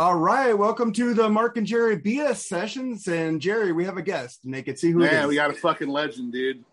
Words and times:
All 0.00 0.16
right, 0.16 0.56
welcome 0.56 0.94
to 0.94 1.12
the 1.12 1.28
Mark 1.28 1.58
and 1.58 1.66
Jerry 1.66 1.98
BS 1.98 2.36
sessions. 2.36 3.06
And 3.06 3.38
Jerry, 3.38 3.72
we 3.72 3.84
have 3.84 3.98
a 3.98 4.02
guest, 4.02 4.46
and 4.46 4.54
they 4.54 4.62
can 4.62 4.74
see 4.74 4.92
who 4.92 5.02
it 5.02 5.12
Man, 5.12 5.24
is. 5.24 5.28
we 5.28 5.34
got 5.34 5.50
a 5.50 5.52
fucking 5.52 5.90
legend, 5.90 6.32
dude. 6.32 6.64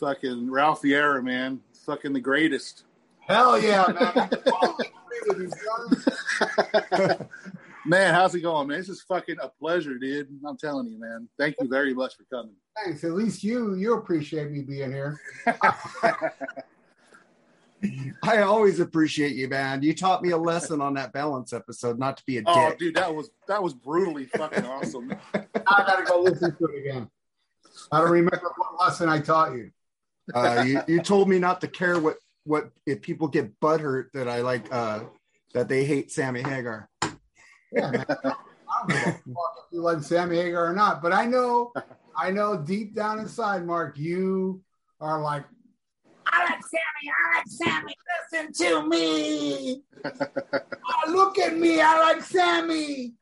Fucking 0.00 0.50
Ralph 0.50 0.80
Viera, 0.80 1.22
man. 1.22 1.60
Fucking 1.84 2.14
the 2.14 2.20
greatest. 2.20 2.84
Hell 3.20 3.60
yeah, 3.60 3.84
man. 3.88 3.98
I 4.16 4.26
totally 4.28 4.88
agree 4.88 5.20
with 5.26 5.52
you, 6.40 6.96
son. 6.96 7.28
Man, 7.84 8.14
how's 8.14 8.34
it 8.34 8.40
going, 8.40 8.68
man? 8.68 8.78
This 8.78 8.88
is 8.88 9.02
fucking 9.02 9.36
a 9.42 9.50
pleasure, 9.50 9.98
dude. 9.98 10.28
I'm 10.46 10.56
telling 10.56 10.86
you, 10.86 10.98
man. 10.98 11.28
Thank 11.38 11.56
you 11.60 11.68
very 11.68 11.92
much 11.92 12.14
for 12.16 12.24
coming. 12.34 12.54
Thanks. 12.82 13.04
At 13.04 13.12
least 13.12 13.44
you 13.44 13.74
you 13.74 13.92
appreciate 13.92 14.50
me 14.50 14.62
being 14.62 14.90
here. 14.90 15.20
I 18.22 18.38
always 18.42 18.80
appreciate 18.80 19.36
you, 19.36 19.48
man. 19.48 19.82
You 19.82 19.94
taught 19.94 20.22
me 20.22 20.30
a 20.30 20.36
lesson 20.36 20.80
on 20.80 20.94
that 20.94 21.12
balance 21.12 21.52
episode, 21.52 21.98
not 21.98 22.16
to 22.16 22.24
be 22.26 22.38
a 22.38 22.42
Oh, 22.46 22.54
dick. 22.54 22.72
Oh, 22.74 22.76
dude, 22.78 22.94
that 22.96 23.14
was 23.14 23.30
that 23.46 23.62
was 23.62 23.74
brutally 23.74 24.26
fucking 24.26 24.64
awesome. 24.66 25.12
I 25.34 25.42
gotta 25.66 26.04
go 26.04 26.20
listen 26.20 26.56
to 26.56 26.64
it 26.66 26.78
again. 26.80 27.08
I 27.92 28.00
don't 28.00 28.10
remember 28.10 28.50
what 28.56 28.80
lesson 28.84 29.08
I 29.08 29.20
taught 29.20 29.52
you. 29.52 29.70
Uh, 30.34 30.64
you, 30.66 30.82
you 30.88 31.00
told 31.00 31.28
me 31.28 31.38
not 31.38 31.60
to 31.60 31.68
care 31.68 31.98
what 31.98 32.16
what 32.44 32.70
if 32.86 33.00
people 33.00 33.28
get 33.28 33.58
butthurt 33.60 34.06
that 34.14 34.28
I 34.28 34.40
like 34.40 34.66
uh, 34.72 35.00
that 35.54 35.68
they 35.68 35.84
hate 35.84 36.10
Sammy 36.10 36.42
Hagar. 36.42 36.88
Yeah, 37.72 37.90
man. 37.90 38.04
I 38.08 38.34
don't 38.80 38.88
give 38.88 38.98
a 38.98 39.12
fuck 39.12 39.22
if 39.24 39.72
you 39.72 39.80
like 39.80 40.02
Sammy 40.02 40.36
Hagar 40.36 40.66
or 40.70 40.72
not, 40.74 41.02
but 41.02 41.12
I 41.12 41.24
know, 41.24 41.72
I 42.16 42.30
know 42.30 42.56
deep 42.56 42.94
down 42.94 43.18
inside, 43.18 43.64
Mark, 43.64 43.98
you 43.98 44.62
are 45.00 45.20
like, 45.20 45.44
I 46.30 46.44
like 46.44 46.62
Sammy. 46.62 47.12
I 47.12 47.36
like 47.36 47.46
Sammy. 47.48 47.94
Listen 48.32 48.52
to 48.52 48.88
me. 48.88 49.82
oh, 50.04 51.12
look 51.12 51.38
at 51.38 51.56
me. 51.56 51.80
I 51.80 51.98
like 52.00 52.22
Sammy. 52.22 53.14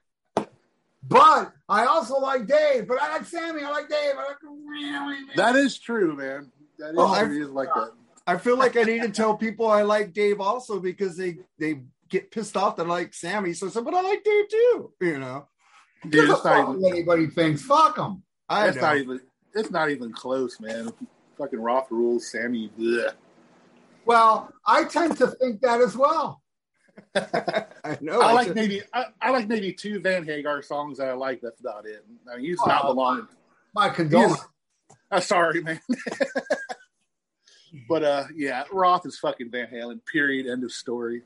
But 1.08 1.52
I 1.68 1.84
also 1.84 2.18
like 2.18 2.46
Dave. 2.46 2.88
But 2.88 3.00
I 3.00 3.12
like 3.12 3.24
Sammy. 3.24 3.62
I 3.62 3.70
like 3.70 3.88
Dave. 3.88 4.14
I 4.18 4.26
like 4.26 4.36
really. 4.42 5.24
that 5.36 5.56
is 5.56 5.78
true, 5.78 6.16
man. 6.16 6.50
That 6.78 6.90
is, 6.90 6.94
Oh. 6.98 7.14
It 7.14 7.30
is 7.30 7.50
like 7.50 7.68
that. 7.74 7.92
I 8.26 8.36
feel 8.38 8.58
like 8.58 8.76
I 8.76 8.82
need 8.82 9.02
to 9.02 9.08
tell 9.08 9.36
people 9.36 9.68
I 9.68 9.82
like 9.82 10.12
Dave 10.12 10.40
also 10.40 10.80
because 10.80 11.16
they 11.16 11.38
they 11.58 11.82
get 12.08 12.30
pissed 12.30 12.56
off 12.56 12.76
that 12.76 12.86
I 12.86 12.90
like 12.90 13.14
Sammy. 13.14 13.52
So 13.52 13.68
I 13.68 13.70
said, 13.70 13.84
but 13.84 13.94
I 13.94 14.00
like 14.00 14.24
Dave 14.24 14.48
too. 14.48 14.92
You 15.00 15.18
know, 15.20 15.48
Dude, 16.08 16.28
it's 16.28 16.44
not 16.44 16.66
fuck 16.66 16.76
even 16.76 16.84
anybody 16.84 17.26
thinks. 17.28 17.62
Fuck 17.62 17.96
them. 17.96 18.22
I 18.48 18.68
it's 18.68 18.76
know. 18.76 18.82
not 18.82 18.96
even 18.96 19.20
it's 19.54 19.70
not 19.70 19.90
even 19.90 20.12
close, 20.12 20.60
man. 20.60 20.92
Fucking 21.38 21.60
Roth 21.60 21.90
rules, 21.90 22.30
Sammy. 22.30 22.70
bleh. 22.78 23.12
Well, 24.04 24.50
I 24.66 24.84
tend 24.84 25.16
to 25.18 25.26
think 25.28 25.60
that 25.62 25.80
as 25.80 25.96
well. 25.96 26.40
I 27.14 27.98
know. 28.00 28.20
I 28.20 28.30
I 28.30 28.32
like 28.32 28.46
should- 28.48 28.56
maybe 28.56 28.82
I, 28.94 29.04
I 29.20 29.30
like 29.30 29.48
maybe 29.48 29.72
two 29.72 30.00
Van 30.00 30.24
Hagar 30.24 30.62
songs 30.62 30.98
that 30.98 31.08
I 31.08 31.12
like. 31.14 31.40
That's 31.42 31.60
about 31.60 31.86
it. 31.86 32.04
I 32.32 32.36
mean, 32.36 32.46
he's 32.46 32.58
Oh, 32.62 32.66
not 32.66 32.86
belonging. 32.86 33.28
My 33.74 33.88
condolences. 33.90 34.46
I'm 35.10 35.20
sorry, 35.20 35.62
man. 35.62 35.80
but 37.88 38.02
uh, 38.02 38.24
yeah, 38.34 38.64
Roth 38.72 39.04
is 39.06 39.18
fucking 39.18 39.50
Van 39.50 39.66
Halen. 39.68 40.00
Period. 40.10 40.46
End 40.46 40.64
of 40.64 40.72
story. 40.72 41.22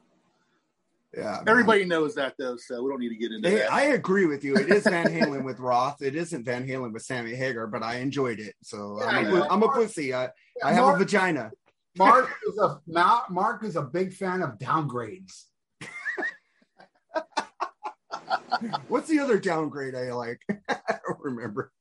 Yeah, 1.16 1.22
man. 1.39 1.44
Everybody 1.48 1.84
knows 1.84 2.14
that 2.14 2.34
though, 2.39 2.56
so 2.56 2.83
we 2.83 2.91
don't 2.91 3.00
need 3.00 3.08
to 3.11 3.16
get 3.16 3.33
into 3.33 3.48
Hey, 3.48 3.56
that. 3.58 3.72
I 3.72 3.83
agree 3.86 4.27
with 4.27 4.44
you. 4.44 4.55
It 4.56 4.69
is 4.70 4.84
Van 4.84 5.06
Halen 5.12 5.44
with 5.44 5.58
Roth. 5.58 6.03
It 6.03 6.14
isn't 6.14 6.44
Van 6.44 6.66
Halen 6.66 6.92
with 6.92 7.03
Sammy 7.03 7.34
Hagar, 7.34 7.66
but 7.66 7.83
I 7.83 7.97
enjoyed 7.97 8.39
it. 8.41 8.55
So 8.62 9.00
I'm, 9.03 9.27
Yeah, 9.33 9.41
a, 9.41 9.48
I'm 9.48 9.62
a 9.62 9.69
pussy. 9.69 10.14
I, 10.14 10.28
I 10.62 10.72
have 10.72 10.84
Mark, 10.84 10.97
a 10.97 10.98
vagina. 11.00 11.50
Mark 11.98 12.31
is 12.48 12.58
a 12.58 12.81
Mark 13.31 13.64
is 13.64 13.77
a 13.77 13.83
big 13.83 14.12
fan 14.14 14.42
of 14.42 14.58
downgrades. 14.58 15.44
What's 18.88 19.08
the 19.08 19.19
other 19.20 19.38
downgrade 19.38 19.94
I 19.94 20.12
like? 20.12 20.41
I 20.69 20.77
don't 21.06 21.20
remember. 21.20 21.72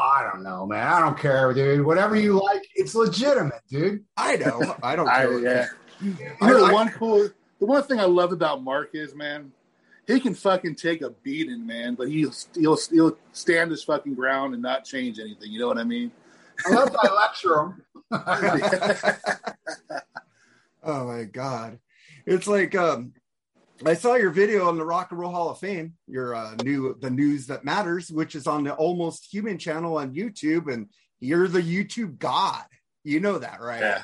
I 0.00 0.28
don't 0.30 0.42
know, 0.42 0.66
man. 0.66 0.86
I 0.86 1.00
don't 1.00 1.18
care, 1.18 1.52
dude. 1.52 1.84
Whatever 1.84 2.16
you 2.16 2.40
like, 2.42 2.62
it's 2.74 2.94
legitimate, 2.94 3.60
dude. 3.68 4.04
I 4.16 4.36
know. 4.36 4.76
I 4.82 4.94
don't 4.96 5.08
I, 5.08 5.24
care. 5.24 5.38
yeah. 5.40 5.66
You 6.00 6.16
I- 6.40 6.48
know, 6.50 6.60
the 6.66 6.70
I- 6.70 6.72
one 6.72 6.88
cool, 6.90 7.28
the 7.58 7.66
one 7.66 7.82
thing 7.82 8.00
I 8.00 8.04
love 8.04 8.32
about 8.32 8.62
Mark 8.62 8.90
is, 8.94 9.14
man, 9.14 9.52
he 10.06 10.20
can 10.20 10.34
fucking 10.34 10.76
take 10.76 11.02
a 11.02 11.10
beating, 11.10 11.66
man, 11.66 11.94
but 11.94 12.08
he'll 12.08 12.32
he'll 12.54 12.78
he'll 12.90 13.18
stand 13.32 13.70
his 13.70 13.84
fucking 13.84 14.14
ground 14.14 14.54
and 14.54 14.62
not 14.62 14.84
change 14.84 15.18
anything. 15.18 15.52
You 15.52 15.60
know 15.60 15.68
what 15.68 15.78
I 15.78 15.84
mean? 15.84 16.10
Unless 16.64 16.94
I 16.98 17.12
lecture 17.12 17.60
him. 17.60 17.82
oh 20.82 21.06
my 21.06 21.24
god 21.24 21.78
it's 22.24 22.46
like 22.46 22.74
um 22.74 23.12
i 23.84 23.92
saw 23.92 24.14
your 24.14 24.30
video 24.30 24.66
on 24.66 24.78
the 24.78 24.84
rock 24.84 25.10
and 25.10 25.20
roll 25.20 25.30
hall 25.30 25.50
of 25.50 25.58
fame 25.58 25.92
your 26.06 26.34
uh 26.34 26.54
new 26.64 26.96
the 27.02 27.10
news 27.10 27.46
that 27.46 27.66
matters 27.66 28.10
which 28.10 28.34
is 28.34 28.46
on 28.46 28.64
the 28.64 28.72
almost 28.74 29.30
human 29.30 29.58
channel 29.58 29.98
on 29.98 30.14
youtube 30.14 30.72
and 30.72 30.88
you're 31.20 31.48
the 31.48 31.60
youtube 31.60 32.18
god 32.18 32.64
you 33.04 33.20
know 33.20 33.38
that 33.38 33.60
right 33.60 33.80
yeah. 33.80 34.02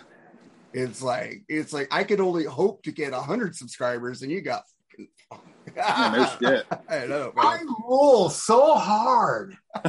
It's 0.74 1.00
like 1.00 1.42
it's 1.48 1.72
like 1.72 1.88
i 1.90 2.02
could 2.04 2.20
only 2.20 2.44
hope 2.44 2.82
to 2.82 2.92
get 2.92 3.12
100 3.12 3.54
subscribers 3.56 4.22
and 4.22 4.30
you 4.30 4.40
got 4.42 4.62
Yeah, 5.76 6.12
no 6.14 6.26
shit. 6.50 6.66
i 6.88 7.06
know 7.06 7.32
I 7.36 7.56
man. 7.56 7.66
rule 7.88 8.28
so 8.28 8.74
hard. 8.74 9.56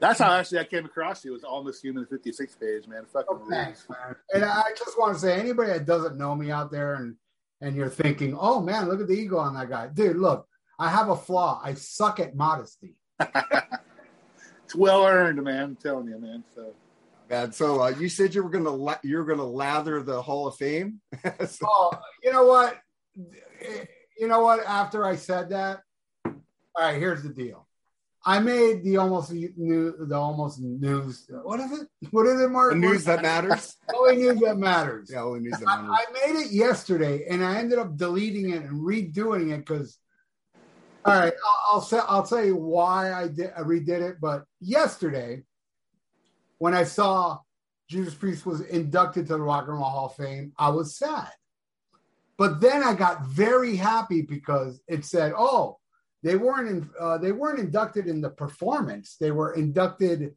That's 0.00 0.18
how 0.18 0.32
actually 0.32 0.58
I 0.58 0.64
came 0.64 0.84
across 0.84 1.24
you. 1.24 1.30
It 1.30 1.34
was 1.34 1.44
almost 1.44 1.80
human 1.80 2.04
56 2.06 2.56
page, 2.56 2.88
man. 2.88 3.04
Fucking 3.12 3.26
Oh, 3.30 3.46
thanks, 3.48 3.86
man. 3.88 4.16
And 4.34 4.44
I 4.44 4.64
just 4.76 4.98
want 4.98 5.14
to 5.14 5.20
say, 5.20 5.38
anybody 5.38 5.70
that 5.70 5.86
doesn't 5.86 6.18
know 6.18 6.34
me 6.34 6.50
out 6.50 6.72
there, 6.72 6.94
and 6.94 7.14
and 7.60 7.76
you're 7.76 7.88
thinking, 7.88 8.36
oh 8.36 8.60
man, 8.60 8.88
look 8.88 9.00
at 9.00 9.06
the 9.06 9.14
ego 9.14 9.38
on 9.38 9.54
that 9.54 9.68
guy, 9.70 9.86
dude. 9.94 10.16
Look, 10.16 10.44
I 10.76 10.88
have 10.90 11.08
a 11.08 11.14
flaw. 11.16 11.60
I 11.62 11.74
suck 11.74 12.18
at 12.20 12.34
modesty. 12.34 12.96
It's 14.64 14.74
well 14.74 15.04
earned, 15.06 15.42
man. 15.44 15.62
I'm 15.62 15.76
telling 15.76 16.08
you, 16.08 16.18
man. 16.18 16.42
So 16.54 16.72
Bad. 17.32 17.54
so 17.54 17.80
uh, 17.80 17.88
you 17.88 18.10
said 18.10 18.34
you 18.34 18.42
were 18.42 18.50
gonna 18.50 18.68
la- 18.68 18.98
you're 19.02 19.24
gonna 19.24 19.42
lather 19.42 20.02
the 20.02 20.20
hall 20.20 20.46
of 20.46 20.56
fame 20.56 21.00
So- 21.46 21.66
Oh, 21.66 21.92
you 22.22 22.30
know 22.30 22.44
what? 22.44 22.78
You 24.18 24.28
know 24.28 24.42
what? 24.42 24.60
After 24.66 25.06
I 25.06 25.16
said 25.16 25.48
that, 25.48 25.80
all 26.26 26.34
right. 26.78 26.98
Here's 26.98 27.22
the 27.22 27.30
deal. 27.30 27.66
I 28.24 28.38
made 28.38 28.84
the 28.84 28.98
almost 28.98 29.32
new, 29.32 29.96
the 29.98 30.14
almost 30.14 30.60
news. 30.60 31.26
What 31.42 31.58
is 31.60 31.72
it? 31.72 31.88
What 32.10 32.26
is 32.26 32.38
it, 32.38 32.50
Mark? 32.50 32.72
the 32.72 32.78
news 32.78 33.04
that 33.06 33.22
matters 33.22 33.76
Only 33.96 34.16
news 34.16 34.40
that 34.40 34.58
matters. 34.58 35.10
yeah 35.10 35.22
only 35.22 35.40
news 35.40 35.58
that 35.58 35.66
I, 35.68 35.80
matters 35.80 35.96
I 35.98 36.12
made 36.32 36.40
it 36.44 36.52
yesterday, 36.52 37.24
and 37.30 37.42
I 37.42 37.56
ended 37.56 37.78
up 37.78 37.96
deleting 37.96 38.50
it 38.50 38.62
and 38.62 38.82
redoing 38.82 39.52
it 39.54 39.58
because. 39.66 39.96
All 41.06 41.14
right, 41.18 41.32
I'll, 41.32 41.76
I'll 41.76 41.80
say 41.80 41.98
I'll 42.06 42.22
tell 42.24 42.44
you 42.44 42.56
why 42.56 43.12
I 43.14 43.26
did 43.26 43.52
I 43.56 43.62
redid 43.62 44.02
it. 44.02 44.16
But 44.20 44.44
yesterday, 44.60 45.42
when 46.62 46.74
I 46.74 46.84
saw 46.84 47.40
Judas 47.90 48.14
Priest 48.14 48.46
was 48.46 48.60
inducted 48.60 49.26
to 49.26 49.32
the 49.32 49.42
Rock 49.42 49.64
and 49.66 49.72
Roll 49.72 49.82
Hall 49.82 50.06
of 50.06 50.14
Fame, 50.14 50.52
I 50.56 50.68
was 50.68 50.96
sad. 50.96 51.28
But 52.38 52.60
then 52.60 52.84
I 52.84 52.94
got 52.94 53.26
very 53.26 53.74
happy 53.74 54.22
because 54.22 54.80
it 54.86 55.04
said, 55.04 55.32
"Oh, 55.36 55.78
they 56.22 56.36
weren't 56.36 56.68
in, 56.68 56.88
uh, 57.00 57.18
they 57.18 57.32
weren't 57.32 57.58
inducted 57.58 58.06
in 58.06 58.20
the 58.20 58.30
performance. 58.30 59.16
They 59.18 59.32
were 59.32 59.54
inducted 59.54 60.36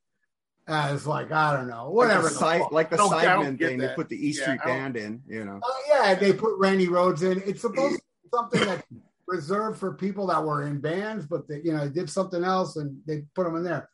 as 0.67 1.05
like 1.05 1.31
I 1.31 1.55
don't 1.55 1.67
know, 1.67 1.91
whatever." 1.91 2.23
like 2.23 2.33
the, 2.33 2.39
the 2.39 2.39
side, 2.39 2.61
fuck. 2.61 2.71
like 2.71 2.89
the 2.89 2.95
I 2.95 2.97
don't- 2.97 3.13
I 3.13 3.25
don't 3.25 3.45
sidemen 3.45 3.59
get 3.59 3.67
thing 3.67 3.77
they 3.77 3.87
put 3.89 4.09
the 4.09 4.27
e 4.27 4.31
Yeah, 4.31 4.41
street 4.41 4.61
I 4.63 4.65
band 4.65 4.97
in 4.97 5.21
you 5.27 5.45
know 5.45 5.59
Oh 5.61 5.81
yeah, 5.87 6.15
they 6.15 6.33
put 6.33 6.57
Randy 6.57 6.87
Rhoads 6.87 7.21
in. 7.21 7.39
It's 7.45 7.61
supposed 7.61 7.97
to 7.97 8.03
be 8.23 8.29
something 8.33 8.65
that's 8.65 8.87
reserved 9.27 9.77
for 9.77 9.93
people 9.93 10.25
that 10.25 10.43
were 10.43 10.63
in 10.63 10.81
bands, 10.81 11.27
but 11.27 11.47
they, 11.47 11.61
you 11.63 11.71
know, 11.71 11.87
did 11.87 12.09
something 12.09 12.43
else 12.43 12.77
and 12.77 12.99
they 13.05 13.25
put 13.35 13.43
them 13.43 13.57
in 13.57 13.63
there. 13.63 13.89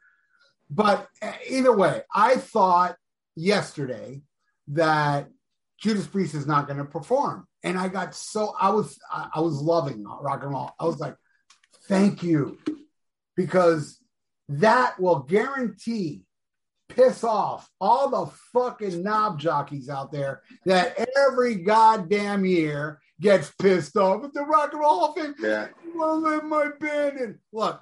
But 0.72 1.08
uh, 1.22 1.34
either 1.50 1.76
way, 1.76 2.02
I 2.14 2.36
thought 2.36 2.96
yesterday 3.36 4.22
that 4.70 5.28
Judas 5.78 6.08
Priest 6.08 6.34
is 6.34 6.48
not 6.48 6.68
going 6.68 6.78
to 6.78 6.86
perform, 6.86 7.46
and 7.62 7.78
I 7.78 7.90
got 7.90 8.16
so 8.16 8.56
I 8.60 8.70
was 8.70 8.98
I, 9.12 9.42
was 9.42 9.62
loving 9.62 10.06
rock 10.06 10.44
and 10.44 10.52
roll. 10.52 10.72
I 10.80 10.86
was 10.86 11.00
like, 11.00 11.16
thank 11.88 12.24
you, 12.24 12.58
because 13.36 14.00
that 14.48 15.00
will 15.00 15.20
guarantee 15.20 16.24
piss 16.88 17.24
off 17.24 17.70
all 17.80 18.10
the 18.10 18.32
fucking 18.54 19.02
knob 19.04 19.40
jockeys 19.40 19.90
out 19.90 20.12
there 20.12 20.42
that 20.66 21.08
every 21.18 21.56
goddamn 21.56 22.46
year 22.46 23.00
gets 23.20 23.52
pissed 23.62 23.96
off 23.98 24.24
at 24.24 24.34
the 24.34 24.42
rock 24.42 24.72
and 24.72 24.82
roll 24.82 25.00
Hall 25.00 25.10
of 25.10 25.16
fame. 25.16 25.36
yeah, 25.40 25.68
Well, 25.96 26.20
let 26.20 26.46
my 26.46 26.70
band 26.80 27.20
in. 27.20 27.40
Look, 27.54 27.82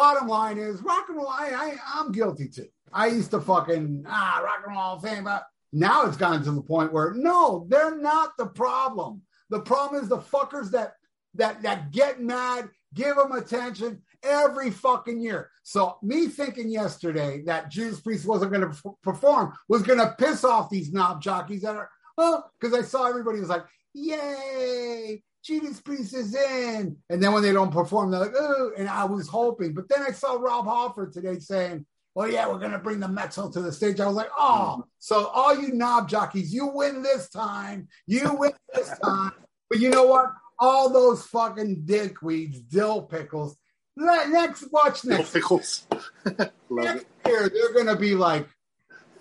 bottom 0.00 0.28
line 0.28 0.56
is 0.56 0.80
rock 0.80 1.04
and 1.08 1.18
roll. 1.18 1.28
I, 1.28 1.50
I 1.52 1.76
I'm 1.94 2.10
guilty 2.10 2.48
too. 2.48 2.68
I 2.90 3.08
used 3.08 3.30
to 3.32 3.40
fucking 3.40 4.04
ah 4.08 4.40
rock 4.42 4.62
and 4.66 4.74
roll 4.74 4.98
fame, 4.98 5.24
but 5.24 5.44
now 5.74 6.06
it's 6.06 6.16
gotten 6.16 6.42
to 6.44 6.52
the 6.52 6.62
point 6.62 6.90
where 6.90 7.12
no, 7.12 7.66
they're 7.68 7.98
not 7.98 8.30
the 8.38 8.46
problem. 8.46 9.20
The 9.50 9.60
problem 9.60 10.02
is 10.02 10.08
the 10.08 10.16
fuckers 10.16 10.70
that 10.70 10.94
that 11.34 11.60
that 11.62 11.90
get 11.90 12.18
mad, 12.18 12.70
give 12.94 13.14
them 13.16 13.32
attention 13.32 14.00
every 14.22 14.70
fucking 14.70 15.20
year. 15.20 15.50
So 15.64 15.98
me 16.02 16.28
thinking 16.28 16.70
yesterday 16.70 17.42
that 17.44 17.70
Judas 17.70 18.00
Priest 18.00 18.26
wasn't 18.26 18.52
going 18.52 18.72
to 18.72 18.94
perform 19.02 19.52
was 19.68 19.82
going 19.82 19.98
to 19.98 20.16
piss 20.18 20.44
off 20.44 20.70
these 20.70 20.94
knob 20.94 21.20
jockeys 21.20 21.60
that 21.60 21.76
are 21.76 21.90
oh 22.16 22.42
because 22.58 22.74
I 22.74 22.82
saw 22.82 23.06
everybody 23.06 23.40
was 23.40 23.50
like 23.50 23.66
yay 23.92 25.22
Judas 25.42 25.80
Priest 25.80 26.14
is 26.14 26.34
in. 26.34 26.96
And 27.08 27.22
then 27.22 27.32
when 27.32 27.42
they 27.42 27.52
don't 27.52 27.72
perform, 27.72 28.10
they're 28.10 28.20
like, 28.20 28.34
oh, 28.36 28.72
and 28.76 28.88
I 28.88 29.04
was 29.04 29.28
hoping. 29.28 29.74
But 29.74 29.88
then 29.88 30.02
I 30.06 30.12
saw 30.12 30.34
Rob 30.34 30.66
Halford 30.66 31.12
today 31.12 31.38
saying, 31.38 31.86
oh, 32.16 32.26
yeah, 32.26 32.48
we're 32.48 32.58
going 32.58 32.72
to 32.72 32.78
bring 32.78 33.00
the 33.00 33.08
metal 33.08 33.50
to 33.50 33.60
the 33.60 33.72
stage. 33.72 34.00
I 34.00 34.06
was 34.06 34.16
like, 34.16 34.30
oh, 34.36 34.84
so 34.98 35.26
all 35.26 35.58
you 35.58 35.72
knob 35.72 36.08
jockeys, 36.08 36.52
you 36.52 36.66
win 36.66 37.02
this 37.02 37.30
time. 37.30 37.88
You 38.06 38.34
win 38.34 38.52
this 38.74 38.96
time. 38.98 39.32
But 39.68 39.80
you 39.80 39.90
know 39.90 40.06
what? 40.06 40.26
All 40.58 40.90
those 40.90 41.24
fucking 41.26 41.84
dickweeds, 41.84 42.60
dill 42.68 43.02
pickles. 43.02 43.56
Let, 43.96 44.28
next, 44.28 44.70
watch 44.70 45.04
next. 45.04 45.32
Dill 45.32 45.42
pickles. 45.42 45.86
next 46.70 47.06
year, 47.26 47.48
they're 47.48 47.72
going 47.72 47.86
to 47.86 47.96
be 47.96 48.14
like, 48.14 48.46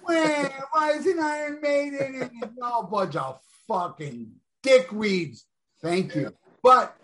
why, 0.01 0.51
why 0.71 0.91
isn't 0.93 1.19
Iron 1.19 1.61
Maiden? 1.61 2.29
And 2.41 2.49
all 2.61 2.83
bunch 2.83 3.15
of 3.15 3.39
fucking 3.67 4.31
dickweeds. 4.63 5.43
Thank 5.81 6.15
you. 6.15 6.33
But 6.61 6.95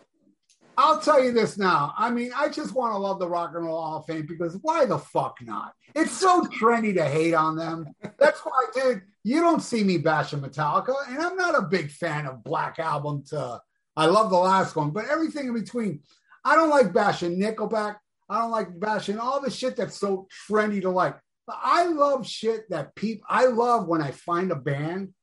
I'll 0.77 0.99
tell 0.99 1.23
you 1.23 1.31
this 1.31 1.57
now. 1.57 1.93
I 1.97 2.11
mean, 2.11 2.31
I 2.35 2.49
just 2.49 2.73
want 2.73 2.93
to 2.93 2.97
love 2.97 3.19
the 3.19 3.29
Rock 3.29 3.51
and 3.55 3.65
Roll 3.65 3.81
Hall 3.81 3.99
of 3.99 4.05
Fame 4.05 4.25
because 4.27 4.57
why 4.61 4.85
the 4.85 4.97
fuck 4.97 5.37
not? 5.41 5.73
It's 5.93 6.11
so 6.11 6.41
trendy 6.43 6.93
to 6.95 7.05
hate 7.05 7.33
on 7.33 7.55
them. 7.55 7.87
That's 8.19 8.41
why, 8.41 8.65
dude, 8.73 9.01
you 9.23 9.39
don't 9.39 9.61
see 9.61 9.83
me 9.83 9.97
bashing 9.97 10.41
Metallica, 10.41 10.93
and 11.07 11.19
I'm 11.19 11.37
not 11.37 11.57
a 11.57 11.61
big 11.61 11.89
fan 11.89 12.25
of 12.25 12.43
Black 12.43 12.79
Album 12.79 13.23
to 13.29 13.61
I 13.97 14.07
love 14.07 14.29
the 14.29 14.37
last 14.37 14.75
one, 14.75 14.91
but 14.91 15.05
everything 15.07 15.47
in 15.47 15.53
between. 15.53 16.01
I 16.43 16.55
don't 16.55 16.69
like 16.69 16.93
bashing 16.93 17.39
Nickelback. 17.39 17.95
I 18.29 18.39
don't 18.39 18.51
like 18.51 18.77
bashing 18.79 19.19
all 19.19 19.41
the 19.41 19.49
shit 19.49 19.77
that's 19.77 19.97
so 19.97 20.27
trendy 20.49 20.81
to 20.81 20.89
like. 20.89 21.17
But 21.47 21.57
I 21.63 21.85
love 21.85 22.27
shit 22.27 22.69
that 22.71 22.95
people 22.95 23.25
I 23.29 23.45
love 23.45 23.87
when 23.87 24.01
I 24.01 24.11
find 24.11 24.51
a 24.51 24.55
band 24.55 25.13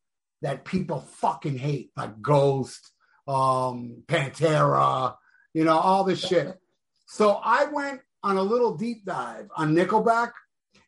that 0.41 0.65
people 0.65 1.01
fucking 1.01 1.59
hate, 1.59 1.91
like 1.97 2.23
Ghost, 2.23 2.91
um, 3.33 4.03
Pantera, 4.07 5.17
you 5.55 5.65
know, 5.65 5.79
all 5.79 6.05
this 6.05 6.21
shit. 6.21 6.59
So 7.07 7.41
I 7.43 7.65
went 7.67 8.01
on 8.23 8.37
a 8.37 8.43
little 8.43 8.77
deep 8.77 9.05
dive 9.05 9.49
on 9.57 9.75
Nickelback 9.75 10.33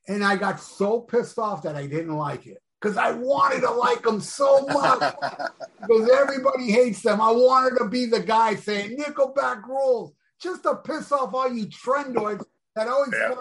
and 0.08 0.24
I 0.24 0.36
got 0.36 0.60
so 0.60 1.00
pissed 1.00 1.38
off 1.38 1.62
that 1.62 1.76
I 1.76 1.86
didn't 1.86 2.16
like 2.16 2.46
it 2.46 2.62
because 2.80 2.96
I 2.96 3.12
wanted 3.12 3.60
to 3.60 3.70
like 3.70 4.02
them 4.02 4.20
so 4.20 4.66
much 4.66 5.14
because 5.80 6.10
everybody 6.10 6.70
hates 6.70 7.02
them. 7.02 7.20
I 7.20 7.30
wanted 7.30 7.78
to 7.78 7.88
be 7.88 8.06
the 8.06 8.20
guy 8.20 8.56
saying 8.56 8.98
Nickelback 8.98 9.66
rules 9.66 10.12
just 10.40 10.62
to 10.64 10.76
piss 10.76 11.10
off 11.10 11.32
all 11.32 11.52
you 11.52 11.66
trendoids 11.66 12.44
that 12.76 12.88
always 12.88 13.14
yeah. 13.18 13.34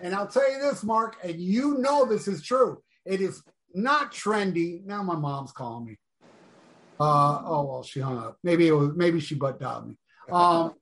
And 0.00 0.14
I'll 0.14 0.26
tell 0.26 0.50
you 0.52 0.60
this, 0.60 0.82
Mark, 0.82 1.16
and 1.22 1.40
you 1.40 1.78
know 1.78 2.04
this 2.04 2.28
is 2.28 2.42
true. 2.42 2.82
It 3.04 3.20
is 3.20 3.42
not 3.72 4.12
trendy. 4.12 4.84
Now 4.84 5.02
my 5.02 5.16
mom's 5.16 5.52
calling 5.52 5.86
me. 5.86 5.98
Uh, 6.98 7.42
oh 7.44 7.66
well, 7.70 7.82
she 7.82 8.00
hung 8.00 8.18
up. 8.18 8.38
Maybe 8.42 8.68
it 8.68 8.72
was. 8.72 8.90
Maybe 8.96 9.20
she 9.20 9.34
butt 9.34 9.60
dialed 9.60 9.88
me. 9.88 9.98
Um, 10.32 10.72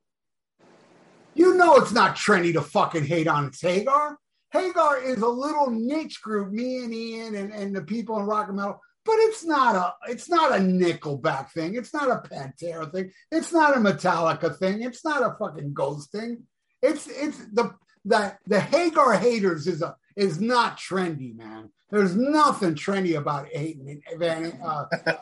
you 1.35 1.55
know 1.55 1.75
it's 1.77 1.93
not 1.93 2.17
trendy 2.17 2.55
to 2.55 2.63
fucking 2.63 3.05
hate 3.05 3.29
on 3.29 3.51
Hagar. 3.61 4.17
Hagar 4.53 5.03
is 5.03 5.21
a 5.21 5.29
little 5.29 5.71
niche 5.71 6.23
group, 6.23 6.51
me 6.51 6.85
and 6.85 6.95
Ian 6.95 7.35
and, 7.35 7.53
and 7.53 7.77
the 7.77 7.83
people 7.83 8.19
in 8.19 8.25
rock 8.25 8.49
and 8.49 8.57
metal, 8.57 8.81
but 9.05 9.17
it's 9.19 9.45
not 9.45 9.75
a 9.75 10.11
it's 10.11 10.31
not 10.31 10.53
a 10.53 10.63
Nickelback 10.63 11.51
thing. 11.51 11.75
It's 11.75 11.93
not 11.93 12.09
a 12.09 12.27
Pantera 12.27 12.91
thing. 12.91 13.11
It's 13.31 13.53
not 13.53 13.77
a 13.77 13.81
Metallica 13.81 14.57
thing. 14.57 14.83
It's 14.83 15.05
not 15.05 15.23
a 15.23 15.37
fucking 15.39 15.75
Ghost 15.75 16.13
thing. 16.13 16.45
It's 16.81 17.07
it's 17.09 17.39
the 17.53 17.75
the 18.05 18.37
the 18.47 18.61
Hagar 18.61 19.15
haters 19.15 19.67
is 19.67 19.83
a 19.83 19.97
is 20.17 20.41
not 20.41 20.79
trendy, 20.79 21.37
man. 21.37 21.71
There's 21.91 22.17
nothing 22.17 22.75
trendy 22.75 23.17
about 23.17 23.49
hating 23.49 24.03
Van 24.19 24.59
uh, 24.65 24.87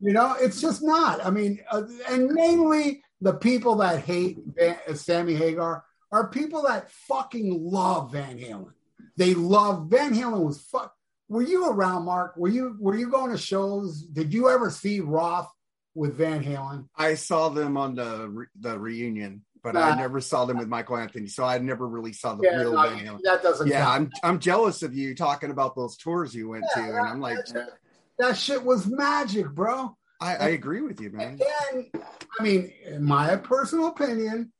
You 0.00 0.12
know, 0.12 0.36
it's 0.38 0.60
just 0.60 0.82
not. 0.82 1.24
I 1.24 1.30
mean, 1.30 1.60
uh, 1.70 1.82
and 2.10 2.30
mainly 2.30 3.02
the 3.20 3.32
people 3.32 3.76
that 3.76 4.00
hate 4.00 4.38
Van, 4.44 4.76
uh, 4.86 4.94
Sammy 4.94 5.34
Hagar 5.34 5.84
are 6.12 6.28
people 6.28 6.62
that 6.62 6.90
fucking 6.90 7.64
love 7.64 8.12
Van 8.12 8.38
Halen. 8.38 8.72
They 9.16 9.32
love 9.32 9.86
Van 9.88 10.14
Halen 10.14 10.44
was 10.44 10.60
fuck. 10.60 10.92
Were 11.28 11.42
you 11.42 11.70
around, 11.70 12.04
Mark? 12.04 12.36
Were 12.36 12.48
you 12.48 12.76
were 12.78 12.94
you 12.94 13.10
going 13.10 13.30
to 13.30 13.38
shows? 13.38 14.02
Did 14.02 14.34
you 14.34 14.50
ever 14.50 14.70
see 14.70 15.00
Roth 15.00 15.50
with 15.94 16.14
Van 16.16 16.44
Halen? 16.44 16.88
I 16.94 17.14
saw 17.14 17.48
them 17.48 17.78
on 17.78 17.94
the 17.94 18.28
re- 18.28 18.46
the 18.60 18.78
reunion, 18.78 19.45
but 19.66 19.74
nah. 19.74 19.80
I 19.80 19.96
never 19.96 20.20
saw 20.20 20.44
them 20.44 20.58
with 20.58 20.68
Michael 20.68 20.96
Anthony. 20.96 21.26
So 21.26 21.42
I 21.44 21.58
never 21.58 21.88
really 21.88 22.12
saw 22.12 22.36
the 22.36 22.44
yeah, 22.44 22.56
real 22.56 22.74
no, 22.74 22.88
Van. 22.88 23.18
That 23.24 23.42
doesn't. 23.42 23.66
Yeah, 23.66 23.82
count. 23.82 24.12
I'm 24.22 24.30
I'm 24.30 24.38
jealous 24.38 24.84
of 24.84 24.94
you 24.94 25.12
talking 25.12 25.50
about 25.50 25.74
those 25.74 25.96
tours 25.96 26.32
you 26.32 26.50
went 26.50 26.66
yeah, 26.76 26.86
to, 26.86 26.96
and 26.98 27.08
I'm 27.08 27.20
like, 27.20 27.38
that 28.20 28.36
shit 28.36 28.62
was 28.62 28.86
magic, 28.86 29.50
bro. 29.50 29.96
I, 30.20 30.36
I 30.36 30.48
agree 30.50 30.82
with 30.82 31.00
you, 31.00 31.10
man. 31.10 31.40
And 31.72 31.90
I 32.38 32.42
mean, 32.44 32.72
in 32.84 33.02
my 33.02 33.34
personal 33.34 33.88
opinion, 33.88 34.52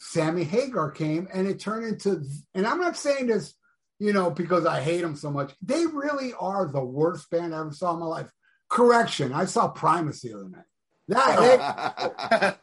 Sammy 0.00 0.44
Hagar 0.44 0.90
came 0.90 1.26
and 1.32 1.48
it 1.48 1.58
turned 1.58 1.86
into, 1.86 2.22
and 2.54 2.66
I'm 2.66 2.78
not 2.78 2.98
saying 2.98 3.26
this, 3.26 3.54
you 3.98 4.12
know, 4.12 4.30
because 4.30 4.66
I 4.66 4.82
hate 4.82 5.00
them 5.00 5.16
so 5.16 5.30
much. 5.30 5.54
They 5.62 5.86
really 5.86 6.34
are 6.38 6.70
the 6.70 6.84
worst 6.84 7.30
band 7.30 7.54
I 7.54 7.60
ever 7.60 7.72
saw 7.72 7.94
in 7.94 8.00
my 8.00 8.06
life. 8.06 8.30
Correction, 8.68 9.32
I 9.32 9.46
saw 9.46 9.68
Primus 9.68 10.20
the 10.20 10.34
other 10.34 10.50
night. 10.50 10.64
That 11.10 12.56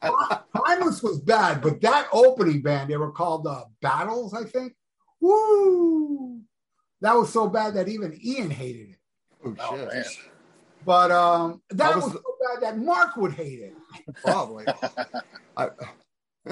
Primus 0.55 1.03
was 1.03 1.19
bad, 1.19 1.61
but 1.61 1.81
that 1.81 2.07
opening 2.13 2.61
band, 2.61 2.89
they 2.89 2.95
were 2.95 3.11
called 3.11 3.43
the 3.43 3.49
uh, 3.49 3.63
Battles, 3.81 4.33
I 4.33 4.45
think. 4.45 4.73
Woo! 5.19 6.39
That 7.01 7.15
was 7.15 7.31
so 7.31 7.49
bad 7.49 7.73
that 7.73 7.89
even 7.89 8.17
Ian 8.23 8.49
hated 8.49 8.91
it. 8.91 8.97
Oh, 9.45 9.55
oh 9.59 9.89
shit. 9.91 10.07
But 10.85 11.11
um, 11.11 11.61
that 11.71 11.93
was, 11.93 12.05
was, 12.05 12.13
so 12.13 12.21
bad 12.21 12.63
that 12.63 12.77
Mark 12.77 13.17
would 13.17 13.33
hate 13.33 13.59
it. 13.59 13.73
Probably. 14.23 14.65
I, 15.57 15.67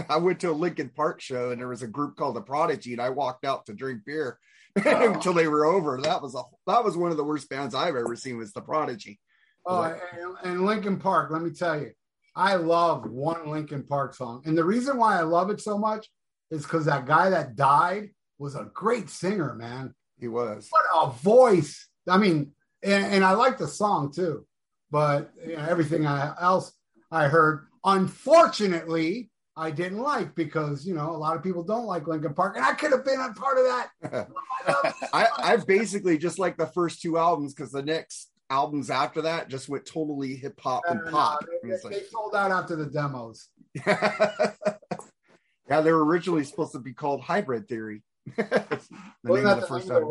I 0.10 0.18
went 0.18 0.42
to 0.42 0.52
a 0.52 0.52
Linkin 0.52 0.90
Park 0.90 1.22
show 1.22 1.52
and 1.52 1.62
there 1.62 1.70
was 1.70 1.82
a 1.82 1.88
group 1.88 2.18
called 2.18 2.36
the 2.36 2.42
Prodigy, 2.42 2.92
and 2.92 3.02
I 3.02 3.10
walked 3.10 3.46
out 3.46 3.66
to 3.68 3.74
drink 3.74 4.02
beer 4.06 4.38
oh. 4.86 5.14
until 5.14 5.32
they 5.32 5.48
were 5.48 5.66
over. 5.66 6.02
That 6.02 6.22
was 6.22 6.36
a 6.36 6.42
that 6.68 6.84
was 6.84 6.98
one 6.98 7.12
of 7.12 7.18
the 7.18 7.24
worst 7.24 7.50
bands 7.50 7.74
I've 7.74 7.96
ever 7.96 8.18
seen. 8.18 8.38
Was 8.38 8.52
the 8.52 8.62
Prodigy. 8.62 9.22
Oh, 9.66 9.82
and, 9.82 10.36
and 10.44 10.66
Linkin 10.66 10.98
Park. 10.98 11.32
Let 11.32 11.42
me 11.42 11.52
tell 11.52 11.80
you, 11.80 11.92
I 12.36 12.56
love 12.56 13.10
one 13.10 13.50
Linkin 13.50 13.84
Park 13.84 14.14
song, 14.14 14.42
and 14.46 14.58
the 14.58 14.64
reason 14.64 14.98
why 14.98 15.18
I 15.18 15.22
love 15.22 15.50
it 15.50 15.62
so 15.62 15.78
much 15.78 16.08
is 16.52 16.64
because 16.64 16.86
that 16.86 17.06
guy 17.06 17.30
that 17.30 17.56
died 17.56 18.10
was 18.38 18.56
a 18.56 18.70
great 18.74 19.10
singer, 19.10 19.56
man. 19.56 19.94
He 20.20 20.28
was. 20.28 20.68
What 20.70 20.86
a 20.94 21.12
voice! 21.12 21.88
I 22.08 22.18
mean, 22.18 22.52
and, 22.84 23.06
and 23.06 23.26
I 23.26 23.32
like 23.32 23.58
the 23.58 23.68
song 23.68 24.12
too, 24.14 24.46
but 24.92 25.32
you 25.46 25.56
know, 25.56 25.66
everything 25.68 26.06
I, 26.06 26.34
else 26.40 26.72
I 27.12 27.28
heard, 27.28 27.68
unfortunately, 27.84 29.32
I 29.58 29.72
didn't 29.72 30.00
like 30.00 30.36
because 30.36 30.86
you 30.86 30.94
know 30.94 31.10
a 31.12 31.18
lot 31.18 31.36
of 31.36 31.44
people 31.44 31.64
don't 31.64 31.86
like 31.86 32.08
Linkin 32.08 32.34
Park, 32.34 32.56
and 32.58 32.66
I 32.66 32.74
could 32.74 32.92
have 32.92 33.06
been 33.06 33.20
a 33.20 33.34
part 33.34 33.58
of 33.58 33.64
that. 33.64 34.28
I, 35.14 35.28
I 35.38 35.58
basically 35.58 36.18
just 36.18 36.38
like 36.38 36.58
the 36.58 36.68
first 36.68 37.02
two 37.02 37.18
albums 37.18 37.54
because 37.54 37.72
the 37.72 37.82
next 37.82 38.32
albums 38.50 38.90
after 38.90 39.22
that 39.24 39.50
just 39.50 39.70
went 39.70 39.86
totally 39.86 40.36
hip 40.36 40.60
hop 40.60 40.84
and 40.88 41.02
pop. 41.10 41.46
They, 41.64 41.70
they, 41.70 41.76
like, 41.84 41.94
they, 41.94 42.04
sold 42.04 42.36
out 42.36 42.52
after 42.52 42.76
the 42.76 42.86
demos. 42.86 43.50
yeah, 43.86 45.82
they 45.82 45.92
were 45.92 46.06
originally 46.06 46.44
supposed 46.44 46.74
to 46.74 46.80
be 46.80 46.94
called 46.94 47.22
Hybrid 47.22 47.68
Theory. 47.68 48.04
the 48.38 48.80
name 49.24 49.46
of 49.46 49.62
the 49.62 49.68
first 49.68 49.90
album. 49.90 50.10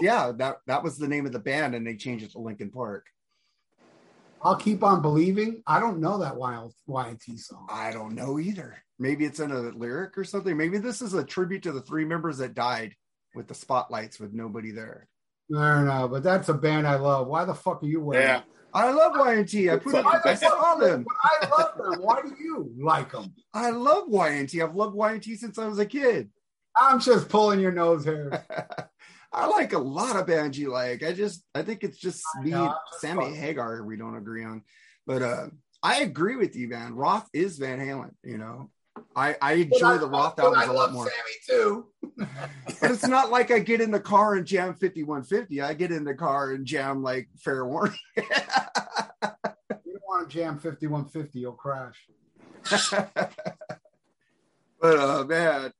Yeah, 0.00 0.32
that 0.36 0.56
that 0.66 0.82
was 0.82 0.98
the 0.98 1.08
name 1.08 1.26
of 1.26 1.32
the 1.32 1.38
band, 1.38 1.74
and 1.74 1.86
they 1.86 1.94
changed 1.94 2.24
it 2.24 2.32
to 2.32 2.38
Linkin 2.38 2.70
Park. 2.70 3.06
I'll 4.42 4.56
keep 4.56 4.84
on 4.84 5.02
believing. 5.02 5.62
I 5.66 5.80
don't 5.80 6.00
know 6.00 6.18
that 6.18 6.36
wild 6.36 6.72
Y&T 6.86 7.38
song. 7.38 7.66
I 7.70 7.92
don't 7.92 8.14
know 8.14 8.38
either. 8.38 8.76
Maybe 8.98 9.24
it's 9.24 9.40
in 9.40 9.50
a 9.50 9.58
lyric 9.60 10.16
or 10.16 10.24
something. 10.24 10.56
Maybe 10.56 10.78
this 10.78 11.02
is 11.02 11.14
a 11.14 11.24
tribute 11.24 11.64
to 11.64 11.72
the 11.72 11.80
three 11.80 12.04
members 12.04 12.38
that 12.38 12.54
died 12.54 12.94
with 13.34 13.48
the 13.48 13.54
spotlights 13.54 14.20
with 14.20 14.32
nobody 14.32 14.70
there. 14.70 15.08
I 15.56 15.74
don't 15.74 15.86
know, 15.86 16.08
but 16.08 16.22
that's 16.22 16.48
a 16.48 16.54
band 16.54 16.86
I 16.86 16.96
love. 16.96 17.26
Why 17.26 17.44
the 17.44 17.54
fuck 17.54 17.82
are 17.82 17.86
you 17.86 18.00
wearing? 18.00 18.26
Yeah. 18.26 18.42
I 18.74 18.90
love 18.90 19.12
Y&T. 19.16 19.70
I 19.70 19.76
put 19.76 19.94
it 19.94 20.04
I 20.04 20.34
saw 20.34 20.74
them. 20.74 21.06
I 21.22 21.48
love 21.48 21.78
them. 21.78 22.02
Why 22.02 22.20
do 22.20 22.34
you 22.38 22.70
like 22.78 23.12
them? 23.12 23.34
I 23.54 23.70
love 23.70 24.08
Y&T. 24.08 24.60
I've 24.60 24.74
loved 24.74 24.94
Y&T 24.94 25.36
since 25.36 25.58
I 25.58 25.66
was 25.66 25.78
a 25.78 25.86
kid. 25.86 26.28
I'm 26.76 27.00
just 27.00 27.28
pulling 27.28 27.60
your 27.60 27.72
nose 27.72 28.04
hair. 28.04 28.44
I 29.32 29.46
like 29.46 29.72
a 29.72 29.78
lot 29.78 30.16
of 30.16 30.26
bands 30.26 30.58
you 30.58 30.70
like. 30.70 31.02
I 31.02 31.12
just 31.12 31.44
I 31.54 31.62
think 31.62 31.84
it's 31.84 31.98
just 31.98 32.22
me, 32.42 32.52
Sammy 32.98 33.24
fun. 33.24 33.34
Hagar, 33.34 33.84
we 33.84 33.96
don't 33.96 34.16
agree 34.16 34.44
on. 34.44 34.62
But 35.06 35.22
uh 35.22 35.46
I 35.82 36.00
agree 36.00 36.36
with 36.36 36.56
you, 36.56 36.68
man. 36.68 36.94
Roth 36.94 37.28
is 37.32 37.58
Van 37.58 37.78
Halen, 37.78 38.12
you 38.24 38.38
know. 38.38 38.70
I, 39.16 39.36
I 39.40 39.52
enjoy 39.54 39.98
the 39.98 40.08
Roth 40.08 40.38
albums 40.38 40.66
a 40.66 40.72
lot 40.72 40.92
more. 40.92 41.06
Sammy 41.06 41.36
too. 41.46 41.86
but 42.80 42.90
it's 42.90 43.06
not 43.06 43.30
like 43.30 43.50
I 43.50 43.58
get 43.58 43.80
in 43.80 43.90
the 43.90 44.00
car 44.00 44.34
and 44.34 44.46
jam 44.46 44.74
5150. 44.74 45.60
I 45.60 45.74
get 45.74 45.92
in 45.92 46.04
the 46.04 46.14
car 46.14 46.52
and 46.52 46.66
jam 46.66 47.02
like 47.02 47.28
fair 47.36 47.66
warning. 47.66 47.96
you 48.16 48.22
don't 48.24 50.02
want 50.08 50.28
to 50.28 50.36
jam 50.36 50.58
5150, 50.58 51.38
you'll 51.38 51.52
crash. 51.52 52.06
but 54.80 54.98
uh 54.98 55.24
man, 55.24 55.72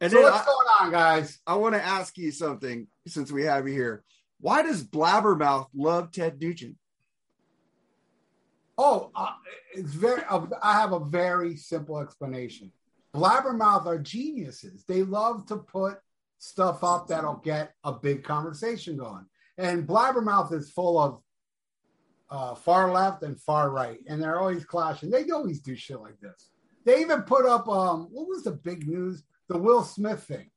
and 0.00 0.12
so 0.12 0.22
what's 0.22 0.42
I, 0.42 0.44
going 0.44 0.66
on, 0.80 0.90
guys? 0.90 1.38
I 1.46 1.56
want 1.56 1.74
to 1.74 1.84
ask 1.84 2.16
you 2.18 2.30
something 2.30 2.86
since 3.06 3.32
we 3.32 3.44
have 3.44 3.68
you 3.68 3.74
here. 3.74 4.04
Why 4.40 4.62
does 4.62 4.84
Blabbermouth 4.84 5.68
love 5.74 6.12
Ted 6.12 6.40
Nugent? 6.40 6.76
Oh, 8.78 9.10
uh, 9.16 9.32
it's 9.74 9.92
very. 9.92 10.22
Uh, 10.30 10.46
I 10.62 10.74
have 10.74 10.92
a 10.92 11.00
very 11.00 11.56
simple 11.56 11.98
explanation. 11.98 12.72
Blabbermouth 13.12 13.86
are 13.86 13.98
geniuses. 13.98 14.84
They 14.86 15.02
love 15.02 15.46
to 15.46 15.56
put 15.56 15.98
stuff 16.38 16.84
up 16.84 17.08
that'll 17.08 17.42
get 17.44 17.74
a 17.82 17.92
big 17.92 18.22
conversation 18.22 18.96
going. 18.96 19.26
And 19.56 19.86
Blabbermouth 19.86 20.52
is 20.52 20.70
full 20.70 21.00
of 21.00 21.20
uh, 22.30 22.54
far 22.54 22.92
left 22.92 23.24
and 23.24 23.40
far 23.40 23.70
right, 23.70 23.98
and 24.06 24.22
they're 24.22 24.38
always 24.38 24.64
clashing. 24.64 25.10
They 25.10 25.28
always 25.30 25.60
do 25.60 25.74
shit 25.74 26.00
like 26.00 26.20
this. 26.20 26.50
They 26.84 27.00
even 27.00 27.22
put 27.22 27.46
up 27.46 27.68
um, 27.68 28.08
what 28.12 28.28
was 28.28 28.44
the 28.44 28.52
big 28.52 28.86
news? 28.86 29.24
The 29.48 29.58
Will 29.58 29.82
Smith 29.82 30.22
thing. 30.22 30.50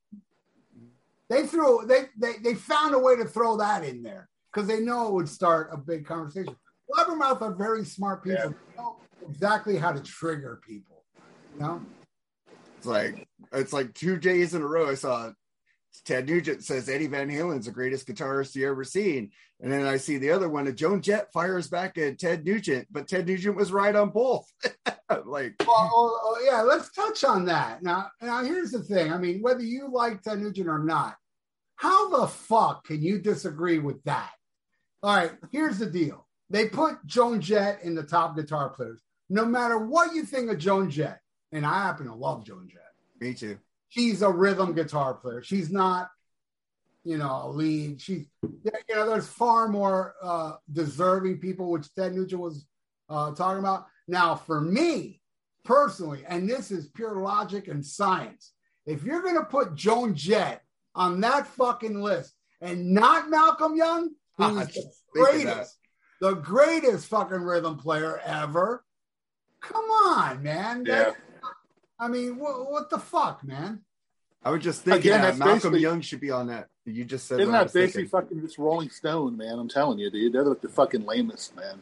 They 1.29 1.47
threw 1.47 1.85
they 1.87 2.09
they 2.17 2.33
they 2.43 2.55
found 2.55 2.93
a 2.93 2.99
way 2.99 3.15
to 3.15 3.25
throw 3.25 3.57
that 3.57 3.83
in 3.83 4.03
there 4.03 4.29
because 4.51 4.67
they 4.67 4.81
know 4.81 5.07
it 5.07 5.13
would 5.13 5.29
start 5.29 5.69
a 5.71 5.77
big 5.77 6.05
conversation. 6.05 6.55
Blabbermouth 6.91 7.41
are 7.41 7.53
very 7.53 7.85
smart 7.85 8.23
people. 8.23 8.39
Yeah. 8.39 8.47
They 8.47 8.81
know 8.81 8.95
exactly 9.29 9.77
how 9.77 9.91
to 9.91 10.01
trigger 10.01 10.61
people. 10.65 11.03
You 11.55 11.61
know? 11.61 11.81
It's 12.77 12.87
like 12.87 13.27
it's 13.53 13.73
like 13.73 13.93
two 13.93 14.17
days 14.17 14.53
in 14.53 14.61
a 14.61 14.67
row 14.67 14.89
I 14.89 14.95
saw 14.95 15.31
Ted 16.05 16.27
Nugent 16.27 16.63
says 16.63 16.89
Eddie 16.89 17.07
Van 17.07 17.29
Halen's 17.29 17.65
the 17.65 17.71
greatest 17.71 18.07
guitarist 18.07 18.55
you 18.55 18.69
ever 18.69 18.83
seen. 18.83 19.31
And 19.59 19.71
then 19.71 19.85
I 19.85 19.97
see 19.97 20.17
the 20.17 20.31
other 20.31 20.49
one, 20.49 20.73
Joan 20.75 21.01
Jett 21.01 21.31
fires 21.31 21.67
back 21.67 21.97
at 21.97 22.17
Ted 22.17 22.45
Nugent, 22.45 22.87
but 22.91 23.07
Ted 23.07 23.27
Nugent 23.27 23.55
was 23.55 23.71
right 23.71 23.95
on 23.95 24.09
both. 24.09 24.45
like, 25.25 25.55
well, 25.59 25.91
oh, 25.93 26.19
oh, 26.23 26.41
yeah, 26.43 26.61
let's 26.61 26.91
touch 26.93 27.23
on 27.23 27.45
that. 27.45 27.83
Now, 27.83 28.09
now 28.21 28.43
here's 28.43 28.71
the 28.71 28.81
thing. 28.81 29.11
I 29.11 29.17
mean, 29.17 29.41
whether 29.41 29.61
you 29.61 29.89
like 29.91 30.23
Ted 30.23 30.39
Nugent 30.39 30.67
or 30.67 30.79
not, 30.79 31.15
how 31.75 32.09
the 32.09 32.27
fuck 32.27 32.85
can 32.85 33.01
you 33.01 33.19
disagree 33.19 33.79
with 33.79 34.03
that? 34.03 34.31
All 35.03 35.15
right, 35.15 35.31
here's 35.51 35.79
the 35.79 35.87
deal. 35.87 36.27
They 36.51 36.67
put 36.67 37.05
Joan 37.05 37.41
Jett 37.41 37.81
in 37.83 37.95
the 37.95 38.03
top 38.03 38.35
guitar 38.35 38.69
players. 38.69 39.01
No 39.29 39.45
matter 39.45 39.77
what 39.77 40.13
you 40.13 40.23
think 40.25 40.51
of 40.51 40.57
Joan 40.57 40.89
Jett, 40.89 41.21
and 41.51 41.65
I 41.65 41.83
happen 41.83 42.07
to 42.07 42.13
love 42.13 42.45
Joan 42.45 42.67
Jett. 42.69 42.81
Me 43.19 43.33
too 43.33 43.57
she's 43.91 44.21
a 44.21 44.29
rhythm 44.29 44.73
guitar 44.73 45.13
player. 45.13 45.43
She's 45.43 45.69
not, 45.69 46.09
you 47.03 47.17
know, 47.17 47.41
a 47.43 47.49
lead. 47.49 48.01
She's, 48.01 48.25
you 48.41 48.71
know, 48.95 49.09
there's 49.09 49.27
far 49.27 49.67
more 49.67 50.15
uh, 50.23 50.53
deserving 50.71 51.39
people, 51.39 51.69
which 51.69 51.93
Ted 51.93 52.13
Nugent 52.13 52.41
was 52.41 52.65
uh, 53.09 53.35
talking 53.35 53.59
about. 53.59 53.85
Now, 54.07 54.35
for 54.35 54.61
me 54.61 55.21
personally, 55.65 56.23
and 56.27 56.49
this 56.49 56.71
is 56.71 56.87
pure 56.87 57.17
logic 57.17 57.67
and 57.67 57.85
science, 57.85 58.53
if 58.85 59.03
you're 59.03 59.21
going 59.21 59.35
to 59.35 59.43
put 59.43 59.75
Joan 59.75 60.15
Jett 60.15 60.63
on 60.95 61.19
that 61.21 61.45
fucking 61.47 62.01
list 62.01 62.33
and 62.61 62.93
not 62.93 63.29
Malcolm 63.29 63.75
Young, 63.75 64.11
who's 64.37 64.67
the 64.67 64.91
greatest, 65.13 65.77
the 66.21 66.35
greatest 66.35 67.07
fucking 67.07 67.41
rhythm 67.41 67.77
player 67.77 68.21
ever, 68.23 68.85
come 69.59 69.83
on, 69.83 70.41
man. 70.41 70.85
Yeah. 70.85 71.11
I 71.99 72.07
mean, 72.07 72.37
what, 72.37 72.71
what 72.71 72.89
the 72.89 72.99
fuck, 72.99 73.43
man? 73.43 73.81
I 74.43 74.51
was 74.51 74.63
just 74.63 74.83
thinking 74.83 75.11
Again, 75.11 75.21
uh, 75.21 75.31
that 75.31 75.37
Malcolm 75.37 75.75
Young 75.75 76.01
should 76.01 76.21
be 76.21 76.31
on 76.31 76.47
that. 76.47 76.67
You 76.85 77.05
just 77.05 77.27
said 77.27 77.39
isn't 77.41 77.51
that 77.51 77.73
basically 77.73 78.03
thinking. 78.03 78.09
fucking 78.09 78.41
just 78.41 78.57
Rolling 78.57 78.89
Stone, 78.89 79.37
man? 79.37 79.59
I'm 79.59 79.69
telling 79.69 79.99
you, 79.99 80.09
dude. 80.09 80.33
They're 80.33 80.43
like 80.43 80.61
the 80.61 80.69
fucking 80.69 81.05
lamest, 81.05 81.55
man. 81.55 81.79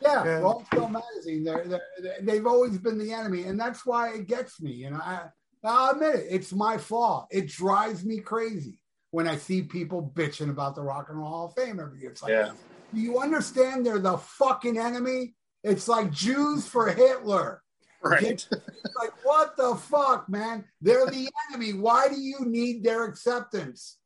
Yeah, 0.00 0.24
yeah. 0.24 0.38
Rolling 0.38 0.66
Stone 0.66 0.92
magazine. 0.92 1.42
They're, 1.42 1.64
they're, 1.66 2.16
they've 2.22 2.46
always 2.46 2.78
been 2.78 2.98
the 2.98 3.12
enemy, 3.12 3.44
and 3.44 3.58
that's 3.58 3.84
why 3.84 4.14
it 4.14 4.28
gets 4.28 4.60
me. 4.60 4.70
You 4.72 4.90
know, 4.90 5.00
I, 5.02 5.22
I'll 5.64 5.92
admit 5.92 6.14
it. 6.16 6.26
It's 6.30 6.52
my 6.52 6.78
flaw. 6.78 7.26
It 7.30 7.48
drives 7.48 8.04
me 8.04 8.18
crazy 8.18 8.78
when 9.10 9.26
I 9.26 9.36
see 9.36 9.62
people 9.62 10.12
bitching 10.14 10.50
about 10.50 10.76
the 10.76 10.82
Rock 10.82 11.08
and 11.08 11.18
Roll 11.18 11.28
Hall 11.28 11.46
of 11.46 11.54
Fame 11.54 11.80
every 11.80 12.00
year. 12.00 12.10
It's 12.10 12.22
like, 12.22 12.30
yeah. 12.30 12.52
Do 12.96 13.02
you 13.02 13.20
understand? 13.20 13.84
They're 13.84 13.98
the 13.98 14.16
fucking 14.16 14.78
enemy. 14.78 15.34
It's 15.62 15.86
like 15.86 16.10
Jews 16.10 16.66
for 16.66 16.88
Hitler. 16.88 17.62
Right. 18.02 18.46
like, 18.50 19.12
what 19.22 19.54
the 19.58 19.74
fuck, 19.74 20.30
man? 20.30 20.64
They're 20.80 21.04
the 21.04 21.28
enemy. 21.50 21.74
Why 21.74 22.08
do 22.08 22.18
you 22.18 22.46
need 22.46 22.82
their 22.82 23.04
acceptance? 23.04 23.98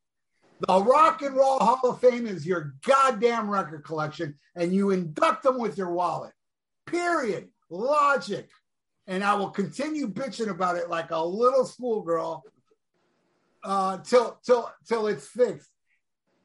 The 0.66 0.82
Rock 0.82 1.22
and 1.22 1.36
Roll 1.36 1.60
Hall 1.60 1.78
of 1.84 2.00
Fame 2.00 2.26
is 2.26 2.44
your 2.44 2.74
goddamn 2.84 3.48
record 3.48 3.84
collection, 3.84 4.34
and 4.56 4.74
you 4.74 4.90
induct 4.90 5.44
them 5.44 5.60
with 5.60 5.78
your 5.78 5.92
wallet. 5.92 6.32
Period. 6.86 7.48
Logic. 7.70 8.48
And 9.06 9.22
I 9.22 9.34
will 9.34 9.50
continue 9.50 10.08
bitching 10.08 10.48
about 10.48 10.76
it 10.76 10.90
like 10.90 11.12
a 11.12 11.24
little 11.24 11.64
schoolgirl 11.64 12.42
uh, 13.62 13.98
till 13.98 14.40
till 14.44 14.70
till 14.88 15.06
it's 15.06 15.28
fixed. 15.28 15.70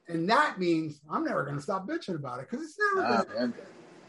And 0.08 0.30
that 0.30 0.60
means 0.60 1.02
I'm 1.10 1.24
never 1.24 1.44
going 1.44 1.56
to 1.56 1.62
stop 1.62 1.88
bitching 1.88 2.16
about 2.16 2.40
it 2.40 2.48
because 2.50 2.66
it's 2.66 2.78
never 2.96 3.26
going 3.26 3.54
to. 3.54 3.60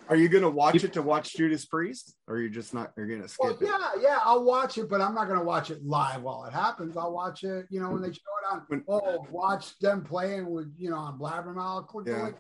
Are 0.09 0.17
you 0.17 0.29
going 0.29 0.43
to 0.43 0.50
watch 0.50 0.85
it 0.85 0.93
to 0.93 1.03
watch 1.03 1.35
Judas 1.35 1.65
Priest, 1.65 2.15
or 2.29 2.37
you're 2.37 2.45
you 2.45 2.50
just 2.50 2.73
not? 2.73 2.93
You're 2.97 3.09
going 3.09 3.23
to 3.23 3.29
skip 3.29 3.45
well, 3.45 3.59
it? 3.61 3.61
Yeah, 3.62 4.00
yeah, 4.00 4.19
I'll 4.23 4.45
watch 4.45 4.79
it, 4.79 4.88
but 4.88 5.00
I'm 5.00 5.15
not 5.15 5.26
going 5.26 5.38
to 5.38 5.45
watch 5.45 5.71
it 5.71 5.85
live 5.85 6.23
while 6.23 6.45
it 6.45 6.53
happens. 6.53 6.97
I'll 6.97 7.12
watch 7.12 7.43
it, 7.43 7.67
you 7.71 7.81
know, 7.81 7.91
when 7.91 8.03
they 8.03 8.12
show 8.12 8.21
it 8.43 8.53
on. 8.53 8.62
When, 8.69 8.85
oh, 8.88 9.26
watch 9.31 9.76
them 9.81 10.05
playing 10.05 10.49
with, 10.49 10.73
you 10.79 10.91
know, 10.91 10.99
on 10.99 11.19
Blabbermouth. 11.19 11.59
I'll 11.59 11.83
click 11.83 12.07
yeah. 12.07 12.31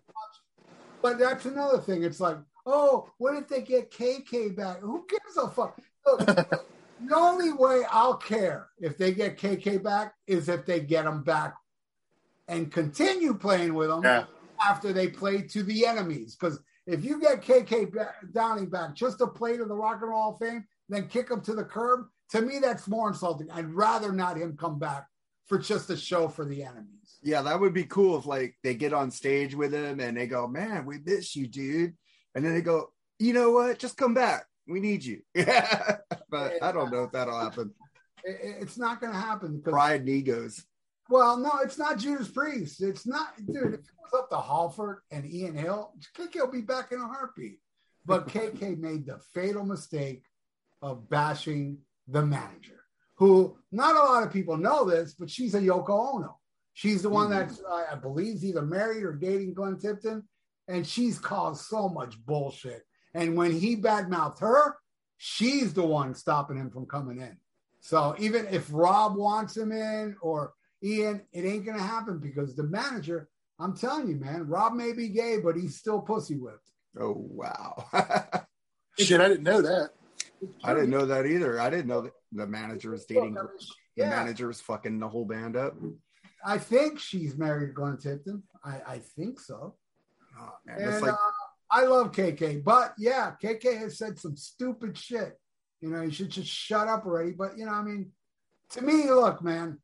But 1.02 1.18
that's 1.18 1.44
another 1.46 1.78
thing. 1.78 2.04
It's 2.04 2.20
like, 2.20 2.36
oh, 2.66 3.08
what 3.18 3.34
if 3.36 3.48
they 3.48 3.62
get 3.62 3.90
KK 3.90 4.56
back? 4.56 4.80
Who 4.80 5.04
gives 5.08 5.36
a 5.36 5.48
fuck? 5.48 5.78
Look, 6.06 6.24
the 6.26 7.16
only 7.16 7.52
way 7.52 7.82
I'll 7.90 8.16
care 8.16 8.68
if 8.78 8.96
they 8.96 9.12
get 9.12 9.38
KK 9.38 9.82
back 9.82 10.14
is 10.28 10.48
if 10.48 10.66
they 10.66 10.80
get 10.80 11.04
them 11.04 11.24
back 11.24 11.54
and 12.48 12.72
continue 12.72 13.34
playing 13.34 13.74
with 13.74 13.88
them 13.88 14.02
yeah. 14.04 14.24
after 14.64 14.92
they 14.92 15.08
play 15.08 15.42
to 15.42 15.62
the 15.62 15.86
enemies 15.86 16.36
because 16.36 16.60
if 16.86 17.04
you 17.04 17.20
get 17.20 17.42
KK 17.42 17.92
Downing 18.32 18.70
back 18.70 18.94
just 18.94 19.18
to 19.18 19.26
play 19.26 19.56
to 19.56 19.64
the 19.64 19.74
Rock 19.74 19.98
and 20.02 20.10
Roll 20.10 20.22
Hall 20.22 20.32
of 20.34 20.38
Fame, 20.38 20.64
then 20.88 21.08
kick 21.08 21.30
him 21.30 21.40
to 21.42 21.54
the 21.54 21.64
curb, 21.64 22.06
to 22.30 22.40
me, 22.40 22.58
that's 22.60 22.88
more 22.88 23.08
insulting. 23.08 23.50
I'd 23.50 23.72
rather 23.72 24.12
not 24.12 24.36
him 24.36 24.56
come 24.56 24.78
back 24.78 25.06
for 25.46 25.58
just 25.58 25.90
a 25.90 25.96
show 25.96 26.28
for 26.28 26.44
the 26.44 26.62
enemies. 26.62 27.18
Yeah, 27.22 27.42
that 27.42 27.60
would 27.60 27.74
be 27.74 27.84
cool 27.84 28.18
if 28.18 28.26
like 28.26 28.56
they 28.62 28.74
get 28.74 28.92
on 28.92 29.10
stage 29.10 29.54
with 29.54 29.72
him 29.72 30.00
and 30.00 30.16
they 30.16 30.26
go, 30.26 30.46
"Man, 30.46 30.86
we 30.86 30.98
miss 31.04 31.34
you, 31.36 31.46
dude," 31.46 31.94
and 32.34 32.44
then 32.44 32.54
they 32.54 32.62
go, 32.62 32.92
"You 33.18 33.32
know 33.32 33.50
what? 33.50 33.78
Just 33.78 33.96
come 33.96 34.14
back. 34.14 34.46
We 34.66 34.80
need 34.80 35.04
you." 35.04 35.22
but 35.34 36.62
I 36.62 36.72
don't 36.72 36.90
know 36.92 37.04
if 37.04 37.12
that'll 37.12 37.40
happen. 37.40 37.72
It's 38.24 38.76
not 38.76 39.00
going 39.00 39.12
to 39.12 39.18
happen. 39.18 39.58
Because, 39.58 39.72
Pride 39.72 40.00
and 40.00 40.08
egos. 40.08 40.64
Well, 41.08 41.36
no, 41.36 41.50
it's 41.62 41.78
not 41.78 41.98
Judas 41.98 42.28
Priest. 42.28 42.82
It's 42.82 43.06
not, 43.06 43.36
dude. 43.46 43.74
If 43.74 43.80
it 43.80 43.86
was 44.02 44.20
up 44.20 44.30
to 44.30 44.40
Halford 44.40 44.98
and 45.10 45.24
Ian 45.24 45.54
Hill, 45.54 45.92
KK 46.16 46.34
will 46.36 46.50
be 46.50 46.62
back 46.62 46.92
in 46.92 47.00
a 47.00 47.06
heartbeat. 47.06 47.60
But 48.04 48.28
KK 48.28 48.78
made 48.78 49.06
the 49.06 49.18
fatal 49.34 49.64
mistake 49.64 50.22
of 50.82 51.08
bashing 51.08 51.78
the 52.08 52.24
manager, 52.24 52.84
who 53.16 53.56
not 53.72 53.96
a 53.96 53.98
lot 53.98 54.22
of 54.22 54.32
people 54.32 54.56
know 54.56 54.84
this, 54.84 55.14
but 55.14 55.30
she's 55.30 55.54
a 55.54 55.60
Yoko 55.60 56.14
Ono. 56.14 56.38
She's 56.74 57.02
the 57.02 57.08
one 57.08 57.30
mm-hmm. 57.30 57.38
that's, 57.38 57.60
uh, 57.60 57.84
I 57.90 57.94
believe, 57.94 58.34
is 58.34 58.44
either 58.44 58.62
married 58.62 59.02
or 59.02 59.14
dating 59.14 59.54
Glenn 59.54 59.78
Tipton, 59.78 60.24
and 60.68 60.86
she's 60.86 61.18
caused 61.18 61.64
so 61.64 61.88
much 61.88 62.22
bullshit. 62.24 62.82
And 63.14 63.36
when 63.36 63.52
he 63.52 63.76
badmouthed 63.76 64.40
her, 64.40 64.76
she's 65.16 65.72
the 65.72 65.86
one 65.86 66.14
stopping 66.14 66.58
him 66.58 66.70
from 66.70 66.84
coming 66.84 67.18
in. 67.18 67.38
So 67.80 68.14
even 68.18 68.46
if 68.50 68.68
Rob 68.70 69.16
wants 69.16 69.56
him 69.56 69.72
in 69.72 70.16
or 70.20 70.52
Ian, 70.82 71.22
it 71.32 71.44
ain't 71.44 71.64
gonna 71.64 71.82
happen 71.82 72.18
because 72.18 72.54
the 72.54 72.64
manager, 72.64 73.28
I'm 73.58 73.76
telling 73.76 74.08
you, 74.08 74.16
man, 74.16 74.46
Rob 74.46 74.74
may 74.74 74.92
be 74.92 75.08
gay, 75.08 75.38
but 75.42 75.56
he's 75.56 75.76
still 75.76 76.00
pussy 76.00 76.36
whipped. 76.36 76.70
Oh 76.98 77.14
wow. 77.16 77.84
Shit, 78.98 79.20
I 79.20 79.28
didn't 79.28 79.44
know 79.44 79.62
that. 79.62 79.90
I 80.64 80.74
didn't 80.74 80.90
know 80.90 81.06
that 81.06 81.26
either. 81.26 81.60
I 81.60 81.70
didn't 81.70 81.86
know 81.86 82.02
that 82.02 82.12
the 82.32 82.46
manager 82.46 82.90
was 82.90 83.04
dating 83.06 83.34
the 83.34 83.48
yeah. 83.96 84.10
manager 84.10 84.46
was 84.48 84.60
fucking 84.60 84.98
the 84.98 85.08
whole 85.08 85.24
band 85.24 85.56
up. 85.56 85.74
I 86.44 86.58
think 86.58 86.98
she's 86.98 87.36
married 87.36 87.68
to 87.68 87.72
Glenn 87.72 87.96
Tipton. 87.98 88.42
I, 88.64 88.80
I 88.86 88.98
think 89.16 89.40
so. 89.40 89.76
Oh, 90.38 90.52
man, 90.66 90.76
and, 90.80 91.02
like... 91.02 91.12
uh, 91.12 91.16
I 91.70 91.84
love 91.84 92.12
KK, 92.12 92.62
but 92.62 92.94
yeah, 92.98 93.32
KK 93.42 93.78
has 93.78 93.98
said 93.98 94.18
some 94.18 94.36
stupid 94.36 94.96
shit. 94.96 95.38
You 95.80 95.90
know, 95.90 96.02
you 96.02 96.10
should 96.10 96.30
just 96.30 96.48
shut 96.48 96.88
up 96.88 97.06
already. 97.06 97.32
But 97.32 97.58
you 97.58 97.66
know, 97.66 97.72
I 97.72 97.82
mean, 97.82 98.12
to 98.70 98.82
me, 98.82 99.10
look, 99.10 99.42
man, 99.42 99.78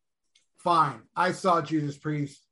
fine. 0.62 1.02
I 1.16 1.33
saw 1.33 1.61
Judas 1.61 1.99
Priest 1.99 2.47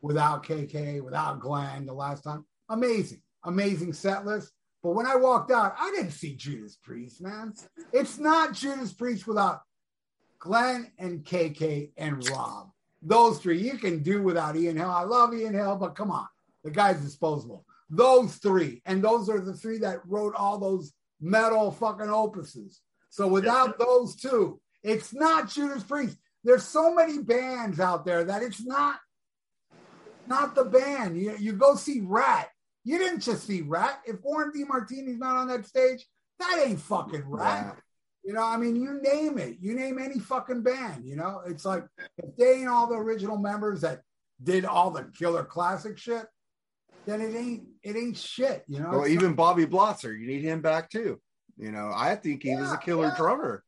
without 0.00 0.44
KK, 0.44 1.02
without 1.02 1.40
Glenn 1.40 1.86
the 1.86 1.92
last 1.92 2.24
time. 2.24 2.44
Amazing, 2.68 3.22
amazing 3.44 3.92
set 3.92 4.24
list. 4.24 4.52
But 4.82 4.94
when 4.94 5.06
I 5.06 5.16
walked 5.16 5.52
out, 5.52 5.74
I 5.78 5.92
didn't 5.94 6.10
see 6.10 6.34
Judas 6.34 6.76
Priest, 6.82 7.20
man. 7.20 7.52
It's 7.92 8.18
not 8.18 8.54
Judas 8.54 8.92
Priest 8.92 9.26
without 9.26 9.60
Glenn 10.40 10.90
and 10.98 11.24
KK 11.24 11.92
and 11.96 12.28
Rob. 12.30 12.70
Those 13.00 13.38
three, 13.38 13.58
you 13.58 13.78
can 13.78 14.02
do 14.02 14.22
without 14.22 14.56
Ian 14.56 14.76
Hill. 14.76 14.90
I 14.90 15.02
love 15.02 15.34
Ian 15.34 15.54
Hill, 15.54 15.76
but 15.76 15.94
come 15.94 16.10
on, 16.10 16.26
the 16.64 16.70
guy's 16.70 17.00
disposable. 17.00 17.64
Those 17.90 18.36
three, 18.36 18.80
and 18.86 19.04
those 19.04 19.28
are 19.28 19.40
the 19.40 19.54
three 19.54 19.78
that 19.78 20.00
wrote 20.06 20.34
all 20.34 20.58
those 20.58 20.92
metal 21.20 21.70
fucking 21.70 22.06
opuses. 22.06 22.78
So 23.10 23.28
without 23.28 23.78
those 23.78 24.16
two, 24.16 24.60
it's 24.82 25.12
not 25.12 25.48
Judas 25.50 25.84
Priest 25.84 26.16
there's 26.44 26.64
so 26.64 26.94
many 26.94 27.18
bands 27.18 27.80
out 27.80 28.04
there 28.04 28.24
that 28.24 28.42
it's 28.42 28.64
not 28.64 28.96
not 30.26 30.54
the 30.54 30.64
band. 30.64 31.20
You, 31.20 31.36
you 31.38 31.52
go 31.52 31.74
see 31.74 32.00
Ratt. 32.00 32.48
You 32.84 32.98
didn't 32.98 33.20
just 33.20 33.46
see 33.46 33.62
Ratt. 33.62 34.00
If 34.06 34.22
Warren 34.22 34.52
DeMartini's 34.52 35.18
not 35.18 35.36
on 35.36 35.48
that 35.48 35.66
stage, 35.66 36.06
that 36.38 36.64
ain't 36.64 36.80
fucking 36.80 37.24
Ratt. 37.26 37.74
Yeah. 37.74 37.80
You 38.24 38.32
know, 38.34 38.44
I 38.44 38.56
mean, 38.56 38.76
you 38.76 39.00
name 39.02 39.38
it. 39.38 39.56
You 39.60 39.74
name 39.74 39.98
any 39.98 40.20
fucking 40.20 40.62
band. 40.62 41.04
You 41.04 41.16
know, 41.16 41.42
it's 41.46 41.64
like 41.64 41.84
if 42.18 42.36
they 42.36 42.60
ain't 42.60 42.68
all 42.68 42.86
the 42.86 42.94
original 42.94 43.36
members 43.36 43.80
that 43.80 44.00
did 44.42 44.64
all 44.64 44.90
the 44.90 45.04
killer 45.16 45.44
classic 45.44 45.98
shit, 45.98 46.26
then 47.04 47.20
it 47.20 47.34
ain't 47.34 47.64
it 47.82 47.96
ain't 47.96 48.16
shit. 48.16 48.64
You 48.68 48.80
know, 48.80 48.90
Well, 48.90 49.08
even 49.08 49.34
Bobby 49.34 49.66
Blotzer, 49.66 50.18
you 50.18 50.26
need 50.26 50.42
him 50.42 50.60
back 50.62 50.88
too. 50.88 51.20
You 51.58 51.72
know, 51.72 51.90
I 51.94 52.14
think 52.14 52.42
he 52.42 52.54
was 52.54 52.72
a 52.72 52.78
killer 52.78 53.08
yeah. 53.08 53.16
drummer. 53.16 53.64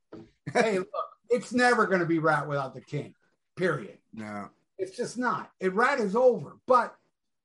hey, 0.53 0.79
look, 0.79 0.89
it's 1.31 1.53
never 1.53 1.87
going 1.87 2.01
to 2.01 2.07
be 2.07 2.19
Ratt 2.19 2.49
without 2.49 2.75
the 2.75 2.81
King. 2.81 3.15
Period. 3.57 3.99
No, 4.13 4.49
It's 4.79 4.97
just 4.97 5.17
not. 5.19 5.51
It 5.61 5.75
Ratt 5.75 6.01
is 6.01 6.17
over. 6.17 6.57
But 6.67 6.95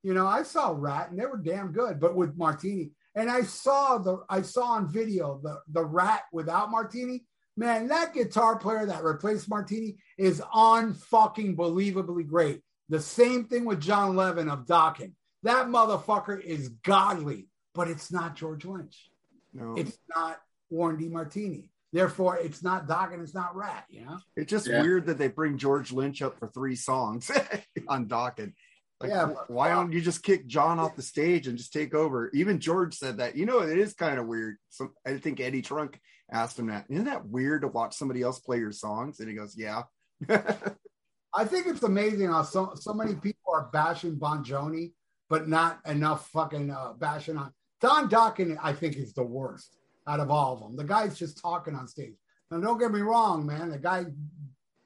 you 0.02 0.14
know, 0.14 0.26
I 0.26 0.42
saw 0.42 0.74
Ratt 0.76 1.10
and 1.10 1.18
they 1.18 1.26
were 1.26 1.36
damn 1.36 1.72
good. 1.72 2.00
But 2.00 2.16
with 2.16 2.36
Martini, 2.36 2.90
and 3.14 3.30
I 3.30 3.42
saw 3.42 3.98
the 3.98 4.24
I 4.28 4.42
saw 4.42 4.64
on 4.72 4.88
video 4.90 5.40
the 5.42 5.60
the 5.72 5.84
Ratt 5.84 6.22
without 6.32 6.70
Martini. 6.70 7.24
Man, 7.56 7.88
that 7.88 8.14
guitar 8.14 8.56
player 8.58 8.86
that 8.86 9.04
replaced 9.04 9.48
Martini 9.50 9.96
is 10.16 10.40
unfucking 10.54 11.56
believably 11.56 12.26
great. 12.26 12.62
The 12.88 13.00
same 13.00 13.44
thing 13.44 13.64
with 13.64 13.80
Jon 13.80 14.16
Levin 14.16 14.48
of 14.48 14.64
Dokken. 14.66 15.12
That 15.42 15.66
motherfucker 15.66 16.40
is 16.40 16.68
godly, 16.84 17.48
but 17.74 17.88
it's 17.88 18.10
not 18.12 18.36
George 18.36 18.64
Lynch. 18.64 19.10
no, 19.52 19.74
It's 19.76 19.96
not 20.14 20.38
Warren 20.70 20.96
DeMartini. 20.96 21.68
Therefore, 21.92 22.36
it's 22.36 22.62
not 22.62 22.86
Dokken 22.86 23.20
It's 23.22 23.34
not 23.34 23.56
Ratt. 23.56 23.84
You 23.90 24.04
know. 24.06 24.18
it's 24.36 24.50
just 24.50 24.66
Yeah. 24.68 24.82
weird 24.82 25.06
that 25.06 25.18
they 25.18 25.28
bring 25.28 25.58
George 25.58 25.90
Lynch 25.92 26.22
up 26.22 26.38
for 26.38 26.48
three 26.48 26.76
songs 26.76 27.30
on 27.88 28.06
Dokken. 28.06 28.52
Like, 29.00 29.10
Yeah, 29.10 29.26
but- 29.26 29.50
why 29.50 29.70
don't 29.70 29.92
you 29.92 30.00
just 30.00 30.22
kick 30.22 30.46
John 30.46 30.78
off 30.78 30.94
the 30.96 31.02
stage 31.02 31.46
and 31.48 31.58
just 31.58 31.72
take 31.72 31.94
over? 31.94 32.30
Even 32.34 32.60
George 32.60 32.94
said 32.96 33.16
that. 33.18 33.36
You 33.36 33.46
know, 33.46 33.60
it 33.60 33.78
is 33.78 33.94
kind 33.94 34.18
of 34.20 34.26
weird. 34.26 34.56
So 34.68 34.90
I 35.06 35.16
think 35.18 35.40
Eddie 35.40 35.62
Trunk 35.62 35.98
asked 36.30 36.58
him 36.58 36.66
that. 36.68 36.84
Isn't 36.88 37.06
that 37.06 37.26
weird 37.26 37.62
to 37.62 37.68
watch 37.68 37.96
somebody 37.96 38.22
else 38.22 38.38
play 38.38 38.58
your 38.58 38.72
songs? 38.72 39.18
And 39.18 39.28
he 39.28 39.34
goes, 39.34 39.56
"Yeah." 39.56 39.82
I 40.28 41.44
think 41.44 41.66
it's 41.66 41.82
amazing 41.82 42.28
how 42.28 42.42
so 42.42 42.72
so 42.74 42.92
many 42.92 43.14
people 43.14 43.52
are 43.54 43.68
bashing 43.72 44.16
Bon 44.16 44.44
Jovi, 44.44 44.92
but 45.28 45.48
not 45.48 45.80
enough 45.86 46.28
fucking 46.30 46.70
uh, 46.70 46.92
bashing 46.94 47.36
on 47.36 47.52
Don 47.80 48.08
Dokken. 48.10 48.58
I 48.62 48.72
think 48.72 48.96
is 48.96 49.12
the 49.14 49.22
worst 49.24 49.76
out 50.10 50.20
of 50.20 50.30
all 50.30 50.54
of 50.54 50.60
them. 50.60 50.76
The 50.76 50.84
guy's 50.84 51.18
just 51.18 51.40
talking 51.40 51.76
on 51.76 51.86
stage. 51.86 52.14
Now, 52.50 52.58
don't 52.58 52.78
get 52.78 52.90
me 52.90 53.00
wrong, 53.00 53.46
man. 53.46 53.70
The 53.70 53.78
guy, 53.78 54.06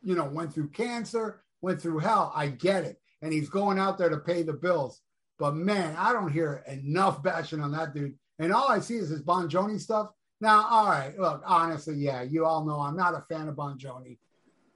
you 0.03 0.15
know, 0.15 0.27
went 0.27 0.53
through 0.53 0.69
cancer, 0.69 1.43
went 1.63 1.81
through 1.81 2.01
hell. 2.01 2.31
I 2.35 2.49
get 2.49 2.85
it, 2.85 3.01
and 3.23 3.33
he's 3.33 3.49
going 3.49 3.79
out 3.79 3.97
there 3.97 4.11
to 4.11 4.19
pay 4.19 4.43
the 4.43 4.53
bills. 4.53 5.01
But 5.39 5.57
man, 5.57 5.97
I 5.99 6.13
don't 6.13 6.31
hear 6.31 6.63
enough 6.69 7.23
bashing 7.23 7.61
on 7.61 7.73
that 7.73 7.95
dude. 7.95 8.15
And 8.39 8.53
all 8.53 8.69
I 8.69 8.81
see 8.81 8.97
is 8.97 9.09
his 9.09 9.23
Bon 9.23 9.49
Jovi 9.49 9.81
stuff. 9.81 10.11
Now, 10.41 10.67
all 10.69 10.87
right, 10.87 11.19
look, 11.19 11.43
honestly, 11.47 11.95
yeah, 11.95 12.23
you 12.23 12.45
all 12.45 12.67
know 12.67 12.81
I'm 12.81 12.97
not 12.97 13.15
a 13.15 13.25
fan 13.29 13.49
of 13.49 13.57
Bon 13.57 13.79
Jovi. 13.79 14.19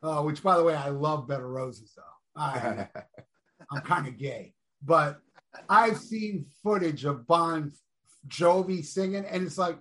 Uh, 0.02 0.22
which, 0.22 0.42
by 0.42 0.56
the 0.56 0.64
way, 0.64 0.74
I 0.74 0.88
love 0.88 1.28
Bed 1.28 1.40
of 1.40 1.46
Roses, 1.46 1.92
though. 1.94 2.40
I, 2.40 2.88
I'm 3.70 3.82
kind 3.82 4.06
of 4.06 4.16
gay, 4.16 4.54
but 4.82 5.20
I've 5.68 5.98
seen 5.98 6.46
footage 6.62 7.04
of 7.04 7.26
Bon 7.26 7.72
Jovi 8.28 8.84
singing, 8.84 9.24
and 9.24 9.44
it's 9.44 9.58
like, 9.58 9.76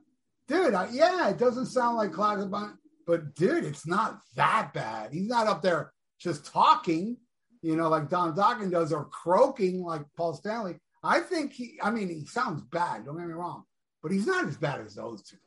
dude, 0.48 0.74
I, 0.74 0.89
yeah, 0.92 1.30
it 1.30 1.38
doesn't 1.38 1.68
sound 1.68 1.98
like 1.98 2.12
classic 2.13 2.50
Bon, 2.50 2.77
but 3.06 3.36
dude, 3.36 3.63
it's 3.66 3.86
not 3.88 4.20
that 4.36 4.74
bad. 4.74 5.13
He's 5.13 5.27
not 5.27 5.48
up 5.48 5.62
there 5.62 5.94
just 6.20 6.46
talking, 6.46 7.18
you 7.62 7.75
know, 7.75 7.89
like 7.89 8.10
Don 8.10 8.36
Dokken 8.36 8.72
does, 8.72 8.92
or 8.94 9.06
croaking 9.06 9.84
like 9.84 10.01
Paul 10.16 10.34
Stanley. 10.34 10.80
I 11.04 11.20
think 11.20 11.54
he, 11.54 11.77
I 11.82 11.92
mean, 11.92 12.10
he 12.10 12.25
sounds 12.25 12.62
bad. 12.63 13.06
Don't 13.06 13.18
get 13.18 13.27
me 13.27 13.34
wrong, 13.34 13.63
but 14.01 14.12
he's 14.12 14.25
not 14.27 14.46
as 14.48 14.58
bad 14.58 14.82
as 14.82 14.96
those 14.96 15.24
two. 15.24 15.38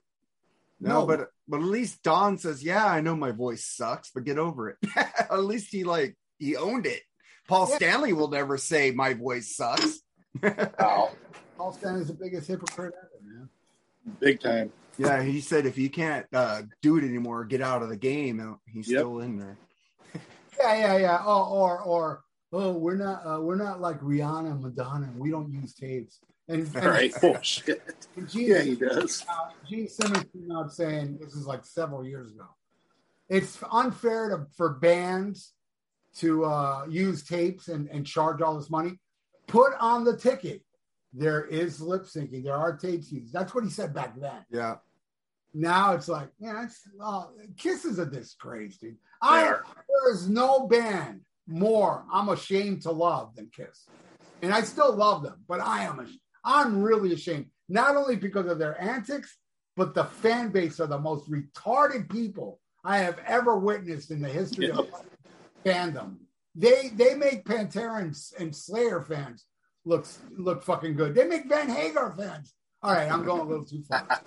No, 0.81 1.01
No. 1.01 1.07
but 1.07 1.29
but 1.49 1.61
at 1.61 1.67
least 1.67 2.03
Don 2.03 2.39
says, 2.39 2.63
"Yeah, 2.65 2.87
I 2.87 3.01
know 3.03 3.15
my 3.17 3.33
voice 3.33 3.65
sucks, 3.67 4.11
but 4.15 4.25
get 4.25 4.39
over 4.39 4.71
it." 4.71 4.77
at 4.97 5.43
least 5.45 5.69
he 5.71 5.85
like 5.85 6.17
he 6.39 6.57
owned 6.57 6.87
it. 6.87 7.03
Paul 7.49 7.67
Yeah. 7.69 7.77
Stanley 7.77 8.13
will 8.15 8.29
never 8.29 8.57
say 8.57 8.91
my 8.93 9.13
voice 9.15 9.55
sucks. 9.57 10.01
Wow. 10.43 11.11
Paul 11.59 11.73
Stanley's 11.73 12.07
the 12.07 12.15
biggest 12.15 12.47
hypocrite 12.47 12.95
ever, 12.97 13.11
man. 13.23 13.49
Big 14.21 14.41
time. 14.41 14.73
Yeah, 15.01 15.23
he 15.23 15.41
said 15.41 15.65
if 15.67 15.79
you 15.79 15.89
can't 15.89 16.27
uh, 16.33 16.63
do 16.83 16.97
it 16.99 17.05
anymore, 17.05 17.45
get 17.45 17.63
out 17.63 17.83
of 17.83 17.89
the 17.89 17.97
game. 17.97 18.39
And 18.41 18.57
He's 18.67 18.89
Yep. 18.89 18.99
still 19.01 19.21
in 19.21 19.39
there. 19.39 19.57
Yeah, 20.59 20.75
yeah, 20.75 20.97
yeah. 20.99 21.23
Oh, 21.25 21.49
or 21.55 21.81
or 21.81 22.23
oh, 22.53 22.73
we're 22.73 22.97
not 22.97 23.23
uh, 23.27 23.41
we're 23.41 23.57
not 23.57 23.81
like 23.81 23.99
Rihanna 24.01 24.51
and 24.51 24.61
Madonna. 24.63 25.11
We 25.17 25.31
don't 25.31 25.51
use 25.51 25.73
tapes. 25.73 26.19
And, 26.49 26.67
and, 26.75 26.85
All 26.85 26.91
right. 26.91 27.15
Bullshit. 27.21 27.81
and 28.17 28.29
Gene, 28.29 28.49
Yeah, 28.49 28.61
he 28.61 28.77
does. 28.77 29.25
uh, 29.27 29.51
Gene 29.67 29.89
Simmons 29.89 30.27
came 30.33 30.53
out 30.53 30.71
saying 30.71 31.17
this 31.19 31.33
is 31.35 31.47
like 31.47 31.65
several 31.65 32.05
years 32.05 32.31
ago. 32.33 32.45
It's 33.31 33.59
unfair 33.73 34.29
to, 34.31 34.47
for 34.55 34.75
bands 34.75 35.55
to 36.17 36.45
uh, 36.45 36.85
use 36.91 37.25
tapes 37.25 37.69
and, 37.69 37.89
and 37.89 38.07
charge 38.07 38.43
all 38.43 38.59
this 38.59 38.69
money. 38.69 38.99
Put 39.47 39.73
on 39.81 40.05
the 40.05 40.15
ticket. 40.17 40.61
There 41.15 41.45
is 41.47 41.81
lip 41.81 42.03
syncing. 42.03 42.45
There 42.45 42.57
are 42.57 42.77
tapes 42.77 43.11
used. 43.11 43.33
That's 43.33 43.55
what 43.55 43.65
he 43.65 43.71
said 43.71 43.95
back 43.95 44.19
then. 44.21 44.45
Yeah, 44.51 44.77
Now 45.53 45.95
it's 45.95 46.09
like, 46.09 46.29
yeah, 46.39 46.65
it's 46.65 46.81
uh, 47.03 47.25
Kiss 47.57 47.85
is 47.85 47.99
a 47.99 48.07
disgrace, 48.07 48.77
dude. 48.77 48.97
I 49.23 49.43
there 49.43 50.13
is 50.13 50.29
no 50.29 50.67
band 50.67 51.23
more 51.47 52.05
I'm 52.13 52.29
ashamed 52.29 52.83
to 52.83 52.93
love 52.93 53.35
than 53.35 53.51
Kiss, 53.55 53.89
and 54.43 54.53
I 54.53 54.63
still 54.63 54.95
love 54.95 55.23
them, 55.23 55.45
but 55.49 55.61
I 55.61 55.85
am 55.85 56.01
ash- 56.01 56.19
I'm 56.45 56.81
really 56.81 57.13
ashamed 57.13 57.47
not 57.69 57.97
only 57.97 58.17
because 58.17 58.47
of 58.47 58.59
their 58.59 58.81
antics, 58.81 59.37
but 59.77 59.95
the 59.95 60.05
fan 60.05 60.51
base 60.51 60.79
are 60.81 60.87
the 60.87 60.99
most 60.99 61.31
retarded 61.31 62.09
people 62.09 62.61
I 62.85 62.99
have 62.99 63.19
ever 63.27 63.59
witnessed 63.59 64.11
in 64.11 64.21
the 64.21 64.29
history 64.29 64.71
of 64.71 64.89
fandom. 65.67 66.17
They 66.55 66.91
they 66.95 67.15
make 67.15 67.45
Pantera 67.45 68.01
and, 68.01 68.17
and 68.39 68.55
Slayer 68.55 69.03
fans 69.03 69.47
look 69.85 70.07
look 70.37 70.63
fucking 70.63 70.95
good. 70.95 71.15
They 71.15 71.27
make 71.27 71.49
Van 71.49 71.69
Hagar 71.69 72.15
fans. 72.17 72.55
All 72.83 72.93
right, 72.93 73.11
I'm 73.11 73.25
going 73.25 73.41
a 73.41 73.45
little 73.45 73.65
too 73.65 73.83
far. 73.83 74.07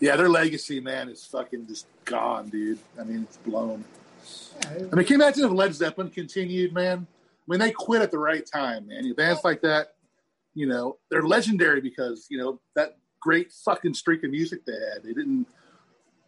Yeah, 0.00 0.16
their 0.16 0.28
legacy, 0.28 0.80
man, 0.80 1.08
is 1.08 1.24
fucking 1.24 1.66
just 1.66 1.86
gone, 2.04 2.48
dude. 2.48 2.78
I 3.00 3.04
mean, 3.04 3.22
it's 3.24 3.36
blown. 3.38 3.84
Yeah, 4.62 4.70
it- 4.72 4.88
I 4.92 4.96
mean, 4.96 5.06
can 5.06 5.18
you 5.18 5.24
imagine 5.24 5.44
if 5.44 5.50
Led 5.52 5.74
Zeppelin 5.74 6.10
continued, 6.10 6.72
man? 6.72 7.06
I 7.10 7.50
mean, 7.50 7.60
they 7.60 7.70
quit 7.72 8.02
at 8.02 8.10
the 8.10 8.18
right 8.18 8.44
time, 8.46 8.86
man. 8.88 9.04
You 9.04 9.10
know, 9.10 9.16
Bands 9.16 9.42
like 9.42 9.62
that, 9.62 9.94
you 10.54 10.66
know, 10.66 10.98
they're 11.10 11.22
legendary 11.22 11.80
because, 11.80 12.26
you 12.30 12.38
know, 12.38 12.60
that 12.76 12.98
great 13.20 13.52
fucking 13.52 13.94
streak 13.94 14.22
of 14.24 14.30
music 14.30 14.64
they 14.64 14.72
had. 14.72 15.02
They 15.02 15.12
didn't 15.14 15.46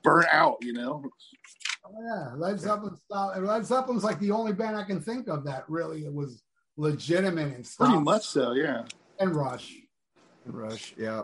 burn 0.02 0.24
out, 0.30 0.56
you 0.62 0.72
know? 0.72 1.04
Oh, 1.84 1.90
yeah, 2.02 2.32
Led 2.36 2.58
Zeppelin 2.58 2.96
style. 2.96 3.30
and 3.30 3.46
Led 3.46 3.64
Zeppelin's 3.66 4.04
like 4.04 4.18
the 4.18 4.30
only 4.30 4.52
band 4.52 4.76
I 4.76 4.84
can 4.84 5.00
think 5.00 5.28
of 5.28 5.44
that 5.44 5.64
really 5.68 6.04
it 6.04 6.12
was 6.12 6.42
legitimate 6.76 7.54
and 7.54 7.68
Pretty 7.78 7.98
much 7.98 8.26
so, 8.26 8.52
yeah. 8.52 8.84
And 9.18 9.34
Rush. 9.34 9.74
Rush. 10.46 10.94
Yeah. 10.96 11.22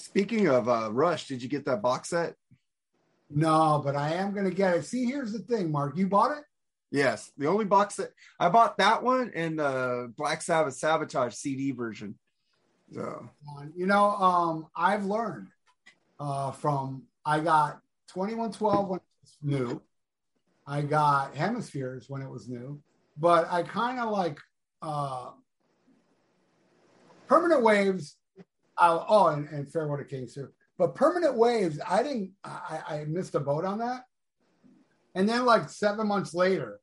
Speaking 0.00 0.48
of 0.48 0.68
uh, 0.68 0.88
Rush, 0.90 1.28
did 1.28 1.42
you 1.42 1.48
get 1.48 1.66
that 1.66 1.82
box 1.82 2.08
set? 2.08 2.34
No, 3.28 3.80
but 3.84 3.94
I 3.94 4.14
am 4.14 4.32
gonna 4.32 4.50
get 4.50 4.76
it. 4.76 4.84
See, 4.84 5.04
here's 5.04 5.32
the 5.32 5.40
thing, 5.40 5.70
Mark. 5.70 5.96
You 5.96 6.06
bought 6.08 6.36
it? 6.38 6.44
Yes, 6.90 7.30
the 7.36 7.46
only 7.46 7.66
box 7.66 7.96
set 7.96 8.10
I 8.40 8.48
bought 8.48 8.78
that 8.78 9.02
one 9.02 9.30
and 9.34 9.58
the 9.58 10.12
Black 10.16 10.42
Sabbath 10.42 10.74
Sabotage 10.74 11.34
CD 11.34 11.70
version. 11.72 12.16
So 12.92 13.28
You 13.76 13.86
know, 13.86 14.10
um, 14.12 14.66
I've 14.74 15.04
learned 15.04 15.48
uh, 16.18 16.50
from 16.52 17.02
I 17.24 17.40
got 17.40 17.80
2112 18.08 18.88
when 18.88 18.98
it 18.98 19.02
was 19.22 19.36
new. 19.42 19.82
I 20.66 20.80
got 20.80 21.36
Hemispheres 21.36 22.08
when 22.08 22.22
it 22.22 22.30
was 22.30 22.48
new, 22.48 22.80
but 23.18 23.52
I 23.52 23.62
kind 23.64 24.00
of 24.00 24.10
like 24.10 24.38
uh, 24.80 25.30
Permanent 27.28 27.62
Waves. 27.62 28.16
I, 28.80 29.04
oh, 29.08 29.26
and, 29.28 29.48
and 29.50 29.70
Farewell 29.70 29.98
to 29.98 30.04
Kings 30.04 30.34
too. 30.34 30.48
But 30.78 30.94
Permanent 30.94 31.36
Waves, 31.36 31.78
I 31.86 32.02
didn't. 32.02 32.32
I, 32.42 32.80
I 32.88 33.04
missed 33.06 33.34
a 33.34 33.40
boat 33.40 33.64
on 33.66 33.78
that. 33.78 34.04
And 35.14 35.28
then, 35.28 35.44
like 35.44 35.68
seven 35.68 36.06
months 36.06 36.32
later, 36.32 36.80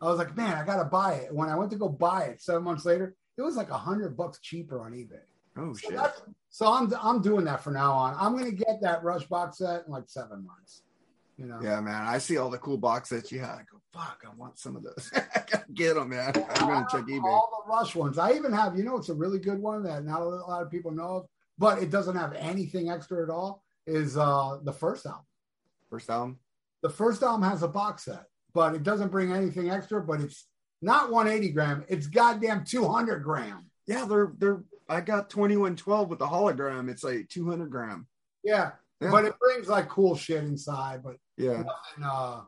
I 0.00 0.06
was 0.06 0.18
like, 0.18 0.36
"Man, 0.36 0.56
I 0.56 0.64
gotta 0.64 0.84
buy 0.84 1.14
it." 1.14 1.34
When 1.34 1.48
I 1.48 1.56
went 1.56 1.70
to 1.70 1.76
go 1.76 1.88
buy 1.88 2.24
it, 2.24 2.42
seven 2.42 2.64
months 2.64 2.84
later, 2.84 3.14
it 3.38 3.42
was 3.42 3.54
like 3.56 3.70
a 3.70 3.78
hundred 3.78 4.16
bucks 4.16 4.40
cheaper 4.40 4.80
on 4.80 4.92
eBay. 4.92 5.20
oh 5.56 5.72
So, 5.74 5.90
shit. 5.90 6.00
so 6.48 6.72
I'm 6.72 6.92
I'm 7.00 7.22
doing 7.22 7.44
that 7.44 7.62
from 7.62 7.74
now 7.74 7.92
on. 7.92 8.16
I'm 8.18 8.36
gonna 8.36 8.50
get 8.50 8.80
that 8.82 9.04
Rush 9.04 9.26
box 9.26 9.58
set 9.58 9.86
in 9.86 9.92
like 9.92 10.08
seven 10.08 10.44
months. 10.44 10.82
You 11.36 11.46
know. 11.46 11.60
Yeah, 11.62 11.80
man. 11.80 12.06
I 12.06 12.18
see 12.18 12.36
all 12.36 12.50
the 12.50 12.58
cool 12.58 12.78
box 12.78 13.10
sets 13.10 13.30
you 13.30 13.40
had. 13.40 13.50
I 13.50 13.62
go, 13.70 13.79
fuck, 13.92 14.22
I 14.26 14.34
want 14.36 14.58
some 14.58 14.76
of 14.76 14.82
those. 14.82 15.10
I 15.14 15.22
gotta 15.50 15.64
get 15.72 15.94
them, 15.94 16.10
man. 16.10 16.32
I'm 16.34 16.68
gonna 16.68 16.86
check 16.90 17.02
eBay. 17.02 17.24
All 17.24 17.64
the 17.66 17.72
Rush 17.72 17.94
ones. 17.94 18.18
I 18.18 18.32
even 18.32 18.52
have. 18.52 18.76
You 18.76 18.84
know, 18.84 18.96
it's 18.96 19.08
a 19.08 19.14
really 19.14 19.38
good 19.38 19.60
one 19.60 19.82
that 19.84 20.04
not 20.04 20.20
a 20.20 20.24
lot 20.24 20.62
of 20.62 20.70
people 20.70 20.90
know 20.90 21.16
of, 21.18 21.26
but 21.58 21.82
it 21.82 21.90
doesn't 21.90 22.16
have 22.16 22.32
anything 22.34 22.90
extra 22.90 23.22
at 23.22 23.30
all. 23.30 23.62
Is 23.86 24.16
uh 24.16 24.58
the 24.62 24.72
first 24.72 25.06
album. 25.06 25.24
First 25.88 26.10
album. 26.10 26.38
The 26.82 26.90
first 26.90 27.22
album 27.22 27.42
has 27.48 27.62
a 27.62 27.68
box 27.68 28.04
set, 28.04 28.24
but 28.54 28.74
it 28.74 28.82
doesn't 28.82 29.10
bring 29.10 29.32
anything 29.32 29.70
extra. 29.70 30.02
But 30.02 30.20
it's 30.20 30.46
not 30.82 31.10
180 31.10 31.52
gram. 31.52 31.84
It's 31.88 32.06
goddamn 32.06 32.64
200 32.64 33.22
gram. 33.22 33.70
Yeah, 33.86 34.04
they're 34.04 34.32
they're 34.38 34.62
I 34.88 35.00
got 35.00 35.30
2112 35.30 36.08
with 36.08 36.18
the 36.18 36.26
hologram. 36.26 36.90
It's 36.90 37.04
like 37.04 37.28
200 37.28 37.70
gram. 37.70 38.06
Yeah. 38.42 38.72
Yeah. 39.00 39.10
But 39.10 39.24
it 39.24 39.38
brings 39.38 39.68
like 39.68 39.88
cool 39.88 40.16
shit 40.16 40.42
inside, 40.44 41.02
but 41.02 41.16
Yeah. 41.36 41.62
nothing, 41.62 42.04
uh, 42.04 42.40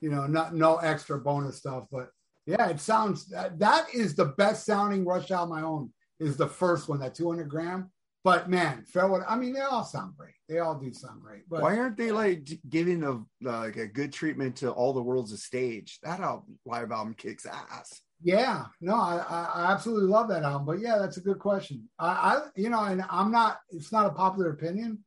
you 0.00 0.10
know, 0.10 0.26
not 0.26 0.54
no 0.54 0.76
extra 0.76 1.18
bonus 1.18 1.56
stuff. 1.56 1.84
But 1.90 2.10
yeah, 2.46 2.68
it 2.68 2.80
sounds 2.80 3.26
that, 3.28 3.58
that 3.58 3.86
is 3.94 4.14
the 4.14 4.26
best 4.26 4.66
sounding 4.66 5.04
Rush 5.04 5.30
Out 5.30 5.48
My 5.48 5.62
own. 5.62 5.92
Is 6.18 6.36
the 6.36 6.46
first 6.46 6.86
one 6.86 7.00
that 7.00 7.14
200 7.14 7.48
gram. 7.48 7.90
But 8.22 8.50
man, 8.50 8.84
Farewell. 8.86 9.24
I 9.26 9.36
mean, 9.36 9.54
they 9.54 9.60
all 9.60 9.84
sound 9.84 10.14
great. 10.18 10.34
They 10.48 10.58
all 10.58 10.74
do 10.74 10.92
sound 10.92 11.22
great. 11.22 11.48
But 11.48 11.62
Why 11.62 11.78
aren't 11.78 11.96
they 11.96 12.12
like 12.12 12.50
giving 12.68 13.02
a 13.02 13.22
like 13.40 13.76
a 13.76 13.86
good 13.86 14.12
treatment 14.12 14.56
to 14.56 14.70
all 14.70 14.92
the 14.92 15.02
world's 15.02 15.32
a 15.32 15.38
stage? 15.38 15.98
That 16.02 16.20
album, 16.20 16.58
live 16.66 16.92
album 16.92 17.14
kicks 17.14 17.46
ass. 17.46 18.02
Yeah, 18.22 18.66
no, 18.82 18.96
I, 18.96 19.46
I 19.54 19.72
absolutely 19.72 20.10
love 20.10 20.28
that 20.28 20.42
album. 20.42 20.66
But 20.66 20.80
yeah, 20.80 20.98
that's 20.98 21.16
a 21.16 21.22
good 21.22 21.38
question. 21.38 21.88
I, 21.98 22.08
I, 22.08 22.42
you 22.54 22.68
know, 22.68 22.84
and 22.84 23.02
I'm 23.08 23.32
not. 23.32 23.60
It's 23.70 23.92
not 23.92 24.06
a 24.06 24.10
popular 24.10 24.50
opinion, 24.50 24.98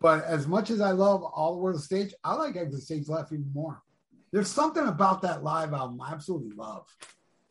but 0.00 0.24
as 0.24 0.46
much 0.46 0.70
as 0.70 0.80
I 0.80 0.92
love 0.92 1.22
All 1.22 1.52
the 1.52 1.60
World 1.60 1.82
Stage, 1.82 2.14
I 2.24 2.34
like 2.34 2.56
Exit 2.56 2.82
Stage 2.82 3.08
Left 3.08 3.32
even 3.32 3.50
more. 3.52 3.82
There's 4.36 4.50
something 4.50 4.86
about 4.86 5.22
that 5.22 5.42
live 5.42 5.72
album 5.72 5.98
I 5.98 6.12
absolutely 6.12 6.54
love. 6.54 6.84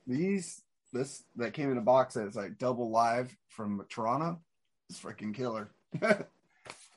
These 0.06 0.62
this 0.94 1.24
that 1.36 1.54
came 1.54 1.72
in 1.72 1.80
a 1.80 1.82
box 1.82 2.14
that's 2.14 2.36
like 2.36 2.60
double 2.60 2.92
live 2.92 3.36
from 3.50 3.84
Toronto. 3.90 4.40
It's 4.92 5.00
freaking 5.00 5.34
killer. 5.34 5.72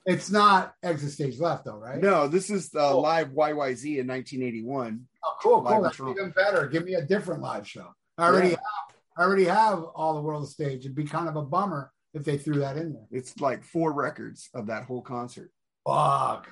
It's 0.07 0.31
not 0.31 0.75
Exit 0.83 1.11
Stage 1.11 1.39
Left 1.39 1.65
though, 1.67 1.77
right? 1.77 2.01
No, 2.01 2.29
this 2.29 2.49
is 2.49 2.75
uh, 2.75 2.93
Cool. 2.93 3.03
live 3.03 3.29
YYZ 3.29 3.99
in 3.99 4.07
1981. 4.07 5.07
Oh, 5.23 5.35
cool, 5.43 5.63
cool. 5.63 5.83
That's 5.83 6.01
even 6.01 6.31
better. 6.31 6.67
Give 6.67 6.85
me 6.87 6.95
a 6.95 7.03
different 7.05 7.43
live 7.43 7.67
show. 7.69 7.89
I 8.17 8.27
already 8.27 8.49
Yeah. 8.51 8.57
have. 8.57 8.97
I 9.19 9.23
already 9.23 9.45
have 9.45 9.83
All 9.83 10.15
the 10.15 10.23
World 10.23 10.49
Stage. 10.49 10.81
It'd 10.87 10.95
be 10.95 11.05
kind 11.05 11.29
of 11.29 11.37
a 11.37 11.43
bummer 11.43 11.93
if 12.15 12.25
they 12.25 12.39
threw 12.39 12.61
that 12.61 12.79
in 12.79 12.95
there. 12.95 13.07
It's 13.11 13.39
like 13.39 13.63
four 13.65 13.93
records 13.93 14.49
of 14.55 14.67
that 14.69 14.85
whole 14.85 15.03
concert. 15.03 15.51
Fuck. 15.87 16.49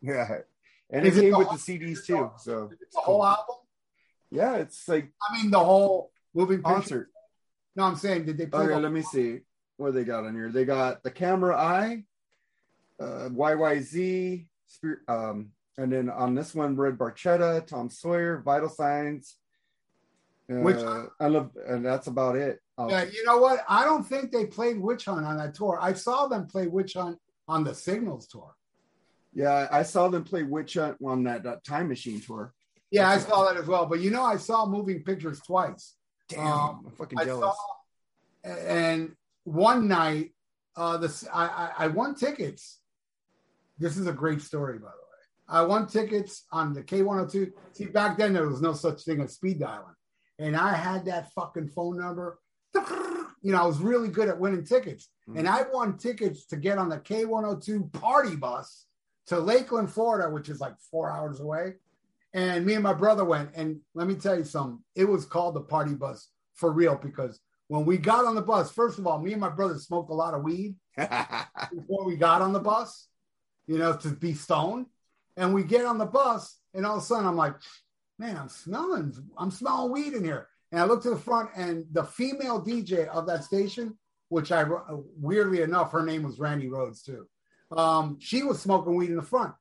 Yeah, 0.00 0.38
and 0.90 1.06
Is 1.06 1.16
it 1.18 1.22
came 1.22 1.32
the 1.32 1.38
with 1.38 1.46
whole- 1.48 1.56
the 1.56 1.62
CDs 1.62 2.04
too. 2.06 2.30
So 2.38 2.66
Is 2.66 2.80
it 2.80 2.92
the 2.92 3.00
whole 3.00 3.24
album? 3.24 3.56
yeah, 4.30 4.56
it's 4.56 4.86
like 4.88 5.10
I 5.28 5.36
mean, 5.40 5.50
the 5.50 5.58
whole 5.58 6.10
moving 6.34 6.58
picture. 6.58 6.72
concert. 6.74 7.10
No, 7.74 7.84
I'm 7.84 7.96
saying, 7.96 8.24
did 8.26 8.38
they 8.38 8.46
play? 8.46 8.64
Okay, 8.64 8.74
the- 8.74 8.80
let 8.80 8.92
me 8.92 9.02
see 9.02 9.40
what 9.76 9.94
they 9.94 10.04
got 10.04 10.24
on 10.24 10.34
here. 10.34 10.50
They 10.50 10.64
got 10.64 11.02
the 11.02 11.10
camera 11.10 11.56
eye, 11.56 12.04
uh, 13.00 13.28
YYZ, 13.30 14.46
Spirit, 14.66 15.00
um, 15.08 15.52
and 15.76 15.92
then 15.92 16.08
on 16.08 16.34
this 16.34 16.54
one, 16.54 16.76
Red 16.76 16.96
Barchetta, 16.96 17.66
Tom 17.66 17.90
Sawyer, 17.90 18.38
Vital 18.38 18.68
Signs. 18.70 19.36
Uh, 20.50 20.60
Which? 20.60 20.76
I 21.20 21.26
love, 21.26 21.50
and 21.66 21.84
that's 21.84 22.06
about 22.06 22.36
it. 22.36 22.62
Um, 22.78 22.88
Yeah, 22.88 23.02
you 23.04 23.24
know 23.24 23.38
what? 23.38 23.64
I 23.68 23.84
don't 23.84 24.04
think 24.04 24.30
they 24.32 24.46
played 24.46 24.80
Witch 24.80 25.04
Hunt 25.06 25.26
on 25.26 25.36
that 25.38 25.54
tour. 25.54 25.78
I 25.80 25.92
saw 25.92 26.28
them 26.28 26.46
play 26.46 26.66
Witch 26.68 26.94
Hunt 26.94 27.18
on 27.48 27.64
the 27.64 27.74
Signals 27.74 28.26
tour. 28.28 28.54
Yeah, 29.36 29.68
I 29.70 29.82
saw 29.82 30.08
them 30.08 30.24
play 30.24 30.42
Witch 30.42 30.74
Hunt 30.74 30.96
on 31.04 31.22
that, 31.24 31.42
that 31.44 31.62
Time 31.62 31.88
Machine 31.88 32.20
tour. 32.20 32.52
Yeah, 32.90 33.08
I 33.10 33.18
saw 33.18 33.44
that 33.44 33.56
as 33.60 33.66
well. 33.66 33.84
But 33.86 34.00
you 34.00 34.10
know, 34.10 34.24
I 34.24 34.36
saw 34.38 34.64
Moving 34.66 35.02
Pictures 35.02 35.40
twice. 35.46 35.94
Damn, 36.28 36.46
Um, 36.46 36.84
I'm 36.86 36.92
fucking 36.92 37.18
I 37.18 37.24
jealous. 37.26 37.54
saw, 37.54 38.50
and 38.50 39.14
one 39.44 39.88
night, 39.88 40.32
uh, 40.76 40.96
this 40.96 41.26
I, 41.32 41.46
I 41.46 41.84
I 41.84 41.86
won 41.88 42.14
tickets. 42.14 42.80
This 43.78 43.96
is 43.98 44.06
a 44.06 44.12
great 44.12 44.40
story, 44.40 44.78
by 44.78 44.86
the 44.86 44.86
way. 44.86 45.22
I 45.48 45.62
won 45.62 45.86
tickets 45.86 46.44
on 46.50 46.72
the 46.72 46.82
K102. 46.82 47.52
See, 47.74 47.84
back 47.86 48.16
then 48.18 48.32
there 48.32 48.48
was 48.48 48.62
no 48.62 48.72
such 48.72 49.02
thing 49.04 49.20
as 49.20 49.34
speed 49.34 49.60
dialing, 49.60 49.94
and 50.38 50.56
I 50.56 50.72
had 50.74 51.04
that 51.06 51.30
fucking 51.34 51.68
phone 51.68 51.98
number. 51.98 52.38
You 53.42 53.52
know, 53.52 53.62
I 53.62 53.66
was 53.66 53.78
really 53.78 54.08
good 54.08 54.28
at 54.28 54.40
winning 54.40 54.64
tickets, 54.64 55.08
Mm. 55.28 55.38
and 55.40 55.48
I 55.48 55.62
won 55.72 55.98
tickets 55.98 56.46
to 56.46 56.56
get 56.56 56.78
on 56.78 56.88
the 56.88 56.98
K102 56.98 57.92
party 57.92 58.34
bus 58.36 58.85
to 59.26 59.38
Lakeland, 59.38 59.90
Florida, 59.90 60.30
which 60.30 60.48
is 60.48 60.60
like 60.60 60.74
four 60.90 61.10
hours 61.10 61.40
away. 61.40 61.74
And 62.32 62.66
me 62.66 62.74
and 62.74 62.82
my 62.82 62.92
brother 62.92 63.24
went. 63.24 63.50
And 63.54 63.80
let 63.94 64.06
me 64.06 64.14
tell 64.14 64.36
you 64.36 64.44
something, 64.44 64.82
it 64.94 65.04
was 65.04 65.24
called 65.24 65.54
the 65.54 65.62
party 65.62 65.94
bus 65.94 66.28
for 66.54 66.70
real 66.70 66.96
because 66.96 67.40
when 67.68 67.84
we 67.84 67.98
got 67.98 68.24
on 68.24 68.34
the 68.34 68.42
bus, 68.42 68.70
first 68.70 68.98
of 68.98 69.06
all, 69.06 69.20
me 69.20 69.32
and 69.32 69.40
my 69.40 69.48
brother 69.48 69.76
smoked 69.78 70.10
a 70.10 70.14
lot 70.14 70.34
of 70.34 70.42
weed 70.42 70.76
before 70.96 72.04
we 72.04 72.16
got 72.16 72.42
on 72.42 72.52
the 72.52 72.60
bus, 72.60 73.08
you 73.66 73.78
know, 73.78 73.96
to 73.96 74.10
be 74.10 74.34
stoned. 74.34 74.86
And 75.36 75.52
we 75.52 75.64
get 75.64 75.84
on 75.84 75.98
the 75.98 76.06
bus, 76.06 76.58
and 76.72 76.86
all 76.86 76.96
of 76.96 77.02
a 77.02 77.04
sudden 77.04 77.26
I'm 77.26 77.36
like, 77.36 77.54
man, 78.18 78.38
I'm 78.38 78.48
smelling, 78.48 79.14
I'm 79.36 79.50
smelling 79.50 79.92
weed 79.92 80.14
in 80.14 80.24
here. 80.24 80.48
And 80.72 80.80
I 80.80 80.84
look 80.84 81.02
to 81.02 81.10
the 81.10 81.16
front, 81.16 81.50
and 81.56 81.84
the 81.92 82.04
female 82.04 82.64
DJ 82.64 83.06
of 83.08 83.26
that 83.26 83.44
station, 83.44 83.98
which 84.28 84.50
I 84.50 84.64
weirdly 85.18 85.62
enough, 85.62 85.92
her 85.92 86.04
name 86.04 86.22
was 86.22 86.38
Randy 86.38 86.68
Rhodes 86.68 87.02
too. 87.02 87.26
Um, 87.70 88.18
she 88.20 88.42
was 88.42 88.60
smoking 88.60 88.94
weed 88.94 89.10
in 89.10 89.16
the 89.16 89.22
front. 89.22 89.54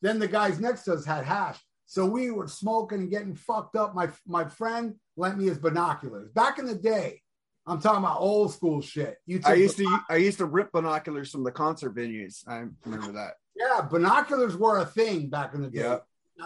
Then 0.00 0.18
the 0.18 0.28
guys 0.28 0.58
next 0.58 0.82
to 0.84 0.94
us 0.94 1.04
had 1.04 1.24
hash. 1.24 1.58
So 1.86 2.06
we 2.06 2.30
were 2.30 2.48
smoking 2.48 3.00
and 3.00 3.10
getting 3.10 3.34
fucked 3.34 3.76
up. 3.76 3.94
My 3.94 4.08
my 4.26 4.46
friend 4.48 4.94
lent 5.16 5.38
me 5.38 5.46
his 5.46 5.58
binoculars. 5.58 6.30
Back 6.30 6.58
in 6.58 6.66
the 6.66 6.74
day, 6.74 7.20
I'm 7.66 7.80
talking 7.80 7.98
about 7.98 8.18
old 8.18 8.52
school 8.52 8.80
shit. 8.80 9.18
You 9.26 9.40
I 9.44 9.54
used 9.54 9.76
to 9.76 10.00
I 10.08 10.16
used 10.16 10.38
to 10.38 10.46
rip 10.46 10.72
binoculars 10.72 11.30
from 11.30 11.44
the 11.44 11.52
concert 11.52 11.94
venues. 11.94 12.48
I 12.48 12.64
remember 12.84 13.12
that. 13.12 13.34
yeah, 13.54 13.82
binoculars 13.82 14.56
were 14.56 14.78
a 14.78 14.86
thing 14.86 15.28
back 15.28 15.54
in 15.54 15.62
the 15.62 15.70
day. 15.70 15.80
Yeah. 15.82 15.98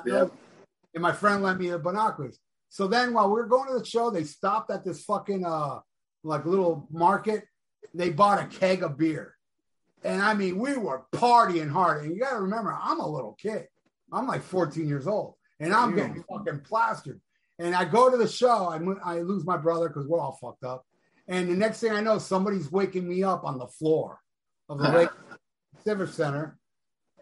now. 0.04 0.30
And 0.94 1.02
my 1.02 1.12
friend 1.12 1.42
lent 1.42 1.60
me 1.60 1.70
the 1.70 1.78
binoculars. 1.78 2.38
So 2.68 2.88
then 2.88 3.14
while 3.14 3.28
we 3.28 3.34
were 3.34 3.46
going 3.46 3.68
to 3.68 3.78
the 3.78 3.84
show, 3.84 4.10
they 4.10 4.24
stopped 4.24 4.70
at 4.70 4.84
this 4.84 5.04
fucking 5.04 5.46
uh 5.46 5.78
like 6.24 6.44
little 6.44 6.88
market. 6.90 7.44
They 7.94 8.10
bought 8.10 8.42
a 8.42 8.46
keg 8.46 8.82
of 8.82 8.98
beer. 8.98 9.35
And 10.06 10.22
I 10.22 10.34
mean, 10.34 10.58
we 10.58 10.76
were 10.76 11.04
partying 11.12 11.68
hard. 11.70 12.04
And 12.04 12.14
you 12.14 12.20
gotta 12.20 12.40
remember, 12.40 12.76
I'm 12.80 13.00
a 13.00 13.08
little 13.08 13.32
kid. 13.34 13.66
I'm 14.12 14.26
like 14.28 14.42
14 14.42 14.86
years 14.86 15.06
old. 15.08 15.34
And 15.58 15.74
I'm 15.74 15.96
Yeah. 15.98 16.06
getting 16.06 16.22
fucking 16.30 16.60
plastered. 16.60 17.20
And 17.58 17.74
I 17.74 17.84
go 17.86 18.08
to 18.10 18.16
the 18.16 18.28
show, 18.28 18.66
I, 18.68 18.78
I 19.04 19.20
lose 19.22 19.44
my 19.44 19.56
brother 19.56 19.88
because 19.88 20.06
we're 20.06 20.20
all 20.20 20.38
fucked 20.40 20.62
up. 20.62 20.84
And 21.26 21.48
the 21.48 21.54
next 21.54 21.80
thing 21.80 21.90
I 21.90 22.00
know, 22.00 22.18
somebody's 22.18 22.70
waking 22.70 23.08
me 23.08 23.24
up 23.24 23.42
on 23.44 23.58
the 23.58 23.66
floor 23.66 24.20
of 24.68 24.78
the 24.78 24.88
Lake 24.96 25.08
Civic 25.82 26.10
Center. 26.10 26.56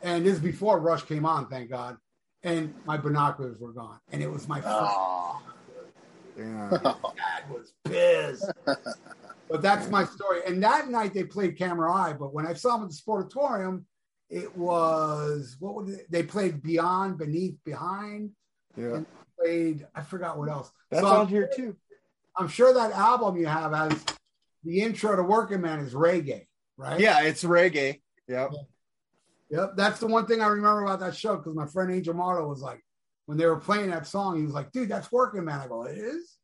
And 0.03 0.27
this 0.27 0.35
is 0.35 0.41
before 0.41 0.79
Rush 0.79 1.05
came 1.05 1.25
on, 1.25 1.49
thank 1.49 1.71
God. 1.71 1.97
And 2.43 2.75
my 2.85 2.99
binoculars 2.99 3.59
were 3.59 3.73
gone. 3.73 3.99
And 4.13 4.23
it 4.23 4.31
was 4.31 4.47
my 4.47 4.61
ah. 4.67 5.41
first 6.37 6.83
Oh, 6.85 7.13
dad 7.17 7.45
was 7.51 7.73
pissed. 7.85 8.53
but 9.55 9.63
that's 9.63 9.89
my 9.89 10.05
story. 10.05 10.41
And 10.49 10.61
that 10.65 10.89
night 10.89 11.15
they 11.15 11.23
played 11.23 11.57
Camera 11.57 11.95
Eye, 11.95 12.13
but 12.13 12.35
when 12.35 12.45
I 12.45 12.55
saw 12.55 12.77
them 12.77 12.87
at 12.87 12.91
the 12.91 12.97
Sportatorium, 12.97 13.85
it 14.29 14.57
was 14.57 15.55
what 15.61 15.77
would 15.77 15.87
they, 15.87 16.01
they 16.11 16.23
played 16.25 16.61
Beyond, 16.61 17.19
Beneath, 17.19 17.55
Behind, 17.63 18.33
Yeah. 18.77 19.03
played 19.39 19.87
I 19.95 20.03
forgot 20.03 20.39
what 20.39 20.49
else. 20.49 20.73
That's 20.91 21.05
So 21.05 21.09
on 21.09 21.21
I'm, 21.21 21.29
here 21.29 21.49
too. 21.55 21.77
I'm 22.37 22.49
sure 22.49 22.75
that 22.75 22.91
album 22.91 23.37
you 23.37 23.47
have 23.47 23.73
has 23.73 24.05
the 24.65 24.81
intro 24.81 25.15
to 25.15 25.23
Working 25.23 25.61
Man 25.61 25.79
is 25.79 25.95
reggae, 25.95 26.49
right? 26.77 26.99
Yeah, 26.99 27.23
it's 27.23 27.45
reggae. 27.45 28.01
Yep. 28.27 28.51
Yep. 29.51 29.77
That's 29.77 30.01
the 30.01 30.09
one 30.09 30.27
thing 30.27 30.41
I 30.41 30.49
remember 30.49 30.83
about 30.83 30.99
that 30.99 31.15
show 31.15 31.37
because 31.37 31.55
my 31.55 31.67
friend 31.67 31.93
Angel 31.93 32.13
Marlo 32.13 32.49
was 32.49 32.61
like, 32.61 32.85
when 33.27 33.39
they 33.39 33.47
were 33.47 33.61
playing 33.61 33.91
that 33.91 34.09
song, 34.09 34.37
he 34.37 34.43
was 34.43 34.53
like, 34.53 34.73
dude, 34.73 34.89
that's 34.89 35.13
Working 35.13 35.45
Man. 35.45 35.61
I 35.61 35.69
go, 35.69 35.85
it 35.85 35.97
is? 35.97 36.39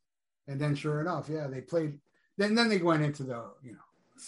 And 0.47 0.61
then 0.61 0.75
sure 0.75 1.01
enough, 1.01 1.27
yeah, 1.27 1.47
they 1.47 1.59
played. 1.59 1.99
Then 2.41 2.55
then 2.55 2.69
they 2.69 2.79
went 2.79 3.03
into 3.03 3.23
the, 3.23 3.43
you 3.63 3.73
know, 3.73 3.77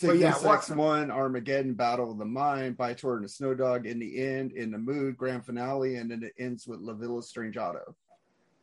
But 0.04 0.18
yeah, 0.20 0.34
what- 0.36 0.62
X1, 0.62 1.10
Armageddon, 1.12 1.74
Battle 1.74 2.12
of 2.12 2.20
the 2.20 2.26
Mind, 2.26 2.78
Bytor 2.78 3.16
and 3.16 3.26
the 3.26 3.30
Snow 3.30 3.56
Dog, 3.56 3.88
In 3.88 3.98
the 3.98 4.22
End, 4.24 4.52
In 4.52 4.70
the 4.72 4.78
Mood, 4.78 5.18
Grand 5.18 5.44
Finale, 5.46 5.96
and 5.96 6.12
then 6.12 6.22
it 6.22 6.34
ends 6.38 6.68
with 6.68 6.80
La 6.80 6.94
Villa 6.94 7.22
Strangiato. 7.22 7.96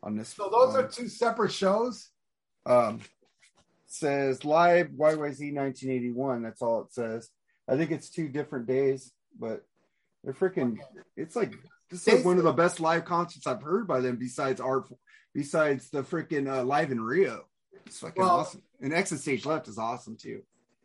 On 0.04 0.16
this, 0.16 0.28
So 0.30 0.48
those 0.50 0.74
one. 0.74 0.84
are 0.84 0.88
two 0.88 1.08
separate 1.08 1.52
shows. 1.52 2.10
um, 2.64 3.00
says 3.86 4.44
live 4.44 4.88
YYZ 4.90 5.52
1981. 5.52 6.42
That's 6.42 6.62
all 6.62 6.82
it 6.82 6.92
says. 6.92 7.28
I 7.68 7.76
think 7.76 7.90
it's 7.90 8.08
two 8.08 8.28
different 8.28 8.66
days, 8.68 9.12
but 9.38 9.66
they're 10.22 10.32
freaking. 10.32 10.78
It's 11.16 11.34
like 11.34 11.52
this 11.90 12.06
is 12.06 12.14
like 12.14 12.24
one 12.24 12.38
of 12.38 12.44
the 12.44 12.52
best 12.52 12.78
live 12.78 13.04
concerts 13.04 13.48
I've 13.48 13.62
heard 13.62 13.88
by 13.88 13.98
them. 14.00 14.14
Besides 14.16 14.60
art, 14.60 14.84
besides 15.34 15.90
the 15.90 16.02
freaking 16.04 16.48
uh, 16.48 16.62
live 16.62 16.92
in 16.92 17.00
Rio. 17.00 17.46
It's 17.86 17.98
fucking 17.98 18.22
Well- 18.22 18.40
awesome. 18.40 18.62
And 18.80 18.92
Exit 18.94 19.20
Stage 19.20 19.44
Left 19.44 19.68
is 19.68 19.78
awesome 19.78 20.16
too. 20.16 20.42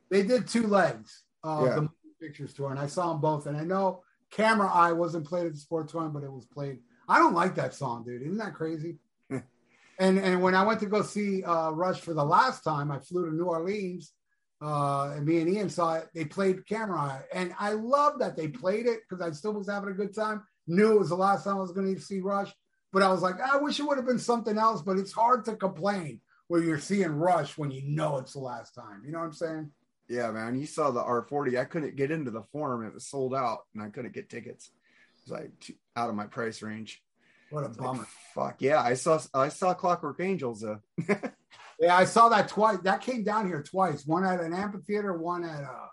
They 0.10 0.23
did 0.23 0.47
two 0.47 0.67
legs 0.67 1.23
of 1.43 1.65
Yeah. 1.65 1.75
the 1.75 1.89
pictures 2.19 2.53
tour, 2.53 2.69
and 2.71 2.79
I 2.79 2.88
saw 2.88 3.12
them 3.12 3.21
both. 3.21 3.45
And 3.47 3.55
I 3.58 3.63
know 3.63 4.03
Camera 4.31 4.67
Eye 4.71 4.91
wasn't 4.91 5.25
played 5.25 5.45
at 5.45 5.53
the 5.53 5.60
Sports 5.60 5.91
Tour, 5.93 6.10
but 6.10 6.23
it 6.23 6.31
was 6.31 6.45
played. 6.45 6.81
I 7.08 7.19
don't 7.19 7.34
like 7.34 7.55
that 7.55 7.73
song, 7.73 8.03
dude. 8.03 8.21
Isn't 8.23 8.38
that 8.38 8.55
crazy? 8.55 8.99
and 9.29 10.19
and 10.19 10.41
when 10.41 10.55
I 10.55 10.63
went 10.63 10.79
to 10.81 10.88
go 10.88 11.01
see 11.03 11.43
uh, 11.43 11.71
Rush 11.71 12.01
for 12.01 12.13
the 12.13 12.23
last 12.25 12.63
time, 12.63 12.91
I 12.91 12.99
flew 12.99 13.25
to 13.29 13.36
New 13.36 13.45
Orleans. 13.45 14.13
Uh, 14.62 15.12
and 15.15 15.25
me 15.25 15.41
and 15.41 15.49
Ian 15.49 15.69
saw 15.69 15.95
it. 15.95 16.10
They 16.13 16.25
played 16.25 16.65
Camera 16.65 16.97
Eye, 16.99 17.23
and 17.34 17.53
I 17.60 17.73
love 17.73 18.19
that 18.19 18.36
they 18.36 18.47
played 18.47 18.88
it 18.88 19.01
because 19.08 19.21
I 19.21 19.31
still 19.31 19.53
was 19.53 19.69
having 19.69 19.89
a 19.89 19.93
good 19.93 20.15
time. 20.15 20.43
Knew 20.65 20.93
it 20.93 20.99
was 20.99 21.10
the 21.10 21.15
last 21.15 21.43
time 21.43 21.58
I 21.58 21.60
was 21.60 21.71
going 21.73 21.93
to 21.93 22.01
see 22.01 22.21
Rush, 22.21 22.51
but 22.91 23.03
I 23.03 23.12
was 23.12 23.21
like, 23.21 23.39
I 23.39 23.58
wish 23.58 23.79
it 23.79 23.84
would 23.84 23.97
have 23.97 24.08
been 24.08 24.17
something 24.17 24.58
else. 24.58 24.81
But 24.81 24.97
it's 24.97 25.12
hard 25.12 25.45
to 25.45 25.55
complain 25.55 26.21
where 26.47 26.62
you're 26.62 26.79
seeing 26.79 27.12
Rush 27.15 27.58
when 27.58 27.71
you 27.71 27.81
know 27.84 28.17
it's 28.17 28.34
the 28.34 28.39
last 28.39 28.73
time. 28.75 29.01
You 29.05 29.12
know 29.12 29.19
what 29.19 29.25
I'm 29.25 29.34
saying? 29.34 29.71
Yeah, 30.08 30.29
man. 30.31 30.55
You 30.60 30.67
saw 30.67 30.91
the 30.91 31.01
R40. 31.01 31.60
I 31.60 31.65
couldn't 31.65 31.95
get 31.95 32.12
into 32.12 32.31
the 32.31 32.43
forum. 32.43 32.86
It 32.86 32.93
was 32.93 33.08
sold 33.08 33.34
out 33.34 33.62
and 33.73 33.81
I 33.84 33.89
couldn't 33.89 34.13
get 34.13 34.29
tickets. 34.29 34.67
It 35.17 35.31
was 35.31 35.39
like 35.39 35.60
too, 35.60 35.73
out 35.95 36.10
of 36.10 36.15
my 36.15 36.25
price 36.27 36.62
range. 36.62 37.01
What 37.49 37.63
a 37.63 37.67
Like, 37.67 37.77
bummer. 37.77 38.08
fuck 38.34 38.62
yeah. 38.62 38.81
I 38.81 38.93
saw 38.95 39.19
I 39.34 39.49
saw 39.49 39.73
Clockwork 39.73 40.19
Angels 40.19 40.62
though. 40.62 40.79
Yeah, 41.77 41.93
I 41.97 42.05
saw 42.05 42.29
that 42.29 42.47
twice. 42.47 42.77
That 42.84 43.01
came 43.01 43.25
down 43.25 43.47
here 43.47 43.62
twice. 43.62 44.05
One 44.08 44.23
at 44.23 44.39
an 44.39 44.53
amphitheater, 44.53 45.12
one 45.17 45.43
at 45.43 45.62
uh, 45.65 45.88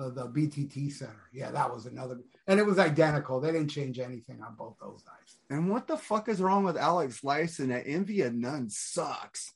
uh, 0.00 0.10
the 0.10 0.28
BTT 0.28 0.92
Center. 0.92 1.24
Yeah, 1.32 1.50
that 1.50 1.68
was 1.74 1.86
another, 1.86 2.20
and 2.46 2.60
it 2.60 2.64
was 2.64 2.78
identical. 2.78 3.40
They 3.40 3.50
didn't 3.50 3.70
change 3.72 3.98
anything 3.98 4.40
on 4.40 4.54
both 4.54 4.76
those 4.80 5.02
nights. 5.04 5.38
And 5.50 5.68
what 5.68 5.88
the 5.88 5.96
fuck 5.96 6.28
is 6.28 6.40
wrong 6.40 6.62
with 6.62 6.76
Alex 6.76 7.22
Lifeson 7.22 7.74
at 7.76 7.88
Envy 7.88 8.20
of 8.20 8.34
None 8.34 8.70
sucks. 8.70 9.52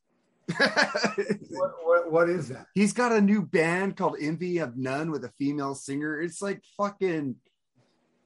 What, 1.50 1.72
what, 1.84 2.12
what 2.12 2.30
is 2.30 2.48
that? 2.48 2.66
He's 2.74 2.92
got 2.92 3.12
a 3.12 3.20
new 3.20 3.42
band 3.42 3.96
called 3.96 4.16
Envy 4.20 4.58
of 4.58 4.76
None 4.76 5.10
with 5.10 5.24
a 5.24 5.30
female 5.38 5.74
singer. 5.74 6.20
It's 6.20 6.40
like 6.40 6.62
fucking 6.76 7.36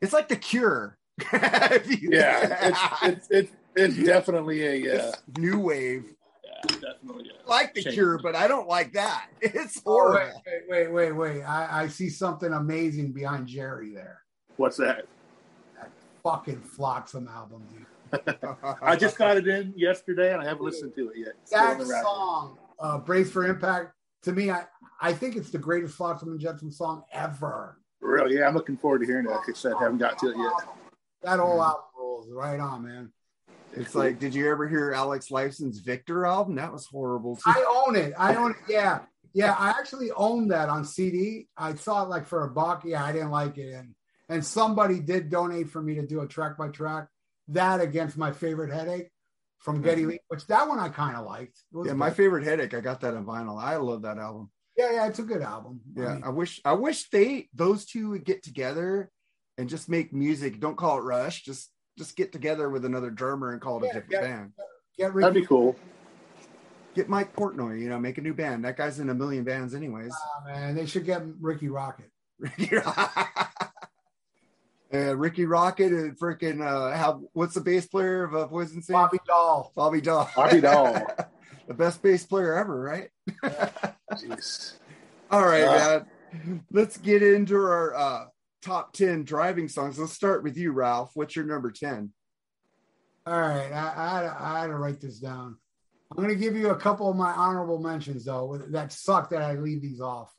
it's 0.00 0.12
like 0.12 0.28
the 0.28 0.36
cure. 0.36 0.98
Yeah, 1.32 1.70
it's 2.62 2.78
it's 3.02 3.28
it's, 3.30 3.52
it's 3.76 3.96
definitely 4.06 4.84
a 4.86 5.08
uh, 5.08 5.12
new 5.38 5.58
wave. 5.60 6.12
yeah, 6.44 6.76
definitely. 6.80 7.30
A, 7.44 7.48
Like 7.48 7.74
the 7.74 7.82
Change. 7.82 7.94
cure, 7.94 8.18
but 8.22 8.34
I 8.36 8.46
don't 8.48 8.68
like 8.68 8.92
that. 8.94 9.28
It's 9.40 9.80
Oh, 9.86 10.12
wait, 10.12 10.20
horrible. 10.20 10.42
wait, 10.46 10.68
wait, 10.68 10.92
wait, 10.92 11.12
wait. 11.12 11.42
I, 11.42 11.82
I 11.84 11.88
see 11.88 12.08
something 12.08 12.52
amazing 12.52 13.12
behind 13.12 13.46
Jerry 13.46 13.92
there. 13.94 14.20
what's 14.56 14.76
that? 14.78 15.06
Fucking 16.22 16.60
Flotsam 16.62 17.28
album, 17.28 17.62
dude. 17.70 17.84
I 18.82 18.96
just 18.96 19.18
got 19.18 19.36
it 19.36 19.46
in 19.46 19.72
yesterday 19.76 20.32
and 20.32 20.42
I 20.42 20.44
haven't 20.44 20.64
listened 20.64 20.94
to 20.96 21.10
it 21.10 21.18
yet. 21.18 21.34
That 21.50 21.72
in 21.72 21.78
the 21.78 21.86
rack. 21.86 22.02
song, 22.02 22.58
uh, 22.78 22.98
Brace 22.98 23.30
for 23.30 23.46
Impact, 23.46 23.92
to 24.22 24.32
me, 24.32 24.50
I, 24.50 24.64
I 25.00 25.12
think 25.12 25.36
it's 25.36 25.50
the 25.50 25.58
greatest 25.58 25.94
Flotsam 25.94 26.30
and 26.30 26.40
Jetsam 26.40 26.70
song 26.70 27.04
ever. 27.12 27.78
Really? 28.00 28.36
Yeah, 28.36 28.48
I'm 28.48 28.54
looking 28.54 28.76
forward 28.76 29.00
to 29.00 29.06
hearing 29.06 29.26
it. 29.26 29.30
Like 29.30 29.48
I 29.48 29.52
said, 29.52 29.72
haven't 29.80 29.98
got 29.98 30.18
to 30.18 30.30
it 30.30 30.36
yet. 30.36 30.68
That 31.22 31.38
whole 31.40 31.62
album 31.62 31.84
rules 31.96 32.28
right 32.30 32.60
on, 32.60 32.86
man. 32.86 33.12
It's 33.76 33.94
like, 33.94 34.18
did 34.18 34.34
you 34.34 34.50
ever 34.50 34.68
hear 34.68 34.92
Alex 34.92 35.30
Lifeson's 35.30 35.80
Victor 35.80 36.26
album? 36.26 36.56
That 36.56 36.72
was 36.72 36.86
horrible. 36.86 37.36
Too. 37.36 37.42
I 37.46 37.84
own 37.86 37.96
it. 37.96 38.12
I 38.16 38.34
own 38.36 38.52
it. 38.52 38.56
Yeah. 38.68 39.00
Yeah. 39.32 39.54
I 39.58 39.70
actually 39.70 40.10
own 40.12 40.48
that 40.48 40.68
on 40.68 40.84
CD. 40.84 41.48
I 41.56 41.74
saw 41.74 42.04
it 42.04 42.08
like 42.08 42.26
for 42.26 42.44
a 42.44 42.50
buck. 42.50 42.84
Yeah. 42.84 43.04
I 43.04 43.12
didn't 43.12 43.30
like 43.30 43.58
it. 43.58 43.72
And, 43.72 43.94
and 44.28 44.44
somebody 44.44 45.00
did 45.00 45.28
donate 45.28 45.70
for 45.70 45.82
me 45.82 45.96
to 45.96 46.06
do 46.06 46.20
a 46.20 46.28
track 46.28 46.56
by 46.56 46.68
track. 46.68 47.08
That 47.48 47.80
against 47.80 48.16
my 48.16 48.32
favorite 48.32 48.72
headache 48.72 49.10
from 49.58 49.82
Geddy 49.82 50.06
Lee, 50.06 50.20
which 50.28 50.46
that 50.46 50.68
one 50.68 50.78
I 50.78 50.88
kind 50.88 51.16
of 51.16 51.26
liked. 51.26 51.58
It 51.72 51.76
was 51.76 51.86
yeah, 51.88 51.94
my 51.94 52.10
favorite 52.10 52.44
headache. 52.44 52.74
I 52.74 52.80
got 52.80 53.00
that 53.02 53.14
on 53.14 53.24
vinyl. 53.24 53.62
I 53.62 53.76
love 53.76 54.02
that 54.02 54.18
album. 54.18 54.50
yeah, 54.76 54.92
yeah, 54.92 55.06
it's 55.06 55.18
a 55.18 55.22
good 55.22 55.42
album. 55.42 55.80
I 55.96 56.00
Yeah, 56.00 56.14
mean, 56.14 56.24
I 56.24 56.28
wish 56.30 56.60
I 56.64 56.72
wish 56.72 57.08
they 57.10 57.48
those 57.54 57.84
two 57.84 58.10
would 58.10 58.24
get 58.24 58.42
together 58.42 59.10
and 59.58 59.68
just 59.68 59.88
make 59.88 60.12
music. 60.12 60.60
Don't 60.60 60.76
call 60.76 60.98
it 60.98 61.02
Rush. 61.02 61.42
Just 61.42 61.70
just 61.98 62.16
get 62.16 62.32
together 62.32 62.68
with 62.70 62.84
another 62.84 63.10
drummer 63.10 63.52
and 63.52 63.60
call 63.60 63.82
it 63.82 63.86
Yeah, 63.86 63.90
a 63.90 63.94
different 63.94 64.12
yeah. 64.12 64.20
band. 64.20 64.52
get 64.98 65.14
That'd 65.14 65.34
be 65.34 65.46
cool. 65.46 65.76
Get 66.94 67.08
Mike 67.08 67.34
Portnoy. 67.34 67.80
You 67.80 67.88
know, 67.88 67.98
make 67.98 68.18
a 68.18 68.20
new 68.22 68.34
band. 68.34 68.64
That 68.64 68.76
guy's 68.76 69.00
in 69.00 69.10
a 69.10 69.14
million 69.14 69.44
bands, 69.44 69.74
anyways. 69.74 70.12
Ah, 70.14 70.44
man, 70.46 70.74
they 70.74 70.86
should 70.86 71.04
get 71.04 71.22
Rikki 71.40 71.68
Rockett. 71.68 72.10
uh, 74.94 75.16
Rikki 75.16 75.44
Rockett 75.44 75.88
and 75.88 76.18
freaking 76.18 76.64
uh, 76.64 76.96
how? 76.96 77.22
What's 77.32 77.54
the 77.54 77.60
bass 77.60 77.86
player 77.86 78.24
of 78.24 78.34
uh, 78.34 78.46
Poison 78.46 78.80
Sage? 78.82 78.94
Bobby 78.94 79.18
Dall. 79.26 79.72
Bobby 79.74 80.00
Dall. 80.00 80.30
Bobby 80.36 80.60
Dall. 80.60 80.94
the 81.66 81.74
best 81.74 82.02
bass 82.02 82.24
player 82.24 82.54
ever, 82.54 82.80
right? 82.80 83.10
Jeez. 84.12 84.74
All 85.30 85.44
right, 85.44 85.64
Uh, 85.64 86.04
man. 86.32 86.64
Let's 86.70 86.96
get 86.96 87.22
into 87.22 87.56
our 87.56 87.94
uh, 87.94 88.24
top 88.62 88.92
10 88.92 89.24
driving 89.24 89.68
songs. 89.68 89.98
Let's 89.98 90.12
start 90.12 90.42
with 90.42 90.56
you, 90.56 90.72
Ralph. 90.72 91.12
What's 91.14 91.36
your 91.36 91.44
number 91.44 91.70
10? 91.70 92.12
All 93.26 93.40
right, 93.40 93.72
I, 93.72 93.92
I, 93.96 94.14
had 94.14 94.22
to, 94.22 94.36
I 94.38 94.60
had 94.60 94.66
to 94.66 94.76
write 94.76 95.00
this 95.00 95.18
down. 95.18 95.56
I'm 96.10 96.16
going 96.22 96.28
to 96.28 96.40
give 96.40 96.56
you 96.56 96.70
a 96.70 96.76
couple 96.76 97.08
of 97.08 97.16
my 97.16 97.32
honorable 97.32 97.78
mentions, 97.78 98.24
though. 98.26 98.60
That 98.68 98.92
suck 98.92 99.30
that 99.30 99.42
I 99.42 99.54
leave 99.54 99.80
these 99.80 100.00
off. 100.00 100.30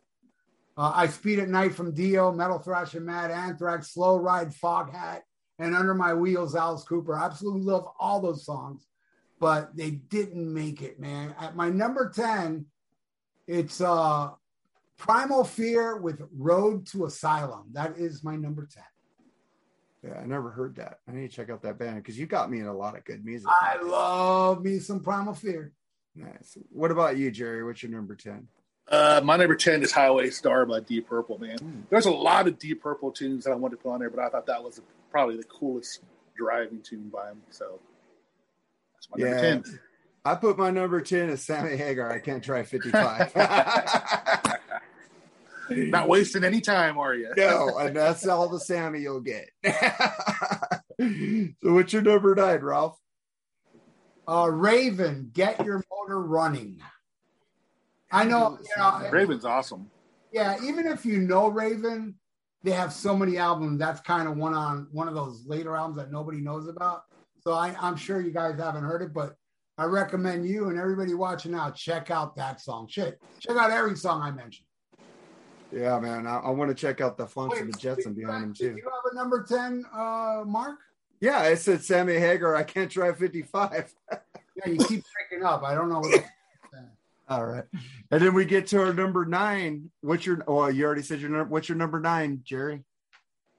Uh, 0.77 0.91
I 0.93 1.07
Speed 1.07 1.39
at 1.39 1.49
Night 1.49 1.73
from 1.73 1.93
Dio, 1.93 2.31
Metal 2.31 2.59
Thrashing 2.59 3.05
Mad 3.05 3.31
Anthrax, 3.31 3.93
Slow 3.93 4.17
Ride, 4.17 4.49
Foghat, 4.49 5.21
and 5.57 5.75
Under 5.75 5.93
My 5.93 6.13
Wheels, 6.13 6.55
Alice 6.55 6.83
Cooper. 6.83 7.15
I 7.15 7.25
absolutely 7.25 7.61
love 7.61 7.87
all 7.97 8.19
those 8.19 8.45
songs, 8.45 8.85
but 9.39 9.75
they 9.75 9.91
didn't 9.91 10.53
make 10.53 10.81
it, 10.81 10.99
man. 10.99 11.33
At 11.39 11.55
my 11.55 11.69
number 11.69 12.11
10, 12.13 12.65
it's 13.47 13.79
uh, 13.79 14.31
Primal 14.97 15.45
Fear 15.45 15.97
with 15.97 16.21
Road 16.35 16.87
to 16.87 17.05
Asylum. 17.05 17.67
That 17.71 17.97
is 17.97 18.23
my 18.23 18.35
number 18.35 18.67
10. 18.69 18.83
Yeah, 20.03 20.19
I 20.19 20.25
never 20.25 20.51
heard 20.51 20.75
that. 20.75 20.99
I 21.07 21.13
need 21.13 21.29
to 21.29 21.35
check 21.35 21.49
out 21.49 21.61
that 21.63 21.79
band 21.79 21.95
because 21.95 22.19
you 22.19 22.25
got 22.25 22.51
me 22.51 22.59
in 22.59 22.67
a 22.67 22.75
lot 22.75 22.97
of 22.97 23.05
good 23.05 23.25
music. 23.25 23.47
I 23.49 23.81
love 23.81 24.61
me 24.61 24.79
some 24.79 24.99
Primal 24.99 25.33
Fear. 25.33 25.71
Nice. 26.15 26.57
What 26.69 26.91
about 26.91 27.17
you, 27.17 27.31
Jerry? 27.31 27.63
What's 27.63 27.81
your 27.81 27.93
number 27.93 28.15
10? 28.15 28.47
Uh, 28.87 29.19
my 29.23 29.35
number 29.35 29.55
10 29.55 29.81
is 29.83 29.91
Highway 29.91 30.29
Star 30.29 30.63
by 30.65 30.79
Deep 30.79 31.07
Purple, 31.07 31.39
man. 31.39 31.57
Hmm. 31.57 31.81
There's 31.89 32.05
a 32.05 32.11
lot 32.11 32.47
of 32.47 32.59
Deep 32.59 32.81
Purple 32.83 33.11
tunes 33.11 33.45
that 33.45 33.51
I 33.51 33.55
wanted 33.55 33.77
to 33.77 33.81
put 33.83 33.91
on 33.93 33.99
there, 33.99 34.09
but 34.11 34.19
I 34.19 34.29
thought 34.29 34.45
that 34.45 34.63
was 34.63 34.79
probably 35.11 35.37
the 35.37 35.43
coolest 35.43 36.01
driving 36.37 36.81
tune 36.81 37.09
by 37.09 37.29
him. 37.31 37.41
So 37.49 37.79
that's 38.93 39.09
my 39.09 39.17
Yeah. 39.25 39.41
number 39.41 39.67
10. 39.67 39.79
I 40.23 40.35
put 40.35 40.57
my 40.57 40.69
number 40.71 41.01
10 41.01 41.29
as 41.29 41.43
Sammy 41.43 41.75
Hagar. 41.77 42.11
I 42.11 42.19
can't 42.19 42.43
drive 42.43 42.67
55. 42.67 43.35
Not 45.69 46.07
wasting 46.07 46.43
any 46.43 46.61
time, 46.61 46.99
are 46.99 47.15
you? 47.15 47.31
no, 47.35 47.77
and 47.79 47.95
that's 47.95 48.27
all 48.27 48.47
the 48.49 48.59
Sammy 48.59 49.01
you'll 49.01 49.19
get. 49.21 49.49
so, 49.65 51.73
what's 51.73 51.91
your 51.91 52.03
number 52.03 52.35
nine, 52.35 52.61
Ralph? 52.61 52.99
Uh, 54.27 54.47
Raven, 54.51 55.31
get 55.33 55.65
your 55.65 55.83
motor 55.91 56.21
running. 56.21 56.81
I 58.11 58.23
know, 58.23 58.57
you 58.61 58.67
know, 58.77 59.09
Raven's 59.11 59.45
awesome. 59.45 59.89
yeah. 60.31 60.57
Even 60.63 60.85
if 60.87 61.05
you 61.05 61.19
know 61.19 61.47
Raven, 61.47 62.15
they 62.63 62.71
have 62.71 62.93
so 62.93 63.15
many 63.15 63.37
albums. 63.37 63.79
That's 63.79 63.99
kind 64.01 64.27
of 64.27 64.37
one 64.37 64.53
on 64.53 64.87
one 64.91 65.07
of 65.07 65.13
those 65.15 65.43
later 65.45 65.75
albums 65.75 65.97
that 65.97 66.11
nobody 66.11 66.39
knows 66.39 66.67
about. 66.67 67.03
So 67.41 67.53
I, 67.53 67.75
I'm 67.79 67.95
sure 67.95 68.21
you 68.21 68.31
guys 68.31 68.57
haven't 68.59 68.83
heard 68.83 69.01
it, 69.01 69.13
but 69.13 69.35
I 69.77 69.83
recommend 69.85 70.47
you 70.47 70.69
and 70.69 70.79
everybody 70.79 71.13
watching 71.13 71.51
now 71.51 71.69
check 71.71 72.09
out 72.09 72.35
that 72.37 72.61
song. 72.61 72.87
Shit, 72.89 73.19
check 73.39 73.57
out 73.57 73.71
every 73.71 73.95
song 73.95 74.21
I 74.21 74.31
mentioned. 74.31 74.67
Yeah, 75.71 75.99
man. 75.99 76.25
I, 76.25 76.37
I 76.37 76.49
want 76.51 76.69
to 76.69 76.75
check 76.75 77.01
out 77.01 77.17
the 77.17 77.25
Flunks 77.27 77.55
Wait, 77.55 77.63
and 77.63 77.73
the 77.73 77.77
Jetson 77.77 78.13
behind 78.13 78.43
him, 78.45 78.53
Did 78.53 78.71
too. 78.71 78.77
you 78.77 78.83
have 78.85 79.11
a 79.11 79.15
number 79.15 79.43
ten, 79.43 79.83
uh, 79.93 80.43
Mark? 80.45 80.79
Yeah, 81.19 81.39
I 81.39 81.55
said 81.55 81.83
Sammy 81.83 82.13
Hagar. 82.15 82.55
I 82.55 82.63
can't 82.63 82.89
drive 82.89 83.17
55. 83.17 83.93
Yeah, 84.09 84.69
you 84.69 84.77
keep 84.77 85.03
breaking 85.29 85.45
up. 85.45 85.63
I 85.63 85.73
don't 85.75 85.89
know. 85.89 85.99
What 85.99 86.23
All 87.27 87.45
right. 87.45 87.63
And 88.11 88.21
then 88.21 88.33
we 88.33 88.45
get 88.45 88.67
to 88.67 88.81
our 88.81 88.93
number 88.93 89.25
nine. 89.25 89.89
What's 90.01 90.25
your, 90.25 90.43
oh, 90.47 90.67
you 90.67 90.85
already 90.85 91.01
said 91.01 91.19
your 91.19 91.31
number. 91.31 91.45
What's 91.45 91.67
your 91.67 91.77
number 91.77 91.99
nine, 91.99 92.41
Jerry? 92.43 92.83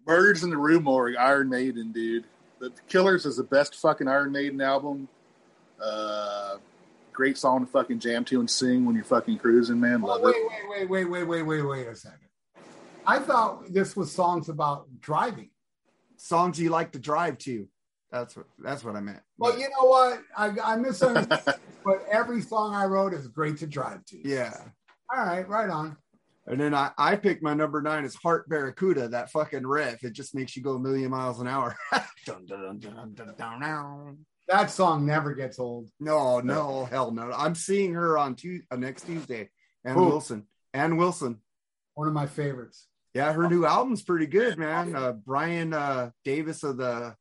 Murders 0.07 0.45
in 0.45 0.51
the 0.51 0.57
Rue 0.57 0.81
Morgue, 0.81 1.17
Iron 1.17 1.49
Maiden, 1.49 1.91
dude. 1.91 2.25
The 2.61 2.73
Killers 2.89 3.27
is 3.27 3.37
the 3.37 3.45
best 3.45 3.75
fucking 3.75 4.07
Iron 4.07 4.31
Maiden 4.31 4.61
album. 4.61 5.09
Uh, 5.83 6.57
great 7.13 7.37
song 7.37 7.67
to 7.67 7.67
fucking 7.67 7.99
jam 7.99 8.25
to 8.27 8.39
and 8.41 8.49
sing 8.49 8.85
when 8.85 8.95
you're 8.95 9.05
fucking 9.05 9.39
cruising, 9.39 9.81
man. 9.81 10.03
Oh, 10.05 10.21
wait, 10.21 10.37
it. 10.37 10.49
wait, 10.71 10.89
wait, 10.89 10.89
wait, 10.89 11.25
wait, 11.25 11.25
wait, 11.25 11.43
wait, 11.43 11.63
wait 11.63 11.87
a 11.89 11.97
second. 11.97 12.21
I 13.07 13.19
thought 13.19 13.73
this 13.73 13.97
was 13.97 14.13
songs 14.13 14.49
about 14.49 14.87
driving. 15.01 15.51
Songs 16.19 16.59
you 16.59 16.71
like 16.71 16.93
to 16.93 16.99
drive 16.99 17.39
to. 17.39 17.69
That's 18.13 18.37
what, 18.37 18.47
that's 18.59 18.85
what 18.85 18.97
I 18.97 19.01
meant. 19.01 19.21
Well, 19.39 19.59
you 19.59 19.69
know 19.69 19.87
what? 19.87 20.23
I, 20.37 20.53
I 20.63 20.77
misunderstood, 20.77 21.55
but 21.85 22.05
every 22.11 22.41
song 22.41 22.75
I 22.75 22.85
wrote 22.85 23.13
is 23.13 23.29
great 23.29 23.59
to 23.59 23.67
drive 23.67 24.05
to. 24.07 24.29
yeah. 24.29 24.55
All 25.15 25.25
right, 25.25 25.49
right 25.49 25.71
on. 25.71 25.97
And 26.49 26.61
then 26.61 26.75
I, 26.75 26.91
I 26.97 27.17
picked 27.17 27.43
my 27.43 27.55
number 27.55 27.83
nine 27.83 28.05
is 28.05 28.15
Heart 28.15 28.49
Barracuda, 28.49 29.09
that 29.09 29.31
fucking 29.31 29.67
riff. 29.67 30.05
It 30.05 30.13
just 30.13 30.35
makes 30.35 30.57
you 30.57 30.63
go 30.63 30.75
a 30.75 30.79
million 30.79 31.11
miles 31.11 31.41
an 31.41 31.49
hour. 31.49 31.77
Dun, 32.25 32.45
dun, 32.47 32.61
dun, 32.61 32.79
dun, 32.79 33.15
dun, 33.15 33.35
dun, 33.37 33.61
dun. 33.61 34.19
That 34.49 34.71
song 34.71 35.07
never 35.07 35.33
gets 35.35 35.59
old. 35.61 35.89
no, 36.01 36.41
no, 36.41 36.85
hell 36.87 37.13
no. 37.13 37.33
I'm 37.33 37.55
seeing 37.55 37.95
her 37.95 38.19
on 38.19 38.35
Tuesday, 38.35 38.67
uh, 38.71 38.77
next 38.77 39.07
Tuesday. 39.07 39.49
Ann 39.85 39.95
Who? 39.95 40.07
Wilson. 40.07 40.45
Ann 40.75 40.97
Wilson. 40.97 41.39
One 41.95 42.09
of 42.09 42.15
my 42.15 42.27
favorites. 42.27 42.89
Yeah, 43.15 43.33
her 43.33 43.49
new 43.49 43.65
album's 43.65 44.03
pretty 44.03 44.27
good, 44.27 44.59
man. 44.59 44.95
Uh, 44.95 45.13
Brian 45.13 45.73
uh, 45.73 46.11
Davis 46.25 46.65
of 46.65 46.77
the 46.77 47.15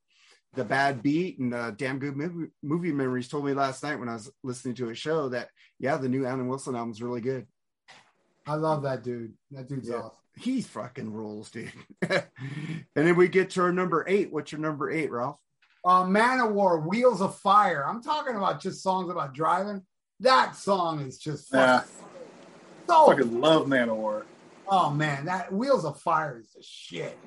the 0.56 0.64
Bad 0.66 1.02
Beat 1.04 1.40
and 1.40 1.54
uh, 1.54 1.72
Damn 1.72 2.00
Good 2.00 2.16
movie, 2.16 2.52
movie 2.64 2.92
Memories 2.92 3.28
told 3.28 3.46
me 3.46 3.54
last 3.54 3.84
night 3.84 4.00
when 4.00 4.10
I 4.10 4.14
was 4.14 4.32
listening 4.44 4.76
to 4.76 4.90
a 4.90 4.96
show 4.96 5.30
that 5.30 5.50
yeah, 5.80 5.98
the 5.98 6.10
new 6.10 6.26
Ann 6.26 6.48
Wilson 6.48 6.76
album's 6.76 7.02
really 7.02 7.22
good. 7.22 7.48
I 8.48 8.56
love 8.56 8.84
that 8.84 9.04
dude. 9.04 9.34
That 9.52 9.68
dude's 9.68 9.90
Yeah. 9.90 9.96
awesome. 9.98 10.12
He 10.38 10.62
fucking 10.62 11.12
rules, 11.12 11.50
dude. 11.50 11.72
and 12.10 12.24
then 12.94 13.16
we 13.16 13.28
get 13.30 13.52
to 13.52 13.62
our 13.62 13.72
number 13.72 14.04
eight. 14.08 14.32
What's 14.34 14.52
your 14.52 14.60
number 14.62 14.92
eight, 14.92 15.10
Ralph? 15.12 15.38
Uh, 15.84 16.04
Manowar, 16.04 16.86
Wheels 16.86 17.22
of 17.22 17.38
Fire. 17.40 17.86
I'm 17.88 18.02
talking 18.04 18.36
about 18.36 18.60
just 18.62 18.84
songs 18.84 19.10
about 19.10 19.34
driving. 19.34 19.82
That 20.20 20.56
song 20.56 21.02
is 21.02 21.18
just 21.18 21.54
Yeah. 21.54 21.80
fucking 21.82 21.92
so 22.88 23.06
Fucking 23.08 23.40
love 23.42 23.68
Manowar. 23.68 24.24
Oh 24.68 24.90
man, 24.90 25.26
that 25.26 25.52
Wheels 25.54 25.86
of 25.86 26.00
Fire 26.02 26.40
is 26.40 26.52
the 26.54 26.62
shit. 26.64 27.18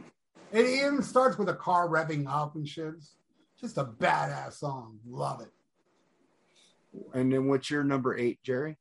It 0.53 0.65
even 0.67 1.03
starts 1.03 1.37
with 1.39 1.49
a 1.49 1.55
car 1.55 1.89
revving 1.89 2.27
up 2.29 2.55
and 2.57 2.67
shit. 2.67 2.95
It's 2.97 3.15
just 3.61 3.79
a 3.79 3.85
badass 3.85 4.55
song. 4.55 4.99
Love 5.09 5.41
it. 5.41 5.53
And 7.13 7.33
then 7.33 7.49
what's 7.49 7.71
your 7.71 7.85
number 7.85 8.17
eight, 8.17 8.43
Jerry? 8.43 8.77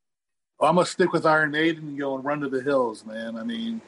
I'm 0.60 0.76
gonna 0.76 0.86
stick 0.88 1.14
with 1.14 1.26
Iron 1.26 1.52
Maiden 1.52 1.88
and 1.88 2.00
go 2.00 2.16
and 2.16 2.26
run 2.26 2.40
to 2.42 2.50
the 2.50 2.62
hills, 2.62 3.06
man. 3.06 3.36
I 3.36 3.44
mean, 3.44 3.82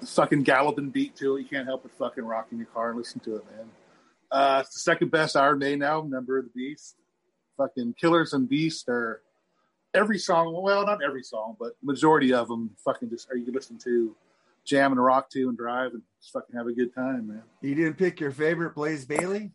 the 0.00 0.06
fucking 0.06 0.42
galloping 0.44 0.90
beat 0.90 1.16
to 1.16 1.36
it. 1.36 1.42
You 1.42 1.46
can't 1.46 1.66
help 1.66 1.82
but 1.82 1.92
fucking 1.92 2.24
rock 2.24 2.48
in 2.52 2.58
your 2.58 2.68
car 2.68 2.90
and 2.90 2.98
listen 2.98 3.20
to 3.20 3.36
it, 3.36 3.44
man. 3.46 3.66
Uh, 4.30 4.62
it's 4.64 4.74
the 4.74 4.80
second 4.80 5.10
best 5.10 5.36
Iron 5.36 5.58
Maiden 5.58 5.82
album, 5.82 6.10
Number 6.10 6.38
of 6.38 6.44
the 6.44 6.50
Beast. 6.50 6.96
Fucking 7.56 7.94
Killers 8.00 8.32
and 8.32 8.48
Beast 8.48 8.88
are 8.88 9.22
every 9.94 10.18
song. 10.18 10.52
Well, 10.60 10.86
not 10.86 11.02
every 11.04 11.22
song, 11.22 11.56
but 11.58 11.72
majority 11.82 12.32
of 12.32 12.48
them. 12.48 12.70
Fucking 12.84 13.10
just 13.10 13.30
are 13.30 13.36
you 13.36 13.44
can 13.44 13.54
listen 13.54 13.78
to, 13.78 14.14
jam 14.64 14.92
and 14.92 15.02
rock 15.02 15.30
to, 15.30 15.48
and 15.48 15.56
drive, 15.56 15.92
and 15.92 16.02
just 16.20 16.32
fucking 16.32 16.56
have 16.56 16.66
a 16.66 16.72
good 16.72 16.94
time, 16.94 17.28
man. 17.28 17.42
You 17.62 17.74
didn't 17.74 17.96
pick 17.96 18.20
your 18.20 18.32
favorite 18.32 18.74
Blaze 18.74 19.04
Bayley? 19.04 19.52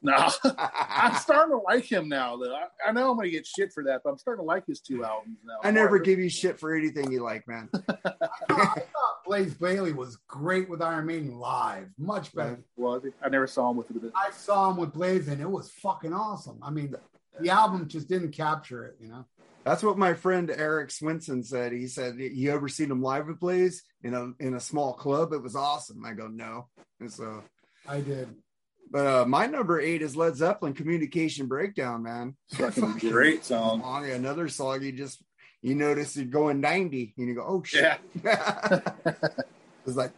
No, 0.00 0.30
I'm 0.58 1.14
starting 1.16 1.52
to 1.52 1.62
like 1.64 1.84
him 1.84 2.08
now. 2.08 2.36
Though 2.36 2.54
I, 2.54 2.88
I 2.88 2.92
know 2.92 3.10
I'm 3.10 3.16
gonna 3.16 3.30
get 3.30 3.46
shit 3.46 3.72
for 3.72 3.82
that, 3.84 4.02
but 4.04 4.10
I'm 4.10 4.18
starting 4.18 4.42
to 4.42 4.46
like 4.46 4.64
his 4.66 4.80
two 4.80 5.04
albums 5.04 5.38
now. 5.44 5.56
I 5.64 5.72
never 5.72 5.98
give 5.98 6.20
you 6.20 6.28
shit 6.28 6.60
for 6.60 6.74
anything 6.74 7.10
you 7.10 7.22
like, 7.22 7.48
man. 7.48 7.68
I 7.74 7.78
thought, 7.78 8.16
I 8.50 8.64
thought 8.74 9.24
Blaze 9.26 9.54
Bayley 9.54 9.92
was 9.92 10.16
great 10.28 10.68
with 10.68 10.82
Iron 10.82 11.06
Maiden 11.06 11.38
live, 11.38 11.88
much 11.98 12.32
better. 12.32 12.60
Was 12.76 13.02
he? 13.02 13.10
I 13.22 13.28
never 13.28 13.48
saw 13.48 13.70
him 13.70 13.76
with 13.76 13.90
it. 13.90 14.12
I 14.14 14.30
saw 14.30 14.70
him 14.70 14.76
with 14.76 14.92
Blaze, 14.92 15.26
and 15.26 15.40
it 15.40 15.50
was 15.50 15.70
fucking 15.70 16.12
awesome. 16.12 16.60
I 16.62 16.70
mean, 16.70 16.94
the 17.40 17.50
album 17.50 17.88
just 17.88 18.08
didn't 18.08 18.32
capture 18.32 18.84
it, 18.84 18.96
you 19.00 19.08
know. 19.08 19.26
That's 19.64 19.82
what 19.82 19.98
my 19.98 20.14
friend 20.14 20.50
Eric 20.50 20.90
Swinson 20.90 21.44
said. 21.44 21.72
He 21.72 21.88
said, 21.88 22.16
"You 22.18 22.52
ever 22.52 22.68
seen 22.68 22.90
him 22.90 23.02
live 23.02 23.26
with 23.26 23.40
Blaze 23.40 23.82
in 24.04 24.14
a 24.14 24.30
in 24.38 24.54
a 24.54 24.60
small 24.60 24.94
club? 24.94 25.32
It 25.32 25.42
was 25.42 25.56
awesome." 25.56 26.04
I 26.04 26.12
go, 26.12 26.28
"No," 26.28 26.68
and 27.00 27.12
so 27.12 27.42
I 27.86 28.00
did. 28.00 28.28
But 28.90 29.06
uh, 29.06 29.24
my 29.26 29.46
number 29.46 29.80
eight 29.80 30.02
is 30.02 30.16
Led 30.16 30.36
Zeppelin 30.36 30.72
Communication 30.72 31.46
Breakdown, 31.46 32.02
man. 32.02 32.36
Great 33.10 33.44
song. 33.44 33.82
Another 34.04 34.48
song, 34.48 34.82
you 34.82 34.92
just 34.92 35.22
you 35.60 35.74
notice 35.74 36.16
you're 36.16 36.26
going 36.26 36.60
90 36.60 37.14
and 37.18 37.28
you 37.28 37.34
go, 37.34 37.44
oh 37.46 37.62
shit. 37.62 37.82
Yeah. 37.82 38.80
it's 39.86 39.96
like 39.96 40.12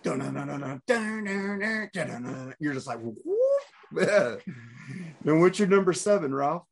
you're 2.61 2.74
just 2.74 2.87
like 2.87 2.98
whoop. 3.00 3.16
Then 5.22 5.40
what's 5.40 5.59
your 5.59 5.68
number 5.68 5.92
seven, 5.92 6.35
Ralph? 6.35 6.64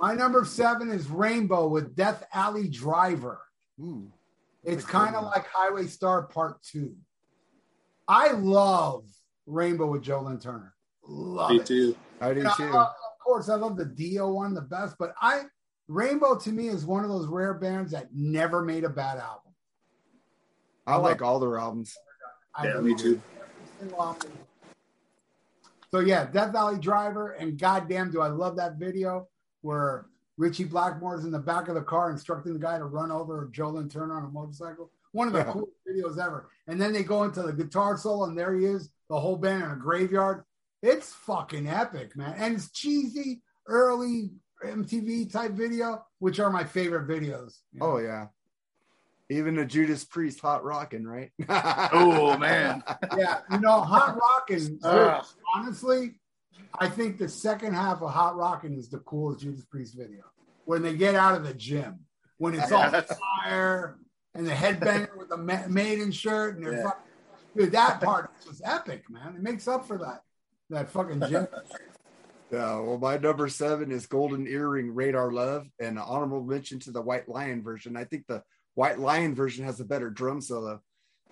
My 0.00 0.14
number 0.14 0.44
seven 0.44 0.90
is 0.90 1.08
Rainbow 1.08 1.68
with 1.68 1.94
Death 1.94 2.24
Alley 2.32 2.68
Driver. 2.68 3.40
Ooh, 3.80 4.10
it's 4.62 4.84
kind 4.84 5.14
of 5.14 5.24
like 5.24 5.46
Highway 5.46 5.86
Star 5.86 6.22
Part 6.22 6.62
Two. 6.62 6.94
I 8.08 8.32
love 8.32 9.04
Rainbow 9.46 9.86
with 9.90 10.02
Joe 10.02 10.20
Lynn 10.22 10.38
Turner. 10.38 10.74
Love 11.06 11.50
Me 11.50 11.56
it. 11.56 11.66
too. 11.66 11.96
I 12.20 12.32
do 12.32 12.38
You 12.38 12.44
know, 12.44 12.50
I 12.50 12.56
too. 12.56 12.70
love- 12.70 12.88
of 12.88 13.24
course, 13.24 13.48
I 13.48 13.54
love 13.54 13.76
the 13.76 13.84
Dio 13.86 14.32
one 14.32 14.54
the 14.54 14.60
best, 14.60 14.96
but 14.98 15.14
I 15.20 15.44
Rainbow 15.88 16.36
to 16.36 16.50
me 16.52 16.68
is 16.68 16.86
one 16.86 17.04
of 17.04 17.10
those 17.10 17.26
rare 17.26 17.52
bands 17.54 17.92
that 17.92 18.14
never 18.14 18.62
made 18.62 18.84
a 18.84 18.88
bad 18.88 19.18
album. 19.18 19.52
I 20.86 20.96
like 20.96 21.20
all 21.22 21.38
their 21.38 21.58
albums. 21.58 21.94
I 22.54 22.68
Yeah, 22.68 22.80
me 22.80 22.94
too. 22.94 23.16
do. 23.16 23.22
Every 23.36 23.78
single 23.80 24.02
album. 24.02 24.30
So 25.90 26.00
yeah, 26.00 26.24
Death 26.26 26.52
Valley 26.52 26.78
Driver, 26.78 27.32
and 27.32 27.58
goddamn, 27.58 28.10
do 28.10 28.20
I 28.20 28.28
love 28.28 28.56
that 28.56 28.76
video 28.76 29.28
where 29.60 30.06
Ritchie 30.38 30.64
Blackmore's 30.64 31.24
in 31.24 31.30
the 31.30 31.38
back 31.38 31.68
of 31.68 31.74
the 31.74 31.82
car 31.82 32.10
instructing 32.10 32.52
the 32.54 32.58
guy 32.58 32.78
to 32.78 32.84
run 32.86 33.10
over 33.12 33.48
Joe 33.52 33.70
Lynn 33.70 33.88
Turner 33.88 34.14
on 34.16 34.24
a 34.24 34.28
motorcycle. 34.28 34.90
One 35.12 35.26
of 35.28 35.32
the 35.34 35.40
Yeah. 35.40 35.52
coolest 35.52 35.72
videos 35.88 36.18
ever. 36.18 36.48
And 36.66 36.80
then 36.80 36.92
they 36.92 37.04
go 37.04 37.22
into 37.24 37.42
the 37.42 37.52
guitar 37.52 37.96
solo, 37.96 38.24
and 38.26 38.36
there 38.38 38.54
he 38.54 38.64
is, 38.64 38.90
the 39.08 39.18
whole 39.20 39.36
band 39.36 39.62
in 39.64 39.70
a 39.70 39.76
graveyard. 39.76 40.44
It's 40.82 41.12
fucking 41.12 41.68
epic, 41.68 42.16
man. 42.16 42.34
And 42.38 42.54
it's 42.56 42.70
cheesy, 42.70 43.42
early 43.66 44.30
MTV 44.64 45.32
type 45.32 45.52
video, 45.52 46.04
which 46.18 46.38
are 46.40 46.50
my 46.50 46.64
favorite 46.64 47.08
videos. 47.08 47.58
you 47.72 47.80
know? 47.80 47.86
Oh 47.92 47.98
yeah. 47.98 48.26
Even 49.30 49.56
the 49.56 49.64
Judas 49.64 50.04
Priest 50.04 50.40
hot 50.40 50.64
rocking, 50.64 51.04
right? 51.04 51.30
Oh, 51.48 52.36
man. 52.36 52.82
yeah, 53.16 53.38
you 53.50 53.58
know, 53.58 53.80
Hot 53.80 54.18
Rockin'. 54.20 54.78
Ugh. 54.84 55.24
Uh. 55.24 55.24
honestly, 55.56 56.16
I 56.78 56.88
think 56.90 57.16
the 57.18 57.28
second 57.28 57.72
half 57.72 58.02
of 58.02 58.10
Hot 58.10 58.36
Rockin' 58.36 58.74
is 58.78 58.90
the 58.90 58.98
coolest 58.98 59.40
Judas 59.40 59.64
Priest 59.64 59.96
video. 59.96 60.24
When 60.66 60.82
they 60.82 60.94
get 60.94 61.14
out 61.14 61.34
of 61.36 61.42
the 61.46 61.54
gym, 61.54 62.00
when 62.36 62.54
it's 62.54 62.70
all 62.70 62.90
fire 63.42 63.96
and 64.34 64.46
the 64.46 64.52
headbanger 64.52 65.16
with 65.16 65.30
the 65.30 65.36
ma- 65.38 65.68
maiden 65.68 66.12
shirt 66.12 66.56
and 66.56 66.66
they're 66.66 66.74
Yeah. 66.74 66.82
fucking, 66.84 67.02
dude, 67.56 67.72
that 67.72 68.00
part 68.02 68.30
was 68.46 68.60
epic, 68.64 69.08
man. 69.10 69.34
It 69.36 69.42
makes 69.42 69.66
up 69.68 69.86
for 69.86 69.98
that 69.98 70.22
that 70.70 70.90
fucking 70.90 71.22
gym. 71.28 71.46
Yeah, 72.52 72.78
well, 72.78 72.98
my 72.98 73.16
number 73.16 73.48
seven 73.48 73.90
is 73.90 74.06
Golden 74.06 74.46
Earring 74.46 74.94
Radar 74.94 75.32
Love, 75.32 75.66
and 75.80 75.98
honorable 75.98 76.42
mention 76.44 76.78
to 76.80 76.92
the 76.92 77.00
White 77.02 77.28
Lion 77.28 77.64
version. 77.64 77.96
I 77.96 78.04
think 78.04 78.26
the 78.28 78.44
White 78.74 79.00
Lion 79.00 79.34
version 79.34 79.64
has 79.64 79.80
a 79.80 79.84
better 79.84 80.08
drum 80.08 80.40
solo 80.40 80.80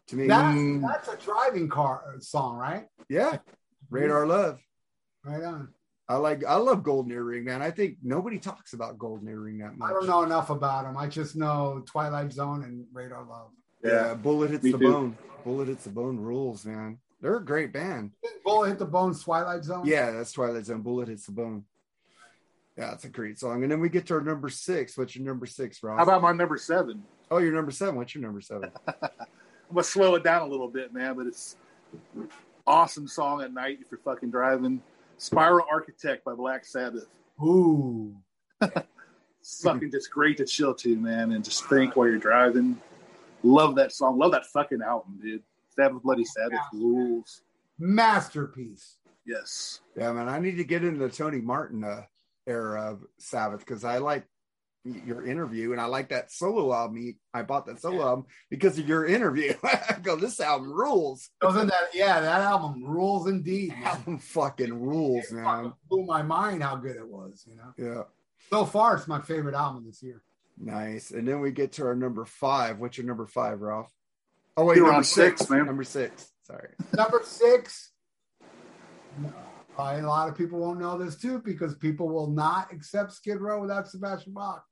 to 0.09 0.17
me. 0.17 0.27
That, 0.27 0.57
Mm. 0.57 0.81
that's 0.81 1.09
a 1.09 1.17
driving 1.25 1.69
car 1.69 2.03
uh, 2.09 2.19
song, 2.19 2.57
right? 2.57 2.87
yeah, 3.09 3.39
Radar 3.89 4.27
Love. 4.27 4.59
Right 5.25 5.45
on. 5.45 5.69
I 6.09 6.17
like, 6.17 6.45
I 6.45 6.57
love 6.57 6.83
Golden 6.83 7.13
Earring, 7.13 7.45
man. 7.45 7.63
I 7.63 7.71
think 7.71 7.99
nobody 8.03 8.39
talks 8.39 8.73
about 8.73 8.99
Golden 8.99 9.29
Earring 9.29 9.59
that 9.59 9.79
much. 9.79 9.91
I 9.91 9.93
don't 9.93 10.07
know 10.09 10.25
enough 10.25 10.51
about 10.51 10.85
them. 10.85 10.97
I 10.97 11.07
just 11.07 11.37
know 11.37 11.85
Twilight 11.87 12.33
Zone 12.33 12.65
and 12.65 12.85
Radar 12.93 13.25
Love. 13.25 13.51
Yeah, 13.83 13.91
Yeah. 14.09 14.15
Bullet 14.15 14.51
hits 14.51 14.65
Me 14.65 14.73
the 14.73 14.79
too. 14.79 14.91
bone. 14.93 15.19
Bullet 15.45 15.69
hits 15.69 15.85
the 15.85 15.91
bone 15.91 16.19
rules, 16.19 16.65
man. 16.65 16.99
They're 17.21 17.37
a 17.37 17.45
great 17.45 17.73
band. 17.73 18.13
Bullet 18.45 18.69
hit 18.71 18.79
the 18.79 18.85
bone. 18.85 19.15
Twilight 19.15 19.65
Zone. 19.65 19.83
Yeah, 19.87 20.11
that's 20.11 20.33
Twilight 20.33 20.67
Zone. 20.67 20.83
Bullet 20.83 21.09
hits 21.09 21.27
the 21.27 21.33
bone. 21.33 21.65
Yeah, 22.77 22.93
it's 22.93 23.05
a 23.05 23.09
great 23.09 23.39
song. 23.39 23.63
And 23.63 23.71
then 23.71 23.81
we 23.81 23.89
get 23.89 24.07
to 24.07 24.15
our 24.15 24.21
number 24.21 24.49
six. 24.49 24.97
What's 24.97 25.15
your 25.15 25.25
number 25.27 25.47
six, 25.47 25.83
Ross? 25.83 25.99
How 25.99 26.05
about 26.05 26.23
my 26.23 26.33
number 26.33 26.57
seven? 26.57 27.05
oh, 27.31 27.39
your 27.39 27.53
number 27.53 27.71
seven. 27.71 27.97
What's 27.97 28.15
your 28.15 28.23
number 28.23 28.41
seven? 28.41 28.71
I'm 29.03 29.11
gonna 29.77 29.85
slow 29.85 30.15
it 30.17 30.25
down 30.25 30.43
a 30.43 30.51
little 30.51 30.69
bit, 30.69 30.93
man, 30.93 31.15
but 31.17 31.27
it's 31.27 31.57
awesome 32.67 33.07
song 33.09 33.43
at 33.43 33.53
night 33.53 33.79
if 33.81 33.91
you're 33.91 34.01
fucking 34.05 34.31
driving. 34.31 34.83
Spiral 35.19 35.67
Architect 35.71 36.25
by 36.25 36.35
Black 36.35 36.65
Sabbath. 36.65 37.07
Ooh. 37.43 38.15
It's 39.41 39.61
fucking 39.61 39.91
just 39.91 40.09
great 40.13 40.37
to 40.37 40.45
chill 40.45 40.73
to, 40.73 40.97
man, 40.97 41.33
and 41.33 41.43
just 41.45 41.65
think 41.69 41.97
while 41.97 42.07
you're 42.07 42.17
driving. 42.17 42.81
Love 43.43 43.75
that 43.77 43.93
song. 43.93 44.19
Love 44.19 44.33
that 44.33 44.47
fucking 44.47 44.81
album, 44.83 45.19
dude. 45.23 45.43
Sabbath 45.75 46.03
Bloody 46.03 46.25
Sabbath 46.25 46.61
rules. 46.73 47.43
Masterpiece. 47.79 48.97
Yes. 49.27 49.81
Yeah, 49.97 50.13
man, 50.13 50.29
I 50.29 50.39
need 50.39 50.57
to 50.57 50.65
get 50.65 50.85
into 50.85 50.99
the 50.99 51.09
Tony 51.09 51.41
Martin 51.41 51.85
uh, 51.85 52.03
era 52.47 52.91
of 52.93 53.05
Sabbath 53.19 53.61
because 53.61 53.85
I 53.85 53.99
like 53.99 54.25
your 54.85 55.25
interview 55.25 55.71
and 55.71 55.81
I 55.81 55.85
like 55.85 56.09
that 56.09 56.33
solo 56.33 56.75
album. 56.75 57.15
I 57.33 57.43
bought 57.43 57.67
that 57.67 57.81
solo 57.81 58.03
album 58.05 58.27
because 58.51 58.79
of 58.79 58.89
your 58.89 59.07
interview. 59.07 59.55
I 59.65 59.97
go, 60.03 60.17
this 60.17 60.41
album 60.41 60.73
rules. 60.73 61.31
Doesn't 61.41 61.69
that? 61.69 61.91
Yeah, 61.95 62.21
that 62.21 62.41
album 62.41 62.85
rules 62.85 63.29
indeed. 63.29 63.71
Man. 63.71 63.85
Album 63.85 64.19
fucking 64.19 64.75
rules, 64.75 65.27
It 65.31 65.35
man. 65.35 65.45
fucking 65.45 65.73
blew 65.89 66.05
my 66.05 66.23
mind 66.23 66.63
how 66.65 66.75
good 66.77 66.97
it 66.97 67.07
was. 67.07 67.47
You 67.49 67.57
know, 67.57 67.73
Yeah, 67.79 68.03
so 68.51 68.65
far 68.65 68.97
it's 68.97 69.07
my 69.07 69.21
favorite 69.21 69.55
album 69.55 69.85
this 69.87 70.03
year. 70.03 70.21
Nice. 70.59 71.11
And 71.11 71.27
then 71.27 71.41
we 71.41 71.51
get 71.51 71.73
to 71.73 71.87
our 71.87 71.95
number 71.95 72.25
five. 72.25 72.79
What's 72.79 72.99
your 72.99 73.07
number 73.07 73.27
five, 73.27 73.61
Ralph? 73.61 73.91
Oh 74.57 74.65
wait, 74.65 74.77
You're 74.77 74.87
number 74.87 74.99
on 74.99 75.05
six, 75.05 75.41
six, 75.41 75.51
man. 75.51 75.67
Number 75.67 75.85
six. 75.85 76.31
Sorry. 76.43 76.69
Number 76.95 77.23
six. 77.25 77.93
Probably 79.75 80.03
a 80.03 80.07
lot 80.07 80.29
of 80.29 80.37
people 80.37 80.59
won't 80.59 80.81
know 80.81 80.99
this 80.99 81.17
too 81.17 81.41
because 81.45 81.75
people 81.77 82.09
will 82.09 82.31
not 82.31 82.73
accept 82.73 83.13
Skid 83.13 83.41
Row 83.41 83.61
without 83.61 83.89
Sebastian 83.89 84.35
Bach. 84.35 84.65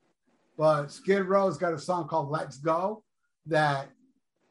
But 0.58 0.88
Skid 0.88 1.24
Row's 1.24 1.56
got 1.56 1.72
a 1.72 1.78
song 1.78 2.06
called 2.08 2.28
"Let's 2.28 2.58
Go" 2.58 3.02
that 3.46 3.88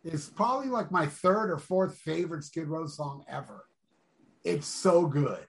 is 0.04 0.28
probably 0.28 0.70
like 0.70 0.92
my 0.92 1.06
third 1.06 1.52
or 1.52 1.58
fourth 1.58 1.98
favorite 1.98 2.44
Skid 2.44 2.68
Row 2.68 2.88
song 2.88 3.24
ever. 3.30 3.66
It's 4.44 4.68
so 4.68 5.06
good. 5.06 5.46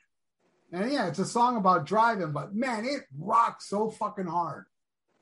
And 0.72 0.92
yeah, 0.92 1.08
it's 1.08 1.18
a 1.18 1.24
song 1.24 1.56
about 1.56 1.86
driving, 1.86 2.32
but 2.32 2.54
man, 2.54 2.84
it 2.84 3.02
rocks 3.18 3.68
so 3.68 3.90
fucking 3.90 4.26
hard. 4.26 4.66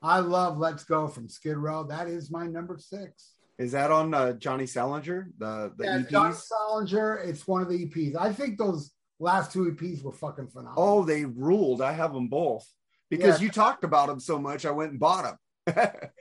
I 0.01 0.19
love 0.19 0.57
Let's 0.57 0.83
Go 0.83 1.07
from 1.07 1.27
Skid 1.27 1.57
Row. 1.57 1.83
That 1.83 2.07
is 2.07 2.31
my 2.31 2.47
number 2.47 2.77
six. 2.77 3.33
Is 3.57 3.73
that 3.73 3.91
on 3.91 4.13
uh, 4.13 4.33
Johnny 4.33 4.63
Solinger? 4.63 5.27
The 5.37 5.73
the 5.77 5.83
yeah, 5.83 5.99
EPs? 5.99 6.09
John 6.09 6.33
Solinger, 6.33 7.25
it's 7.27 7.45
one 7.45 7.61
of 7.61 7.69
the 7.69 7.85
EPs. 7.85 8.15
I 8.15 8.31
think 8.31 8.57
those 8.57 8.91
last 9.19 9.51
two 9.51 9.65
EPs 9.71 10.01
were 10.01 10.13
fucking 10.13 10.47
phenomenal. 10.47 10.75
Oh, 10.77 11.03
they 11.03 11.25
ruled. 11.25 11.81
I 11.81 11.91
have 11.91 12.13
them 12.13 12.29
both 12.29 12.65
because 13.09 13.41
Yeah. 13.41 13.45
you 13.47 13.51
talked 13.51 13.83
about 13.83 14.07
them 14.07 14.19
so 14.21 14.39
much. 14.39 14.65
I 14.65 14.71
went 14.71 14.91
and 14.91 14.99
bought 14.99 15.25
them. 15.25 15.37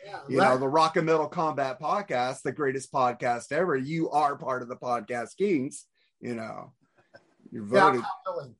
yeah, 0.04 0.18
you 0.28 0.38
know, 0.38 0.58
the 0.58 0.68
Rock 0.68 0.96
and 0.96 1.06
Metal 1.06 1.28
Combat 1.28 1.80
Podcast, 1.80 2.42
the 2.42 2.52
greatest 2.52 2.92
podcast 2.92 3.52
ever. 3.52 3.76
You 3.76 4.10
are 4.10 4.36
part 4.36 4.62
of 4.62 4.68
the 4.68 4.76
podcast 4.76 5.36
kings. 5.38 5.86
You 6.20 6.34
know, 6.34 6.72
you're 7.52 7.64
yeah, 7.64 7.90
voted. 7.92 8.02
I'm 8.26 8.56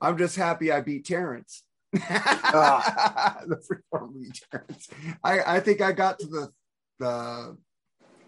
I'm 0.00 0.18
just 0.18 0.36
happy 0.36 0.72
I 0.72 0.80
beat 0.80 1.04
Terrence. 1.04 1.62
The 1.92 3.60
freeform 3.92 4.40
Terrence. 4.50 4.88
I, 5.24 5.56
I 5.56 5.60
think 5.60 5.80
I 5.80 5.92
got 5.92 6.18
to 6.20 6.26
the 6.26 6.52
the 6.98 7.56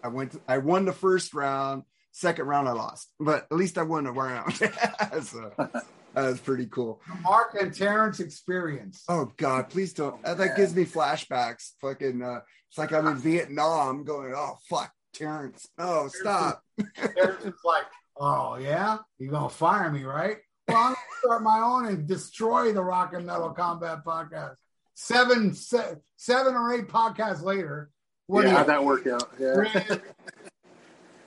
I 0.03 0.07
went. 0.07 0.31
To, 0.31 0.41
I 0.47 0.57
won 0.57 0.85
the 0.85 0.93
first 0.93 1.33
round. 1.33 1.83
Second 2.13 2.45
round, 2.45 2.67
I 2.67 2.73
lost, 2.73 3.09
but 3.19 3.47
at 3.49 3.57
least 3.57 3.77
I 3.77 3.83
won 3.83 4.05
a 4.05 4.11
round. 4.11 4.53
so 5.21 5.53
that 5.57 5.85
was 6.15 6.39
pretty 6.41 6.65
cool. 6.65 7.01
Mark 7.21 7.55
and 7.59 7.73
Terrence 7.73 8.19
experience. 8.19 9.03
Oh 9.07 9.31
God, 9.37 9.69
please 9.69 9.93
don't. 9.93 10.21
That 10.23 10.57
gives 10.57 10.75
me 10.75 10.85
flashbacks. 10.85 11.71
Fucking, 11.81 12.21
uh, 12.21 12.41
it's 12.69 12.77
like 12.77 12.91
I'm 12.91 13.07
in 13.07 13.17
Vietnam, 13.17 14.03
going, 14.03 14.33
oh 14.35 14.57
fuck, 14.69 14.91
Terrence. 15.13 15.69
Oh, 15.77 16.09
stop. 16.09 16.61
Terrence 16.95 17.45
is 17.45 17.53
like, 17.63 17.85
oh 18.19 18.57
yeah, 18.57 18.97
you're 19.17 19.31
gonna 19.31 19.49
fire 19.49 19.89
me, 19.89 20.03
right? 20.03 20.37
Well, 20.67 20.77
I'm 20.77 20.83
gonna 20.93 20.95
start 21.23 21.43
my 21.43 21.59
own 21.59 21.85
and 21.87 22.07
destroy 22.07 22.71
the 22.73 22.83
Rock 22.83 23.13
and 23.13 23.25
Metal 23.25 23.49
Combat 23.51 24.03
podcast. 24.05 24.55
Seven, 24.93 25.53
se- 25.53 25.95
seven 26.17 26.53
or 26.55 26.73
eight 26.73 26.87
podcasts 26.87 27.41
later, 27.41 27.89
what 28.27 28.45
yeah, 28.45 28.57
how'd 28.57 28.67
that 28.67 28.83
work 28.83 29.07
out? 29.07 29.29
Yeah. 29.39 29.97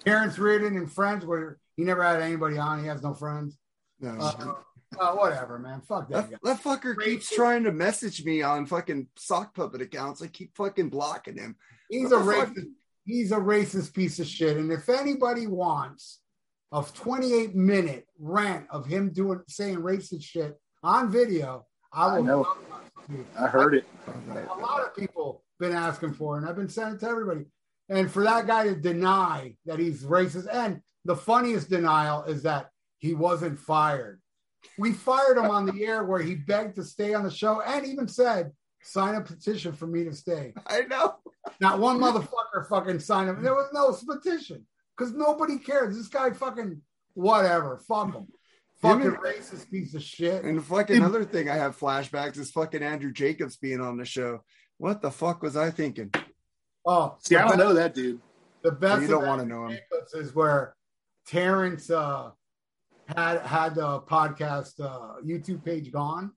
Terrence 0.04 0.38
Reardon 0.38 0.76
and 0.76 0.90
friends 0.90 1.24
where 1.24 1.58
he 1.76 1.82
never 1.84 2.02
had 2.02 2.20
anybody 2.20 2.58
on. 2.58 2.80
He 2.80 2.86
has 2.86 3.02
no 3.02 3.14
friends. 3.14 3.56
No. 4.00 4.10
Uh, 4.18 4.54
uh, 5.00 5.14
whatever, 5.14 5.58
man. 5.58 5.80
Fuck 5.80 6.08
that 6.10 6.30
guy. 6.30 6.36
that, 6.42 6.42
that 6.42 6.62
fucker 6.62 6.96
keeps 7.02 7.34
trying 7.34 7.64
to 7.64 7.72
message 7.72 8.24
me 8.24 8.42
on 8.42 8.66
fucking 8.66 9.08
sock 9.16 9.54
puppet 9.54 9.80
accounts. 9.80 10.22
I 10.22 10.26
keep 10.28 10.56
fucking 10.56 10.90
blocking 10.90 11.36
him. 11.38 11.56
He's 11.88 12.10
What 12.10 12.20
a 12.20 12.24
the 12.24 12.32
fuck? 12.32 12.48
racist. 12.50 12.70
He's 13.06 13.32
a 13.32 13.36
racist 13.36 13.94
piece 13.94 14.18
of 14.18 14.26
shit. 14.26 14.56
And 14.56 14.70
if 14.72 14.88
anybody 14.88 15.46
wants 15.46 16.20
a 16.74 16.82
28 16.92 17.54
minute 17.54 18.04
rant 18.18 18.66
of 18.70 18.84
him 18.84 19.10
doing 19.12 19.40
saying 19.48 19.76
racist 19.78 20.24
shit 20.24 20.58
on 20.82 21.10
video, 21.10 21.64
I 21.92 22.06
I 22.06 22.18
will. 22.18 22.24
know. 22.24 22.46
I 23.38 23.46
heard 23.46 23.74
it. 23.74 23.84
a 24.08 24.60
lot 24.60 24.82
of 24.82 24.94
people 24.96 25.42
been 25.60 25.72
asking 25.72 26.14
for, 26.14 26.34
it, 26.34 26.40
and 26.40 26.48
I've 26.48 26.56
been 26.56 26.68
sending 26.68 26.96
it 26.96 27.00
to 27.00 27.06
everybody. 27.08 27.44
And 27.88 28.10
for 28.10 28.24
that 28.24 28.46
guy 28.46 28.64
to 28.64 28.74
deny 28.74 29.54
that 29.66 29.78
he's 29.78 30.02
racist, 30.02 30.48
and 30.52 30.80
the 31.04 31.14
funniest 31.14 31.70
denial 31.70 32.24
is 32.24 32.42
that 32.42 32.70
he 32.98 33.14
wasn't 33.14 33.58
fired. 33.58 34.20
We 34.78 34.92
fired 34.92 35.36
him 35.36 35.50
on 35.50 35.66
the 35.66 35.84
air 35.84 36.04
where 36.04 36.22
he 36.22 36.34
begged 36.34 36.76
to 36.76 36.84
stay 36.84 37.14
on 37.14 37.22
the 37.22 37.30
show 37.30 37.60
and 37.60 37.86
even 37.86 38.08
said, 38.08 38.50
sign 38.82 39.14
a 39.14 39.20
petition 39.20 39.74
for 39.74 39.86
me 39.86 40.04
to 40.04 40.14
stay. 40.14 40.54
I 40.66 40.80
know. 40.82 41.16
Not 41.60 41.78
one 41.78 41.98
motherfucker 41.98 42.66
fucking 42.68 43.00
signed 43.00 43.28
him. 43.28 43.42
There 43.42 43.54
was 43.54 43.68
no 43.72 43.94
petition 44.16 44.66
because 44.96 45.12
nobody 45.12 45.58
cares. 45.58 45.96
This 45.96 46.08
guy 46.08 46.30
fucking 46.30 46.80
whatever. 47.14 47.78
Fuck 47.88 48.12
him. 48.14 48.26
Fucking 48.82 49.06
and- 49.06 49.16
racist 49.18 49.70
piece 49.70 49.94
of 49.94 50.02
shit. 50.02 50.44
And 50.44 50.62
fucking 50.64 50.96
another 50.96 51.24
thing 51.24 51.48
I 51.48 51.56
have 51.56 51.78
flashbacks 51.78 52.38
is 52.38 52.50
fucking 52.50 52.82
Andrew 52.82 53.12
Jacobs 53.12 53.56
being 53.56 53.80
on 53.80 53.96
the 53.96 54.04
show. 54.04 54.42
What 54.78 55.00
the 55.00 55.10
fuck 55.10 55.42
was 55.42 55.56
I 55.56 55.70
thinking? 55.70 56.10
Oh, 56.84 57.16
See, 57.20 57.36
I 57.36 57.40
don't 57.42 57.50
best- 57.50 57.58
know 57.60 57.72
that 57.74 57.94
dude. 57.94 58.20
The 58.62 58.72
best 58.72 59.02
You 59.02 59.08
don't 59.08 59.26
wanna 59.26 59.44
know 59.44 59.66
him. 59.66 59.78
Jacobs 59.90 60.14
is 60.14 60.34
where 60.34 60.74
Terrence 61.26 61.90
uh, 61.90 62.30
had 63.14 63.40
had 63.40 63.74
the 63.74 64.00
podcast 64.00 64.80
uh, 64.80 65.20
YouTube 65.24 65.64
page 65.64 65.92
gone. 65.92 66.32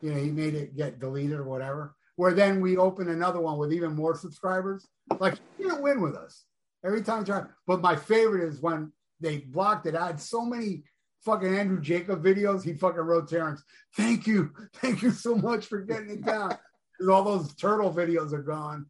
You 0.00 0.12
know, 0.14 0.20
he 0.20 0.30
made 0.30 0.54
it 0.54 0.76
get 0.76 0.98
deleted 1.00 1.38
or 1.38 1.44
whatever. 1.44 1.94
Where 2.16 2.32
then 2.34 2.60
we 2.60 2.76
open 2.76 3.08
another 3.08 3.40
one 3.40 3.56
with 3.58 3.72
even 3.72 3.94
more 3.94 4.14
subscribers. 4.16 4.86
Like 5.18 5.38
you 5.58 5.68
didn't 5.68 5.82
win 5.82 6.00
with 6.00 6.14
us 6.16 6.44
every 6.84 7.02
time. 7.02 7.24
Try, 7.24 7.44
but 7.66 7.80
my 7.80 7.96
favorite 7.96 8.48
is 8.48 8.60
when 8.60 8.92
they 9.20 9.38
blocked 9.38 9.86
it. 9.86 9.94
I 9.94 10.08
had 10.08 10.20
so 10.20 10.44
many 10.44 10.84
fucking 11.24 11.54
Andrew 11.54 11.80
Jacob 11.80 12.22
videos. 12.22 12.62
He 12.62 12.74
fucking 12.74 13.00
wrote 13.00 13.28
Terrence, 13.28 13.62
"Thank 13.96 14.26
you, 14.26 14.52
thank 14.76 15.02
you 15.02 15.10
so 15.10 15.34
much 15.34 15.66
for 15.66 15.80
getting 15.80 16.10
it 16.10 16.24
down." 16.24 16.56
Because 16.98 17.14
all 17.14 17.22
those 17.22 17.54
turtle 17.54 17.90
videos 17.90 18.34
are 18.34 18.42
gone. 18.42 18.84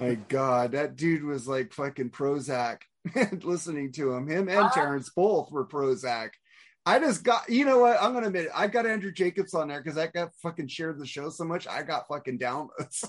My 0.00 0.14
God, 0.16 0.72
that 0.72 0.96
dude 0.96 1.22
was 1.22 1.46
like 1.46 1.72
fucking 1.72 2.10
Prozac. 2.10 2.78
Listening 3.44 3.92
to 3.92 4.12
him, 4.12 4.26
him 4.26 4.48
and 4.48 4.58
ah. 4.58 4.68
Terrence 4.70 5.08
both 5.14 5.52
were 5.52 5.64
Prozac. 5.64 6.30
I 6.84 6.98
just 6.98 7.22
got, 7.22 7.48
you 7.48 7.64
know 7.64 7.78
what? 7.78 8.02
I'm 8.02 8.12
gonna 8.12 8.26
admit, 8.26 8.46
it. 8.46 8.52
I 8.52 8.66
got 8.66 8.86
Andrew 8.86 9.12
Jacobs 9.12 9.54
on 9.54 9.68
there 9.68 9.80
because 9.80 9.96
I 9.96 10.08
got 10.08 10.34
fucking 10.42 10.66
shared 10.66 10.98
the 10.98 11.06
show 11.06 11.30
so 11.30 11.44
much. 11.44 11.68
I 11.68 11.82
got 11.82 12.08
fucking 12.08 12.40
downloads. 12.40 13.08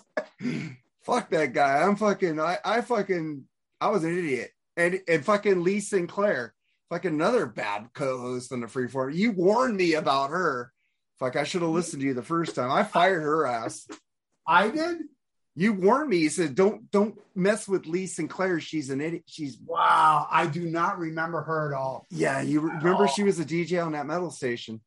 Fuck 1.03 1.29
that 1.31 1.53
guy. 1.53 1.81
I'm 1.81 1.95
fucking. 1.95 2.39
I, 2.39 2.57
I 2.63 2.81
fucking. 2.81 3.43
I 3.81 3.89
was 3.89 4.03
an 4.03 4.17
idiot. 4.17 4.51
And 4.75 5.01
and 5.07 5.23
fucking 5.23 5.63
Lee 5.63 5.79
Sinclair, 5.81 6.53
fucking 6.89 7.13
another 7.13 7.45
bad 7.45 7.89
co-host 7.93 8.51
on 8.51 8.61
the 8.61 8.67
freeform. 8.67 9.13
You 9.13 9.31
warned 9.31 9.77
me 9.77 9.93
about 9.93 10.29
her. 10.31 10.71
Fuck, 11.19 11.35
I 11.35 11.43
should 11.43 11.61
have 11.61 11.69
listened 11.71 12.01
to 12.01 12.07
you 12.07 12.13
the 12.13 12.23
first 12.23 12.55
time. 12.55 12.71
I 12.71 12.83
fired 12.83 13.21
her 13.21 13.45
ass. 13.45 13.87
I 14.47 14.69
did. 14.69 14.97
You 15.55 15.73
warned 15.73 16.09
me. 16.09 16.17
You 16.17 16.29
said 16.29 16.55
don't 16.55 16.89
don't 16.89 17.15
mess 17.35 17.67
with 17.67 17.85
Lee 17.85 18.07
Sinclair. 18.07 18.59
She's 18.59 18.89
an 18.89 18.99
idiot. 19.01 19.23
She's 19.27 19.59
Wow, 19.63 20.27
I 20.31 20.47
do 20.47 20.65
not 20.65 20.97
remember 20.97 21.41
her 21.43 21.71
at 21.71 21.77
all. 21.77 22.07
yeah. 22.09 22.41
You 22.41 22.61
remember 22.61 23.07
she 23.07 23.21
was 23.23 23.39
a 23.39 23.45
DJ 23.45 23.85
on 23.85 23.91
that 23.91 24.07
metal 24.07 24.31
station. 24.31 24.81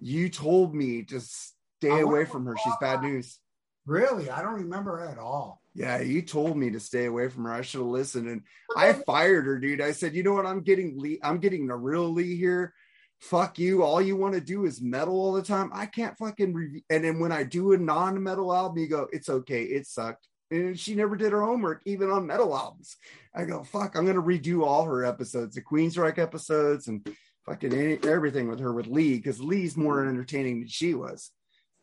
You 0.00 0.28
told 0.28 0.74
me 0.76 1.02
to 1.06 1.18
stay 1.20 2.00
away 2.00 2.24
from 2.24 2.46
her. 2.46 2.56
She's 2.62 2.74
bad 2.80 3.02
news. 3.02 3.40
Really, 3.88 4.28
I 4.28 4.42
don't 4.42 4.60
remember 4.60 4.98
her 4.98 5.08
at 5.08 5.18
all. 5.18 5.62
Yeah, 5.74 6.02
you 6.02 6.20
told 6.20 6.58
me 6.58 6.70
to 6.72 6.80
stay 6.80 7.06
away 7.06 7.28
from 7.28 7.44
her. 7.44 7.52
I 7.52 7.62
should 7.62 7.80
have 7.80 7.88
listened, 7.88 8.28
and 8.28 8.42
I 8.76 8.92
fired 8.92 9.46
her, 9.46 9.58
dude. 9.58 9.80
I 9.80 9.92
said, 9.92 10.14
you 10.14 10.22
know 10.22 10.34
what? 10.34 10.44
I'm 10.44 10.60
getting 10.60 10.98
Lee. 10.98 11.18
I'm 11.22 11.38
getting 11.38 11.66
the 11.66 11.74
real 11.74 12.12
Lee 12.12 12.36
here. 12.36 12.74
Fuck 13.18 13.58
you. 13.58 13.82
All 13.82 14.02
you 14.02 14.14
want 14.14 14.34
to 14.34 14.42
do 14.42 14.66
is 14.66 14.82
metal 14.82 15.14
all 15.14 15.32
the 15.32 15.42
time. 15.42 15.70
I 15.72 15.86
can't 15.86 16.18
fucking 16.18 16.52
review. 16.52 16.82
And 16.90 17.02
then 17.02 17.18
when 17.18 17.32
I 17.32 17.44
do 17.44 17.72
a 17.72 17.78
non-metal 17.78 18.54
album, 18.54 18.76
you 18.76 18.88
go, 18.88 19.08
it's 19.10 19.30
okay. 19.30 19.62
It 19.62 19.86
sucked. 19.86 20.28
And 20.50 20.78
she 20.78 20.94
never 20.94 21.16
did 21.16 21.32
her 21.32 21.40
homework, 21.40 21.80
even 21.86 22.10
on 22.10 22.26
metal 22.26 22.54
albums. 22.54 22.94
I 23.34 23.46
go, 23.46 23.64
fuck. 23.64 23.96
I'm 23.96 24.04
gonna 24.04 24.20
redo 24.20 24.66
all 24.66 24.84
her 24.84 25.02
episodes, 25.06 25.54
the 25.54 25.62
Queensryche 25.62 26.18
episodes, 26.18 26.88
and 26.88 27.08
fucking 27.46 27.72
any, 27.72 27.98
everything 28.02 28.48
with 28.48 28.60
her 28.60 28.72
with 28.74 28.86
Lee, 28.86 29.16
because 29.16 29.40
Lee's 29.40 29.78
more 29.78 30.02
hmm. 30.02 30.10
entertaining 30.10 30.60
than 30.60 30.68
she 30.68 30.92
was. 30.92 31.30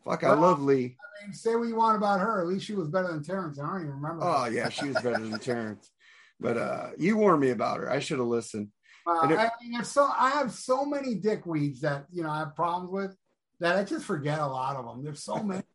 Fuck, 0.06 0.22
I 0.24 0.34
love 0.34 0.62
Lee. 0.62 0.96
I 1.22 1.26
mean, 1.26 1.34
say 1.34 1.56
what 1.56 1.66
you 1.68 1.74
want 1.76 1.96
about 1.96 2.20
her. 2.20 2.40
At 2.40 2.46
least 2.46 2.64
she 2.64 2.74
was 2.74 2.88
better 2.88 3.08
than 3.08 3.22
Terrence. 3.24 3.58
I 3.58 3.66
don't 3.66 3.80
even 3.82 3.94
remember. 3.94 4.22
Oh 4.22 4.44
her. 4.44 4.50
yeah, 4.50 4.68
she 4.68 4.86
was 4.86 4.96
better 4.96 5.18
than 5.18 5.38
Terrence. 5.40 5.90
But 6.38 6.56
uh 6.56 6.90
you 6.96 7.16
warned 7.16 7.40
me 7.40 7.50
about 7.50 7.78
her. 7.78 7.90
I 7.90 7.98
should 7.98 8.18
have 8.18 8.28
listened. 8.28 8.68
Uh, 9.06 9.28
it- 9.30 9.38
I 9.38 9.50
mean, 9.62 9.82
so 9.84 10.08
I 10.16 10.30
have 10.30 10.52
so 10.52 10.84
many 10.84 11.16
dickweeds 11.16 11.80
that 11.80 12.06
you 12.12 12.22
know 12.22 12.30
I 12.30 12.38
have 12.40 12.54
problems 12.54 12.90
with 12.90 13.16
that 13.60 13.76
I 13.76 13.84
just 13.84 14.04
forget 14.04 14.38
a 14.38 14.46
lot 14.46 14.76
of 14.76 14.84
them. 14.84 15.02
There's 15.02 15.22
so 15.22 15.42
many. 15.42 15.62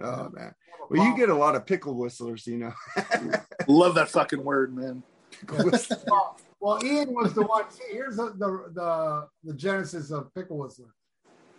Oh 0.00 0.30
man. 0.32 0.54
Well, 0.90 1.04
you 1.04 1.16
get 1.16 1.28
a 1.28 1.34
lot 1.34 1.56
of 1.56 1.66
pickle 1.66 1.94
whistlers, 1.94 2.46
you 2.46 2.56
know. 2.58 2.72
Love 3.66 3.96
that 3.96 4.08
fucking 4.08 4.44
word, 4.44 4.72
man. 4.72 5.02
Well, 5.48 6.36
well, 6.60 6.84
Ian 6.84 7.12
was 7.14 7.34
the 7.34 7.42
one. 7.42 7.68
See, 7.70 7.82
here's 7.90 8.14
the, 8.14 8.32
the 8.38 8.70
the 8.72 9.28
the 9.42 9.54
genesis 9.54 10.12
of 10.12 10.32
Pickle 10.36 10.58
Whistler. 10.58 10.94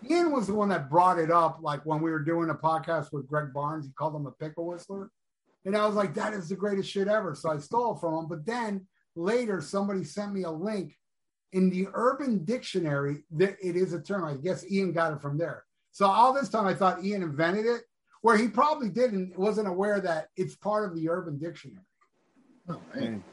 Ian 0.08 0.32
was 0.32 0.48
the 0.48 0.54
one 0.54 0.70
that 0.70 0.90
brought 0.90 1.20
it 1.20 1.32
up, 1.32 1.60
like 1.62 1.86
when 1.86 2.02
we 2.02 2.12
were 2.12 2.20
doing 2.24 2.50
a 2.50 2.56
podcast 2.56 3.12
with 3.12 3.28
Greg 3.28 3.54
Barnes. 3.54 3.86
He 3.86 3.92
called 3.92 4.16
him 4.16 4.26
a 4.26 4.32
pickle 4.32 4.68
whistler, 4.68 5.12
and 5.66 5.76
I 5.76 5.86
was 5.86 5.96
like, 5.96 6.14
"That 6.14 6.34
is 6.34 6.50
the 6.50 6.56
greatest 6.56 6.90
shit 6.90 7.08
ever." 7.08 7.36
So 7.36 7.52
I 7.52 7.58
stole 7.58 7.96
it 7.96 8.00
from 8.00 8.14
him. 8.16 8.28
But 8.28 8.46
then 8.46 8.88
later, 9.16 9.62
somebody 9.62 10.04
sent 10.04 10.34
me 10.34 10.44
a 10.44 10.52
link 10.52 10.96
in 11.52 11.70
the 11.70 11.88
Urban 11.94 12.46
Dictionary 12.46 13.24
that 13.32 13.58
it 13.62 13.76
is 13.76 13.94
a 13.94 14.02
term. 14.02 14.24
I 14.24 14.36
guess 14.36 14.70
Ian 14.72 14.94
got 14.94 15.14
it 15.14 15.22
from 15.22 15.38
there. 15.38 15.66
So 15.92 16.06
all 16.06 16.34
this 16.34 16.50
time, 16.50 16.66
I 16.66 16.74
thought 16.74 17.04
Ian 17.04 17.24
invented 17.24 17.66
it, 17.66 17.82
where 18.22 18.38
he 18.38 18.48
probably 18.48 18.90
didn't. 18.90 19.38
Wasn't 19.38 19.68
aware 19.68 20.00
that 20.00 20.28
it's 20.38 20.56
part 20.56 20.90
of 20.90 20.96
the 20.96 21.10
Urban 21.10 21.38
Dictionary. 21.38 21.84
Oh, 22.70 22.82
man. 22.96 23.24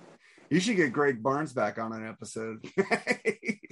You 0.49 0.61
should 0.61 0.77
get 0.77 0.93
Greg 0.93 1.23
Barnes 1.23 1.53
back 1.53 1.79
on 1.79 1.93
an 1.93 2.07
episode. 2.07 2.65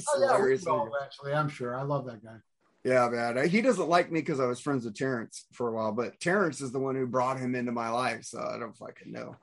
Oh, 0.06 0.20
yeah, 0.20 0.36
we 0.38 0.54
will, 0.56 0.92
eventually. 0.94 1.32
I'm 1.32 1.48
sure. 1.48 1.74
I 1.74 1.82
love 1.82 2.04
that 2.06 2.22
guy. 2.22 2.36
Yeah, 2.84 3.08
man. 3.08 3.48
He 3.48 3.62
doesn't 3.62 3.88
like 3.88 4.12
me 4.12 4.20
because 4.20 4.40
I 4.40 4.46
was 4.46 4.60
friends 4.60 4.84
with 4.84 4.94
Terrence 4.94 5.46
for 5.52 5.68
a 5.68 5.72
while, 5.72 5.92
but 5.92 6.20
Terrence 6.20 6.60
is 6.60 6.70
the 6.70 6.78
one 6.78 6.94
who 6.94 7.06
brought 7.06 7.38
him 7.38 7.54
into 7.54 7.72
my 7.72 7.88
life, 7.88 8.24
so 8.24 8.38
I 8.40 8.58
don't 8.58 8.76
fucking 8.76 9.10
know. 9.10 9.36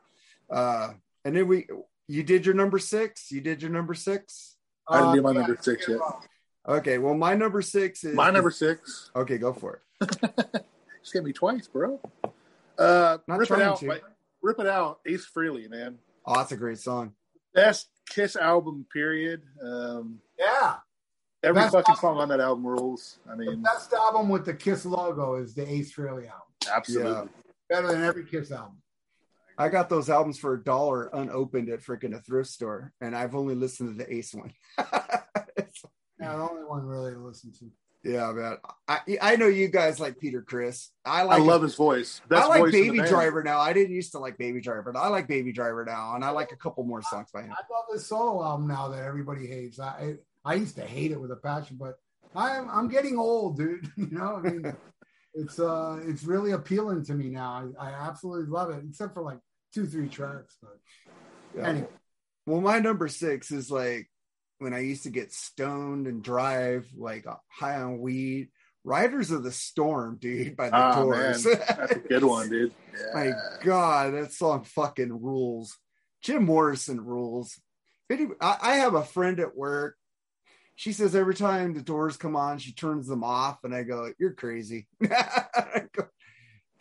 Uh, 0.50 0.92
and 1.26 1.36
then 1.36 1.48
we, 1.48 1.68
you 2.08 2.22
did 2.24 2.46
your 2.46 2.54
number 2.56 2.78
six. 2.78 3.32
You 3.32 3.42
did 3.42 3.62
your 3.62 3.72
number 3.72 3.94
six. 3.96 4.58
I 4.88 5.00
didn't 5.00 5.16
do 5.16 5.22
my 5.24 5.30
Uh, 5.32 5.34
number 5.34 5.54
yeah, 5.54 5.62
six 5.62 5.88
yet. 5.88 6.00
Okay, 6.68 7.00
well, 7.00 7.16
my 7.16 7.34
number 7.34 7.64
six 7.64 8.04
is 8.04 8.14
My 8.16 8.30
number 8.30 8.52
six. 8.52 9.10
Okay, 9.16 9.40
go 9.40 9.54
for 9.54 9.82
it. 10.02 10.10
Just 11.02 11.14
get 11.14 11.24
me 11.24 11.34
twice, 11.34 11.68
bro. 11.68 12.00
Uh, 12.78 13.18
Not 13.28 13.40
rip 13.40 13.46
it 13.50 13.54
trying 13.56 13.62
out. 13.64 13.78
to. 13.80 13.88
like, 13.88 14.04
rip 14.44 14.60
it 14.60 14.68
out. 14.68 15.00
Ace 15.08 15.28
Frehley, 15.36 15.68
man. 15.68 15.98
Oh, 16.28 16.36
that's 16.36 16.52
a 16.52 16.58
great 16.58 16.78
song. 16.78 17.14
Best 17.56 17.88
Kiss 18.08 18.36
album, 18.36 18.86
period. 18.94 19.42
Um, 19.64 20.20
Yeah. 20.38 20.76
Every 21.44 21.62
Best 21.62 21.74
fucking 21.74 21.94
album. 21.94 22.02
song 22.02 22.18
on 22.20 22.30
that 22.30 22.40
album 22.40 22.66
rules. 22.68 23.18
I 23.28 23.32
The 23.32 23.38
mean, 23.38 23.62
best 23.64 23.92
album 23.94 24.30
with 24.30 24.46
the 24.46 24.54
Kiss 24.54 24.86
logo 24.86 25.36
is 25.36 25.56
the 25.56 25.68
Ace 25.70 25.94
Frehley 25.96 26.28
album. 26.30 26.48
absolutely. 26.72 27.12
Yeah. 27.12 27.26
Better 27.70 27.88
than 27.88 28.04
every 28.04 28.26
Kiss 28.26 28.52
album. 28.52 28.78
I 29.58 29.70
got 29.70 29.90
those 29.90 30.10
albums 30.10 30.38
for 30.40 30.54
a 30.54 30.64
dollar 30.64 31.10
unopened 31.14 31.70
at 31.70 31.82
freaking 31.82 32.16
a 32.16 32.22
thrift 32.22 32.50
store, 32.50 32.94
and 33.02 33.16
I've 33.16 33.36
only 33.36 33.56
listened 33.56 33.98
to 33.98 34.04
the 34.06 34.14
Ace 34.14 34.34
one. 34.34 34.54
Yeah, 36.20 36.36
the 36.38 36.44
only 36.50 36.64
one 36.64 36.86
really 36.86 37.14
to 37.14 37.18
listen 37.20 37.52
to. 37.54 37.72
Yeah, 38.04 38.32
man. 38.32 38.58
I 38.88 39.00
I 39.20 39.36
know 39.38 39.48
you 39.48 39.68
guys 39.70 40.00
like 40.00 40.20
Peter 40.20 40.44
Criss. 40.44 40.92
I 41.04 41.24
like 41.24 41.40
I 41.42 41.44
love 41.44 41.64
his 41.64 41.74
voice. 41.74 42.22
Best 42.30 42.44
I 42.46 42.48
like 42.48 42.60
voice 42.60 42.72
Baby. 42.72 43.00
Driver 43.00 43.42
now. 43.44 43.60
I 43.60 43.74
didn't 43.74 43.96
used 43.96 44.12
to 44.12 44.20
like 44.20 44.38
Baby 44.38 44.62
Driver, 44.62 44.92
but 44.94 45.00
I 45.00 45.08
like 45.08 45.28
Baby 45.28 45.52
Driver 45.52 45.84
now, 45.84 46.14
and 46.14 46.24
I 46.24 46.30
like 46.30 46.52
a 46.52 46.56
couple 46.56 46.84
more 46.84 47.02
songs 47.02 47.30
by 47.34 47.42
him. 47.42 47.52
I 47.52 47.62
love 47.74 47.86
this 47.92 48.06
solo 48.06 48.44
album 48.44 48.68
now 48.68 48.90
that 48.90 49.04
everybody 49.04 49.48
hates. 49.48 49.80
I 49.80 50.18
I 50.44 50.56
used 50.56 50.76
to 50.76 50.86
hate 50.86 51.12
it 51.12 51.22
with 51.22 51.32
a 51.32 51.36
passion, 51.36 51.78
but 51.80 51.96
I'm 52.36 52.70
I'm 52.70 52.88
getting 52.88 53.18
old, 53.18 53.58
dude. 53.58 53.90
You 53.98 54.08
know, 54.12 54.38
I 54.38 54.42
mean, 54.42 54.74
it's 55.34 55.60
uh 55.60 56.00
it's 56.04 56.24
really 56.24 56.52
appealing 56.52 57.04
to 57.06 57.14
me 57.14 57.30
now. 57.30 57.72
I, 57.80 57.90
I 57.90 58.08
absolutely 58.08 58.48
love 58.48 58.70
it, 58.72 58.84
except 58.88 59.14
for 59.14 59.24
like 59.24 59.40
two 59.74 59.86
three 59.86 60.10
tracks. 60.10 60.58
But 60.62 60.78
Yeah. 61.56 61.68
anyway, 61.68 61.88
Well, 62.46 62.62
my 62.62 62.80
number 62.80 63.08
six 63.08 63.52
is 63.52 63.70
like 63.72 64.10
when 64.60 64.74
I 64.74 64.80
used 64.80 65.04
to 65.04 65.10
get 65.10 65.34
stoned 65.34 66.08
and 66.08 66.24
drive 66.24 66.88
like 66.96 67.26
high 67.50 67.82
on 67.82 68.00
weed. 68.00 68.50
Riders 68.84 69.30
of 69.30 69.44
the 69.44 69.52
Storm, 69.52 70.18
dude, 70.20 70.56
by 70.58 70.72
the 70.72 70.78
Oh, 70.78 71.04
Doors. 71.04 71.46
man. 71.46 71.60
That's 71.68 71.92
a 71.98 72.00
good 72.00 72.24
one, 72.24 72.50
dude. 72.50 72.74
Yeah. 72.94 73.14
My 73.14 73.34
God, 73.64 74.16
that 74.16 74.32
song 74.32 74.64
fucking 74.64 75.22
rules. 75.22 75.78
Jim 76.24 76.46
Morrison 76.46 77.00
rules. 77.00 77.60
I 78.10 78.26
I 78.42 78.76
have 78.78 78.96
a 78.96 79.04
friend 79.04 79.40
at 79.40 79.56
work. 79.56 79.98
She 80.82 80.94
says 80.94 81.14
every 81.16 81.36
time 81.36 81.76
the 81.76 81.82
doors 81.84 82.18
come 82.18 82.36
on, 82.36 82.58
she 82.58 82.74
turns 82.74 83.08
them 83.08 83.24
off, 83.24 83.64
and 83.64 83.72
I 83.72 83.84
go, 83.84 84.12
"You're 84.18 84.34
crazy." 84.34 84.88
I 85.04 85.84
go, 85.94 86.06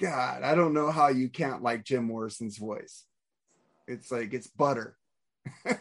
God, 0.00 0.42
I 0.42 0.54
don't 0.54 0.72
know 0.72 0.90
how 0.90 1.08
you 1.08 1.28
can't 1.28 1.62
like 1.62 1.84
Jim 1.84 2.04
Morrison's 2.04 2.56
voice. 2.56 3.04
It's 3.86 4.10
like 4.10 4.32
it's 4.32 4.46
butter. 4.46 4.96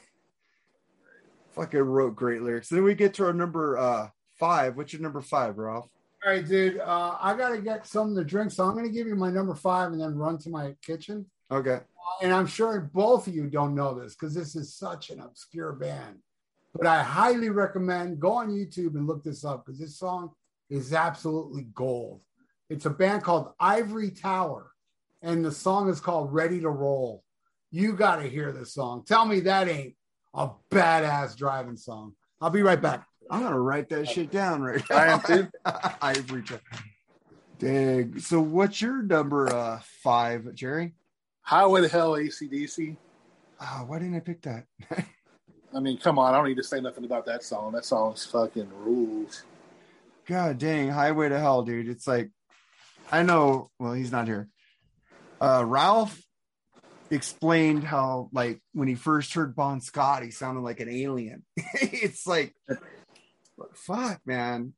Fucking 1.54 1.80
wrote 1.80 2.18
great 2.18 2.42
lyrics. 2.42 2.68
Then 2.68 2.84
we 2.84 2.94
get 2.94 3.14
to 3.14 3.26
our 3.26 3.32
number 3.32 3.78
uh 3.78 4.10
five. 4.38 4.76
What's 4.76 4.92
your 4.92 5.02
number 5.02 5.22
five, 5.22 5.58
Ralph? 5.58 5.90
all 6.26 6.34
right, 6.34 6.46
dude. 6.46 6.82
Uh, 6.82 7.16
I 7.22 7.38
gotta 7.38 7.62
get 7.62 7.88
something 7.88 8.18
to 8.18 8.26
drink, 8.26 8.52
so 8.52 8.66
I'm 8.66 8.76
gonna 8.76 8.90
give 8.90 9.08
you 9.08 9.16
my 9.16 9.30
number 9.30 9.56
five 9.56 9.94
and 9.94 10.02
then 10.02 10.18
run 10.18 10.38
to 10.40 10.50
my 10.50 10.76
kitchen. 10.82 11.26
Okay. 11.50 11.80
and 12.22 12.34
I'm 12.34 12.48
sure 12.48 12.82
both 12.94 13.28
of 13.28 13.34
you 13.34 13.48
don't 13.48 13.76
know 13.76 13.98
this 13.98 14.14
because 14.14 14.34
this 14.34 14.58
is 14.58 14.76
such 14.76 15.10
an 15.10 15.22
obscure 15.22 15.72
band. 15.72 16.18
But 16.74 16.88
I 16.88 17.02
highly 17.02 17.50
recommend 17.50 18.20
go 18.20 18.34
on 18.34 18.50
YouTube 18.50 18.96
and 18.96 19.08
look 19.08 19.24
this 19.24 19.44
up 19.44 19.66
because 19.66 19.80
this 19.80 19.98
song 19.98 20.32
is 20.70 20.94
absolutely 20.94 21.68
gold. 21.74 22.24
It's 22.70 22.86
a 22.86 22.92
band 22.92 23.24
called 23.24 23.54
Ivory 23.60 24.12
Tower, 24.12 24.72
and 25.22 25.44
the 25.44 25.52
song 25.52 25.90
is 25.90 26.00
called 26.00 26.32
Ready 26.32 26.60
to 26.62 26.70
Roll. 26.70 27.24
You 27.72 27.94
got 27.94 28.18
to 28.18 28.30
hear 28.30 28.52
this 28.52 28.74
song. 28.74 29.04
Tell 29.06 29.26
me 29.26 29.40
that 29.42 29.68
ain't 29.68 29.96
a 30.34 30.50
badass 30.72 31.36
driving 31.36 31.78
song. 31.78 32.14
I'll 32.42 32.50
be 32.50 32.62
right 32.62 32.82
back. 32.82 33.06
I'm 33.32 33.44
gonna 33.44 33.60
write 33.60 33.90
that 33.90 34.08
shit 34.10 34.32
down 34.32 34.62
right 34.62 34.82
now. 34.90 34.96
I 34.96 35.06
am 35.08 35.22
too. 35.22 35.48
Ivory 36.02 36.44
Tower. 36.44 36.62
Dang. 37.60 38.20
So 38.20 38.40
what's 38.40 38.82
your 38.82 39.04
number 39.04 39.54
uh 39.54 39.80
five, 40.04 40.54
Jerry? 40.56 40.94
Highway 41.42 41.82
to 41.82 41.88
Hell, 41.88 42.14
ACDC. 42.14 42.98
Oh, 43.62 43.84
why 43.88 44.00
didn't 44.00 44.16
I 44.16 44.20
pick 44.20 44.42
that? 44.44 44.66
I 45.74 45.80
mean, 45.80 45.98
come 45.98 46.18
on. 46.18 46.34
I 46.34 46.38
don't 46.38 46.48
need 46.48 46.58
to 46.58 46.64
say 46.64 46.80
nothing 46.80 47.06
about 47.06 47.26
that 47.28 47.44
song. 47.44 47.74
That 47.74 47.86
song's 47.86 48.26
fucking 48.26 48.70
rules. 48.84 49.44
God 50.26 50.58
dang, 50.58 50.90
Highway 50.90 51.30
to 51.30 51.40
Hell, 51.40 51.64
dude. 51.64 51.90
It's 51.90 52.08
like 52.08 52.30
I 53.12 53.24
know, 53.24 53.70
well, 53.80 53.94
he's 53.94 54.12
not 54.12 54.28
here. 54.28 54.48
Uh 55.42 55.64
Ralph 55.66 56.22
explained 57.12 57.84
how 57.84 58.30
like 58.32 58.62
when 58.74 58.88
he 58.88 58.96
first 58.96 59.34
heard 59.34 59.56
Bon 59.56 59.82
Scott, 59.82 60.24
he 60.24 60.32
sounded 60.32 60.62
like 60.62 60.80
an 60.80 60.90
alien. 60.90 61.44
it's 61.58 62.28
like 62.28 62.54
fuck, 63.74 64.22
man. 64.26 64.74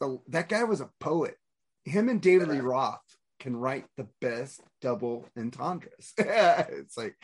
The, 0.00 0.18
that 0.28 0.48
guy 0.48 0.64
was 0.64 0.80
a 0.80 0.90
poet. 1.00 1.36
Him 1.84 2.08
and 2.08 2.20
David 2.20 2.48
Lee 2.48 2.60
Roth 2.60 3.00
can 3.40 3.56
write 3.56 3.86
the 3.96 4.06
best 4.20 4.60
double 4.80 5.26
entendres. 5.36 6.12
it's 6.18 6.96
like 6.96 7.16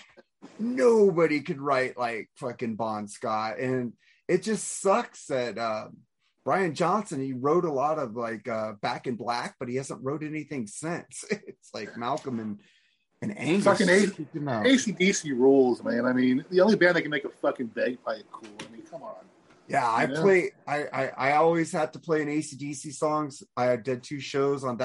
nobody 0.58 1.40
could 1.40 1.60
write 1.60 1.96
like 1.98 2.28
fucking 2.36 2.76
Bon 2.76 3.08
Scott. 3.08 3.58
And 3.58 3.92
it 4.28 4.42
just 4.42 4.80
sucks 4.80 5.26
that 5.26 5.58
um 5.58 5.98
Brian 6.44 6.74
Johnson, 6.74 7.22
he 7.22 7.32
wrote 7.32 7.64
a 7.64 7.72
lot 7.72 7.98
of 7.98 8.16
like 8.16 8.46
uh 8.48 8.72
Back 8.82 9.06
in 9.06 9.16
Black, 9.16 9.56
but 9.58 9.68
he 9.68 9.76
hasn't 9.76 10.02
wrote 10.04 10.22
anything 10.22 10.66
since. 10.66 11.24
it's 11.30 11.70
like 11.72 11.96
Malcolm 11.96 12.40
and 12.40 12.60
and 13.22 13.38
Angus. 13.38 13.64
Fucking 13.64 13.88
A- 13.88 14.10
kicked. 14.10 14.34
ACDC 14.34 15.30
rules, 15.30 15.82
man. 15.82 16.04
I 16.04 16.12
mean, 16.12 16.44
the 16.50 16.60
only 16.60 16.76
band 16.76 16.96
that 16.96 17.02
can 17.02 17.10
make 17.10 17.24
a 17.24 17.30
fucking 17.30 17.68
bagpipe 17.68 18.24
cool. 18.30 18.48
I 18.60 18.72
mean, 18.72 18.82
come 18.82 19.02
on. 19.02 19.14
Yeah, 19.66 19.88
I 19.88 20.02
Yeah. 20.04 20.20
play. 20.20 20.50
I, 20.66 20.84
I 20.92 21.06
I 21.16 21.32
always 21.36 21.72
had 21.72 21.94
to 21.94 21.98
play 21.98 22.20
an 22.20 22.28
ACDC 22.28 22.92
songs. 22.92 23.42
I 23.56 23.76
did 23.76 24.02
two 24.02 24.20
shows 24.20 24.62
on 24.62 24.76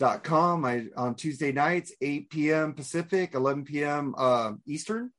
thatmetalstation.com. 0.00 0.64
I 0.64 0.86
on 0.96 1.14
Tuesday 1.14 1.52
nights, 1.52 1.92
8 2.00 2.30
p.m. 2.30 2.72
Pacific, 2.74 3.34
11 3.34 3.64
p.m. 3.64 4.14
Uh, 4.16 4.52
Eastern. 4.66 5.10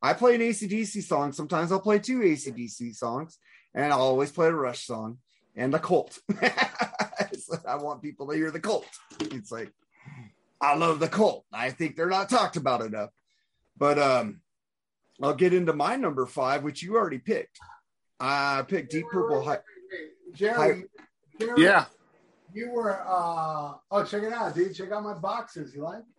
I 0.00 0.12
play 0.12 0.34
an 0.36 0.40
ACDC 0.40 1.02
song. 1.02 1.32
Sometimes 1.32 1.72
I'll 1.72 1.80
play 1.80 1.98
two 1.98 2.20
ACDC 2.20 2.94
songs, 2.94 3.38
and 3.74 3.92
I'll 3.92 4.00
always 4.00 4.30
play 4.30 4.46
a 4.46 4.52
Rush 4.52 4.86
song 4.86 5.18
and 5.56 5.74
a 5.74 5.78
Cult. 5.78 6.18
It's 7.32 7.50
I 7.66 7.76
want 7.76 8.02
people 8.02 8.28
to 8.28 8.36
hear 8.36 8.50
the 8.50 8.60
Cult. 8.60 8.86
It's 9.20 9.50
like 9.50 9.72
I 10.60 10.76
love 10.76 11.00
the 11.00 11.08
Cult. 11.08 11.44
I 11.52 11.70
think 11.70 11.96
they're 11.96 12.06
not 12.06 12.28
talked 12.30 12.56
about 12.56 12.82
enough. 12.82 13.10
But 13.76 13.98
um, 13.98 14.40
I'll 15.22 15.34
get 15.34 15.52
into 15.52 15.72
my 15.72 15.96
number 15.96 16.26
five, 16.26 16.62
which 16.62 16.82
you 16.82 16.96
already 16.96 17.18
picked. 17.18 17.58
I 18.20 18.62
picked 18.66 18.90
Deep 18.92 19.06
Purple. 19.10 19.44
Hi- 19.44 19.60
Jerry, 20.34 20.84
Jerry, 21.40 21.62
Yeah. 21.62 21.86
You 22.58 22.70
were. 22.72 23.00
Uh, 23.00 23.74
oh, 23.90 24.04
check 24.04 24.22
it 24.22 24.32
out, 24.32 24.54
dude. 24.54 24.74
Check 24.74 24.90
out 24.92 25.02
my 25.04 25.14
boxes. 25.14 25.74
You 25.74 25.82
like? 25.84 26.02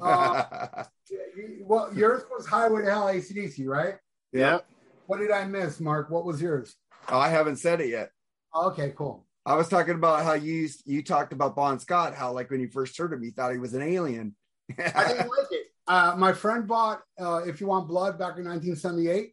Uh, 0.00 0.84
you- 1.10 1.64
well, 1.66 1.90
yours 1.92 2.22
was 2.30 2.46
Highway 2.46 2.82
to 2.84 2.90
Hell 2.90 3.06
ACDC, 3.06 3.66
right? 3.66 3.94
Yeah. 4.32 4.60
What 5.06 5.18
did 5.18 5.30
I 5.32 5.44
miss, 5.44 5.80
Mark? 5.80 6.08
What 6.10 6.24
was 6.24 6.40
yours? 6.40 6.76
oh, 7.08 7.18
I 7.18 7.28
haven't 7.30 7.56
said 7.56 7.80
it 7.80 7.88
yet. 7.88 8.10
Okay, 8.54 8.92
cool. 8.96 9.26
I 9.44 9.54
was 9.56 9.68
talking 9.68 9.94
about 9.96 10.22
how 10.24 10.34
you 10.34 10.52
used, 10.52 10.82
you 10.86 11.02
talked 11.02 11.32
about 11.32 11.56
Bon 11.56 11.78
Scott, 11.80 12.14
how 12.14 12.32
like 12.32 12.48
when 12.50 12.60
you 12.60 12.68
first 12.68 12.96
heard 12.96 13.12
him, 13.12 13.24
you 13.24 13.32
thought 13.32 13.50
he 13.50 13.58
was 13.58 13.74
an 13.74 13.82
alien. 13.82 14.36
I 14.78 15.08
didn't 15.08 15.28
like 15.36 15.50
it. 15.50 15.66
Uh, 15.88 16.14
my 16.18 16.32
friend 16.32 16.68
bought 16.68 17.00
uh, 17.18 17.40
"If 17.46 17.60
You 17.60 17.66
Want 17.68 17.88
Blood" 17.88 18.18
back 18.18 18.36
in 18.38 18.44
1978. 18.44 19.32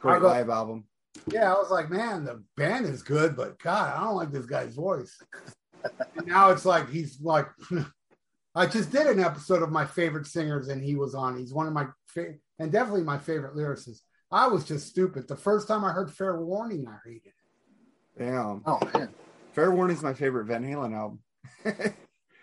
Great 0.00 0.20
go- 0.20 0.26
live 0.26 0.50
album. 0.50 0.84
Yeah, 1.26 1.52
I 1.52 1.58
was 1.58 1.70
like, 1.70 1.90
man, 1.90 2.24
the 2.24 2.42
band 2.56 2.86
is 2.86 3.02
good, 3.02 3.36
but 3.36 3.58
God, 3.58 3.94
I 3.96 4.04
don't 4.04 4.16
like 4.16 4.32
this 4.32 4.46
guy's 4.46 4.74
voice. 4.74 5.16
and 6.16 6.26
now 6.26 6.50
it's 6.50 6.64
like 6.64 6.88
he's 6.90 7.20
like, 7.20 7.46
I 8.54 8.66
just 8.66 8.90
did 8.90 9.06
an 9.06 9.20
episode 9.20 9.62
of 9.62 9.70
my 9.70 9.84
favorite 9.84 10.26
singers, 10.26 10.68
and 10.68 10.82
he 10.82 10.96
was 10.96 11.14
on. 11.14 11.36
He's 11.38 11.52
one 11.52 11.66
of 11.66 11.72
my 11.72 11.86
favorite, 12.08 12.40
and 12.58 12.72
definitely 12.72 13.02
my 13.02 13.18
favorite 13.18 13.54
lyricist. 13.54 14.00
I 14.30 14.48
was 14.48 14.64
just 14.64 14.88
stupid. 14.88 15.28
The 15.28 15.36
first 15.36 15.68
time 15.68 15.84
I 15.84 15.92
heard 15.92 16.10
"Fair 16.12 16.40
Warning," 16.40 16.86
I 16.88 16.96
hated 17.06 17.26
it. 17.26 17.32
Damn. 18.18 18.62
Oh, 18.66 18.80
man. 18.94 19.10
Fair 19.52 19.70
Warning's 19.70 20.02
my 20.02 20.14
favorite 20.14 20.46
Van 20.46 20.64
Halen 20.64 20.94
album. 20.94 21.20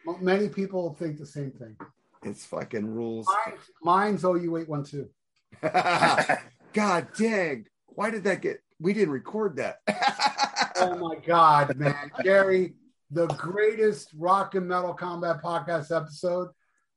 Well, 0.05 0.17
Many 0.19 0.49
people 0.49 0.93
think 0.99 1.17
the 1.17 1.25
same 1.25 1.51
thing. 1.51 1.77
it's 2.23 2.45
fucking 2.45 2.85
rules. 2.85 3.25
Mine, 3.81 4.13
mine's 4.17 4.23
OU812. 4.23 5.07
God 6.73 7.07
dang. 7.17 7.65
Why 7.87 8.09
did 8.09 8.23
that 8.25 8.41
get, 8.41 8.59
we 8.79 8.93
didn't 8.93 9.13
record 9.13 9.57
that. 9.57 9.79
Oh 10.75 10.97
my 10.97 11.15
God, 11.15 11.77
man. 11.77 12.11
Jerry, 12.25 12.73
the 13.11 13.27
greatest 13.27 14.09
rock 14.17 14.55
and 14.55 14.67
metal 14.67 14.93
combat 14.93 15.41
podcast 15.41 15.95
episode 15.95 16.49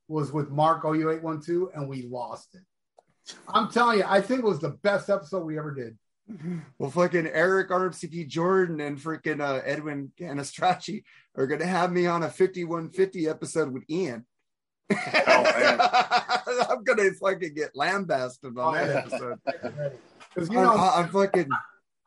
was 0.07 0.33
with 0.33 0.49
Mark 0.49 0.81
OU812, 0.83 1.67
and 1.75 1.87
we 1.87 2.01
lost 2.01 2.55
it. 2.55 3.35
I'm 3.47 3.69
telling 3.69 3.99
you, 3.99 4.03
I 4.07 4.19
think 4.19 4.39
it 4.39 4.45
was 4.45 4.59
the 4.59 4.71
best 4.71 5.09
episode 5.11 5.45
we 5.45 5.59
ever 5.59 5.73
did. 5.73 5.95
well, 6.79 6.89
fucking 6.89 7.27
Eric 7.27 7.69
RMCP 7.69 8.27
Jordan 8.27 8.81
and 8.81 8.97
freaking 8.97 9.41
uh, 9.41 9.61
Edwin 9.63 10.11
Anastracci 10.19 11.03
are 11.35 11.45
going 11.47 11.61
to 11.61 11.67
have 11.67 11.91
me 11.91 12.07
on 12.07 12.23
a 12.23 12.29
5150 12.29 13.29
episode 13.29 13.71
with 13.71 13.83
Ian. 13.89 14.25
man. 14.89 15.79
I'm 15.79 16.83
going 16.83 16.97
to 16.97 17.13
fucking 17.21 17.53
get 17.53 17.75
lambasted 17.75 18.57
on 18.57 18.73
that 18.73 18.89
Oh, 18.89 18.91
yeah. 18.91 18.97
episode. 18.99 19.39
Because 20.37 20.51
you 20.51 20.59
I'm, 20.59 20.65
know, 20.65 20.75
I'm 20.77 21.09
fucking, 21.09 21.49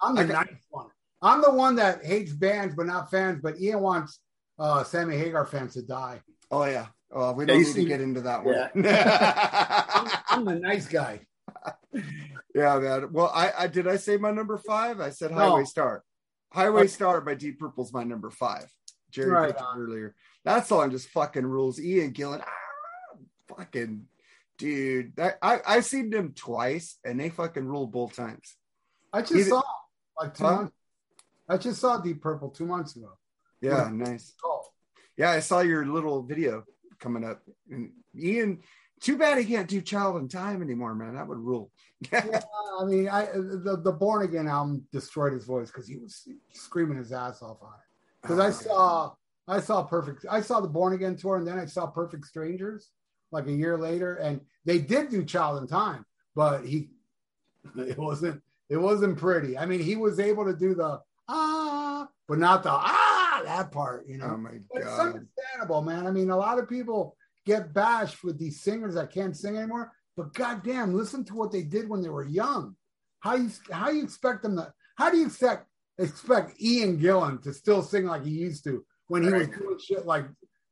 I'm 0.00 0.14
the 0.14 0.24
nice 0.24 0.46
one. 0.70 0.86
I'm 1.20 1.42
the 1.42 1.50
one 1.50 1.74
that 1.76 2.04
hates 2.04 2.32
bands 2.32 2.76
but 2.76 2.86
not 2.86 3.10
fans. 3.10 3.40
But 3.42 3.60
Ian 3.60 3.80
wants 3.80 4.20
uh, 4.56 4.84
Sammy 4.84 5.16
Hagar 5.16 5.44
fans 5.44 5.74
to 5.74 5.82
die. 5.82 6.20
oh, 6.52 6.64
yeah. 6.64 6.86
Oh, 7.12 7.32
we 7.32 7.44
don't 7.44 7.58
need 7.58 7.74
to 7.74 7.84
get 7.84 8.00
into 8.00 8.20
that 8.20 8.44
one. 8.44 8.54
I'm, 8.76 10.10
I'm 10.28 10.44
the 10.44 10.54
nice 10.60 10.86
guy. 10.86 11.18
yeah, 12.54 12.78
man. 12.78 13.12
Well, 13.12 13.32
I, 13.34 13.50
I 13.58 13.66
did 13.66 13.88
I 13.88 13.96
say 13.96 14.16
my 14.16 14.30
number 14.30 14.56
five? 14.58 15.00
I 15.00 15.10
said 15.10 15.32
No. 15.32 15.38
Highway 15.38 15.64
Star. 15.64 16.04
Highway 16.52 16.82
Okay. 16.82 16.88
Star 16.88 17.20
by 17.20 17.34
Deep 17.34 17.58
Purple's 17.58 17.92
my 17.92 18.04
number 18.04 18.30
five. 18.30 18.72
Jerry 19.10 19.30
Right 19.32 19.48
picked 19.48 19.60
it 19.60 19.66
on. 19.66 19.80
earlier. 19.80 20.14
That 20.44 20.68
song 20.68 20.92
just 20.92 21.08
fucking 21.08 21.44
rules. 21.44 21.80
Ian 21.80 22.12
Gillan, 22.12 22.42
ah, 22.46 23.56
fucking 23.56 24.06
dude. 24.60 25.16
That, 25.16 25.38
I 25.42 25.60
I've 25.66 25.84
seen 25.84 26.10
them 26.10 26.32
twice 26.34 26.98
and 27.04 27.18
they 27.18 27.30
fucking 27.30 27.64
ruled 27.64 27.92
both 27.92 28.14
times. 28.14 28.56
I 29.12 29.22
just 29.22 29.32
Even- 29.32 29.48
saw 29.48 29.62
like 30.20 30.34
two 30.34 30.44
Huh? 30.44 30.56
months. 30.56 30.74
I 31.48 31.56
just 31.56 31.80
saw 31.80 31.98
Deep 31.98 32.22
Purple 32.22 32.50
two 32.50 32.66
months 32.66 32.94
ago. 32.94 33.18
Yeah, 33.60 33.90
nice. 33.92 34.34
Oh, 34.44 34.62
Yeah, 35.16 35.30
I 35.30 35.40
saw 35.40 35.60
your 35.60 35.84
little 35.84 36.22
video 36.22 36.64
coming 37.00 37.24
up. 37.24 37.42
And 37.68 37.90
Ian, 38.16 38.60
too 39.00 39.18
bad 39.18 39.38
he 39.38 39.44
can't 39.44 39.68
do 39.68 39.80
Child 39.80 40.18
in 40.18 40.28
Time 40.28 40.62
anymore, 40.62 40.94
man. 40.94 41.14
That 41.14 41.26
would 41.26 41.38
rule. 41.38 41.72
yeah, 42.12 42.40
I 42.80 42.84
mean, 42.84 43.08
I 43.08 43.26
the, 43.26 43.80
the 43.82 43.92
Born 43.92 44.22
Again 44.22 44.46
album 44.46 44.86
destroyed 44.92 45.32
his 45.32 45.44
voice 45.44 45.70
because 45.70 45.88
he 45.88 45.96
was 45.96 46.28
screaming 46.52 46.98
his 46.98 47.12
ass 47.12 47.42
off 47.42 47.58
on 47.62 47.72
it. 47.72 48.22
Because 48.22 48.38
I 48.38 48.48
oh, 48.48 48.50
saw, 48.50 49.12
I 49.48 49.60
saw 49.60 49.82
Perfect, 49.82 50.26
I 50.30 50.40
saw 50.40 50.60
the 50.60 50.68
Born 50.68 50.92
Again 50.92 51.16
tour, 51.16 51.36
and 51.36 51.46
then 51.46 51.58
I 51.58 51.64
saw 51.64 51.86
Perfect 51.86 52.26
Strangers 52.26 52.90
like 53.32 53.46
a 53.46 53.52
year 53.52 53.78
later, 53.78 54.16
and 54.16 54.40
they 54.64 54.78
did 54.78 55.10
do 55.10 55.24
Child 55.24 55.62
in 55.62 55.68
Time, 55.68 56.04
but 56.34 56.64
he, 56.64 56.90
it 57.76 57.98
wasn't, 57.98 58.42
it 58.68 58.76
wasn't 58.76 59.18
pretty. 59.18 59.56
I 59.56 59.66
mean, 59.66 59.80
he 59.80 59.96
was 59.96 60.20
able 60.20 60.44
to 60.44 60.54
do 60.54 60.74
the 60.74 61.00
ah, 61.28 62.08
but 62.28 62.38
not 62.38 62.62
the 62.62 62.70
ah 62.70 63.42
that 63.44 63.70
part, 63.72 64.06
you 64.06 64.18
know. 64.18 64.32
Oh 64.34 64.36
my 64.36 64.50
But 64.72 64.82
it's 64.82 64.98
understandable, 64.98 65.82
man. 65.82 66.06
I 66.06 66.10
mean, 66.10 66.30
a 66.30 66.36
lot 66.36 66.58
of 66.58 66.68
people 66.68 67.16
get 67.46 67.72
bashed 67.72 68.22
with 68.22 68.38
these 68.38 68.62
singers 68.62 68.94
that 68.94 69.12
can't 69.12 69.36
sing 69.36 69.56
anymore. 69.56 69.92
But 70.16 70.34
goddamn, 70.34 70.94
listen 70.94 71.24
to 71.26 71.34
what 71.34 71.52
they 71.52 71.62
did 71.62 71.88
when 71.88 72.02
they 72.02 72.08
were 72.08 72.24
young. 72.24 72.76
How 73.20 73.36
you 73.36 73.50
how 73.70 73.90
you 73.90 74.02
expect 74.02 74.42
them 74.42 74.56
to? 74.56 74.72
How 74.96 75.10
do 75.10 75.18
you 75.18 75.26
expect 75.26 75.66
expect 75.98 76.60
Ian 76.60 76.98
Gillan 76.98 77.42
to 77.42 77.52
still 77.52 77.82
sing 77.82 78.06
like 78.06 78.24
he 78.24 78.30
used 78.30 78.64
to 78.64 78.84
when 79.08 79.22
he 79.22 79.30
was 79.30 79.48
doing 79.48 79.78
shit 79.78 80.06
like 80.06 80.26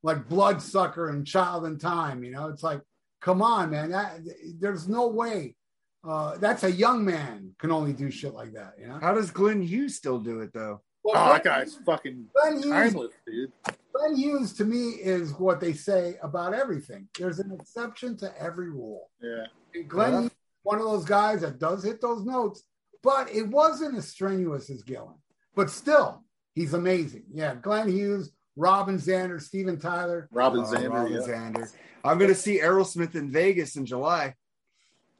like 0.08 0.28
Bloodsucker 0.28 1.10
and 1.10 1.26
Child 1.26 1.66
in 1.66 1.78
Time? 1.78 2.24
You 2.24 2.32
know, 2.32 2.48
it's 2.48 2.62
like, 2.62 2.80
come 3.20 3.42
on, 3.42 3.70
man. 3.70 3.90
That 3.90 4.20
there's 4.58 4.88
no 4.88 5.08
way. 5.08 5.54
Uh, 6.02 6.38
that's 6.38 6.64
a 6.64 6.70
young 6.70 7.04
man 7.04 7.54
can 7.58 7.70
only 7.70 7.92
do 7.92 8.10
shit 8.10 8.32
like 8.32 8.52
that. 8.54 8.74
You 8.80 8.88
know. 8.88 8.98
How 9.00 9.14
does 9.14 9.30
Glenn 9.30 9.60
Hughes 9.62 9.96
still 9.96 10.18
do 10.18 10.40
it 10.40 10.52
though? 10.52 10.80
Oh, 11.06 11.32
that 11.32 11.44
guy's 11.44 11.76
fucking 11.86 12.26
Glenn 12.34 12.62
Hughes 12.62 12.72
timeless, 12.72 13.12
dude. 13.26 13.52
Glenn 13.94 14.16
Hughes 14.16 14.52
to 14.54 14.64
me 14.64 14.90
is 14.90 15.32
what 15.32 15.60
they 15.60 15.72
say 15.72 16.16
about 16.22 16.54
everything. 16.54 17.08
There's 17.18 17.38
an 17.38 17.52
exception 17.52 18.16
to 18.18 18.32
every 18.40 18.70
rule. 18.70 19.10
Yeah. 19.22 19.46
And 19.74 19.88
Glenn 19.88 20.12
Yeah. 20.12 20.20
Hughes, 20.22 20.30
one 20.62 20.78
of 20.78 20.84
those 20.84 21.04
guys 21.04 21.40
that 21.40 21.58
does 21.58 21.82
hit 21.82 22.00
those 22.00 22.24
notes, 22.24 22.62
but 23.02 23.30
it 23.30 23.48
wasn't 23.48 23.96
as 23.96 24.08
strenuous 24.08 24.70
as 24.70 24.82
Gillan. 24.82 25.18
But 25.54 25.70
still, 25.70 26.24
he's 26.54 26.74
amazing. 26.74 27.24
Yeah, 27.32 27.54
Glenn 27.54 27.88
Hughes, 27.88 28.30
Robin 28.58 28.98
Zander, 28.98 29.40
Steven 29.40 29.78
Tyler. 29.78 30.28
Robin 30.32 30.60
Oh, 30.60 30.64
Zander. 30.64 30.92
Robin 30.92 31.12
yeah. 31.12 31.20
Zander. 31.20 31.72
I'm 32.02 32.18
going 32.18 32.28
to 32.28 32.34
see 32.34 32.58
Aerosmith 32.58 33.14
in 33.14 33.30
Vegas 33.30 33.76
in 33.76 33.86
July. 33.86 34.34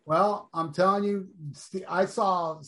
Well, 0.04 0.48
I'm 0.52 0.72
telling 0.72 1.04
you, 1.04 1.28
I 1.88 2.06
saw, 2.06 2.60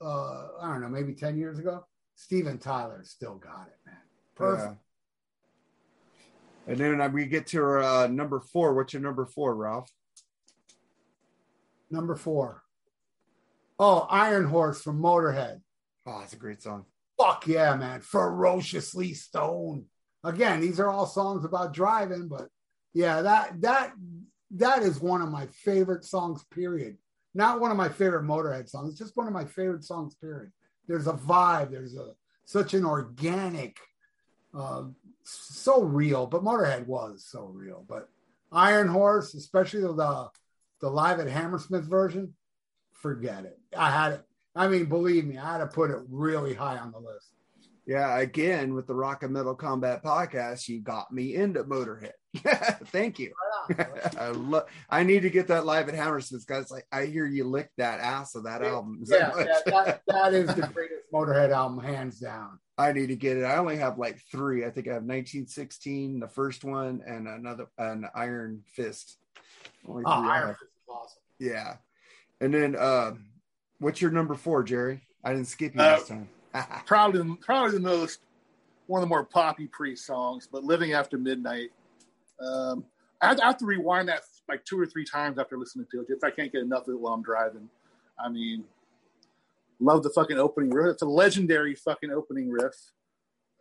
uh, 0.00 0.46
I 0.60 0.72
don't 0.72 0.80
know, 0.80 0.88
maybe 0.88 1.14
10 1.14 1.38
years 1.38 1.60
ago, 1.60 1.86
Steven 2.16 2.58
Tyler 2.58 3.02
still 3.04 3.36
got 3.36 3.68
it, 3.68 3.76
man. 3.86 3.96
Perfect. 4.34 4.78
Yeah. 6.66 6.72
And 6.72 6.78
then 6.80 7.00
uh, 7.00 7.08
we 7.08 7.26
get 7.26 7.46
to 7.48 7.58
our, 7.62 7.82
uh, 7.82 8.06
number 8.08 8.40
four. 8.40 8.74
What's 8.74 8.94
your 8.94 9.02
number 9.02 9.26
four, 9.26 9.54
Ralph? 9.54 9.90
Number 11.88 12.16
four. 12.16 12.62
Oh, 13.78 14.08
Iron 14.10 14.46
Horse 14.46 14.82
from 14.82 15.00
Motorhead. 15.00 15.60
Oh, 16.04 16.18
that's 16.18 16.32
a 16.32 16.36
great 16.36 16.62
song. 16.62 16.86
Fuck 17.16 17.46
yeah, 17.46 17.76
man. 17.76 18.00
Ferociously 18.00 19.14
stoned. 19.14 19.84
Again, 20.24 20.60
these 20.60 20.80
are 20.80 20.90
all 20.90 21.06
songs 21.06 21.44
about 21.44 21.74
driving, 21.74 22.28
but 22.28 22.48
yeah, 22.94 23.22
that 23.22 23.60
that 23.60 23.92
that 24.52 24.82
is 24.82 25.00
one 25.00 25.22
of 25.22 25.30
my 25.30 25.46
favorite 25.46 26.04
songs, 26.04 26.44
period. 26.50 26.96
Not 27.34 27.60
one 27.60 27.70
of 27.70 27.76
my 27.76 27.88
favorite 27.88 28.24
Motorhead 28.24 28.68
songs, 28.68 28.98
just 28.98 29.16
one 29.16 29.26
of 29.26 29.32
my 29.32 29.44
favorite 29.44 29.84
songs, 29.84 30.14
period. 30.14 30.52
There's 30.88 31.06
a 31.06 31.12
vibe, 31.12 31.70
there's 31.70 31.96
a 31.96 32.12
such 32.44 32.74
an 32.74 32.84
organic, 32.84 33.76
uh, 34.54 34.84
so 35.24 35.82
real, 35.82 36.26
but 36.26 36.44
Motorhead 36.44 36.86
was 36.86 37.26
so 37.28 37.44
real. 37.52 37.84
But 37.86 38.08
Iron 38.52 38.88
Horse, 38.88 39.34
especially 39.34 39.80
the 39.80 40.30
the 40.80 40.90
live 40.90 41.20
at 41.20 41.28
Hammersmith 41.28 41.84
version, 41.84 42.34
forget 42.92 43.44
it. 43.44 43.58
I 43.76 43.90
had 43.90 44.12
it. 44.12 44.22
I 44.54 44.68
mean, 44.68 44.86
believe 44.86 45.26
me, 45.26 45.36
I 45.38 45.52
had 45.52 45.58
to 45.58 45.66
put 45.66 45.90
it 45.90 45.98
really 46.08 46.54
high 46.54 46.78
on 46.78 46.92
the 46.92 46.98
list. 46.98 47.35
Yeah, 47.86 48.18
again 48.18 48.74
with 48.74 48.88
the 48.88 48.94
Rock 48.94 49.22
and 49.22 49.32
Metal 49.32 49.54
Combat 49.54 50.02
podcast, 50.02 50.66
you 50.68 50.80
got 50.80 51.12
me 51.12 51.34
into 51.36 51.62
Motorhead. 51.62 52.12
Thank 52.88 53.20
you. 53.20 53.32
I 54.18 54.28
love. 54.30 54.64
I 54.90 55.04
need 55.04 55.20
to 55.22 55.30
get 55.30 55.46
that 55.48 55.64
live 55.66 55.88
at 55.88 55.94
Hammersmith, 55.94 56.46
guys. 56.48 56.70
Like 56.70 56.84
I 56.90 57.04
hear 57.06 57.26
you 57.26 57.44
lick 57.44 57.70
that 57.78 58.00
ass 58.00 58.34
of 58.34 58.42
that 58.44 58.62
album. 58.62 59.02
so 59.04 59.16
Yeah, 59.18 59.28
much. 59.36 59.46
yeah, 59.46 59.72
that, 59.84 60.02
that 60.08 60.34
is 60.34 60.48
the 60.48 60.66
greatest 60.74 61.12
Motorhead 61.14 61.50
album, 61.52 61.78
hands 61.78 62.18
down. 62.18 62.58
I 62.76 62.92
need 62.92 63.06
to 63.06 63.16
get 63.16 63.36
it. 63.36 63.44
I 63.44 63.56
only 63.56 63.76
have 63.76 63.98
like 63.98 64.20
three. 64.32 64.64
I 64.66 64.70
think 64.70 64.88
I 64.88 64.94
have 64.94 65.02
1916, 65.04 66.18
the 66.20 66.28
first 66.28 66.64
one, 66.64 67.02
and 67.06 67.26
another 67.28 67.66
an 67.78 68.06
Iron 68.16 68.64
Fist. 68.74 69.16
Only 69.88 70.02
Oh, 70.04 70.20
three 70.22 70.30
Iron. 70.30 70.48
Fist 70.54 70.62
is 70.62 70.88
awesome. 70.90 71.22
Yeah. 71.38 71.76
And 72.40 72.52
then 72.52 72.74
uh 72.76 73.12
what's 73.78 74.02
your 74.02 74.10
number 74.10 74.34
four, 74.34 74.64
Jerry? 74.64 75.02
I 75.24 75.32
didn't 75.32 75.46
skip 75.46 75.74
you 75.74 75.80
Uh, 75.80 75.98
this 75.98 76.08
time. 76.08 76.28
Probably, 76.86 77.36
probably 77.36 77.72
the 77.72 77.80
most 77.80 78.20
one 78.86 79.02
of 79.02 79.08
the 79.08 79.08
more 79.08 79.24
poppy 79.24 79.66
pre 79.66 79.96
songs, 79.96 80.48
but 80.50 80.64
"Living 80.64 80.92
After 80.92 81.18
Midnight." 81.18 81.70
Um, 82.40 82.84
I 83.20 83.28
have, 83.28 83.40
I 83.40 83.46
have 83.46 83.56
to 83.58 83.66
rewind 83.66 84.08
that 84.08 84.22
like 84.48 84.64
two 84.64 84.78
or 84.78 84.86
three 84.86 85.04
times 85.04 85.38
after 85.38 85.58
listening 85.58 85.86
to 85.90 86.00
it 86.00 86.06
if 86.08 86.22
I 86.22 86.30
can't 86.30 86.52
get 86.52 86.62
enough 86.62 86.86
of 86.86 86.94
it 86.94 87.00
while 87.00 87.14
I'm 87.14 87.22
driving. 87.22 87.68
I 88.18 88.28
mean, 88.28 88.64
love 89.80 90.02
the 90.02 90.10
fucking 90.10 90.38
opening 90.38 90.70
riff. 90.70 90.94
It's 90.94 91.02
a 91.02 91.06
legendary 91.06 91.74
fucking 91.74 92.10
opening 92.10 92.50
riff. 92.50 92.74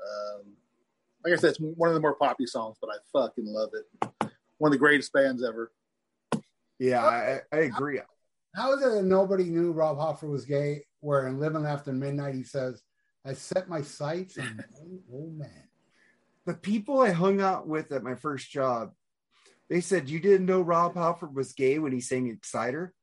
Um, 0.01 0.53
like 1.23 1.33
I 1.33 1.37
said, 1.37 1.51
it's 1.51 1.59
one 1.59 1.89
of 1.89 1.95
the 1.95 2.01
more 2.01 2.15
poppy 2.15 2.45
songs, 2.45 2.77
but 2.79 2.89
I 2.89 2.97
fucking 3.11 3.45
love 3.45 3.71
it. 3.73 4.05
One 4.57 4.69
of 4.69 4.73
the 4.73 4.77
greatest 4.77 5.11
bands 5.11 5.43
ever. 5.43 5.71
yeah, 6.79 7.03
I, 7.03 7.41
I 7.51 7.61
agree. 7.61 7.99
How 8.55 8.73
is 8.73 8.81
it 8.81 8.89
that 8.89 9.03
nobody 9.03 9.45
knew 9.45 9.71
Rob 9.71 9.97
Halford 9.97 10.29
was 10.29 10.45
gay? 10.45 10.85
Where 11.01 11.27
in 11.27 11.39
Living 11.39 11.65
After 11.65 11.91
Midnight 11.91 12.35
he 12.35 12.43
says, 12.43 12.81
"I 13.25 13.33
set 13.33 13.67
my 13.69 13.81
sights 13.81 14.37
on 14.37 14.63
one 14.73 14.99
old 15.11 15.37
man." 15.37 15.63
The 16.45 16.53
people 16.53 17.01
I 17.01 17.09
hung 17.11 17.41
out 17.41 17.67
with 17.67 17.91
at 17.91 18.03
my 18.03 18.15
first 18.15 18.49
job, 18.51 18.91
they 19.69 19.81
said 19.81 20.09
you 20.09 20.19
didn't 20.19 20.45
know 20.45 20.61
Rob 20.61 20.95
Halford 20.95 21.35
was 21.35 21.53
gay 21.53 21.79
when 21.79 21.91
he 21.91 22.01
sang 22.01 22.27
Exciter. 22.27 22.93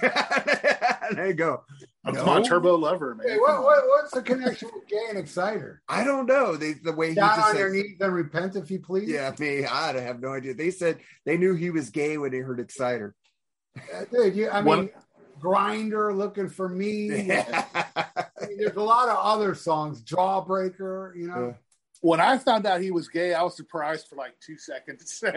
and 0.00 1.20
I 1.20 1.32
go, 1.36 1.62
I'm 2.06 2.14
No. 2.14 2.24
my 2.24 2.40
Turbo 2.42 2.76
Lover, 2.76 3.14
man. 3.14 3.28
Hey, 3.28 3.36
what, 3.38 3.62
what, 3.62 3.84
what's 3.86 4.12
the 4.14 4.22
connection 4.22 4.70
with 4.74 4.86
gay 4.88 5.04
and 5.10 5.18
Exciter? 5.18 5.82
I 5.88 6.04
don't 6.04 6.26
know. 6.26 6.56
They 6.56 6.72
the 6.74 6.92
way 6.92 7.10
he 7.10 7.14
Down 7.16 7.36
just 7.36 7.48
on 7.50 7.56
your 7.58 7.68
said, 7.74 7.76
knees 7.84 7.96
and 8.00 8.14
repent 8.14 8.56
if 8.56 8.70
you 8.70 8.78
please. 8.80 9.08
Yeah, 9.10 9.34
me, 9.38 9.66
I 9.66 9.92
have 10.00 10.20
no 10.20 10.28
idea. 10.32 10.54
They 10.54 10.70
said 10.70 11.00
they 11.26 11.36
knew 11.36 11.54
he 11.54 11.70
was 11.70 11.90
gay 11.90 12.16
when 12.16 12.30
they 12.32 12.38
heard 12.38 12.60
Exciter. 12.60 13.14
Uh, 13.76 14.04
dude. 14.10 14.36
You, 14.36 14.48
I 14.50 14.60
mean, 14.60 14.66
One- 14.66 14.90
Grinder 15.40 16.14
looking 16.14 16.48
for 16.48 16.68
me. 16.68 17.30
I 17.32 18.13
mean, 18.46 18.58
there's 18.58 18.76
a 18.76 18.82
lot 18.82 19.08
of 19.08 19.18
other 19.18 19.54
songs. 19.54 20.02
Jawbreaker. 20.02 21.16
You 21.16 21.28
know. 21.28 21.50
Uh, 21.50 21.52
when 22.00 22.20
I 22.20 22.36
found 22.36 22.66
out 22.66 22.82
he 22.82 22.90
was 22.90 23.08
gay, 23.08 23.32
I 23.32 23.42
was 23.42 23.56
surprised 23.56 24.08
for 24.08 24.16
like 24.16 24.38
two 24.40 24.58
seconds. 24.58 25.22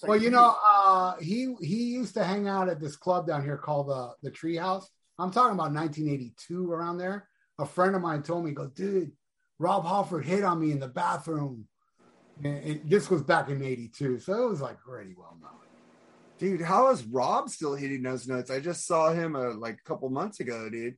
Like, 0.00 0.08
Well, 0.08 0.22
you 0.22 0.30
know, 0.30 0.56
uh, 0.64 1.16
he 1.18 1.54
he 1.60 1.92
used 1.92 2.14
to 2.14 2.24
hang 2.24 2.48
out 2.48 2.70
at 2.70 2.80
this 2.80 2.96
club 2.96 3.26
down 3.26 3.44
here 3.44 3.58
called 3.58 3.88
the 3.88 4.14
the 4.22 4.30
Treehouse. 4.30 4.86
I'm 5.18 5.30
talking 5.30 5.52
about 5.52 5.72
1982, 5.72 6.72
around 6.72 6.96
there. 6.96 7.28
A 7.58 7.66
friend 7.66 7.94
of 7.94 8.00
mine 8.00 8.22
told 8.22 8.46
me, 8.46 8.52
"Go, 8.52 8.68
dude, 8.68 9.12
Rob 9.58 9.84
Halford 9.84 10.24
hit 10.24 10.44
on 10.44 10.60
me 10.60 10.72
in 10.72 10.80
the 10.80 10.88
bathroom." 10.88 11.68
And, 12.42 12.64
and 12.64 12.90
this 12.90 13.10
was 13.10 13.22
back 13.22 13.50
in 13.50 13.62
'82, 13.62 14.18
so 14.20 14.44
it 14.44 14.48
was 14.48 14.62
like 14.62 14.80
pretty 14.80 15.14
well 15.16 15.36
known. 15.40 15.50
dude, 16.38 16.62
how 16.62 16.90
is 16.90 17.04
Rob 17.04 17.50
still 17.50 17.74
hitting 17.74 18.02
those 18.02 18.26
notes? 18.26 18.50
I 18.50 18.60
just 18.60 18.86
saw 18.86 19.12
him 19.12 19.36
uh, 19.36 19.54
like 19.54 19.74
a 19.74 19.88
couple 19.88 20.08
months 20.08 20.40
ago, 20.40 20.70
dude. 20.70 20.96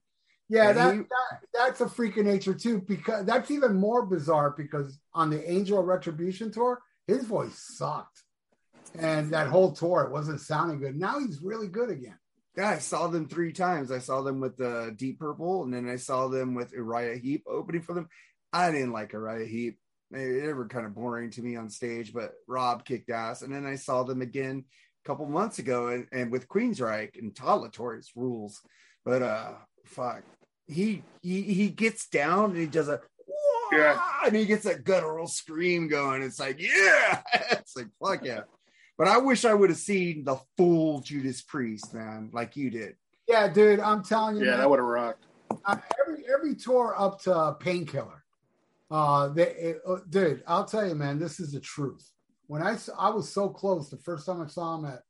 Yeah, 0.48 0.72
that, 0.72 0.94
he- 0.94 1.00
that 1.00 1.40
that's 1.54 1.80
a 1.80 1.88
freak 1.88 2.16
of 2.16 2.26
nature 2.26 2.54
too, 2.54 2.82
because 2.86 3.24
that's 3.24 3.50
even 3.50 3.76
more 3.76 4.04
bizarre 4.04 4.54
because 4.56 4.98
on 5.14 5.30
the 5.30 5.50
Angel 5.50 5.78
of 5.78 5.86
Retribution 5.86 6.52
tour, 6.52 6.80
his 7.06 7.24
voice 7.24 7.58
sucked. 7.76 8.22
And 8.96 9.32
that 9.32 9.48
whole 9.48 9.72
tour, 9.72 10.02
it 10.02 10.12
wasn't 10.12 10.40
sounding 10.40 10.78
good. 10.78 10.96
Now 10.96 11.18
he's 11.18 11.40
really 11.42 11.68
good 11.68 11.90
again. 11.90 12.18
Yeah, 12.56 12.68
I 12.68 12.78
saw 12.78 13.08
them 13.08 13.26
three 13.26 13.52
times. 13.52 13.90
I 13.90 13.98
saw 13.98 14.22
them 14.22 14.38
with 14.40 14.56
the 14.56 14.94
Deep 14.96 15.18
Purple, 15.18 15.64
and 15.64 15.74
then 15.74 15.88
I 15.88 15.96
saw 15.96 16.28
them 16.28 16.54
with 16.54 16.72
Uriah 16.72 17.16
Heep 17.16 17.44
opening 17.48 17.82
for 17.82 17.94
them. 17.94 18.08
I 18.52 18.70
didn't 18.70 18.92
like 18.92 19.12
Uriah 19.12 19.46
Heep. 19.46 19.78
They, 20.12 20.40
they 20.40 20.52
were 20.52 20.68
kind 20.68 20.86
of 20.86 20.94
boring 20.94 21.30
to 21.30 21.42
me 21.42 21.56
on 21.56 21.68
stage, 21.68 22.12
but 22.12 22.34
Rob 22.46 22.84
kicked 22.84 23.10
ass. 23.10 23.42
And 23.42 23.52
then 23.52 23.66
I 23.66 23.74
saw 23.74 24.04
them 24.04 24.22
again 24.22 24.64
a 25.04 25.08
couple 25.08 25.26
months 25.26 25.58
ago, 25.58 25.88
and, 25.88 26.06
and 26.12 26.30
with 26.30 26.46
Queensryche 26.48 27.18
and 27.18 27.34
Todd 27.34 27.62
La 27.62 27.68
Torre's 27.68 28.12
rules. 28.14 28.60
But 29.04 29.22
uh, 29.22 29.54
fuck, 29.84 30.22
he 30.66 31.02
he 31.22 31.42
he 31.42 31.68
gets 31.68 32.08
down 32.08 32.50
and 32.50 32.58
he 32.58 32.66
does 32.66 32.88
a 32.88 33.00
Yeah. 33.72 33.98
and 34.26 34.34
he 34.36 34.46
gets 34.46 34.64
that 34.64 34.84
guttural 34.84 35.26
scream 35.26 35.88
going. 35.88 36.22
It's 36.22 36.40
like 36.40 36.60
yeah, 36.60 37.22
it's 37.52 37.76
like 37.76 37.88
fuck 38.02 38.24
yeah. 38.24 38.40
But 38.96 39.08
I 39.08 39.18
wish 39.18 39.44
I 39.44 39.54
would 39.54 39.70
have 39.70 39.78
seen 39.78 40.24
the 40.24 40.36
full 40.56 41.00
Judas 41.00 41.42
Priest, 41.42 41.92
man, 41.94 42.30
like 42.32 42.56
you 42.56 42.70
did. 42.70 42.94
Yeah, 43.28 43.48
dude, 43.48 43.80
I'm 43.80 44.04
telling 44.04 44.36
you, 44.36 44.44
yeah, 44.44 44.50
man, 44.52 44.60
that 44.60 44.70
would 44.70 44.78
have 44.78 44.86
rocked. 44.86 45.26
I- 45.64 45.80
every 46.00 46.24
every 46.32 46.54
tour 46.54 46.94
up 46.96 47.20
to 47.22 47.56
Painkiller. 47.60 48.22
Uh, 48.90 49.28
they, 49.30 49.48
it, 49.54 49.80
uh, 49.88 49.96
dude, 50.08 50.42
I'll 50.46 50.66
tell 50.66 50.86
you, 50.86 50.94
man, 50.94 51.18
this 51.18 51.40
is 51.40 51.52
the 51.52 51.60
truth. 51.60 52.08
When 52.46 52.62
I 52.62 52.76
I 52.98 53.10
was 53.10 53.32
so 53.32 53.48
close 53.48 53.88
the 53.90 53.96
first 53.96 54.26
time 54.26 54.40
I 54.42 54.46
saw 54.46 54.76
him 54.76 54.84
at 54.84 55.00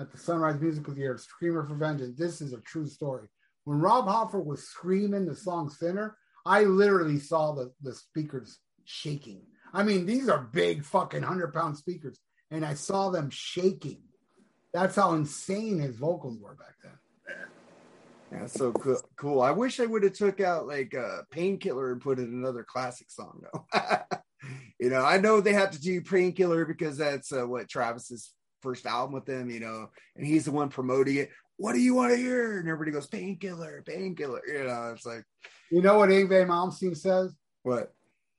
at 0.00 0.12
the 0.12 0.18
Sunrise 0.18 0.60
Musical 0.60 0.94
Theater, 0.94 1.18
Screamer 1.18 1.64
for 1.66 1.74
Vengeance. 1.74 2.16
This 2.16 2.40
is 2.40 2.52
a 2.52 2.60
true 2.60 2.86
story. 2.86 3.26
When 3.68 3.80
Rob 3.80 4.08
Halford 4.08 4.46
was 4.46 4.62
screaming 4.66 5.26
the 5.26 5.36
song 5.36 5.68
Sinner, 5.68 6.16
I 6.46 6.62
literally 6.62 7.18
saw 7.18 7.52
the 7.52 7.70
the 7.82 7.94
speakers 7.94 8.60
shaking. 8.86 9.42
I 9.74 9.82
mean, 9.82 10.06
these 10.06 10.30
are 10.30 10.38
big 10.38 10.82
fucking 10.84 11.22
hundred 11.22 11.52
pound 11.52 11.76
speakers, 11.76 12.18
and 12.50 12.64
I 12.64 12.72
saw 12.72 13.10
them 13.10 13.28
shaking. 13.28 14.00
That's 14.72 14.96
how 14.96 15.12
insane 15.12 15.80
his 15.80 15.96
vocals 15.96 16.38
were 16.40 16.54
back 16.54 16.76
then. 16.82 16.94
Yeah, 18.32 18.46
so 18.46 18.72
cool. 18.72 19.02
cool. 19.16 19.42
I 19.42 19.50
wish 19.50 19.80
I 19.80 19.86
would 19.86 20.02
have 20.02 20.14
took 20.14 20.40
out 20.40 20.66
like 20.66 20.94
a 20.94 21.26
painkiller 21.30 21.92
and 21.92 22.00
put 22.00 22.18
in 22.18 22.24
another 22.24 22.64
classic 22.64 23.10
song 23.10 23.42
though. 23.52 23.66
you 24.80 24.88
know, 24.88 25.04
I 25.04 25.18
know 25.18 25.42
they 25.42 25.52
have 25.52 25.72
to 25.72 25.80
do 25.80 26.00
painkiller 26.00 26.64
because 26.64 26.96
that's 26.96 27.34
uh, 27.34 27.46
what 27.46 27.68
Travis's 27.68 28.32
first 28.62 28.86
album 28.86 29.12
with 29.12 29.26
them, 29.26 29.50
you 29.50 29.60
know, 29.60 29.90
and 30.16 30.26
he's 30.26 30.46
the 30.46 30.52
one 30.52 30.70
promoting 30.70 31.16
it. 31.16 31.30
What 31.58 31.74
do 31.74 31.80
you 31.80 31.94
want 31.94 32.12
to 32.12 32.16
hear? 32.16 32.60
And 32.60 32.68
everybody 32.68 32.92
goes, 32.92 33.08
painkiller, 33.08 33.82
painkiller. 33.84 34.40
You 34.46 34.64
know, 34.64 34.92
it's 34.94 35.04
like, 35.04 35.24
you 35.70 35.82
know 35.82 35.98
what 35.98 36.08
Yngwie 36.08 36.46
Malmsteen 36.46 36.96
says? 36.96 37.34
What? 37.64 37.92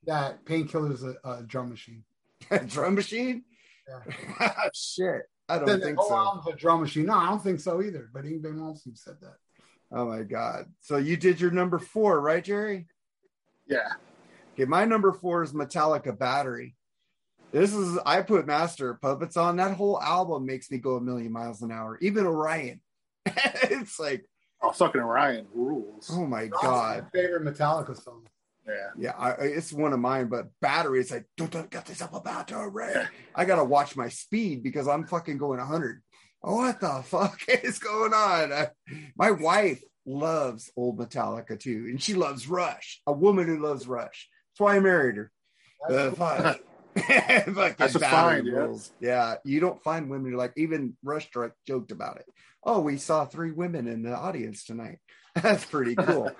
That 0.06 0.44
painkiller 0.46 0.92
is 0.92 1.04
a, 1.04 1.14
a, 1.22 1.42
drum 1.42 1.68
machine. 1.68 2.02
a 2.50 2.64
drum 2.64 2.94
machine? 2.94 3.44
Yeah. 3.86 4.52
Shit. 4.74 5.22
I 5.50 5.58
don't 5.58 5.66
the, 5.66 5.78
think 5.78 5.98
the 5.98 6.06
so. 6.08 6.16
album's 6.16 6.46
a 6.46 6.56
drum 6.56 6.80
machine. 6.80 7.06
No, 7.06 7.14
I 7.14 7.28
don't 7.28 7.42
think 7.42 7.60
so 7.60 7.82
either. 7.82 8.08
But 8.12 8.24
Yngwie 8.24 8.42
Malmsteen 8.42 8.96
said 8.96 9.16
that. 9.20 9.36
Oh 9.92 10.06
my 10.06 10.22
god! 10.22 10.66
So 10.80 10.98
you 10.98 11.16
did 11.16 11.40
your 11.40 11.50
number 11.50 11.78
four, 11.78 12.20
right, 12.20 12.44
Jerry? 12.44 12.86
Yeah. 13.66 13.88
Okay, 14.54 14.64
my 14.64 14.84
number 14.84 15.12
four 15.12 15.42
is 15.42 15.52
Metallica 15.52 16.16
Battery. 16.16 16.76
This 17.52 17.74
is 17.74 17.98
I 18.06 18.22
put 18.22 18.46
Master 18.46 18.94
Puppets 18.94 19.36
on. 19.36 19.56
That 19.56 19.76
whole 19.76 20.00
album 20.00 20.46
makes 20.46 20.70
me 20.70 20.78
go 20.78 20.94
a 20.94 21.00
million 21.00 21.32
miles 21.32 21.62
an 21.62 21.72
hour. 21.72 21.98
Even 22.00 22.24
Orion. 22.24 22.80
it's 23.26 23.98
like 23.98 24.24
oh, 24.62 24.72
fucking 24.72 25.00
Orion 25.00 25.46
rules. 25.54 26.10
Oh 26.12 26.26
my 26.26 26.46
god! 26.46 27.04
My 27.04 27.20
favorite 27.20 27.44
Metallica 27.44 28.00
song. 28.00 28.26
Yeah, 28.66 28.90
yeah, 28.98 29.14
I, 29.18 29.30
it's 29.42 29.72
one 29.72 29.92
of 29.92 30.00
mine. 30.00 30.28
But 30.28 30.48
battery, 30.60 31.00
it's 31.00 31.10
like 31.10 31.26
don't, 31.36 31.50
don't 31.50 31.70
get 31.70 31.86
this 31.86 32.02
up 32.02 32.14
about 32.14 32.46
battery. 32.48 33.06
I 33.34 33.44
gotta 33.44 33.64
watch 33.64 33.96
my 33.96 34.08
speed 34.08 34.62
because 34.62 34.86
I'm 34.86 35.06
fucking 35.06 35.38
going 35.38 35.58
100 35.58 36.02
what 36.40 36.80
the 36.80 37.02
fuck 37.04 37.40
is 37.48 37.78
going 37.78 38.14
on? 38.14 38.52
Uh, 38.52 38.66
my 39.16 39.30
wife 39.30 39.82
loves 40.06 40.70
old 40.76 40.98
Metallica 40.98 41.58
too, 41.58 41.86
and 41.88 42.02
she 42.02 42.14
loves 42.14 42.48
Rush. 42.48 43.00
A 43.06 43.12
woman 43.12 43.46
who 43.46 43.62
loves 43.62 43.86
Rush. 43.86 44.28
That's 44.52 44.60
why 44.60 44.76
I 44.76 44.80
married 44.80 45.16
her. 45.16 45.30
Uh, 45.88 46.10
fuck. 46.12 46.60
That's 47.08 47.94
a 47.94 48.00
fine, 48.00 48.44
yeah. 48.46 48.74
yeah. 49.00 49.34
You 49.44 49.60
don't 49.60 49.82
find 49.82 50.10
women 50.10 50.32
like 50.34 50.52
even 50.56 50.96
Rush 51.02 51.30
Direct 51.30 51.54
joked 51.66 51.92
about 51.92 52.16
it. 52.16 52.26
Oh, 52.62 52.80
we 52.80 52.98
saw 52.98 53.24
three 53.24 53.52
women 53.52 53.86
in 53.86 54.02
the 54.02 54.14
audience 54.14 54.64
tonight. 54.64 54.98
That's 55.34 55.64
pretty 55.64 55.94
cool. 55.94 56.30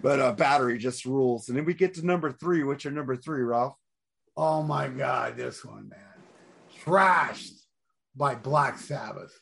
but 0.00 0.20
uh, 0.20 0.32
battery 0.32 0.78
just 0.78 1.04
rules. 1.04 1.48
And 1.48 1.56
then 1.56 1.64
we 1.64 1.74
get 1.74 1.94
to 1.94 2.06
number 2.06 2.30
three. 2.30 2.62
What's 2.62 2.84
your 2.84 2.92
number 2.92 3.16
three, 3.16 3.42
Ralph? 3.42 3.76
Oh 4.36 4.62
my 4.62 4.88
god, 4.88 5.36
this 5.36 5.64
one, 5.64 5.88
man. 5.88 6.00
Trashed 6.84 7.60
by 8.16 8.34
Black 8.34 8.78
Sabbath 8.78 9.32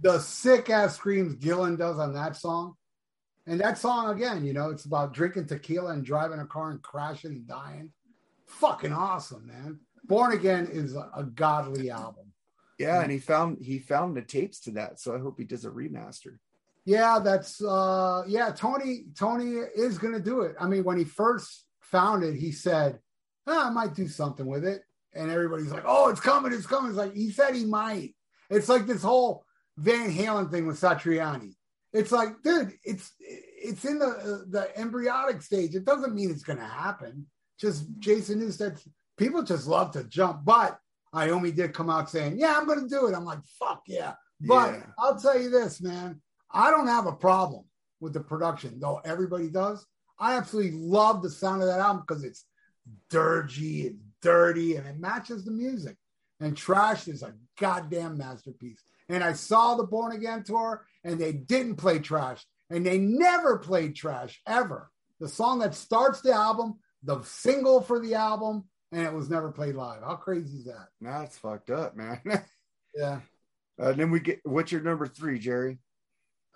the 0.00 0.18
sick 0.18 0.70
ass 0.70 0.96
screams 0.96 1.36
Gillan 1.36 1.78
does 1.78 1.98
on 1.98 2.14
that 2.14 2.36
song. 2.36 2.74
And 3.46 3.60
that 3.60 3.78
song 3.78 4.14
again, 4.14 4.44
you 4.44 4.52
know, 4.52 4.70
it's 4.70 4.84
about 4.84 5.14
drinking 5.14 5.46
tequila 5.46 5.92
and 5.92 6.04
driving 6.04 6.40
a 6.40 6.46
car 6.46 6.70
and 6.70 6.82
crashing 6.82 7.32
and 7.32 7.46
dying. 7.46 7.92
Fucking 8.46 8.92
awesome, 8.92 9.46
man. 9.46 9.80
Born 10.04 10.32
Again 10.32 10.68
is 10.70 10.94
a, 10.94 11.10
a 11.16 11.24
godly 11.24 11.90
album. 11.90 12.25
Yeah, 12.78 13.00
and 13.00 13.10
he 13.10 13.18
found 13.18 13.58
he 13.60 13.78
found 13.78 14.16
the 14.16 14.22
tapes 14.22 14.60
to 14.60 14.72
that, 14.72 15.00
so 15.00 15.14
I 15.14 15.18
hope 15.18 15.38
he 15.38 15.44
does 15.44 15.64
a 15.64 15.70
remaster. 15.70 16.38
Yeah, 16.84 17.18
that's 17.18 17.62
uh 17.62 18.22
yeah, 18.26 18.50
Tony 18.50 19.06
Tony 19.18 19.56
is 19.74 19.98
gonna 19.98 20.20
do 20.20 20.42
it. 20.42 20.56
I 20.60 20.66
mean, 20.66 20.84
when 20.84 20.98
he 20.98 21.04
first 21.04 21.66
found 21.80 22.22
it, 22.22 22.34
he 22.34 22.52
said, 22.52 22.98
oh, 23.46 23.66
I 23.66 23.70
might 23.70 23.94
do 23.94 24.08
something 24.08 24.46
with 24.46 24.64
it. 24.64 24.82
And 25.14 25.30
everybody's 25.30 25.72
like, 25.72 25.84
Oh, 25.86 26.08
it's 26.10 26.20
coming, 26.20 26.52
it's 26.52 26.66
coming. 26.66 26.90
It's 26.90 26.98
like 26.98 27.14
he 27.14 27.30
said 27.30 27.54
he 27.54 27.64
might. 27.64 28.14
It's 28.50 28.68
like 28.68 28.86
this 28.86 29.02
whole 29.02 29.44
Van 29.76 30.10
Halen 30.12 30.50
thing 30.50 30.66
with 30.66 30.80
Satriani. 30.80 31.54
It's 31.92 32.12
like, 32.12 32.42
dude, 32.42 32.74
it's 32.84 33.12
it's 33.18 33.84
in 33.84 33.98
the 33.98 34.44
the 34.48 34.78
embryonic 34.78 35.42
stage. 35.42 35.74
It 35.74 35.84
doesn't 35.84 36.14
mean 36.14 36.30
it's 36.30 36.42
going 36.42 36.58
to 36.58 36.64
happen. 36.64 37.26
Just 37.58 37.86
Jason 37.98 38.40
Newsted. 38.40 38.78
People 39.16 39.42
just 39.42 39.66
love 39.66 39.92
to 39.92 40.04
jump, 40.04 40.44
but 40.44 40.78
Iommi 41.14 41.54
did 41.54 41.72
come 41.72 41.90
out 41.90 42.10
saying, 42.10 42.38
"Yeah, 42.38 42.56
I'm 42.56 42.66
going 42.66 42.80
to 42.80 42.88
do 42.88 43.06
it." 43.06 43.14
I'm 43.14 43.24
like, 43.24 43.44
"Fuck 43.58 43.82
yeah!" 43.86 44.14
But 44.40 44.74
yeah. 44.74 44.82
I'll 44.98 45.18
tell 45.18 45.40
you 45.40 45.50
this, 45.50 45.80
man. 45.80 46.20
I 46.50 46.70
don't 46.70 46.88
have 46.88 47.06
a 47.06 47.12
problem 47.12 47.64
with 48.00 48.12
the 48.12 48.20
production, 48.20 48.78
though 48.78 49.00
everybody 49.04 49.48
does. 49.48 49.84
I 50.18 50.36
absolutely 50.36 50.78
love 50.78 51.22
the 51.22 51.30
sound 51.30 51.62
of 51.62 51.68
that 51.68 51.80
album 51.80 52.04
because 52.06 52.24
it's 52.24 52.44
dirgy 53.10 53.86
and 53.86 54.00
dirty 54.22 54.76
and 54.76 54.86
it 54.86 54.98
matches 54.98 55.44
the 55.44 55.50
music. 55.50 55.96
And 56.40 56.56
Trash 56.56 57.08
is 57.08 57.22
a 57.22 57.34
goddamn 57.58 58.18
masterpiece 58.18 58.82
and 59.08 59.22
I 59.22 59.32
saw 59.32 59.74
the 59.74 59.84
Born 59.84 60.12
Again 60.12 60.42
tour, 60.42 60.84
and 61.04 61.18
they 61.18 61.32
didn't 61.32 61.76
play 61.76 61.98
trash, 61.98 62.44
and 62.70 62.84
they 62.84 62.98
never 62.98 63.58
played 63.58 63.94
trash 63.94 64.40
ever. 64.46 64.90
The 65.20 65.28
song 65.28 65.60
that 65.60 65.74
starts 65.74 66.20
the 66.20 66.32
album, 66.32 66.78
the 67.02 67.22
single 67.22 67.80
for 67.80 68.00
the 68.00 68.14
album, 68.14 68.64
and 68.96 69.04
it 69.04 69.12
was 69.12 69.28
never 69.28 69.52
played 69.52 69.74
live. 69.74 70.02
How 70.02 70.16
crazy 70.16 70.56
is 70.56 70.64
that? 70.64 70.88
That's 71.02 71.36
fucked 71.36 71.70
up, 71.70 71.94
man. 71.96 72.18
yeah. 72.96 73.20
Uh, 73.78 73.92
then 73.92 74.10
we 74.10 74.20
get 74.20 74.40
what's 74.44 74.72
your 74.72 74.80
number 74.80 75.06
three, 75.06 75.38
Jerry? 75.38 75.78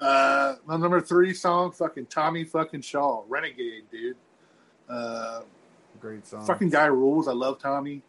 Uh, 0.00 0.54
my 0.64 0.78
number 0.78 1.02
three 1.02 1.34
song, 1.34 1.70
fucking 1.70 2.06
Tommy 2.06 2.44
fucking 2.44 2.80
Shaw, 2.80 3.24
Renegade, 3.28 3.84
dude. 3.90 4.16
Uh, 4.88 5.42
Great 6.00 6.26
song. 6.26 6.46
Fucking 6.46 6.70
guy 6.70 6.86
rules. 6.86 7.28
I 7.28 7.32
love 7.32 7.58
Tommy. 7.58 8.02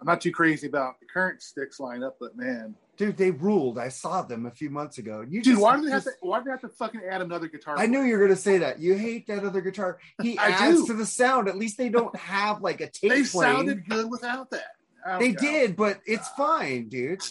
I'm 0.00 0.06
not 0.06 0.20
too 0.20 0.32
crazy 0.32 0.66
about 0.66 1.00
the 1.00 1.06
current 1.06 1.42
Styx 1.42 1.78
lineup, 1.78 2.12
but 2.20 2.36
man, 2.36 2.74
dude, 2.96 3.16
they 3.16 3.30
ruled. 3.30 3.78
I 3.78 3.88
saw 3.88 4.22
them 4.22 4.46
a 4.46 4.50
few 4.50 4.68
months 4.68 4.98
ago. 4.98 5.22
You 5.22 5.42
dude, 5.42 5.54
just, 5.54 5.62
why 5.62 5.76
do 5.76 5.82
they 5.84 5.90
just, 5.90 6.06
have 6.06 6.14
to? 6.14 6.26
Why 6.26 6.38
do 6.38 6.44
they 6.44 6.50
have 6.50 6.60
to 6.62 6.68
fucking 6.68 7.00
add 7.08 7.22
another 7.22 7.48
guitar? 7.48 7.76
I 7.78 7.86
knew 7.86 8.02
you 8.02 8.16
were 8.18 8.26
gonna 8.26 8.36
say 8.36 8.58
that. 8.58 8.78
You 8.78 8.94
hate 8.94 9.26
that 9.28 9.44
other 9.44 9.60
guitar. 9.60 9.98
He 10.20 10.36
adds 10.38 10.80
do. 10.80 10.86
to 10.88 10.94
the 10.94 11.06
sound. 11.06 11.48
At 11.48 11.56
least 11.56 11.78
they 11.78 11.88
don't 11.88 12.14
have 12.16 12.60
like 12.60 12.80
a 12.80 12.88
tape. 12.88 13.10
they 13.10 13.24
sounded 13.24 13.88
good 13.88 14.10
without 14.10 14.50
that. 14.50 14.76
Oh, 15.06 15.18
they 15.18 15.32
God. 15.32 15.40
did, 15.40 15.76
but 15.76 16.00
it's 16.04 16.28
fine, 16.30 16.88
dude. 16.88 17.22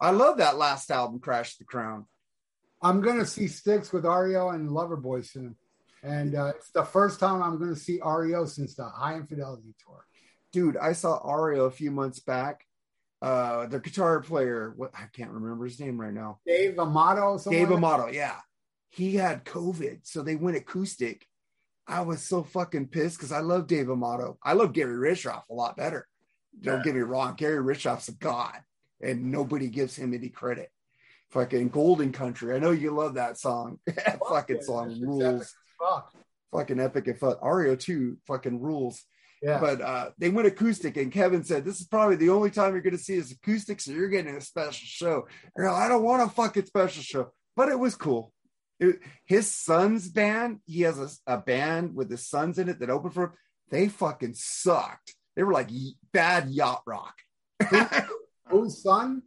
I 0.00 0.10
love 0.10 0.38
that 0.38 0.56
last 0.56 0.90
album, 0.90 1.18
Crash 1.18 1.56
the 1.56 1.64
Crown. 1.64 2.06
I'm 2.80 3.00
gonna 3.00 3.26
see 3.26 3.48
Styx 3.48 3.92
with 3.92 4.04
REO 4.04 4.50
and 4.50 4.68
Loverboy 4.68 5.26
soon, 5.26 5.56
and 6.04 6.36
uh, 6.36 6.52
it's 6.56 6.70
the 6.70 6.84
first 6.84 7.18
time 7.18 7.42
I'm 7.42 7.58
gonna 7.58 7.74
see 7.74 8.00
REO 8.04 8.44
since 8.44 8.74
the 8.74 8.88
Hi 8.88 9.16
Infidelity 9.16 9.74
tour. 9.84 10.04
Dude, 10.52 10.76
I 10.76 10.92
saw 10.92 11.18
REO 11.30 11.64
a 11.64 11.70
few 11.70 11.90
months 11.90 12.20
back. 12.20 12.64
Uh 13.20 13.66
the 13.66 13.80
guitar 13.80 14.20
player 14.20 14.72
what 14.76 14.92
i 14.94 15.06
can't 15.12 15.32
remember 15.32 15.64
his 15.64 15.80
name 15.80 16.00
right 16.00 16.14
now. 16.14 16.38
Dave 16.46 16.78
amato 16.78 17.36
dave 17.50 17.68
like 17.68 17.76
amato 17.78 18.06
yeah. 18.06 18.36
He 18.90 19.16
had 19.16 19.44
covid 19.44 20.00
so 20.04 20.22
they 20.22 20.36
went 20.36 20.56
acoustic. 20.56 21.26
I 21.88 22.02
was 22.02 22.22
so 22.22 22.44
fucking 22.44 22.88
pissed 22.88 23.16
because 23.18 23.32
i 23.32 23.40
love 23.40 23.66
dave 23.66 23.90
amato. 23.90 24.38
I 24.42 24.52
love 24.52 24.72
gary 24.72 24.94
Richrath 24.94 25.42
a 25.50 25.54
lot 25.54 25.76
better. 25.76 26.06
Don't 26.60 26.84
get 26.84 26.94
me 26.94 27.00
wrong 27.00 27.34
gary 27.34 27.58
Richrath's 27.62 28.08
a 28.08 28.12
god 28.12 28.60
and 29.02 29.32
nobody 29.32 29.68
gives 29.68 29.96
him 29.96 30.14
any 30.14 30.28
credit. 30.28 30.70
Fucking 31.30 31.70
golden 31.70 32.12
country 32.12 32.54
i 32.54 32.60
know 32.60 32.70
you 32.70 32.92
love 32.92 33.14
that 33.14 33.36
song. 33.36 33.80
That 33.86 34.20
fucking 34.28 34.62
song 34.62 34.96
rules. 35.00 35.52
fuck. 35.76 36.12
fucking 36.52 36.78
epic 36.78 37.08
and 37.08 37.18
fun 37.18 37.34
REO 37.42 37.74
2 37.74 38.18
fucking 38.28 38.60
rules 38.60 39.02
yeah. 39.42 39.58
But 39.60 39.80
uh, 39.80 40.10
they 40.18 40.30
went 40.30 40.48
acoustic, 40.48 40.96
and 40.96 41.12
Kevin 41.12 41.44
said, 41.44 41.64
This 41.64 41.80
is 41.80 41.86
probably 41.86 42.16
the 42.16 42.30
only 42.30 42.50
time 42.50 42.72
you're 42.72 42.82
going 42.82 42.96
to 42.96 43.02
see 43.02 43.14
is 43.14 43.32
acoustic, 43.32 43.80
so 43.80 43.92
you're 43.92 44.08
getting 44.08 44.36
a 44.36 44.40
special 44.40 44.86
show. 44.86 45.28
And 45.56 45.68
I 45.68 45.88
don't 45.88 46.02
want 46.02 46.22
a 46.22 46.28
fucking 46.28 46.66
special 46.66 47.02
show, 47.02 47.32
but 47.56 47.68
it 47.68 47.78
was 47.78 47.94
cool. 47.94 48.32
It, 48.80 49.00
his 49.24 49.54
son's 49.54 50.08
band, 50.08 50.60
he 50.66 50.82
has 50.82 51.20
a, 51.26 51.34
a, 51.34 51.38
band 51.38 51.94
with 51.94 52.10
his 52.10 52.28
sons 52.28 52.58
in 52.58 52.68
it 52.68 52.78
that 52.80 52.90
opened 52.90 53.14
for 53.14 53.24
him. 53.24 53.32
They 53.70 53.88
fucking 53.88 54.34
sucked. 54.34 55.14
They 55.36 55.42
were 55.42 55.52
like 55.52 55.70
bad 56.12 56.48
yacht 56.48 56.82
rock. 56.86 57.14
Whose 58.48 58.82
son? 58.82 59.22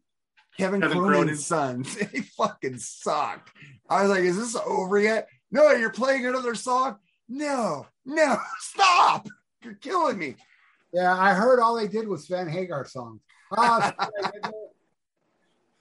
Kevin, 0.57 0.82
Kevin 0.82 0.97
Cronin's 0.97 1.45
sons. 1.45 1.95
They 2.14 2.22
fucking 2.22 2.78
sucked. 2.78 3.51
I 3.89 4.03
was 4.03 4.12
like, 4.12 4.24
Is 4.24 4.38
this 4.38 4.55
over 4.55 4.99
yet? 4.99 5.28
No, 5.51 5.72
you're 5.72 5.91
playing 5.91 6.26
another 6.26 6.55
song? 6.55 6.97
No, 7.28 7.88
no, 8.05 8.38
stop. 8.59 9.28
You're 9.64 9.76
killing 9.76 10.18
me. 10.18 10.36
Yeah, 10.93 11.16
I 11.18 11.34
heard 11.34 11.59
all 11.59 11.76
they 11.76 11.88
did 11.88 12.07
was 12.07 12.28
Van 12.28 12.47
Hagar 12.47 12.86
songs. 12.86 13.22
Oh, 13.53 13.91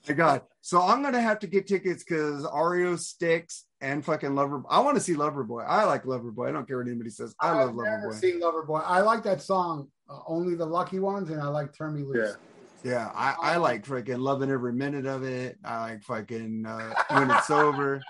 my 0.09 0.14
God. 0.14 0.43
So 0.61 0.81
I'm 0.81 1.03
gonna 1.03 1.20
have 1.20 1.39
to 1.41 1.47
get 1.47 1.66
tickets 1.68 2.03
because 2.03 2.45
REO 2.53 2.97
Styx 2.97 3.66
and 3.81 4.05
fucking 4.05 4.35
Lover. 4.35 4.62
I 4.68 4.81
want 4.81 4.97
to 4.97 5.01
see 5.01 5.14
Loverboy. 5.14 5.64
I 5.68 5.85
like 5.85 6.05
Loverboy. 6.05 6.49
I 6.49 6.53
don't 6.53 6.66
care 6.66 6.78
what 6.78 6.89
anybody 6.89 7.11
says. 7.11 7.35
I 7.39 7.53
love 7.53 7.70
I've 7.70 7.76
never 7.76 8.09
Loverboy. 8.11 8.14
seen 8.20 8.41
Loverboy. 8.41 8.83
I 8.85 9.01
like 9.03 9.22
that 9.24 9.41
song, 9.43 9.89
uh, 10.09 10.18
Only 10.26 10.55
the 10.57 10.64
Lucky 10.66 10.99
Ones, 10.99 11.31
and 11.31 11.41
I 11.41 11.47
like 11.49 11.76
Turn 11.76 11.95
Me 11.95 12.03
Loose. 12.03 12.37
Yeah, 12.83 12.91
yeah. 12.91 13.11
I, 13.14 13.53
I 13.53 13.57
like 13.59 13.85
freaking 13.87 14.20
loving 14.20 14.51
every 14.51 14.72
minute 14.72 15.07
of 15.07 15.22
it. 15.22 15.59
I 15.64 15.81
like 15.83 16.03
fucking 16.03 16.66
uh, 16.66 16.95
when 17.11 17.31
it's 17.31 17.51
over. 17.53 18.03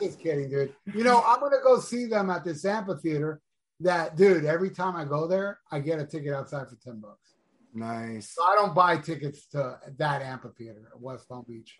Just 0.00 0.20
kidding, 0.20 0.48
dude. 0.50 0.72
You 0.94 1.04
know, 1.04 1.22
I'm 1.26 1.40
gonna 1.40 1.56
go 1.62 1.78
see 1.80 2.06
them 2.06 2.30
at 2.30 2.44
this 2.44 2.64
amphitheater. 2.64 3.40
That 3.80 4.16
dude, 4.16 4.44
every 4.44 4.70
time 4.70 4.96
I 4.96 5.04
go 5.04 5.26
there, 5.26 5.60
I 5.70 5.78
get 5.78 6.00
a 6.00 6.04
ticket 6.04 6.32
outside 6.32 6.68
for 6.68 6.76
ten 6.76 7.00
bucks. 7.00 7.34
Nice. 7.74 8.34
So 8.34 8.42
I 8.44 8.54
don't 8.56 8.74
buy 8.74 8.96
tickets 8.98 9.46
to 9.48 9.78
that 9.98 10.22
amphitheater 10.22 10.88
at 10.92 11.00
West 11.00 11.28
Palm 11.28 11.44
Beach. 11.46 11.78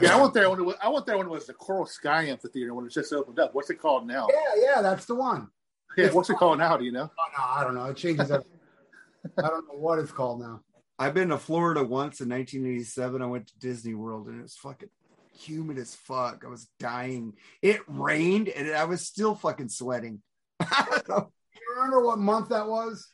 yeah, 0.00 0.16
I 0.16 0.20
went 0.20 0.34
there 0.34 0.48
when 0.50 0.60
it 0.60 0.64
was, 0.64 0.76
I 0.82 0.88
went 0.88 1.06
there 1.06 1.18
when 1.18 1.26
it 1.26 1.30
was 1.30 1.46
the 1.46 1.54
Coral 1.54 1.86
Sky 1.86 2.24
Amphitheater 2.24 2.74
when 2.74 2.86
it 2.86 2.92
just 2.92 3.12
opened 3.12 3.38
up. 3.38 3.54
What's 3.54 3.70
it 3.70 3.80
called 3.80 4.06
now? 4.06 4.28
Yeah, 4.30 4.62
yeah, 4.74 4.82
that's 4.82 5.06
the 5.06 5.14
one. 5.14 5.48
Yeah, 5.96 6.10
what's 6.10 6.28
it 6.28 6.36
called 6.36 6.58
now? 6.58 6.76
Do 6.76 6.84
you 6.84 6.92
know? 6.92 7.10
Oh, 7.18 7.38
no, 7.38 7.44
I 7.44 7.64
don't 7.64 7.74
know. 7.74 7.86
It 7.86 7.96
changes. 7.96 8.30
Every, 8.30 8.46
I 9.38 9.48
don't 9.48 9.66
know 9.66 9.78
what 9.78 9.98
it's 9.98 10.12
called 10.12 10.40
now. 10.40 10.60
I've 10.98 11.14
been 11.14 11.28
to 11.28 11.38
Florida 11.38 11.82
once 11.82 12.20
in 12.20 12.28
1987. 12.28 13.22
I 13.22 13.26
went 13.26 13.48
to 13.48 13.58
Disney 13.58 13.94
World 13.94 14.28
and 14.28 14.38
it 14.38 14.42
was 14.42 14.56
fucking 14.56 14.88
humid 15.38 15.78
as 15.78 15.94
fuck. 15.94 16.42
I 16.44 16.48
was 16.48 16.68
dying. 16.78 17.34
It 17.62 17.80
rained 17.86 18.48
and 18.48 18.70
I 18.70 18.84
was 18.84 19.06
still 19.06 19.34
fucking 19.34 19.68
sweating. 19.68 20.22
Do 20.60 20.66
you 21.08 21.74
remember 21.76 22.04
what 22.04 22.18
month 22.18 22.48
that 22.50 22.66
was? 22.66 23.08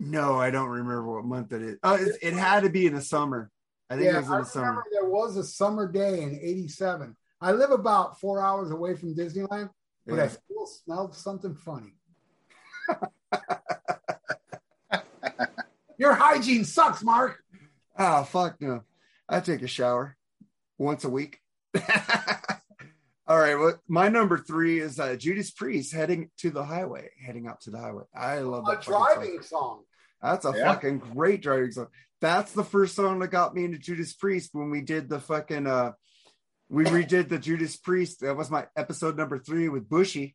no, 0.00 0.36
I 0.36 0.50
don't 0.50 0.68
remember 0.68 1.12
what 1.14 1.24
month 1.24 1.52
it 1.52 1.60
is. 1.62 1.76
Oh, 1.82 1.94
it, 1.94 2.16
it 2.22 2.32
had 2.34 2.62
to 2.62 2.70
be 2.70 2.86
in 2.86 2.94
the 2.94 3.00
summer. 3.00 3.50
I 3.90 3.96
think 3.96 4.06
it 4.12 4.16
was 4.16 4.26
in 4.28 4.32
I 4.32 4.38
the 4.40 4.44
summer. 4.44 4.84
there 4.92 5.08
was 5.08 5.36
a 5.36 5.42
summer 5.44 5.90
day 5.90 6.22
in 6.22 6.38
'87. 6.40 7.16
I 7.40 7.52
live 7.52 7.70
about 7.72 8.20
four 8.20 8.40
hours 8.40 8.70
away 8.70 8.94
from 8.94 9.14
Disneyland, 9.14 9.70
but 10.06 10.18
I 10.20 10.24
Yeah. 10.24 10.28
still 10.28 10.66
smelled 10.66 11.14
something 11.16 11.54
funny. 11.54 11.94
Your 15.98 16.14
hygiene 16.14 16.64
sucks, 16.64 17.02
Mark. 17.02 17.42
Oh 17.98 18.22
fuck 18.22 18.60
no! 18.60 18.82
I 19.28 19.40
take 19.40 19.62
a 19.62 19.66
shower 19.66 20.16
once 20.78 21.02
a 21.04 21.08
week. 21.10 21.40
All 23.28 23.38
right, 23.38 23.56
well, 23.56 23.78
my 23.88 24.08
number 24.08 24.38
three 24.38 24.78
is 24.80 24.98
uh, 24.98 25.14
Judas 25.16 25.50
Priest 25.50 25.92
heading 25.92 26.30
to 26.38 26.50
the 26.50 26.64
highway, 26.64 27.10
heading 27.24 27.46
out 27.46 27.60
to 27.62 27.70
the 27.70 27.78
highway. 27.78 28.04
I 28.14 28.38
love 28.38 28.64
A 28.66 28.70
that 28.70 28.84
fucking 28.84 28.92
song. 28.94 29.14
driving 29.14 29.42
song. 29.42 29.82
That's 30.22 30.44
a 30.46 30.52
Yeah. 30.56 30.72
fucking 30.72 30.98
great 31.00 31.42
driving 31.42 31.70
song. 31.72 31.88
That's 32.22 32.52
the 32.52 32.64
first 32.64 32.96
song 32.96 33.18
that 33.18 33.28
got 33.28 33.54
me 33.54 33.64
into 33.64 33.78
Judas 33.78 34.14
Priest 34.14 34.50
when 34.54 34.70
we 34.70 34.80
did 34.80 35.08
the 35.08 35.20
fucking 35.20 35.66
uh 35.66 35.92
we 36.70 36.84
redid 36.84 37.28
the 37.28 37.38
Judas 37.38 37.76
Priest. 37.76 38.20
That 38.20 38.36
was 38.36 38.50
my 38.50 38.66
episode 38.76 39.16
number 39.16 39.38
three 39.38 39.68
with 39.68 39.88
Bushy. 39.88 40.34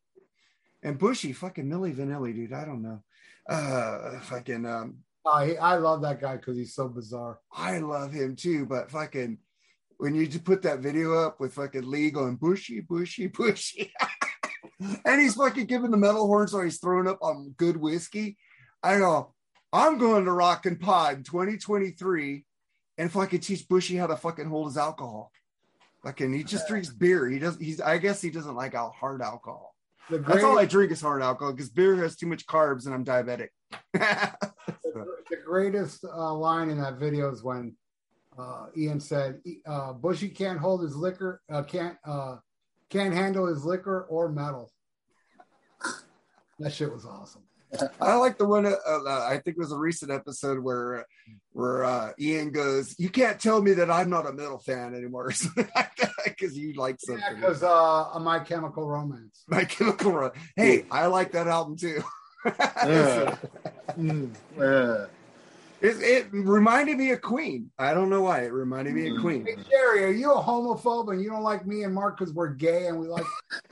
And 0.82 0.98
Bushy, 0.98 1.34
fucking 1.34 1.66
Milli 1.66 1.94
Vanilli, 1.96 2.34
dude. 2.34 2.54
I 2.54 2.64
don't 2.66 2.82
know. 2.84 3.04
Uh 3.50 4.20
fucking 4.22 4.66
um 4.66 5.00
I 5.26 5.56
I 5.56 5.76
love 5.78 6.04
that 6.04 6.22
guy 6.22 6.38
because 6.38 6.56
he's 6.58 6.76
so 6.76 6.88
bizarre. 6.88 7.40
I 7.52 7.80
love 7.80 8.14
him 8.14 8.36
too, 8.36 8.66
but 8.66 8.92
fucking 8.92 9.40
when 10.04 10.16
you 10.16 10.28
just 10.28 10.44
put 10.44 10.62
that 10.64 10.80
video 10.80 11.14
up 11.14 11.40
with 11.40 11.54
fucking 11.54 11.90
Lee 11.90 12.12
going 12.12 12.36
bushy, 12.36 12.82
bushy, 12.82 13.28
bushy, 13.28 13.94
and 15.06 15.22
he's 15.22 15.36
fucking 15.36 15.66
giving 15.66 15.92
the 15.92 15.98
metal 15.98 16.28
horns 16.28 16.52
while 16.52 16.64
he's 16.64 16.78
throwing 16.78 17.08
up 17.08 17.20
on 17.22 17.56
good 17.56 17.78
whiskey. 17.78 18.36
I 18.84 18.98
go, 18.98 19.34
I'm 19.72 19.98
going 19.98 20.26
to 20.26 20.32
Rock 20.34 20.66
and 20.66 20.78
Pod 20.78 21.20
in 21.20 21.24
2023 21.24 22.44
and 22.98 23.10
fucking 23.14 23.40
teach 23.40 23.66
Bushy 23.66 23.96
how 23.96 24.08
to 24.08 24.18
fucking 24.18 24.50
hold 24.50 24.68
his 24.68 24.78
alcohol. 24.78 25.32
Fucking, 26.04 26.34
he 26.34 26.44
just 26.44 26.68
drinks 26.68 26.90
beer. 26.90 27.30
He 27.30 27.40
does. 27.40 27.58
He's. 27.58 27.80
I 27.80 27.98
guess 27.98 28.22
he 28.22 28.30
doesn't 28.30 28.56
like 28.56 28.74
al- 28.74 28.92
hard 28.92 29.22
alcohol. 29.22 29.74
The 30.10 30.18
That's 30.18 30.44
all 30.44 30.60
I 30.60 30.66
drink 30.66 30.92
is 30.92 31.00
hard 31.00 31.22
alcohol 31.22 31.54
because 31.54 31.70
beer 31.70 31.96
has 31.96 32.18
too 32.18 32.28
much 32.28 32.46
carbs 32.46 32.88
and 32.88 32.94
I'm 32.94 33.06
diabetic. 33.06 33.48
the 33.94 35.38
greatest 35.46 36.04
uh, 36.04 36.34
line 36.34 36.70
in 36.70 36.82
that 36.82 36.96
video 36.96 37.32
is 37.32 37.42
when 37.42 37.78
uh, 38.38 38.68
Ian 38.78 39.00
said, 39.00 39.42
uh, 39.66 39.94
"Bushy 39.94 40.30
can't 40.30 40.60
hold 40.60 40.82
his 40.82 40.96
liquor, 40.96 41.42
uh, 41.52 41.64
can't 41.64 41.98
uh, 42.06 42.38
can't 42.90 43.14
handle 43.14 43.48
his 43.48 43.64
liquor 43.66 44.04
or 44.10 44.30
metal." 44.30 44.72
That 46.60 46.72
shit 46.72 46.94
was 46.94 47.04
awesome. 47.06 47.42
I 48.00 48.16
like 48.16 48.38
the 48.38 48.46
one. 48.46 48.68
Uh, 48.68 48.70
uh, 48.88 49.26
I 49.28 49.40
think 49.44 49.58
it 49.58 49.60
was 49.60 49.72
a 49.72 49.78
recent 49.78 50.12
episode 50.12 50.60
where 50.60 51.04
where 51.52 51.84
uh, 51.84 52.12
Ian 52.20 52.52
goes, 52.52 52.96
"You 53.00 53.10
can't 53.10 53.40
tell 53.40 53.60
me 53.62 53.74
that 53.74 53.90
I'm 53.90 54.10
not 54.10 54.28
a 54.28 54.34
metal 54.34 54.60
fan 54.60 54.94
anymore," 54.94 55.32
because 56.26 56.56
you 56.58 56.74
like 56.74 56.98
Yeah, 57.08 57.16
something. 57.16 57.36
because 57.42 57.64
uh, 57.64 58.20
My 58.20 58.40
Chemical 58.40 58.88
Romance. 58.88 59.44
My 59.48 59.66
Chemical 59.66 60.12
Ro- 60.12 60.32
Hey, 60.56 60.86
I 60.92 61.08
like 61.08 61.32
that 61.32 61.48
album 61.48 61.76
too. 61.76 62.02
Yeah. 62.46 63.36
Mm, 63.98 64.36
yeah. 64.58 65.06
It, 65.84 66.02
it 66.02 66.28
reminded 66.32 66.98
me 66.98 67.12
of 67.12 67.22
Queen. 67.22 67.70
I 67.78 67.94
don't 67.94 68.10
know 68.10 68.22
why 68.24 68.40
it 68.42 68.54
reminded 68.54 68.94
me 68.96 69.08
of 69.10 69.18
Mm. 69.18 69.22
Queen. 69.22 69.46
Hey 69.46 69.58
Jerry, 69.70 70.06
are 70.06 70.12
you 70.12 70.32
a 70.34 70.42
homophobe 70.42 71.12
and 71.12 71.22
you 71.22 71.30
don't 71.30 71.44
like 71.44 71.68
me 71.68 71.84
and 71.84 71.94
Mark 71.94 72.18
because 72.18 72.34
we're 72.34 72.50
gay 72.50 72.88
and 72.88 73.00
we 73.00 73.08
like? 73.08 73.26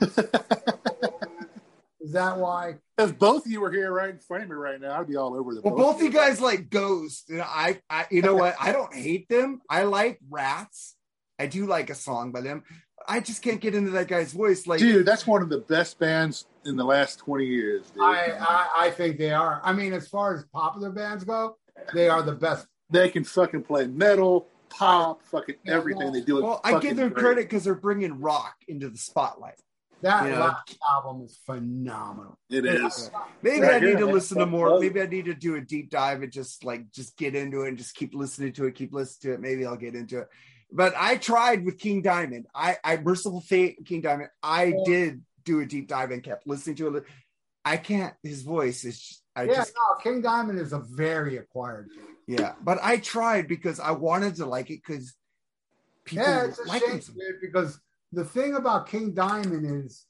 Is 2.00 2.12
that 2.12 2.36
why? 2.36 2.76
If 2.98 3.16
both 3.18 3.46
of 3.46 3.52
you 3.52 3.60
were 3.60 3.70
here 3.70 3.92
right 3.92 4.10
in 4.10 4.18
front 4.18 4.42
of 4.42 4.48
me 4.48 4.56
right 4.56 4.80
now, 4.80 4.98
I'd 5.00 5.06
be 5.08 5.16
all 5.16 5.34
over 5.34 5.54
the 5.54 5.60
Well, 5.62 5.76
both 5.76 5.96
of 5.96 6.02
you 6.02 6.10
guys 6.10 6.40
like 6.40 6.68
Ghost. 6.68 7.30
And 7.30 7.40
I, 7.40 7.80
I, 7.88 8.06
you 8.10 8.22
know 8.22 8.34
what? 8.34 8.56
I 8.60 8.72
don't 8.72 8.92
hate 8.92 9.28
them. 9.28 9.62
I 9.70 9.84
like 9.84 10.18
Rats. 10.28 10.96
I 11.38 11.46
do 11.46 11.66
like 11.66 11.90
a 11.90 11.94
song 11.94 12.32
by 12.32 12.40
them. 12.40 12.64
I 13.06 13.20
just 13.20 13.40
can't 13.42 13.60
get 13.60 13.74
into 13.74 13.92
that 13.92 14.08
guy's 14.08 14.32
voice. 14.32 14.66
Like, 14.66 14.80
Dude, 14.80 15.06
that's 15.06 15.26
one 15.26 15.42
of 15.42 15.48
the 15.48 15.58
best 15.58 15.98
bands 15.98 16.46
in 16.64 16.76
the 16.76 16.84
last 16.84 17.16
20 17.20 17.46
years. 17.46 17.88
Dude. 17.90 18.02
I, 18.02 18.36
I 18.38 18.68
I 18.86 18.90
think 18.90 19.18
they 19.18 19.32
are. 19.32 19.60
I 19.64 19.72
mean, 19.72 19.92
as 19.92 20.06
far 20.08 20.34
as 20.36 20.44
popular 20.52 20.90
bands 20.90 21.24
go, 21.24 21.56
they 21.94 22.08
are 22.08 22.22
the 22.22 22.32
best. 22.34 22.66
they 22.90 23.08
can 23.08 23.24
fucking 23.24 23.62
play 23.62 23.86
metal, 23.86 24.48
pop, 24.68 25.22
fucking 25.24 25.56
everything. 25.66 26.04
well- 26.04 26.12
they 26.12 26.20
do 26.20 26.38
it. 26.38 26.42
well, 26.44 26.60
I 26.64 26.78
give 26.78 26.96
them 26.96 27.08
great. 27.10 27.22
credit 27.24 27.44
because 27.48 27.64
they're 27.64 27.74
bringing 27.74 28.20
rock 28.20 28.54
into 28.68 28.88
the 28.90 28.98
spotlight. 28.98 29.58
That 30.02 30.28
Yeah. 30.28 30.40
last 30.40 30.76
album 30.90 31.22
is 31.24 31.38
phenomenal. 31.46 32.36
It 32.50 32.66
is. 32.66 33.10
Maybe 33.40 33.60
Right 33.60 33.74
I 33.74 33.78
need 33.78 33.88
here, 33.90 33.98
to 33.98 34.06
listen 34.06 34.38
to 34.38 34.46
more. 34.46 34.68
Love 34.70 34.80
Maybe 34.80 35.00
I 35.00 35.06
need 35.06 35.26
to 35.26 35.34
do 35.34 35.54
a 35.54 35.60
deep 35.60 35.90
dive 35.90 36.22
and 36.22 36.32
just 36.32 36.64
like 36.64 36.90
just 36.90 37.16
get 37.16 37.36
into 37.36 37.62
it 37.62 37.68
and 37.68 37.78
just 37.78 37.94
keep 37.94 38.12
listening 38.12 38.52
to 38.54 38.64
it, 38.66 38.74
keep 38.74 38.92
listening 38.92 39.34
to 39.34 39.34
it. 39.36 39.40
Maybe 39.40 39.64
I'll 39.64 39.76
get 39.76 39.94
into 39.94 40.18
it. 40.18 40.28
But 40.72 40.94
I 40.96 41.18
tried 41.18 41.64
with 41.64 41.78
King 41.78 42.02
Diamond. 42.02 42.46
I, 42.54 42.78
I 42.82 42.96
Mercyful 42.96 43.42
Fate, 43.42 43.78
King 43.86 44.00
Diamond. 44.00 44.30
I 44.42 44.64
Yeah. 44.64 44.82
did 44.84 45.22
do 45.44 45.60
a 45.60 45.66
deep 45.66 45.86
dive 45.86 46.10
and 46.10 46.22
kept 46.22 46.46
listening 46.48 46.76
to 46.76 46.96
it. 46.96 47.04
I 47.64 47.76
can't. 47.76 48.14
His 48.22 48.42
voice 48.42 48.84
is. 48.84 48.98
Just, 48.98 49.22
I 49.34 49.44
yeah, 49.44 49.54
just 49.54 49.72
no, 49.74 50.02
King 50.02 50.20
Diamond 50.20 50.58
is 50.58 50.72
a 50.72 50.78
very 50.78 51.38
acquired. 51.38 51.88
Yeah. 52.26 52.54
But 52.62 52.78
I 52.82 52.98
tried 52.98 53.48
because 53.48 53.80
I 53.80 53.92
wanted 53.92 54.36
to 54.36 54.46
like 54.46 54.70
it 54.70 54.82
because 54.86 55.14
people 56.04 56.24
Yeah, 56.24 56.46
it's 56.46 56.58
a 56.58 56.68
like 56.68 56.82
shame, 56.82 56.98
dude, 56.98 57.40
because 57.40 57.80
the 58.12 58.24
thing 58.24 58.54
about 58.54 58.88
King 58.88 59.12
Diamond 59.14 59.84
is 59.86 60.04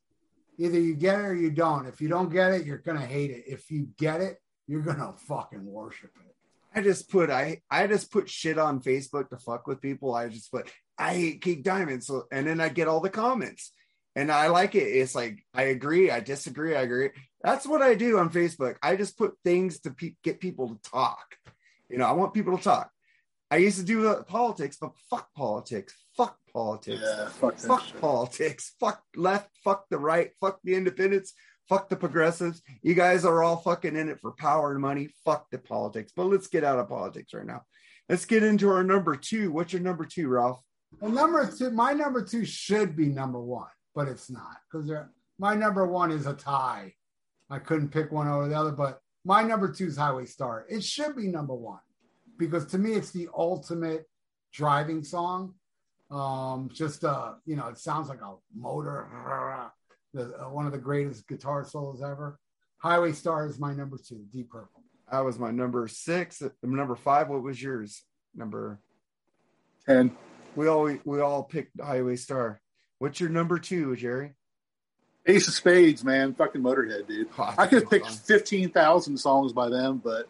either 0.59 0.79
you 0.79 0.95
get 0.95 1.21
it 1.21 1.25
or 1.25 1.35
you 1.35 1.51
don't. 1.51 1.87
If 1.87 2.01
you 2.01 2.09
don't 2.09 2.31
get 2.31 2.53
it, 2.53 2.67
you're 2.67 2.79
gonna 2.79 3.07
hate 3.07 3.31
it. 3.31 3.45
If 3.47 3.71
you 3.71 3.89
get 3.99 4.21
it, 4.21 4.39
you're 4.67 4.83
gonna 4.83 5.13
fucking 5.29 5.65
worship 5.65 6.11
it. 6.17 6.35
I 6.75 6.83
just 6.83 7.11
put 7.11 7.31
I 7.31 7.61
I 7.71 7.87
just 7.87 8.11
put 8.11 8.29
shit 8.29 8.59
on 8.59 8.81
Facebook 8.81 9.29
to 9.31 9.37
fuck 9.37 9.67
with 9.67 9.81
people. 9.81 10.15
I 10.15 10.29
just 10.29 10.51
put 10.51 10.71
I 10.99 11.15
hate 11.15 11.43
King 11.43 11.63
Diamond, 11.63 12.05
so 12.05 12.25
and 12.33 12.47
then 12.47 12.61
I 12.61 12.69
get 12.69 12.89
all 12.89 13.01
the 13.01 13.11
comments, 13.11 13.73
and 14.15 14.31
I 14.31 14.49
like 14.49 14.75
it. 14.75 14.85
It's 14.85 15.15
like 15.15 15.45
I 15.55 15.65
agree, 15.65 16.11
I 16.11 16.21
disagree, 16.21 16.75
I 16.77 16.83
agree. 16.83 17.11
That's 17.43 17.67
what 17.67 17.83
I 17.83 17.95
do 17.95 18.19
on 18.19 18.31
Facebook. 18.31 18.77
I 18.83 18.97
just 18.97 19.19
put 19.19 19.35
things 19.45 19.81
to 19.81 19.91
pe- 19.91 20.15
get 20.23 20.41
people 20.41 20.69
to 20.69 20.91
talk. 20.91 21.25
You 21.89 21.99
know, 21.99 22.07
I 22.07 22.13
want 22.13 22.35
people 22.35 22.57
to 22.57 22.63
talk. 22.63 22.91
I 23.51 23.57
used 23.57 23.79
to 23.79 23.85
do 23.85 24.15
politics, 24.27 24.79
but 24.81 24.93
fuck 25.11 25.29
politics, 25.35 25.95
fuck 26.17 26.39
politics, 26.53 27.03
Yeah, 27.05 27.29
fuck 27.29 27.59
fuck 27.59 28.01
politics, 28.01 28.75
fuck 28.81 29.03
left, 29.15 29.51
fuck 29.63 29.85
the 29.91 29.99
right, 29.99 30.31
fuck 30.41 30.59
the 30.65 30.75
independents, 30.75 31.35
fuck 31.69 31.89
the 31.91 31.97
progressives. 31.97 32.63
You 32.83 32.95
guys 32.95 33.25
are 33.25 33.43
all 33.43 33.57
fucking 33.57 33.97
in 33.97 34.09
it 34.09 34.21
for 34.21 34.33
power 34.33 34.73
and 34.73 34.81
money. 34.81 35.11
Fuck 35.25 35.51
the 35.51 35.59
politics. 35.59 36.13
But 36.15 36.27
let's 36.27 36.47
get 36.47 36.65
out 36.65 36.79
of 36.79 36.89
politics 36.89 37.35
right 37.35 37.47
now. 37.47 37.63
Let's 38.09 38.25
get 38.25 38.43
into 38.43 38.69
our 38.71 38.85
number 38.85 39.17
two. 39.17 39.53
What's 39.53 39.73
your 39.73 39.83
number 39.83 40.05
two, 40.05 40.29
Ralph? 40.29 40.61
Well, 41.01 41.11
number 41.11 41.51
two, 41.51 41.71
my 41.71 41.93
number 41.93 42.23
two 42.25 42.45
should 42.45 42.97
be 42.97 43.07
number 43.07 43.41
one, 43.41 43.69
but 43.95 44.09
it's 44.09 44.31
not 44.31 44.57
because 44.71 44.91
my 45.39 45.55
number 45.55 45.87
one 45.87 46.11
is 46.11 46.27
a 46.27 46.35
tie. 46.35 46.95
I 47.51 47.59
couldn't 47.59 47.91
pick 47.91 48.11
one 48.13 48.29
over 48.29 48.49
the 48.49 48.59
other, 48.59 48.73
but 48.73 49.01
my 49.25 49.43
number 49.43 49.71
two 49.71 49.87
is 49.87 49.97
Highway 49.97 50.27
Star. 50.27 50.65
It 50.69 50.83
should 50.83 51.17
be 51.17 51.29
number 51.29 51.55
one 51.55 51.81
because 52.39 52.67
to 52.67 52.79
me, 52.79 52.93
it's 52.93 53.11
the 53.11 53.29
ultimate 53.37 54.09
driving 54.53 55.03
song. 55.05 55.55
Um, 56.11 56.71
just 56.73 57.05
uh, 57.05 57.35
you 57.47 57.57
know, 57.57 57.69
it 57.69 57.79
sounds 57.79 58.09
like 58.09 58.21
a 58.21 58.35
motor. 58.55 59.09
The, 60.15 60.25
uh, 60.39 60.51
one 60.51 60.67
of 60.67 60.73
the 60.73 60.79
greatest 60.79 61.27
guitar 61.27 61.65
solos 61.65 62.03
ever. 62.03 62.39
Highway 62.77 63.13
Star 63.13 63.47
is 63.47 63.59
my 63.59 63.73
number 63.73 63.97
two. 63.97 64.27
Deep 64.31 64.51
Purple. 64.51 64.83
That 65.11 65.21
was 65.25 65.39
my 65.39 65.51
number 65.51 65.89
six. 65.89 66.43
Number 66.63 66.97
five. 66.97 67.31
What 67.31 67.43
was 67.43 67.63
yours? 67.63 68.03
Number. 68.35 68.79
ten. 69.87 70.15
We 70.55 70.69
all 70.69 70.95
we 71.07 71.21
all 71.23 71.45
picked 71.45 71.81
Highway 71.81 72.17
Star. 72.17 72.61
What's 73.03 73.19
your 73.19 73.31
number 73.31 73.59
two, 73.59 73.97
Jerry? 73.97 74.35
Ace 75.27 75.49
of 75.49 75.55
Spades, 75.55 76.05
man, 76.05 76.35
fucking 76.35 76.63
Motorhead, 76.63 77.09
dude. 77.09 77.29
Oh, 77.37 77.53
I 77.59 77.67
could 77.67 77.83
have 77.83 77.91
picked 77.91 78.09
fifteen 78.09 78.71
thousand 78.71 79.17
songs 79.17 79.53
by 79.53 79.69
them, 79.69 80.01
but 80.05 80.29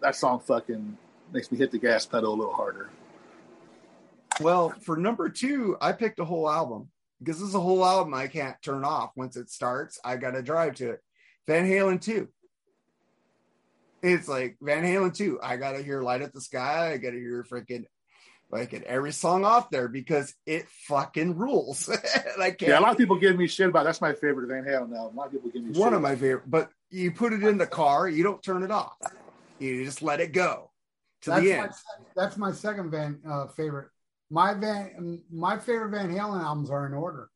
that 0.00 0.16
song 0.16 0.40
fucking 0.40 0.96
makes 1.34 1.52
me 1.52 1.58
hit 1.58 1.70
the 1.70 1.76
gas 1.76 2.06
pedal 2.06 2.32
a 2.32 2.34
little 2.34 2.54
harder. 2.54 2.88
Well, 4.40 4.70
for 4.80 4.96
number 4.96 5.28
two, 5.28 5.76
I 5.82 5.92
picked 5.92 6.18
a 6.18 6.24
whole 6.24 6.48
album 6.48 6.88
because 7.18 7.40
this 7.40 7.50
is 7.50 7.54
a 7.54 7.60
whole 7.60 7.84
album 7.84 8.14
I 8.14 8.26
can't 8.26 8.56
turn 8.62 8.84
off. 8.84 9.10
Once 9.14 9.36
it 9.36 9.50
starts, 9.50 10.00
I 10.02 10.16
got 10.16 10.30
to 10.30 10.40
drive 10.40 10.76
to 10.76 10.92
it. 10.92 11.00
Van 11.46 11.66
Halen 11.66 12.00
2. 12.00 12.26
It's 14.02 14.28
like 14.28 14.56
Van 14.62 14.82
Halen 14.82 15.14
2. 15.14 15.40
I 15.42 15.58
got 15.58 15.72
to 15.72 15.82
hear 15.82 16.00
Light 16.00 16.22
Up 16.22 16.32
the 16.32 16.40
Sky. 16.40 16.92
I 16.92 16.96
got 16.96 17.10
to 17.10 17.18
hear 17.18 17.44
freaking 17.44 17.84
like 18.50 18.70
get 18.70 18.82
every 18.84 19.12
song 19.12 19.44
off 19.44 19.70
there 19.70 19.88
because 19.88 20.34
it 20.46 20.68
fucking 20.86 21.36
rules. 21.36 21.88
like, 22.38 22.60
Yeah, 22.62 22.78
a 22.78 22.80
lot 22.80 22.92
of 22.92 22.98
people 22.98 23.16
give 23.16 23.36
me 23.36 23.46
shit 23.46 23.68
about 23.68 23.84
that's 23.84 24.00
my 24.00 24.14
favorite 24.14 24.48
Van 24.48 24.64
Halen 24.64 24.96
album. 24.96 25.16
A 25.16 25.20
lot 25.20 25.26
of 25.26 25.32
people 25.32 25.50
give 25.50 25.62
me 25.62 25.72
shit 25.72 25.80
one 25.80 25.94
of 25.94 26.00
my 26.00 26.16
favorite, 26.16 26.50
but 26.50 26.70
you 26.90 27.12
put 27.12 27.32
it 27.32 27.42
in 27.42 27.58
the 27.58 27.66
car, 27.66 28.08
you 28.08 28.22
don't 28.22 28.42
turn 28.42 28.62
it 28.62 28.70
off. 28.70 28.96
You 29.58 29.84
just 29.84 30.02
let 30.02 30.20
it 30.20 30.32
go 30.32 30.70
to 31.22 31.30
that's 31.30 31.42
the 31.42 31.56
my 31.56 31.62
end. 31.64 31.74
second, 31.74 32.06
that's 32.16 32.36
my 32.36 32.52
second 32.52 32.90
Van 32.90 33.20
uh, 33.28 33.46
favorite. 33.48 33.88
My 34.30 34.54
Van 34.54 35.22
my 35.30 35.58
favorite 35.58 35.90
Van 35.90 36.10
Halen 36.10 36.42
albums 36.42 36.70
are 36.70 36.86
in 36.86 36.94
order. 36.94 37.30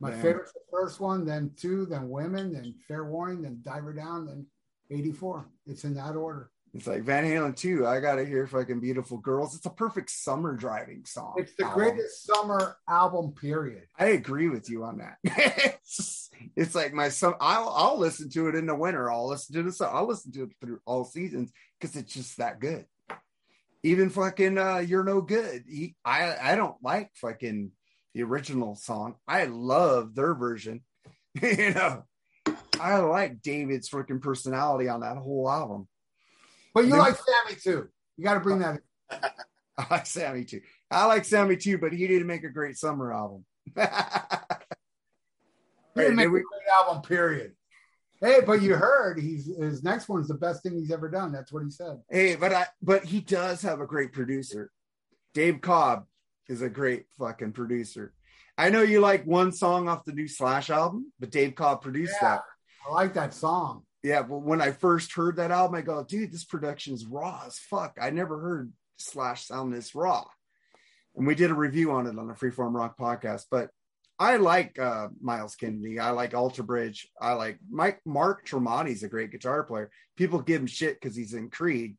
My 0.00 0.10
Man. 0.10 0.22
favorite's 0.22 0.52
the 0.52 0.60
first 0.70 0.98
one, 0.98 1.26
then 1.26 1.52
two, 1.56 1.84
then 1.86 2.08
Women, 2.08 2.52
then 2.52 2.74
Fair 2.88 3.04
Warning, 3.04 3.42
then 3.42 3.60
Diver 3.62 3.92
Down, 3.92 4.26
then 4.26 4.46
84. 4.90 5.46
It's 5.66 5.84
in 5.84 5.94
that 5.94 6.16
order. 6.16 6.50
It's 6.72 6.86
like 6.86 7.02
Van 7.02 7.24
Halen 7.24 7.56
too. 7.56 7.86
I 7.86 7.98
got 7.98 8.16
to 8.16 8.24
hear 8.24 8.46
fucking 8.46 8.80
Beautiful 8.80 9.18
Girls. 9.18 9.56
It's 9.56 9.66
a 9.66 9.70
perfect 9.70 10.10
summer 10.10 10.54
driving 10.54 11.04
song. 11.04 11.34
It's 11.36 11.52
the 11.56 11.64
album. 11.64 11.78
greatest 11.78 12.24
summer 12.24 12.76
album, 12.88 13.32
period. 13.32 13.86
I 13.98 14.06
agree 14.06 14.48
with 14.48 14.70
you 14.70 14.84
on 14.84 14.98
that. 14.98 15.16
it's, 15.24 16.30
it's 16.54 16.74
like 16.76 16.92
my 16.92 17.08
son. 17.08 17.34
I'll 17.40 17.68
I'll 17.70 17.98
listen 17.98 18.30
to 18.30 18.48
it 18.48 18.54
in 18.54 18.66
the 18.66 18.74
winter. 18.76 19.10
I'll 19.10 19.28
listen 19.28 19.54
to 19.56 19.62
the 19.68 19.86
I'll 19.86 20.06
listen 20.06 20.30
to 20.32 20.44
it 20.44 20.50
through 20.60 20.80
all 20.86 21.04
seasons 21.04 21.50
because 21.78 21.96
it's 21.96 22.14
just 22.14 22.36
that 22.38 22.60
good. 22.60 22.86
Even 23.82 24.08
fucking 24.10 24.56
uh, 24.56 24.78
you're 24.78 25.04
no 25.04 25.22
good. 25.22 25.64
He, 25.66 25.96
I 26.04 26.52
I 26.52 26.54
don't 26.54 26.76
like 26.82 27.10
fucking 27.14 27.72
the 28.14 28.22
original 28.22 28.76
song. 28.76 29.16
I 29.26 29.44
love 29.46 30.14
their 30.14 30.34
version. 30.34 30.82
you 31.42 31.74
know, 31.74 32.04
I 32.80 32.98
like 32.98 33.42
David's 33.42 33.90
freaking 33.90 34.20
personality 34.20 34.88
on 34.88 35.00
that 35.00 35.16
whole 35.16 35.50
album. 35.50 35.88
But 36.74 36.86
you 36.86 36.96
like 36.96 37.16
Sammy 37.16 37.58
too. 37.60 37.88
You 38.16 38.24
got 38.24 38.34
to 38.34 38.40
bring 38.40 38.58
that. 38.60 38.80
in. 39.10 39.18
I 39.78 39.86
like 39.90 40.06
Sammy 40.06 40.44
too. 40.44 40.60
I 40.90 41.06
like 41.06 41.24
Sammy 41.24 41.56
too, 41.56 41.78
but 41.78 41.92
he 41.92 42.06
didn't 42.06 42.26
make 42.26 42.44
a 42.44 42.50
great 42.50 42.76
summer 42.76 43.12
album. 43.12 43.44
He 45.94 46.02
didn't 46.02 46.16
make 46.16 46.26
a 46.26 46.30
great 46.30 46.44
album, 46.72 47.02
period. 47.02 47.52
Hey, 48.20 48.40
but 48.46 48.62
you 48.62 48.74
heard 48.76 49.18
he's 49.18 49.46
his 49.58 49.82
next 49.82 50.08
one's 50.08 50.28
the 50.28 50.34
best 50.34 50.62
thing 50.62 50.78
he's 50.78 50.90
ever 50.92 51.08
done. 51.10 51.32
That's 51.32 51.52
what 51.52 51.64
he 51.64 51.70
said. 51.70 52.00
Hey, 52.08 52.36
but 52.36 52.52
I 52.52 52.66
but 52.80 53.04
he 53.04 53.20
does 53.20 53.62
have 53.62 53.80
a 53.80 53.86
great 53.86 54.12
producer. 54.12 54.70
Dave 55.34 55.60
Cobb 55.60 56.04
is 56.48 56.62
a 56.62 56.68
great 56.68 57.06
fucking 57.18 57.52
producer. 57.52 58.12
I 58.58 58.70
know 58.70 58.82
you 58.82 59.00
like 59.00 59.24
one 59.26 59.52
song 59.52 59.88
off 59.88 60.04
the 60.04 60.12
new 60.12 60.28
Slash 60.28 60.70
album, 60.70 61.12
but 61.18 61.30
Dave 61.30 61.54
Cobb 61.54 61.82
produced 61.82 62.14
Yeah. 62.20 62.28
that. 62.36 62.42
I 62.88 62.92
like 62.92 63.14
that 63.14 63.32
song. 63.34 63.82
Yeah, 64.02 64.22
but 64.22 64.38
when 64.38 64.62
I 64.62 64.72
first 64.72 65.12
heard 65.12 65.36
that 65.36 65.50
album, 65.50 65.76
I 65.76 65.82
go, 65.82 66.02
dude, 66.02 66.32
this 66.32 66.44
production's 66.44 67.04
raw 67.04 67.42
as 67.46 67.58
fuck. 67.58 67.98
I 68.00 68.10
never 68.10 68.38
heard 68.38 68.72
Slash 68.96 69.46
sound 69.46 69.72
this 69.72 69.94
raw. 69.94 70.24
And 71.16 71.26
we 71.26 71.34
did 71.34 71.50
a 71.50 71.54
review 71.54 71.90
on 71.92 72.06
it 72.06 72.18
on 72.18 72.28
the 72.28 72.34
Freeform 72.34 72.74
Rock 72.74 72.98
podcast. 72.98 73.46
But 73.50 73.70
I 74.18 74.36
like 74.36 74.78
uh, 74.78 75.08
Myles 75.20 75.56
Kennedy. 75.56 75.98
I 75.98 76.10
like 76.10 76.34
Alter 76.34 76.62
Bridge. 76.62 77.08
I 77.20 77.32
like 77.32 77.58
Mike 77.70 78.00
Mark 78.04 78.46
Tremonti's 78.46 79.02
a 79.02 79.08
great 79.08 79.32
guitar 79.32 79.64
player. 79.64 79.90
People 80.16 80.40
give 80.40 80.60
him 80.60 80.66
shit 80.66 81.00
because 81.00 81.16
he's 81.16 81.32
in 81.32 81.48
Creed, 81.48 81.96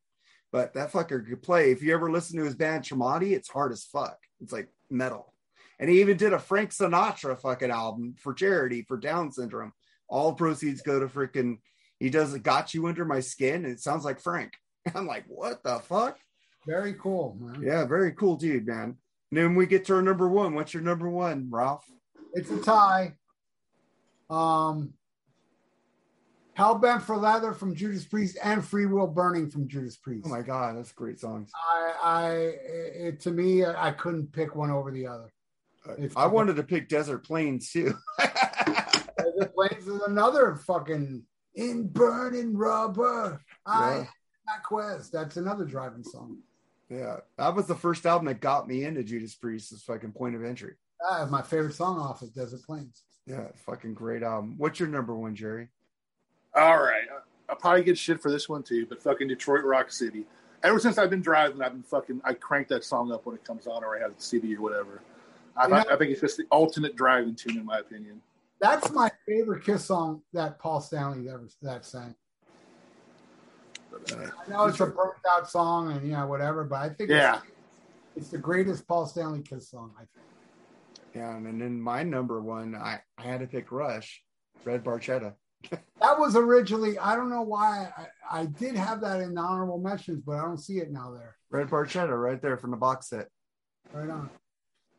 but 0.52 0.74
that 0.76 0.92
fucker 0.92 1.28
could 1.28 1.42
play. 1.42 1.72
If 1.72 1.82
you 1.82 1.94
ever 1.94 2.12
listen 2.12 2.38
to 2.38 2.46
his 2.46 2.56
band 2.56 2.84
Tremonti, 2.84 3.32
it's 3.32 3.50
hard 3.50 3.72
as 3.72 3.86
fuck. 3.86 4.18
It's 4.40 4.54
like 4.54 4.70
metal. 4.90 5.34
And 5.80 5.90
he 5.90 6.00
even 6.02 6.16
did 6.16 6.34
a 6.34 6.38
Frank 6.40 6.70
Sinatra 6.70 7.40
fucking 7.40 7.72
album 7.72 8.14
for 8.20 8.36
charity 8.36 8.86
for 8.88 8.98
Down 8.98 9.32
syndrome. 9.32 9.74
All 10.08 10.34
proceeds 10.34 10.84
go 10.84 11.00
to 11.00 11.08
freaking. 11.08 11.58
He 12.02 12.10
does. 12.10 12.36
Got 12.40 12.74
you 12.74 12.88
under 12.88 13.06
my 13.06 13.20
skin. 13.20 13.64
And 13.64 13.68
it 13.74 13.80
sounds 13.80 14.04
like 14.04 14.20
Frank. 14.20 14.54
I'm 14.96 15.06
like, 15.06 15.26
what 15.28 15.62
the 15.64 15.80
fuck? 15.80 16.18
Very 16.68 16.96
cool, 16.96 17.38
man. 17.40 17.62
Yeah, 17.64 17.86
very 17.86 18.12
cool 18.14 18.36
dude, 18.36 18.66
man. 18.68 18.98
And 19.32 19.38
then 19.38 19.56
we 19.56 19.68
get 19.68 19.86
to 19.86 19.96
our 19.96 20.02
number 20.02 20.28
one. 20.28 20.56
What's 20.56 20.74
your 20.74 20.84
number 20.84 21.10
one, 21.10 21.48
Ralph? 21.52 21.86
It's 22.34 22.50
a 22.50 22.58
tie. 22.58 23.14
Um, 24.30 24.94
Hellbent 26.58 27.04
for 27.04 27.18
Leather 27.18 27.54
from 27.54 27.76
Judas 27.76 28.06
Priest 28.06 28.38
and 28.44 28.62
Freewheel 28.62 29.14
Burning 29.14 29.50
from 29.50 29.68
Judas 29.68 29.96
Priest. 29.98 30.26
Oh 30.28 30.30
my 30.30 30.42
god, 30.42 30.78
that's 30.78 30.92
great 30.92 31.20
songs. 31.20 31.52
I, 31.56 31.94
I, 32.04 32.32
it, 33.08 33.20
to 33.22 33.32
me, 33.32 33.66
I 33.66 33.92
couldn't 33.92 34.32
pick 34.32 34.56
one 34.56 34.72
over 34.72 34.92
the 34.92 35.08
other. 35.08 35.32
It's- 35.98 36.14
I 36.16 36.26
wanted 36.28 36.56
to 36.58 36.64
pick 36.64 36.90
Desert 36.90 37.20
Plains 37.20 37.72
too. 37.72 37.94
The 39.38 39.48
Plains 39.56 39.88
is 39.88 40.02
another 40.08 40.56
fucking 40.56 41.24
in 41.56 41.88
burning 41.88 42.56
rubber. 42.56 43.42
I 43.66 43.96
Yeah. 44.00 44.06
not 44.48 44.64
quest. 44.64 45.12
That's 45.12 45.38
another 45.38 45.66
driving 45.66 46.04
song. 46.04 46.38
yeah, 46.90 47.22
that 47.38 47.56
was 47.56 47.68
the 47.68 47.76
first 47.76 48.06
album 48.06 48.26
that 48.28 48.42
got 48.42 48.68
me 48.68 48.84
into 48.84 49.04
Judas 49.04 49.36
Priest. 49.36 49.72
Is 49.72 49.84
fucking 49.84 50.12
Point 50.14 50.36
of 50.36 50.44
Entry. 50.44 50.76
Ah, 51.04 51.26
my 51.30 51.42
favorite 51.42 51.74
song 51.74 51.98
off 52.00 52.22
of 52.22 52.34
Desert 52.34 52.64
Plains. 52.64 53.04
Yeah, 53.26 53.48
fucking 53.66 53.94
great 53.94 54.24
album. 54.24 54.56
What's 54.58 54.80
your 54.80 54.90
number 54.90 55.16
one, 55.16 55.36
Jerry? 55.36 55.70
All 56.56 56.78
right. 56.82 57.08
I'll 57.50 57.56
probably 57.56 57.84
get 57.84 57.98
shit 57.98 58.22
for 58.22 58.30
this 58.32 58.48
one 58.50 58.64
too, 58.64 58.86
but 58.88 59.02
fucking 59.02 59.28
Detroit 59.28 59.64
Rock 59.64 59.92
City. 59.92 60.26
Ever 60.64 60.80
since 60.80 60.98
I've 60.98 61.10
been 61.10 61.22
driving, 61.22 61.62
I've 61.62 61.72
been 61.74 61.84
fucking. 61.84 62.22
I 62.24 62.34
crank 62.34 62.68
that 62.70 62.84
song 62.84 63.12
up 63.12 63.26
when 63.26 63.36
it 63.36 63.44
comes 63.44 63.68
on, 63.68 63.84
or 63.84 63.98
I 63.98 64.00
have 64.02 64.16
the 64.16 64.22
CD 64.22 64.56
or 64.56 64.62
whatever. 64.62 65.02
I, 65.56 65.68
Yeah. 65.68 65.84
I 65.90 65.96
think 65.98 66.12
it's 66.12 66.22
just 66.22 66.38
the 66.38 66.46
ultimate 66.52 66.96
driving 66.96 67.36
tune, 67.36 67.58
in 67.58 67.66
my 67.66 67.80
opinion. 67.80 68.22
That's 68.62 68.92
my 68.92 69.10
favorite 69.28 69.66
Kiss 69.66 69.84
song 69.86 70.22
that 70.34 70.60
Paul 70.60 70.80
Stanley 70.82 71.28
ever 71.30 71.48
that 71.64 71.84
sang. 71.84 72.16
I 73.94 74.50
know 74.50 74.66
it's 74.66 74.80
a 74.80 74.86
burnt 74.86 75.16
out 75.30 75.50
song 75.50 75.92
and 75.92 76.06
you 76.06 76.14
know 76.14 76.28
whatever, 76.28 76.64
but 76.64 76.76
I 76.78 76.90
think 76.90 77.10
yeah, 77.10 77.36
it's, 77.36 77.44
it's 78.16 78.30
the 78.30 78.38
greatest 78.38 78.88
Paul 78.88 79.06
Stanley 79.08 79.42
Kiss 79.42 79.70
song. 79.70 79.92
I 79.98 80.02
think. 80.02 80.26
Yeah, 81.16 81.36
and 81.36 81.60
then 81.62 81.82
my 81.82 82.04
number 82.04 82.40
one, 82.42 82.74
I, 82.76 83.02
I 83.18 83.22
had 83.24 83.42
to 83.42 83.48
pick 83.48 83.72
Rush, 83.72 84.24
Red 84.64 84.84
Barchetta. 84.84 85.34
That 86.02 86.18
was 86.18 86.36
originally. 86.36 86.98
I 86.98 87.16
don't 87.16 87.30
know 87.30 87.44
why 87.44 87.90
I, 87.96 88.40
I 88.42 88.46
did 88.46 88.76
have 88.76 89.02
that 89.02 89.22
in 89.22 89.36
the 89.36 89.42
honorable 89.42 89.78
mentions, 89.78 90.22
but 90.26 90.38
I 90.38 90.42
don't 90.42 90.58
see 90.58 90.80
it 90.80 90.92
now. 90.92 91.12
There, 91.12 91.36
Red 91.52 91.70
Barchetta, 91.70 92.20
right 92.20 92.42
there 92.42 92.58
from 92.58 92.72
the 92.72 92.78
box 92.78 93.10
set. 93.10 93.28
right 93.94 94.10
on. 94.10 94.28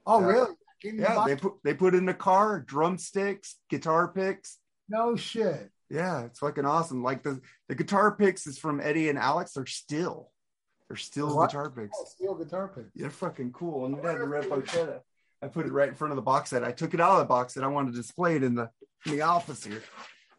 Oh, 0.07 0.21
Yeah. 0.21 0.27
really? 0.27 0.55
The 0.83 0.97
Yeah, 0.97 1.25
they 1.27 1.37
put 1.37 1.53
they 1.65 1.75
put 1.75 1.95
in 1.95 2.07
the 2.07 2.15
car 2.15 2.61
drumsticks, 2.61 3.57
guitar 3.71 4.09
picks. 4.09 4.59
no 4.89 5.17
shit. 5.17 5.71
Yeah, 5.91 6.25
it's 6.25 6.39
fucking 6.39 6.65
awesome. 6.65 7.03
Like 7.03 7.23
the 7.23 7.41
the 7.69 7.75
guitar 7.75 8.15
picks 8.17 8.47
is 8.47 8.59
from 8.59 8.81
Eddie 8.81 9.09
and 9.09 9.19
Alex. 9.19 9.53
They're 9.53 9.67
still, 9.67 10.31
they're 10.89 10.97
still 10.97 11.37
What? 11.37 11.51
guitar 11.51 11.71
picks. 11.71 11.97
Oh, 12.01 12.05
steel 12.07 12.35
guitar 12.35 12.69
picks. 12.75 12.89
They're 12.95 13.11
fucking 13.11 13.53
cool. 13.53 13.87
And 13.87 13.99
it 13.99 14.05
had 14.05 14.19
the 14.19 14.25
red 14.25 14.45
Barchetta. 14.45 15.01
I 15.43 15.49
put 15.49 15.67
it 15.67 15.73
right 15.73 15.89
in 15.89 15.95
front 15.95 16.13
of 16.13 16.17
the 16.17 16.23
box 16.23 16.51
set. 16.51 16.65
I 16.65 16.73
took 16.73 16.95
it 16.95 17.01
out 17.01 17.13
of 17.13 17.19
the 17.19 17.25
box 17.27 17.55
set. 17.55 17.65
I 17.65 17.67
wanted 17.67 17.91
to 17.93 17.97
display 17.99 18.37
it 18.37 18.43
in 18.43 18.55
the 18.55 18.71
in 19.07 19.13
the 19.13 19.23
office 19.23 19.65
here. 19.65 19.83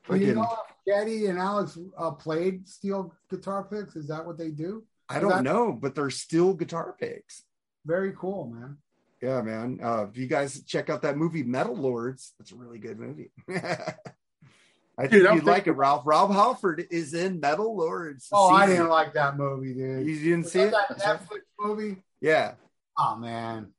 Well, 0.09 0.17
you 0.19 0.33
know, 0.35 0.47
Geddy 0.87 1.27
and 1.27 1.37
Alex 1.39 1.77
uh, 1.97 2.11
played 2.11 2.67
steel 2.67 3.13
guitar 3.29 3.63
picks. 3.63 3.95
Is 3.95 4.07
that 4.07 4.25
what 4.25 4.37
they 4.37 4.49
do? 4.49 4.83
I 5.07 5.19
don't 5.19 5.29
that- 5.29 5.43
know, 5.43 5.71
but 5.71 5.93
they're 5.95 6.09
still 6.09 6.53
guitar 6.53 6.95
picks. 6.99 7.43
Very 7.85 8.13
cool, 8.17 8.47
man. 8.47 8.77
Yeah, 9.23 9.41
man. 9.41 9.79
Uh, 9.81 10.07
if 10.09 10.17
you 10.17 10.27
guys 10.27 10.61
check 10.65 10.89
out 10.89 11.03
that 11.03 11.15
movie 11.15 11.43
Metal 11.43 11.73
Lords, 11.75 12.33
it's 12.41 12.51
a 12.51 12.55
really 12.55 12.77
good 12.77 12.99
movie. 12.99 13.31
I 13.49 15.07
think 15.07 15.11
Dude, 15.11 15.25
I'm 15.27 15.35
you'd 15.37 15.45
like 15.45 15.65
it, 15.67 15.71
Ralph. 15.71 16.03
Ralph 16.05 16.31
Halford 16.33 16.85
is 16.91 17.13
in 17.13 17.39
Metal 17.39 17.73
Lords. 17.75 18.27
Oh, 18.33 18.49
I 18.49 18.67
didn't 18.67 18.89
like 18.89 19.13
that 19.13 19.37
movie, 19.37 19.73
dude. 19.73 20.05
You 20.05 20.19
didn't 20.19 20.43
Was 20.43 20.51
see 20.51 20.59
it? 20.59 20.71
that 20.71 20.99
Netflix 20.99 21.39
movie? 21.57 22.03
Yeah. 22.19 22.55
Oh 22.99 23.15
man, 23.15 23.71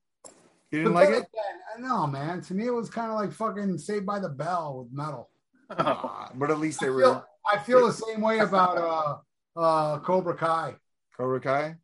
You 0.72 0.78
didn't 0.78 0.94
But 0.94 0.94
like 0.94 1.08
it? 1.10 1.16
again, 1.18 1.80
no, 1.88 2.06
man. 2.06 2.40
To 2.40 2.54
me, 2.54 2.66
it 2.66 2.72
was 2.74 2.88
kind 2.88 3.10
of 3.10 3.16
like 3.16 3.30
fucking 3.32 3.76
Saved 3.76 4.06
by 4.06 4.18
the 4.20 4.30
Bell 4.30 4.78
with 4.82 4.92
metal. 4.98 5.28
Ah, 5.70 6.30
but 6.34 6.50
at 6.50 6.58
least 6.58 6.82
I 6.82 6.86
they 6.86 6.90
were 6.90 7.00
feel, 7.02 7.24
I 7.52 7.58
feel 7.58 7.86
the 7.86 7.92
same 7.92 8.20
way 8.22 8.38
about 8.38 8.78
uh, 8.78 9.60
uh, 9.60 9.98
Cobra 10.00 10.34
Kai. 10.36 10.74
Cobra 11.16 11.40
Kai. 11.40 11.76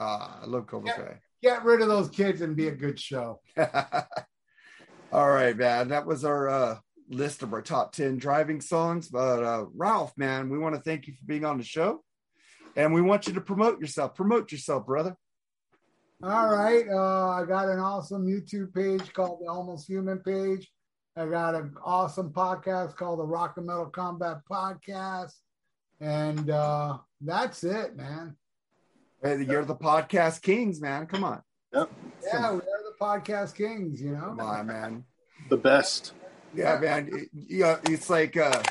Ah, 0.00 0.38
I 0.42 0.46
love 0.46 0.66
Cobra 0.68 0.88
Yeah. 0.96 0.96
Kai. 1.04 1.20
Get 1.42 1.64
rid 1.64 1.80
of 1.80 1.88
those 1.88 2.08
kids 2.08 2.40
and 2.40 2.56
be 2.56 2.68
a 2.68 2.74
good 2.74 2.98
show. 2.98 3.40
All 5.12 5.30
right, 5.30 5.56
man. 5.56 5.88
That 5.88 6.06
was 6.06 6.24
our 6.24 6.48
uh, 6.48 6.78
list 7.08 7.42
of 7.42 7.52
our 7.52 7.62
top 7.62 7.92
10 7.92 8.18
driving 8.18 8.60
songs. 8.60 9.08
But 9.08 9.42
uh, 9.42 9.66
Ralph, 9.74 10.12
man, 10.16 10.50
we 10.50 10.58
want 10.58 10.74
to 10.74 10.80
thank 10.80 11.06
you 11.06 11.14
for 11.14 11.24
being 11.26 11.44
on 11.44 11.58
the 11.58 11.64
show. 11.64 12.02
And 12.76 12.92
we 12.92 13.00
want 13.00 13.26
you 13.26 13.32
to 13.34 13.40
promote 13.40 13.80
yourself. 13.80 14.14
Promote 14.14 14.52
yourself, 14.52 14.86
brother. 14.86 15.16
All 16.22 16.48
right. 16.48 16.84
Uh, 16.88 17.30
I 17.30 17.44
got 17.44 17.68
an 17.68 17.78
awesome 17.78 18.26
YouTube 18.26 18.74
page 18.74 19.12
called 19.12 19.40
the 19.40 19.50
Almost 19.50 19.86
Human 19.88 20.18
page. 20.18 20.68
I 21.16 21.26
got 21.26 21.54
an 21.54 21.74
awesome 21.84 22.30
podcast 22.32 22.96
called 22.96 23.18
the 23.20 23.26
Rock 23.26 23.54
and 23.56 23.66
Metal 23.66 23.86
Combat 23.86 24.38
Podcast. 24.50 25.32
And 26.00 26.50
uh, 26.50 26.98
that's 27.20 27.64
it, 27.64 27.96
man. 27.96 28.36
Hey, 29.20 29.42
You're 29.42 29.64
the 29.64 29.74
podcast 29.74 30.42
kings, 30.42 30.80
man. 30.80 31.06
Come 31.06 31.24
on. 31.24 31.42
Yep. 31.74 31.90
Yeah, 32.24 32.52
we 32.52 32.58
are 32.58 32.60
the 32.60 32.94
podcast 33.00 33.56
kings, 33.56 34.00
you 34.00 34.12
know. 34.12 34.34
Come 34.36 34.40
on, 34.40 34.66
man. 34.66 35.04
The 35.50 35.56
best. 35.56 36.12
Yeah, 36.54 36.78
man. 36.78 37.08
It- 37.12 37.28
yeah, 37.32 37.78
it's 37.84 38.08
like 38.08 38.36
uh, 38.36 38.62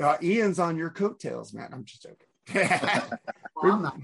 uh, 0.00 0.16
Ian's 0.22 0.60
on 0.60 0.76
your 0.76 0.90
coattails, 0.90 1.52
man. 1.52 1.70
I'm 1.72 1.84
just 1.84 2.02
joking. 2.02 3.18
Not. 3.64 3.98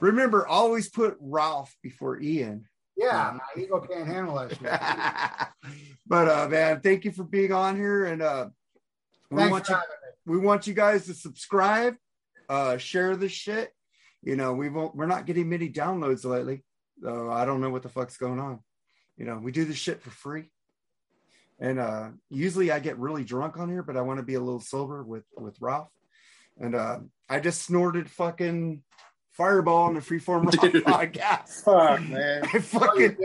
Remember, 0.00 0.46
always 0.46 0.88
put 0.88 1.18
Ralph 1.20 1.76
before 1.82 2.20
Ian. 2.20 2.66
Yeah, 2.96 3.36
my 3.36 3.62
ego 3.62 3.80
can't 3.80 4.06
handle 4.06 4.36
that 4.36 4.50
shit. 4.50 5.72
but 6.06 6.28
uh, 6.28 6.48
man, 6.48 6.80
thank 6.80 7.04
you 7.04 7.12
for 7.12 7.24
being 7.24 7.52
on 7.52 7.76
here, 7.76 8.06
and 8.06 8.22
uh, 8.22 8.48
we 9.30 9.36
Thanks 9.36 9.52
want 9.52 9.68
you. 9.68 9.76
We 10.26 10.38
want 10.38 10.66
you 10.66 10.74
guys 10.74 11.06
to 11.06 11.14
subscribe, 11.14 11.94
uh, 12.48 12.78
share 12.78 13.16
this 13.16 13.32
shit. 13.32 13.72
You 14.22 14.36
know, 14.36 14.52
we 14.52 14.68
won't. 14.68 14.94
We're 14.96 15.06
not 15.06 15.26
getting 15.26 15.48
many 15.48 15.70
downloads 15.70 16.24
lately, 16.24 16.64
so 17.02 17.30
I 17.30 17.44
don't 17.44 17.60
know 17.60 17.70
what 17.70 17.82
the 17.82 17.88
fuck's 17.88 18.16
going 18.16 18.40
on. 18.40 18.60
You 19.16 19.24
know, 19.24 19.38
we 19.38 19.52
do 19.52 19.64
this 19.64 19.76
shit 19.76 20.02
for 20.02 20.10
free, 20.10 20.50
and 21.60 21.78
uh, 21.78 22.08
usually 22.28 22.70
I 22.70 22.80
get 22.80 22.98
really 22.98 23.24
drunk 23.24 23.58
on 23.58 23.70
here, 23.70 23.82
but 23.82 23.96
I 23.96 24.02
want 24.02 24.18
to 24.18 24.24
be 24.24 24.34
a 24.34 24.40
little 24.40 24.60
sober 24.60 25.02
with 25.02 25.24
with 25.36 25.56
Ralph, 25.60 25.90
and 26.58 26.74
uh, 26.74 26.98
I 27.28 27.40
just 27.40 27.62
snorted 27.62 28.10
fucking 28.10 28.82
fireball 29.32 29.84
on 29.84 29.94
the 29.94 30.00
Freeform 30.00 30.46
Rock 30.46 30.54
podcast. 31.12 31.62
Fuck, 31.64 32.02
man. 32.08 32.42
I 32.42 32.58
fucking 32.58 33.16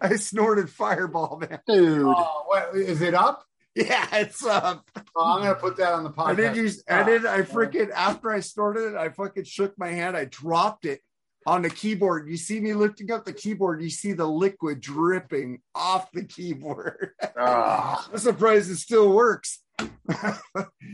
I 0.00 0.16
snorted 0.16 0.70
fireball, 0.70 1.38
man. 1.40 1.60
Dude. 1.66 2.06
Oh, 2.06 2.44
what, 2.46 2.74
is 2.74 3.02
it 3.02 3.14
up? 3.14 3.44
Yeah, 3.86 4.06
it's 4.16 4.44
uh 4.44 4.78
Oh, 5.14 5.24
I'm 5.36 5.42
gonna 5.42 5.54
put 5.54 5.76
that 5.76 5.92
on 5.92 6.02
the 6.04 6.10
podcast. 6.10 6.26
I 6.26 6.34
did 6.34 6.56
use 6.56 6.82
I 6.88 7.02
did 7.04 7.24
I 7.26 7.42
freaking 7.42 7.90
after 7.92 8.30
I 8.30 8.40
snorted 8.40 8.92
it, 8.92 8.96
I 8.96 9.08
fucking 9.10 9.44
shook 9.44 9.78
my 9.78 9.88
hand, 9.88 10.16
I 10.16 10.24
dropped 10.24 10.84
it 10.84 11.00
on 11.46 11.62
the 11.62 11.70
keyboard. 11.70 12.28
You 12.28 12.36
see 12.36 12.60
me 12.60 12.74
lifting 12.74 13.10
up 13.12 13.24
the 13.24 13.32
keyboard, 13.32 13.80
you 13.82 13.88
see 13.90 14.12
the 14.12 14.26
liquid 14.26 14.80
dripping 14.80 15.60
off 15.74 16.10
the 16.12 16.24
keyboard. 16.24 17.10
Ah. 17.40 18.08
I'm 18.12 18.18
surprised 18.18 18.70
it 18.70 18.76
still 18.78 19.12
works. 19.12 19.62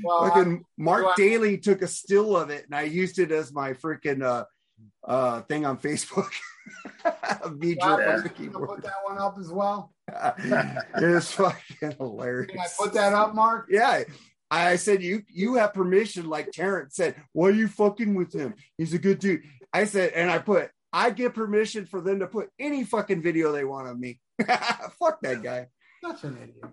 Well, 0.03 0.29
Fucking 0.29 0.65
Mark 0.77 1.07
I- 1.07 1.15
Daly 1.17 1.57
took 1.59 1.81
a 1.83 1.87
still 1.87 2.37
of 2.37 2.51
it 2.51 2.67
and 2.67 2.75
I 2.75 2.83
used 2.83 3.19
it 3.19 3.33
as 3.33 3.53
my 3.53 3.73
freaking 3.73 4.23
uh 4.23 4.45
uh 5.07 5.41
thing 5.43 5.65
on 5.65 5.79
Facebook. 5.79 6.31
me 7.57 7.77
Well, 7.81 8.01
on 8.11 8.23
the 8.23 8.29
keyboard. 8.29 8.69
put 8.69 8.83
that 8.83 8.93
one 9.05 9.19
up 9.19 9.37
as 9.39 9.51
well. 9.51 9.94
It's 10.09 11.33
fucking 11.33 11.93
hilarious. 11.99 12.51
Can 12.51 12.61
I 12.61 12.67
put 12.79 12.93
that 12.95 13.13
up, 13.13 13.35
Mark? 13.35 13.67
Yeah. 13.71 14.05
I 14.51 14.77
said 14.77 15.03
you 15.03 15.23
you 15.29 15.55
have 15.55 15.75
permission, 15.75 16.29
like 16.29 16.53
Terrence 16.53 16.97
said. 16.97 17.17
Why 17.33 17.49
are 17.49 17.53
you 17.53 17.67
fucking 17.69 18.15
with 18.15 18.33
him? 18.33 18.55
He's 18.79 18.95
a 18.95 18.99
good 18.99 19.19
dude. 19.19 19.43
I 19.73 19.85
said, 19.87 20.13
and 20.13 20.31
I 20.31 20.39
put, 20.39 20.71
I 20.93 21.11
get 21.11 21.35
permission 21.35 21.87
for 21.87 22.01
them 22.01 22.21
to 22.21 22.27
put 22.29 22.51
any 22.59 22.85
fucking 22.85 23.23
video 23.23 23.51
they 23.51 23.65
want 23.65 23.89
of 23.89 23.99
me. 23.99 24.21
Fuck 24.47 25.21
that 25.23 25.43
guy. 25.43 25.67
That's 26.03 26.23
an 26.23 26.37
idiot. 26.41 26.65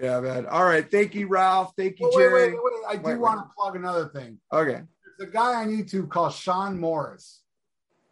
Yeah, 0.00 0.20
man. 0.20 0.46
All 0.46 0.64
right. 0.64 0.88
Thank 0.88 1.14
you, 1.14 1.26
Ralph. 1.26 1.72
Thank 1.76 1.98
you, 1.98 2.06
Oh, 2.12 2.16
wait, 2.16 2.22
Jerry. 2.22 2.52
wait, 2.52 2.60
wait. 2.62 2.72
I 2.88 2.96
do 2.96 3.02
Wait, 3.02 3.18
want 3.18 3.40
to 3.40 3.50
plug 3.58 3.74
another 3.76 4.08
thing. 4.08 4.38
Okay. 4.52 4.82
There's 5.18 5.28
a 5.30 5.32
guy 5.32 5.54
on 5.62 5.68
YouTube 5.70 6.10
called 6.10 6.32
Sean 6.34 6.78
Morris, 6.78 7.42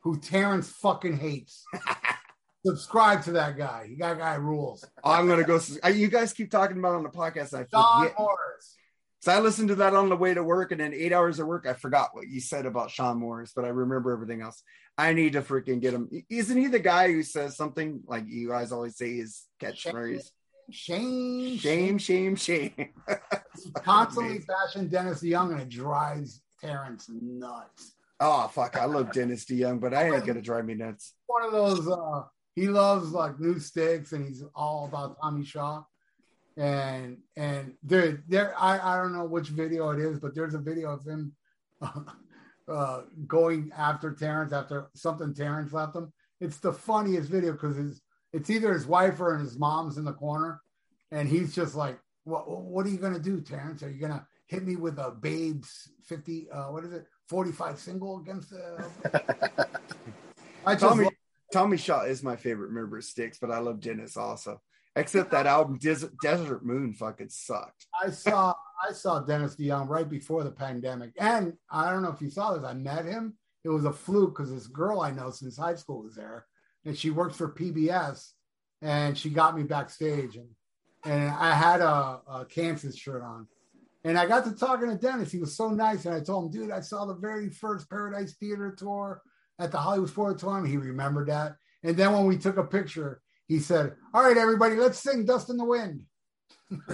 who 0.00 0.18
Terrence 0.18 0.68
fucking 0.70 1.18
hates. 1.18 1.64
Subscribe 2.64 3.22
to 3.24 3.32
that 3.32 3.56
guy. 3.56 3.86
He 3.88 3.96
got 3.96 4.18
guy 4.18 4.34
rules. 4.34 4.84
I'm 5.04 5.26
gonna 5.26 5.44
go. 5.44 5.58
You 5.92 6.08
guys 6.08 6.32
keep 6.32 6.50
talking 6.50 6.78
about 6.78 6.94
on 6.94 7.02
the 7.02 7.08
podcast. 7.08 7.54
I 7.54 7.66
Sean 7.70 8.02
forget. 8.04 8.18
Morris. 8.18 8.76
So 9.20 9.32
I 9.32 9.38
listened 9.40 9.68
to 9.68 9.74
that 9.76 9.94
on 9.94 10.08
the 10.08 10.16
way 10.16 10.34
to 10.34 10.42
work, 10.42 10.72
and 10.72 10.80
then 10.80 10.92
eight 10.92 11.12
hours 11.12 11.38
of 11.38 11.46
work, 11.46 11.66
I 11.68 11.74
forgot 11.74 12.10
what 12.12 12.26
you 12.28 12.40
said 12.40 12.66
about 12.66 12.90
Sean 12.90 13.18
Morris, 13.18 13.52
but 13.54 13.64
I 13.64 13.68
remember 13.68 14.12
everything 14.12 14.42
else. 14.42 14.62
I 14.98 15.12
need 15.12 15.34
to 15.34 15.42
freaking 15.42 15.80
get 15.80 15.94
him. 15.94 16.08
Isn't 16.28 16.56
he 16.58 16.66
the 16.66 16.78
guy 16.80 17.12
who 17.12 17.22
says 17.22 17.56
something 17.56 18.02
like 18.06 18.24
you 18.26 18.48
guys 18.48 18.72
always 18.72 18.96
say 18.96 19.16
his 19.16 19.42
catchphrase? 19.60 20.28
Shame. 20.70 21.56
Shame, 21.58 21.98
shame, 21.98 22.36
shame. 22.36 22.72
Constantly 23.76 24.32
Amazing. 24.36 24.46
bashing 24.48 24.88
Dennis 24.88 25.22
DeYoung, 25.22 25.52
and 25.52 25.60
it 25.60 25.68
drives 25.68 26.40
Terrence 26.60 27.08
nuts. 27.10 27.94
Oh 28.20 28.48
fuck, 28.48 28.76
I 28.76 28.84
love 28.84 29.12
Dennis 29.12 29.44
DeYoung, 29.44 29.80
but 29.80 29.94
I 29.94 30.10
ain't 30.14 30.24
gonna 30.26 30.42
drive 30.42 30.64
me 30.64 30.74
nuts. 30.74 31.14
One 31.26 31.44
of 31.44 31.52
those. 31.52 31.88
uh 31.88 32.22
He 32.54 32.68
loves 32.68 33.12
like 33.12 33.40
new 33.40 33.58
Styx, 33.58 34.12
and 34.12 34.26
he's 34.26 34.44
all 34.54 34.86
about 34.86 35.16
Tommy 35.20 35.44
Shaw. 35.44 35.84
And 36.56 37.18
and 37.36 37.74
there, 37.82 38.22
there. 38.28 38.54
I 38.58 38.78
I 38.78 38.96
don't 38.98 39.14
know 39.14 39.24
which 39.24 39.48
video 39.48 39.90
it 39.90 40.00
is, 40.00 40.20
but 40.20 40.34
there's 40.34 40.54
a 40.54 40.58
video 40.58 40.92
of 40.92 41.04
him 41.06 41.32
uh, 42.68 43.02
going 43.26 43.72
after 43.76 44.12
Terrence 44.12 44.52
after 44.52 44.88
something 44.94 45.34
Terrence 45.34 45.72
left 45.72 45.96
him. 45.96 46.12
It's 46.40 46.58
the 46.58 46.72
funniest 46.72 47.30
video 47.30 47.52
because 47.52 47.78
it's 47.78 48.02
it's 48.34 48.50
either 48.50 48.72
his 48.74 48.86
wife 48.86 49.18
or 49.20 49.38
his 49.38 49.58
mom's 49.58 49.96
in 49.96 50.04
the 50.04 50.12
corner, 50.12 50.60
and 51.10 51.26
he's 51.26 51.54
just 51.54 51.74
like, 51.74 51.98
"What 52.24 52.48
what 52.48 52.84
are 52.84 52.90
you 52.90 52.98
gonna 52.98 53.18
do, 53.18 53.40
Terrence? 53.40 53.82
Are 53.82 53.90
you 53.90 54.00
gonna 54.00 54.26
hit 54.46 54.66
me 54.66 54.76
with 54.76 54.98
a 54.98 55.10
Babes 55.10 55.90
fifty? 56.04 56.50
Uh, 56.50 56.66
what 56.66 56.84
is 56.84 56.92
it? 56.92 57.06
Forty 57.28 57.52
five 57.52 57.78
single 57.78 58.18
against 58.18 58.50
the?" 58.50 58.84
I 60.66 60.74
just 60.74 60.84
Tommy 60.84 61.08
Tommy 61.52 61.76
Shaw 61.76 62.04
is 62.04 62.22
my 62.22 62.34
favorite 62.34 62.72
member 62.72 62.96
of 62.96 63.04
Styx, 63.04 63.38
but 63.38 63.50
I 63.50 63.58
love 63.58 63.80
Dennis 63.80 64.16
also. 64.16 64.60
Except 64.96 65.30
that 65.30 65.46
album 65.46 65.78
Desert, 65.78 66.12
Desert 66.22 66.64
Moon 66.64 66.92
fucking 66.92 67.28
sucked. 67.28 67.86
I 68.02 68.10
saw 68.10 68.54
I 68.86 68.92
saw 68.92 69.20
Dennis 69.20 69.56
DeYoung 69.56 69.88
right 69.88 70.08
before 70.08 70.44
the 70.44 70.50
pandemic, 70.50 71.12
and 71.18 71.54
I 71.70 71.90
don't 71.90 72.02
know 72.02 72.10
if 72.10 72.20
you 72.20 72.30
saw 72.30 72.54
this. 72.54 72.64
I 72.64 72.74
met 72.74 73.04
him. 73.04 73.34
It 73.64 73.68
was 73.68 73.84
a 73.84 73.92
fluke 73.92 74.36
because 74.36 74.52
this 74.52 74.66
girl 74.66 75.00
I 75.00 75.10
know 75.10 75.30
since 75.30 75.56
high 75.56 75.76
school 75.76 76.02
was 76.02 76.16
there, 76.16 76.46
and 76.84 76.98
she 76.98 77.10
works 77.10 77.36
for 77.36 77.52
PBS, 77.52 78.32
and 78.82 79.16
she 79.16 79.30
got 79.30 79.56
me 79.56 79.62
backstage, 79.62 80.36
and 80.36 80.48
and 81.04 81.30
I 81.30 81.54
had 81.54 81.80
a, 81.80 82.20
a 82.30 82.46
Kansas 82.48 82.96
shirt 82.96 83.22
on, 83.22 83.46
and 84.04 84.18
I 84.18 84.26
got 84.26 84.44
to 84.44 84.52
talking 84.52 84.90
to 84.90 84.96
Dennis. 84.96 85.32
He 85.32 85.38
was 85.38 85.56
so 85.56 85.70
nice, 85.70 86.04
and 86.04 86.14
I 86.14 86.20
told 86.20 86.46
him, 86.54 86.60
dude, 86.60 86.70
I 86.70 86.80
saw 86.80 87.06
the 87.06 87.14
very 87.14 87.48
first 87.48 87.88
Paradise 87.88 88.34
Theater 88.34 88.74
tour 88.76 89.22
at 89.58 89.70
the 89.72 89.78
Hollywood 89.78 90.10
Sportatorium. 90.10 90.68
He 90.68 90.76
remembered 90.76 91.28
that, 91.28 91.56
and 91.82 91.96
then 91.96 92.12
when 92.12 92.26
we 92.26 92.36
took 92.38 92.56
a 92.56 92.64
picture, 92.64 93.20
he 93.46 93.58
said, 93.58 93.94
"All 94.14 94.22
right, 94.22 94.36
everybody, 94.36 94.76
let's 94.76 94.98
sing 94.98 95.24
Dust 95.24 95.50
in 95.50 95.56
the 95.56 95.64
Wind." 95.64 96.04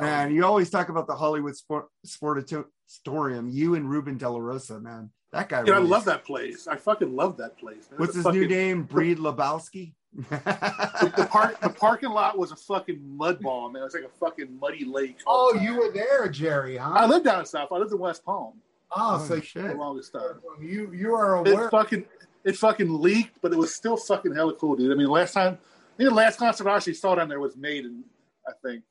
man, 0.00 0.34
you 0.34 0.44
always 0.44 0.70
talk 0.70 0.88
about 0.88 1.06
the 1.06 1.14
Hollywood 1.14 1.56
Sport 1.56 1.86
Sportatorium. 2.06 3.52
You 3.52 3.74
and 3.74 3.88
Ruben 3.88 4.18
De 4.18 4.28
La 4.28 4.38
Rosa, 4.38 4.80
man. 4.80 5.10
That 5.32 5.48
guy. 5.48 5.64
Dude, 5.64 5.74
I 5.74 5.78
rules. 5.78 5.90
love 5.90 6.04
that 6.04 6.24
place. 6.24 6.68
I 6.68 6.76
fucking 6.76 7.14
love 7.14 7.36
that 7.38 7.58
place. 7.58 7.88
man. 7.90 7.98
What's 7.98 8.16
It's 8.16 8.24
a 8.24 8.32
his 8.32 8.40
new 8.40 8.48
name? 8.48 8.82
Breed 8.90 9.18
Lebowski. 9.18 9.94
The, 10.16 11.12
the 11.16 11.26
park, 11.28 11.60
the 11.60 11.70
parking 11.70 12.10
lot 12.10 12.38
was 12.38 12.52
a 12.52 12.56
fucking 12.56 13.00
mud 13.16 13.40
ball, 13.40 13.68
man. 13.68 13.82
It 13.82 13.86
was 13.86 13.94
like 13.94 14.04
a 14.04 14.08
fucking 14.20 14.60
muddy 14.60 14.84
lake. 14.84 15.18
Oh, 15.26 15.58
you 15.60 15.76
were 15.76 15.90
there, 15.90 16.28
Jerry, 16.28 16.76
huh? 16.76 16.92
I 16.94 17.06
lived 17.06 17.24
down 17.24 17.44
south. 17.46 17.72
I 17.72 17.78
lived 17.78 17.90
in 17.92 17.98
West 17.98 18.24
Palm 18.24 18.52
oh, 18.92 19.16
Oh, 19.20 19.24
for 19.24 19.40
shit. 19.40 19.62
the 19.68 19.74
longest 19.74 20.12
time. 20.12 20.40
you 20.60 20.92
you 20.92 21.14
are 21.14 21.36
aware. 21.36 21.66
It 21.66 21.70
fucking 21.70 22.04
it 22.44 22.56
fucking 22.56 23.00
leaked, 23.00 23.40
but 23.42 23.52
it 23.52 23.56
was 23.58 23.74
still 23.74 23.96
fucking 23.96 24.34
hella 24.34 24.54
cool, 24.54 24.76
dude. 24.76 24.92
I 24.92 24.94
mean, 24.94 25.08
last 25.08 25.32
time, 25.32 25.54
I 25.54 25.96
think 25.96 26.10
the 26.10 26.14
last 26.14 26.38
concert 26.38 26.68
I 26.68 26.76
actually 26.76 26.94
saw 26.94 27.14
down 27.14 27.28
there 27.28 27.40
was 27.40 27.56
Maiden. 27.56 28.04
I 28.46 28.52
think. 28.62 28.82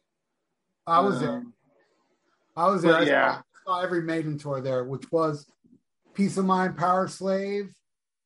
I 0.88 1.00
was 1.00 1.20
there. 1.20 1.34
Um, 1.34 1.54
I 2.58 2.68
was 2.68 2.82
there. 2.82 2.96
I 2.96 3.04
saw- 3.06 3.10
yeah. 3.12 3.42
saw 3.66 3.82
every 3.82 4.02
Maiden 4.02 4.38
tour 4.38 4.60
there, 4.62 4.84
which 4.84 5.12
was 5.12 5.46
Piece 6.14 6.38
of 6.38 6.46
Mind, 6.46 6.76
Powerslave, 6.76 7.70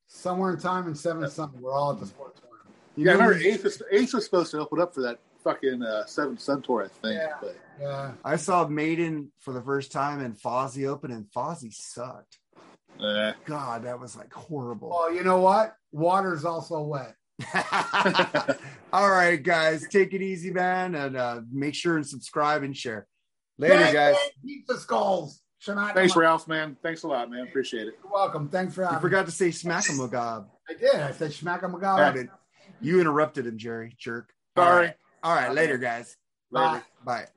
Somewhere 0.08 0.54
in 0.54 0.60
Time, 0.60 0.88
and 0.88 0.98
Seventh 0.98 1.32
Son. 1.34 1.52
We're 1.60 1.74
all 1.74 1.92
at 1.92 2.00
the 2.00 2.06
sports 2.08 2.40
tour. 2.40 2.50
You 2.96 3.06
Yeah, 3.06 3.12
I 3.12 3.14
remember 3.16 3.36
Ace 3.38 3.64
was, 3.64 3.82
Ace 3.92 4.14
was 4.14 4.26
supposed 4.26 4.52
to 4.52 4.60
open 4.60 4.80
up 4.80 4.94
for 4.96 5.02
that 5.02 5.20
fucking 5.48 5.82
uh, 5.84 6.06
Seventh 6.06 6.42
Son 6.42 6.62
tour, 6.62 6.84
I 6.84 6.88
think. 7.08 7.20
Yeah. 7.20 7.34
But 7.42 7.56
Yeah. 7.80 8.12
I 8.26 8.36
saw 8.36 8.68
Maiden 8.68 9.32
for 9.40 9.54
the 9.54 9.62
first 9.62 9.92
time 9.92 10.20
and 10.20 10.36
Fozzy 10.38 10.88
open, 10.88 11.12
and 11.12 11.26
Fozzy 11.36 11.74
sucked. 11.74 12.40
eh. 13.02 13.34
God, 13.46 13.84
that 13.84 14.00
was 14.00 14.16
like 14.18 14.34
horrible. 14.34 14.90
Well, 14.90 15.14
you 15.14 15.24
know 15.24 15.40
what? 15.40 15.76
Water's 15.92 16.44
also 16.46 16.82
wet. 16.82 17.14
All 18.94 19.10
right, 19.10 19.42
guys, 19.42 19.88
take 19.90 20.14
it 20.14 20.22
easy, 20.22 20.52
man, 20.52 20.96
and 20.96 21.16
uh, 21.16 21.42
make 21.52 21.76
sure 21.76 21.96
and 21.98 22.06
subscribe 22.08 22.64
and 22.64 22.76
share. 22.76 23.08
Later, 23.60 23.76
Bang, 23.76 23.94
guys. 23.94 24.16
bang, 24.16 24.30
Pizza 24.46 24.80
skulls. 24.80 25.42
Shania 25.66 25.94
thanks, 25.94 26.14
Twain. 26.14 26.24
Ralph, 26.24 26.48
man. 26.48 26.78
Thanks 26.84 27.04
a 27.04 27.08
lot, 27.08 27.30
man. 27.32 27.48
Appreciate 27.48 27.88
it. 27.88 27.96
You're 28.04 28.12
welcome. 28.14 28.48
Thanks 28.50 28.76
for 28.76 28.82
You 28.82 28.88
having 28.88 29.02
forgot 29.02 29.26
to 29.26 29.32
say 29.32 29.50
smack 29.52 29.90
'em, 29.90 29.98
Magab. 29.98 30.44
me. 30.46 30.50
I 30.70 30.74
did. 30.80 31.02
I 31.02 31.12
said 31.12 31.32
Schmack 31.32 31.62
Yeah, 31.64 31.68
Magala. 31.68 32.14
dude. 32.14 32.30
You 32.82 33.00
interrupted 33.02 33.48
him, 33.48 33.58
Jerry. 33.58 33.96
Jerk. 33.98 34.32
All 34.56 34.64
Sorry. 34.64 34.94
All 35.24 35.36
right. 35.36 35.52
Later, 35.52 35.78
guys. 35.78 36.18
Bye. 36.52 36.74
Later. 36.74 36.86
Bye. 37.06 37.28